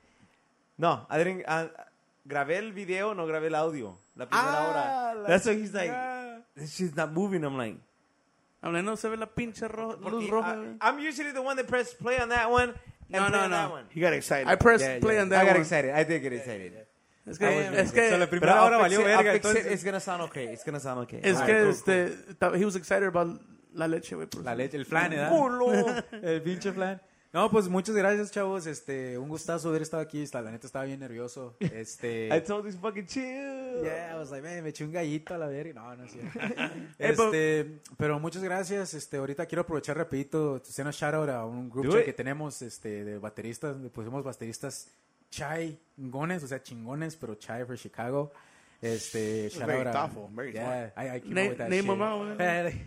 [0.77, 1.67] no, I didn't, uh,
[2.25, 3.97] grabé el video, no grabé el audio.
[4.15, 5.21] La primera Ah, hora.
[5.23, 5.91] la That's why he's like,
[6.55, 7.43] this shit's not moving.
[7.43, 7.79] I'm like,
[8.61, 10.53] Habla, no se ve la pinche ro- luz roja.
[10.53, 10.77] I, güey.
[10.81, 12.75] I'm usually the one that press play on that one and
[13.09, 13.71] No, play no, on that no.
[13.75, 13.85] one.
[13.91, 14.47] He got excited.
[14.47, 15.21] I pressed Yeah, play yeah.
[15.23, 15.61] on that I got one.
[15.61, 15.91] excited.
[15.95, 16.85] I did get excited.
[17.25, 19.65] Es que, es que, so la But primera I'll hora fix valió verga, entonces.
[19.71, 20.51] It's gonna sound okay.
[20.51, 21.19] It's gonna sound okay.
[21.23, 23.39] es All que right, cool, este, ta- he was excited about
[23.73, 24.27] la leche, güey.
[24.43, 25.27] La leche, el flan, ¿eh?
[25.29, 25.85] Culo.
[26.23, 26.99] El pinche flan.
[27.31, 28.65] No, pues muchas gracias, chavos.
[28.65, 30.21] Este, un gustazo haber estado aquí.
[30.23, 31.55] Está- La neta estaba bien nervioso.
[31.59, 32.27] Este.
[32.35, 33.83] I told this fucking chill.
[33.83, 35.73] Yeah, I was like, man, me eché un gallito a la verga.
[35.79, 36.39] No, no es cierto.
[36.97, 38.93] Eh, pero- este, pero muchas gracias.
[38.95, 42.05] Este, ahorita quiero aprovechar rapidito, hacer una shout out a un it.
[42.05, 43.77] que tenemos, este, de bateristas.
[43.77, 44.87] Le pusimos bateristas
[45.29, 48.31] chingones, o sea, chingones, pero chai for Chicago.
[48.81, 51.85] Este, shout very out thoughtful, very yeah, I, I came Name- up with that name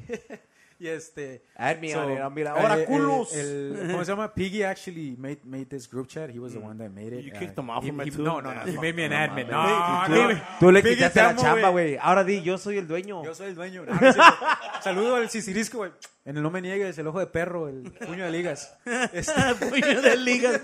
[0.09, 0.41] shit.
[0.83, 3.39] y este, on So, it.
[3.39, 4.35] El- el- ¿Cómo se llama?
[4.35, 6.28] Piggy actually made, made this group chat.
[6.31, 6.43] He Mm.
[6.43, 7.25] was the one that made it.
[7.25, 8.23] You Uh, kicked him off he- from it he- too?
[8.25, 8.61] No, no, no.
[8.67, 9.47] He made me an no, admin.
[9.49, 10.43] No, Tú, no.
[10.59, 11.97] tú le Piggy, quitaste te la chamba, güey.
[12.01, 13.23] Ahora di, yo soy el dueño.
[13.25, 13.85] Yo soy el dueño.
[13.86, 14.12] No, no.
[14.83, 15.93] Saludo al Cicirisco, güey.
[16.25, 18.77] En el no me niegues, el ojo de perro, el puño de ligas.
[19.12, 19.33] Este,
[19.70, 20.61] Puño de liga.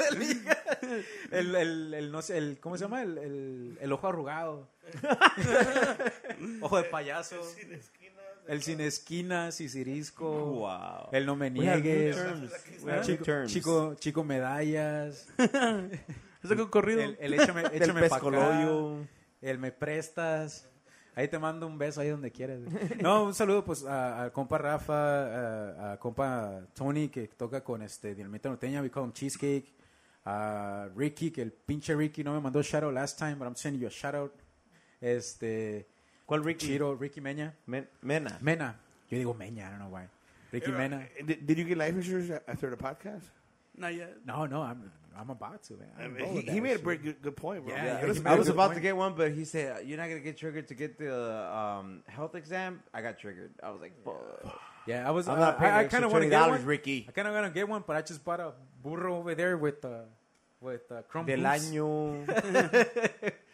[1.30, 3.02] el, el, el, no sé, el, ¿cómo se llama?
[3.02, 4.68] El, el, el ojo arrugado.
[6.60, 7.36] ojo de payaso.
[8.48, 10.28] El sin esquinas, Cicirisco.
[10.30, 11.08] Wow.
[11.12, 12.16] El no me niegues.
[13.02, 15.28] Chico, chico, chico medallas.
[16.42, 17.02] Es un corrido.
[17.02, 17.74] El, el échame, acá.
[19.40, 20.68] El me prestas.
[21.14, 22.60] Ahí te mando un beso ahí donde quieras.
[23.00, 24.94] No, un saludo pues a- al compa Rafa,
[25.88, 29.74] a, a compa Tony que toca con este Dinamita Norteña, we call him Cheesecake.
[30.24, 33.56] A Ricky, que el pinche Ricky no me mandó shout out last time, but I'm
[33.56, 34.32] sending you a shout out.
[35.00, 35.88] Este,
[36.28, 36.66] ¿Cuál Ricky?
[36.68, 37.52] Chiro, Ricky Meña.
[37.66, 38.38] Men- Mena.
[38.40, 38.74] Mena.
[39.10, 40.08] Yo digo Meña, I don't know why.
[40.52, 41.06] Ricky Mena.
[41.24, 43.22] Did, did you get life insurance after the podcast?
[43.76, 44.16] Not yet.
[44.26, 45.74] No, no, I'm, I'm about to.
[45.74, 45.88] Man.
[45.98, 46.84] I I'm mean, roll he, with he made a shit.
[46.84, 47.74] pretty good, good point, bro.
[47.74, 48.74] Yeah, Yeah, yeah, he I made was good about point.
[48.76, 51.14] to get one, but he said, you're not going to get triggered to get the
[51.56, 52.82] um, health exam.
[52.92, 53.52] I got triggered.
[53.62, 54.60] I was like, fuck.
[54.86, 55.28] Yeah, I was.
[55.28, 56.64] I'm uh, not paying I, I extra kind of want to get $20, one.
[56.64, 57.04] Ricky.
[57.06, 59.58] I kind of want to get one, but I just bought a burro over there
[59.58, 60.04] with uh,
[60.62, 61.68] with uh, crumb Del boots.
[61.70, 62.24] año.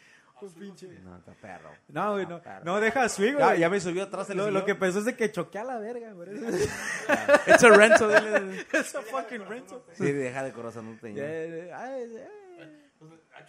[1.04, 1.70] no, está perro.
[1.88, 2.64] No, güey, no, perro.
[2.64, 3.58] no deja Ya, güey.
[3.60, 5.78] ya me subió atrás el Lo, lo que pasó es de que choqué a la
[5.78, 6.28] verga, güey.
[7.46, 8.10] It's a rental.
[8.72, 9.82] It's a fucking rental.
[9.92, 11.24] Sí, deja de corazón no tenía.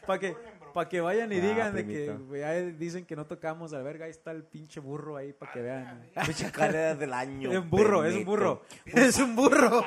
[0.06, 0.36] Para que,
[0.74, 4.06] pa' que vayan y Ah, digan de que dicen que no tocamos a la verga,
[4.06, 6.10] ahí está el pinche burro ahí para que vean.
[6.26, 7.52] Pinche carrera del año.
[7.52, 8.62] Es un burro, es un burro.
[8.86, 9.84] Es un burro.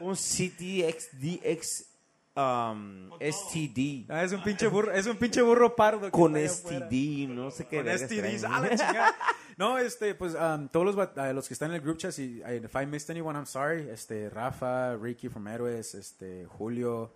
[0.00, 1.93] Un CTXDX
[2.36, 4.06] um, STD.
[4.10, 6.02] Ah, es un pinche burro, es un pinche burro pardo.
[6.02, 6.36] que Con.
[6.36, 7.76] STD, no sé qué.
[7.78, 8.44] Con traen.
[8.46, 9.14] ah, la chingada.
[9.56, 12.10] No, este, pues, um, todos los, bat- uh, los que están en el group chat,
[12.10, 13.88] si, I- if I missed anyone, I'm sorry.
[13.88, 17.12] Este, Rafa, Ricky from Héroes, este, Julio,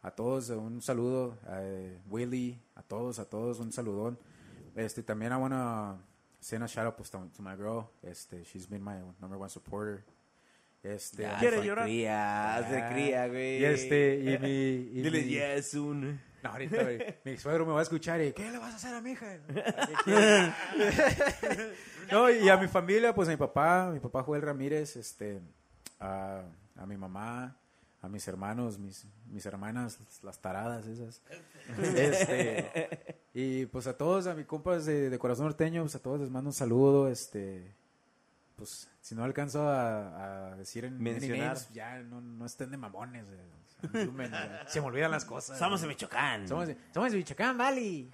[0.00, 1.36] a todos eh, un saludo.
[1.50, 4.18] eh, Willy, a todos, a todos un saludón.
[4.74, 5.98] Este, también I wanna
[6.40, 7.90] send a shout out pues, to, to my girl.
[8.02, 10.02] Este, she's been my number one supporter.
[10.82, 11.84] Este, Ya, ¿Quiere llorar?
[11.84, 13.60] cría, se Ah, cría, güey.
[13.60, 14.48] Y este, y mi...
[14.48, 16.20] y Dile mi- yes, un...
[16.42, 18.92] No, ahorita, güey, mi suegro me va a escuchar y ¿qué le vas a hacer
[18.96, 19.38] a mi hija?
[22.10, 25.40] no, y a mi familia, pues a mi papá, mi papá Joel Ramírez, este,
[26.00, 26.42] a,
[26.76, 27.56] a mi mamá,
[28.00, 31.22] a mis hermanos, mis, mis hermanas, las taradas esas.
[31.94, 36.20] Este, y pues a todos, a mis compas de, de Corazón Norteño, pues a todos
[36.20, 37.72] les mando un saludo, este,
[38.56, 41.38] pues si no alcanzo a, a decir en Mencionar.
[41.48, 43.24] names, ya no, no estén de mamones,
[43.82, 44.64] asumen, ya.
[44.66, 45.58] se me olvidan las cosas.
[45.58, 46.46] Somos de Michoacán.
[46.48, 48.08] Somos, de- somos de Michoacán, Valley.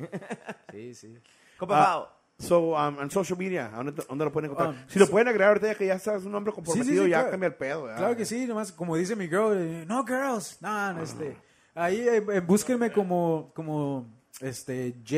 [0.73, 1.19] Sí, sí.
[1.59, 2.09] Compa Ah, Pau.
[2.41, 4.71] So, um, en social media, ¿a ¿dónde, dónde lo pueden encontrar?
[4.75, 7.17] Um, si lo pueden agregar ahorita ya que ya estás un hombre comprometido, sí, ya
[7.19, 7.31] claro.
[7.33, 7.83] cambia el pedo.
[7.83, 7.99] ¿verdad?
[7.99, 11.37] Claro que sí, nomás como dice mi girl, eh, no girls, no, no, este,
[11.75, 14.07] ahí eh, eh, búsquenme como, como,
[14.41, 15.17] este, J,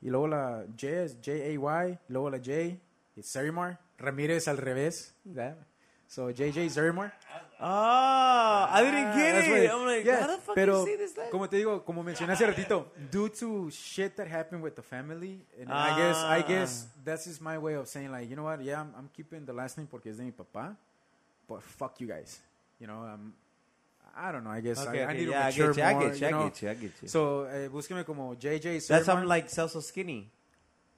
[0.00, 2.50] y luego la J es J-A-Y, y luego la J,
[3.14, 5.56] y Zerimar, Ramírez al revés, ¿verdad?
[6.06, 7.12] So, JJ Zerimar.
[7.58, 9.70] Ah, I didn't get That's it.
[9.70, 11.14] I'm like, yeah, how the fuck pero, you this?
[11.30, 15.40] Como te digo, como mencioné hace ratito, due to shit that happened with the family,
[15.58, 16.46] and I guess, I Ah.
[16.46, 19.44] guess that's just my way of saying like, you know what, yeah, I'm, I'm keeping
[19.46, 20.76] the last name porque es de mi papá,
[21.48, 22.38] but fuck you guys,
[22.78, 23.32] you know, I'm,
[24.16, 24.50] I don't know.
[24.50, 26.30] I guess Okay, I, I need yeah, to mature get you, I get you, I
[26.30, 26.44] know.
[26.44, 27.08] get you, I get you.
[27.08, 29.22] So, eh, búsqueme como JJ That's Sermar.
[29.22, 30.30] I'm like so so skinny.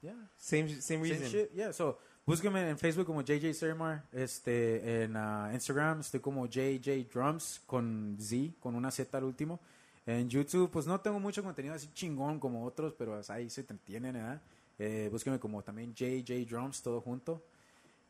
[0.02, 0.10] Yeah.
[0.36, 1.23] Same same reason.
[1.23, 1.70] Same shit, yeah.
[1.70, 1.97] So,
[2.27, 4.05] búsqueme en Facebook como JJ Sermar.
[4.13, 9.61] Este, en ah, Instagram estoy como JJ Drums con Z, con una Z al último.
[10.05, 14.13] En YouTube, pues no tengo mucho contenido así chingón como otros, pero ahí se entretienen,
[14.13, 14.41] ¿verdad?
[14.79, 17.43] Eh, búsqueme como también JJ Drums, todo junto.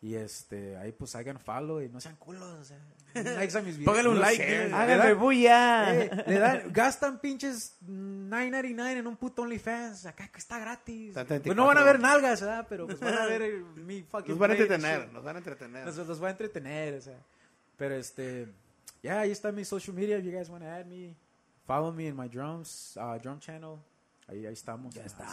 [0.03, 2.79] Y este, ahí pues hagan follow y no sean culos, o sea.
[3.39, 3.87] likes a mis videos.
[3.93, 4.69] Póngale un like, sé, eh.
[4.69, 5.95] le Háganme dan- bulla.
[6.05, 10.05] eh, le dan, gastan pinches 9.99 en un puto OnlyFans.
[10.07, 11.09] Acá que está gratis.
[11.09, 11.43] Está 34.
[11.45, 12.67] Pues no van a ver nalgas, ¿verdad?
[12.69, 15.13] Pero pues van a ver mi fucking Nos van a entretener, shit.
[15.13, 15.87] nos van a entretener.
[15.87, 17.19] Los voy a entretener, o sea.
[17.79, 18.49] Pero este,
[19.03, 20.19] ya, ahí está mi social media.
[20.19, 21.17] If you guys want to add me,
[21.67, 23.79] follow me in my drums, uh, drum channel.
[24.29, 24.95] Ahí, ahí estamos.
[24.95, 25.25] Ya está.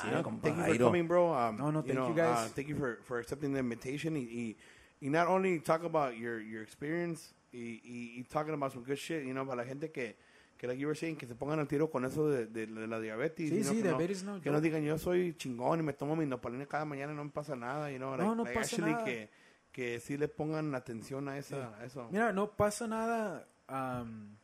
[0.42, 1.34] Thank you for coming, bro.
[1.34, 2.50] Um, No, no, thank know, you guys.
[2.50, 4.16] uh, thank you for, for accepting the invitation.
[4.16, 4.58] Y, y,
[5.02, 8.98] y not only talk about your, your experience y, y, y talking about some good
[8.98, 10.16] shit, you know, para la gente que,
[10.58, 12.88] que like you were saying, que se pongan al tiro con eso de, de, de
[12.88, 13.50] la diabetes.
[13.50, 15.84] Sí, you know, sí, no- diabetes no, Que yo- no digan, yo soy chingón y
[15.84, 18.12] me tomo mi nopalina cada mañana y no me pasa nada, you know.
[18.16, 19.04] No, like- no like pasa nada.
[19.04, 19.30] Que,
[19.72, 22.08] que sí le pongan atención a, esa, a eso.
[22.12, 23.48] Mira, no pasa nada.
[23.70, 24.36] um,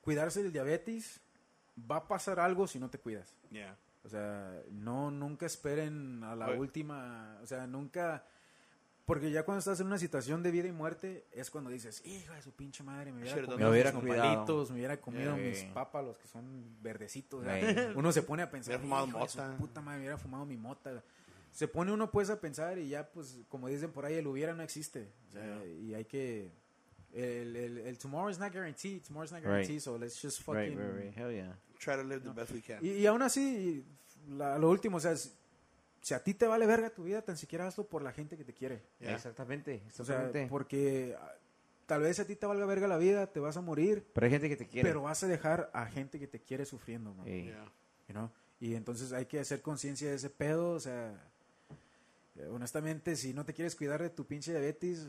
[0.00, 1.20] cuidarse del diabetes,
[1.90, 3.34] va a pasar algo si no te cuidas.
[3.50, 3.76] Yeah.
[4.04, 6.58] O sea, no, nunca esperen a la Oye.
[6.60, 8.24] última, o sea, nunca,
[9.04, 12.32] porque ya cuando estás en una situación de vida y muerte, es cuando dices, hijo
[12.32, 15.48] de su pinche madre, me hubiera comido Me hubiera mis nopalitos, me hubiera comido Yeah.
[15.48, 17.44] mis papas, los que son verdecitos.
[17.44, 17.76] Right.
[17.96, 19.56] Uno se pone a pensar, fumado "Hijo de su mota".
[19.58, 21.02] puta madre, me hubiera fumado mi mota.
[21.50, 24.54] Se pone uno pues a pensar y ya, pues, como dicen por ahí, el hubiera
[24.54, 25.08] no existe.
[25.28, 26.52] O sea, y hay que...
[27.12, 29.48] El, el, el tomorrow is not guaranteed, tomorrow is not Right.
[29.48, 30.78] guaranteed, so let's just Right, fucking...
[30.78, 31.16] right, right.
[31.16, 31.56] Hell yeah.
[31.78, 32.84] Try to live the best we can.
[32.84, 33.84] Y, y aún así,
[34.30, 35.30] la- lo último, o sea, si,
[36.02, 38.44] si a ti te vale verga tu vida, tan siquiera hazlo por la gente que
[38.44, 38.82] te quiere.
[39.00, 39.14] Yeah.
[39.14, 40.46] Exactamente, O sea, exactamente.
[40.48, 41.32] porque ah,
[41.86, 44.30] tal vez a ti te valga verga la vida, te vas a morir, Pero hay
[44.30, 44.88] gente que te quiere.
[44.88, 47.24] pero vas a dejar a gente que te quiere sufriendo, ¿no?
[47.24, 47.44] Sí.
[47.44, 47.64] Yeah.
[48.08, 48.30] You know?
[48.60, 51.12] Y entonces hay que hacer conciencia de ese pedo, o sea,
[52.36, 55.06] eh, honestamente, si no te quieres cuidar de tu pinche diabetes,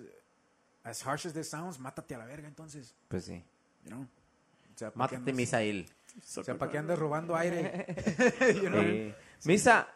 [0.84, 3.44] as harsh as this sounds, mátate a la verga entonces, Pues sí.
[3.84, 4.02] you know?
[4.04, 5.90] O sea, ¿pa' qué Mátate, Misael.
[6.38, 7.86] O sea, ¿para qué andas robando aire?
[8.62, 8.82] You know?
[8.82, 9.14] Sí.
[9.46, 9.88] Misa,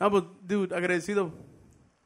[0.00, 1.32] No, but dude, agradecido.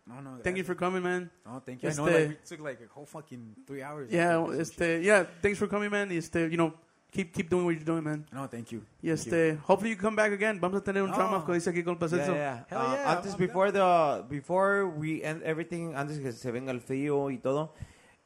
[0.07, 0.39] No, no.
[0.43, 1.31] Thank you for coming, man.
[1.45, 1.89] No, thank you.
[1.91, 4.11] I know, Este- like, it took like a whole fucking three hours.
[4.11, 6.11] Yeah, este, yeah, thanks for coming, man.
[6.11, 6.75] Este, you know,
[7.13, 8.27] keep keep doing what you're doing, man.
[8.33, 8.81] No, thank you.
[9.01, 9.33] Y Thank you.
[9.33, 10.59] este, hopefully you come back again.
[10.61, 11.17] Vamos a tener un No.
[11.17, 12.67] trauma, como dice aquí con el Yeah, yeah.
[12.69, 16.73] Hell Uh, yeah, antes, I'm before the before we end everything, antes que se venga
[16.73, 17.73] el frío y todo,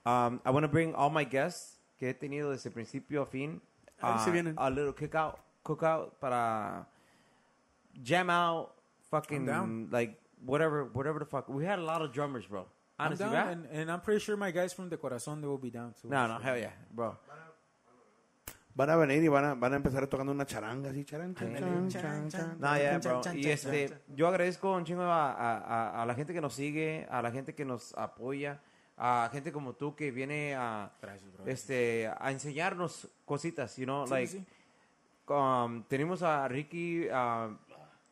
[0.07, 3.61] um, I want to bring all my guests que he tenido desde principio a fin
[4.01, 4.55] Se uh, vienen.
[4.59, 6.87] a little cookout, cookout para
[8.03, 8.73] jam out,
[9.11, 9.89] fucking I'm down.
[9.91, 11.49] like whatever, whatever the fuck.
[11.49, 12.67] We had a lot of drummers, bro.
[12.99, 13.49] I'm Honestly, down, right?
[13.53, 16.09] and, and I'm pretty sure my guys from the Corazon they will be down too.
[16.09, 17.17] no, no, hell yeah, bro.
[18.75, 21.49] Van a venir y van a, van a empezar tocando una charanga así, charan, chan,
[21.57, 21.63] Sí.
[21.63, 22.57] chan, chan, chan.
[22.61, 23.23] No, yeah, bro.
[23.35, 27.07] Y este, yo agradezco un chingo a, a, a- a la gente que nos sigue,
[27.11, 28.61] a la gente que nos apoya,
[28.97, 34.11] a gente como tú que viene a, Gracias, este, a enseñarnos cositas, you know, Sí,
[34.13, 34.45] like, sí.
[35.29, 37.59] um, tenemos a Ricky um,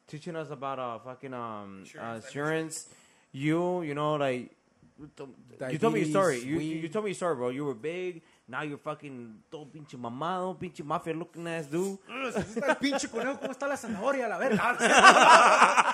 [0.06, 2.88] teaching us about uh, fucking um, uh, insurance.
[3.32, 4.50] You, you know, like,
[4.98, 5.28] you to-
[5.70, 6.38] you told me your story.
[6.40, 7.48] You, you told me your story, bro.
[7.50, 8.22] You were big.
[8.46, 11.98] Now you're fucking todo pinche mamado, pinche mafia looking ass dude.
[12.46, 14.28] está el pinche conejo, ¿cómo está la zanahoria?
[14.28, 14.60] La verga.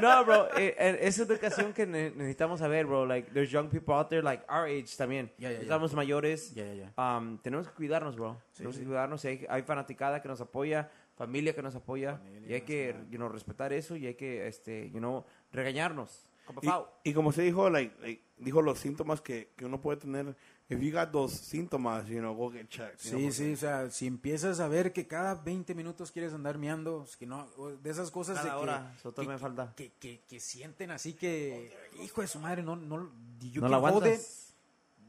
[0.00, 3.04] No, bro, eh, eh, esa educación que ne- necesitamos saber, bro.
[3.06, 5.30] Like, there's young people out there, like our age también.
[5.38, 5.58] Ya, ya.
[5.60, 6.54] Estamos mayores.
[6.54, 6.92] Ya, ya.
[6.96, 8.36] Um, tenemos que cuidarnos, bro.
[8.56, 9.24] tenemos que cuidarnos.
[9.24, 12.18] Hay, hay fanaticada que nos apoya, familia que nos apoya.
[12.18, 16.26] Familia, y hay que, you know, respetar eso y hay que, este, you know, regañarnos.
[16.46, 19.98] Como Y, y como se dijo, like, like, dijo los síntomas que, que uno puede
[19.98, 20.34] tener.
[20.70, 23.02] If you got those síntomas, you know, go get checked.
[23.04, 26.34] you know, Sí, sí, o sea, si empiezas a ver que cada 20 minutos quieres
[26.34, 27.48] andar miando, es que no,
[27.82, 29.72] de esas cosas Cada de que, hora, que, me falta.
[29.74, 33.70] que, que, que sienten así que, hijo de su madre, no, no, you No can
[33.70, 34.52] la aguantas.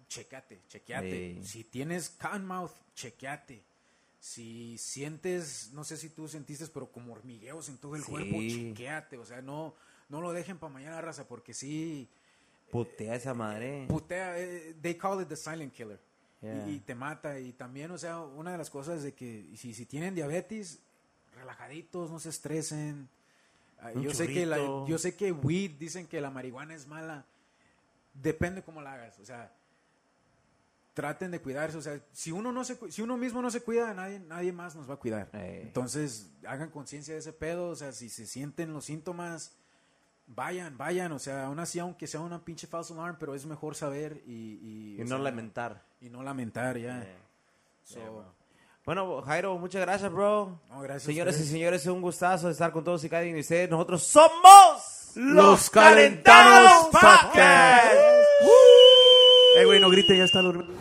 [0.07, 1.39] checate, chequeate.
[1.41, 1.47] Sí.
[1.47, 3.61] Si tienes cotton mouth, chequeate.
[4.21, 8.09] Si sientes, no sé si tú sentiste, pero como hormigueos en todo el Sí.
[8.11, 9.17] cuerpo, chequeate.
[9.17, 9.75] O sea, no,
[10.07, 12.09] no lo dejen para mañana, raza, porque sí,
[12.71, 13.85] Putea esa madre.
[13.87, 15.99] putea, eh, they call it the silent killer.
[16.41, 16.67] Yeah.
[16.67, 17.39] Y, y te mata.
[17.39, 20.79] Y también, o sea, una de las cosas de que si, si tienen diabetes,
[21.35, 23.09] relajaditos, no se estresen.
[23.81, 26.87] Ah, Un yo sé que la, yo sé que weed dicen que la marihuana es
[26.87, 27.25] mala.
[28.13, 29.19] Depende cómo la hagas.
[29.19, 29.53] O sea,
[30.93, 31.77] traten de cuidarse.
[31.77, 34.75] O sea, si uno no se si uno mismo no se cuida, nadie, nadie más
[34.75, 35.29] nos va a cuidar.
[35.33, 35.61] Ey.
[35.61, 37.69] Entonces, hagan conciencia de ese pedo.
[37.69, 39.53] O sea, si se sienten los síntomas,
[40.29, 41.11] vayan, vayan.
[41.11, 44.31] O sea, aún así, aunque sea una pinche false alarm, pero es mejor saber y,
[44.61, 45.83] y, Y no sea, lamentar.
[46.01, 47.01] y no lamentar ya.
[47.03, 47.15] Yeah.
[47.83, 48.25] So,
[48.85, 50.59] Bueno, Jairo, muchas gracias, bro.
[50.69, 53.33] no, gracias a Señoras y señores, es un gustazo estar con todos y cada uno
[53.33, 53.69] de ustedes.
[53.69, 57.93] Nosotros somos Los Calentados Podcast.
[58.41, 58.49] Woo.
[59.57, 60.73] Eh, güey, no grite, ya está durmiendo.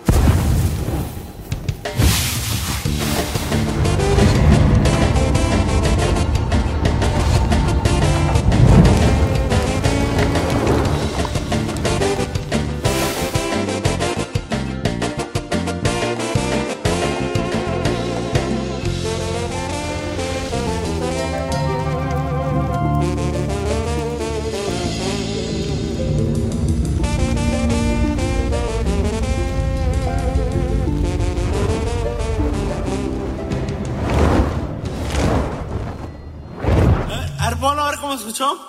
[38.41, 38.68] A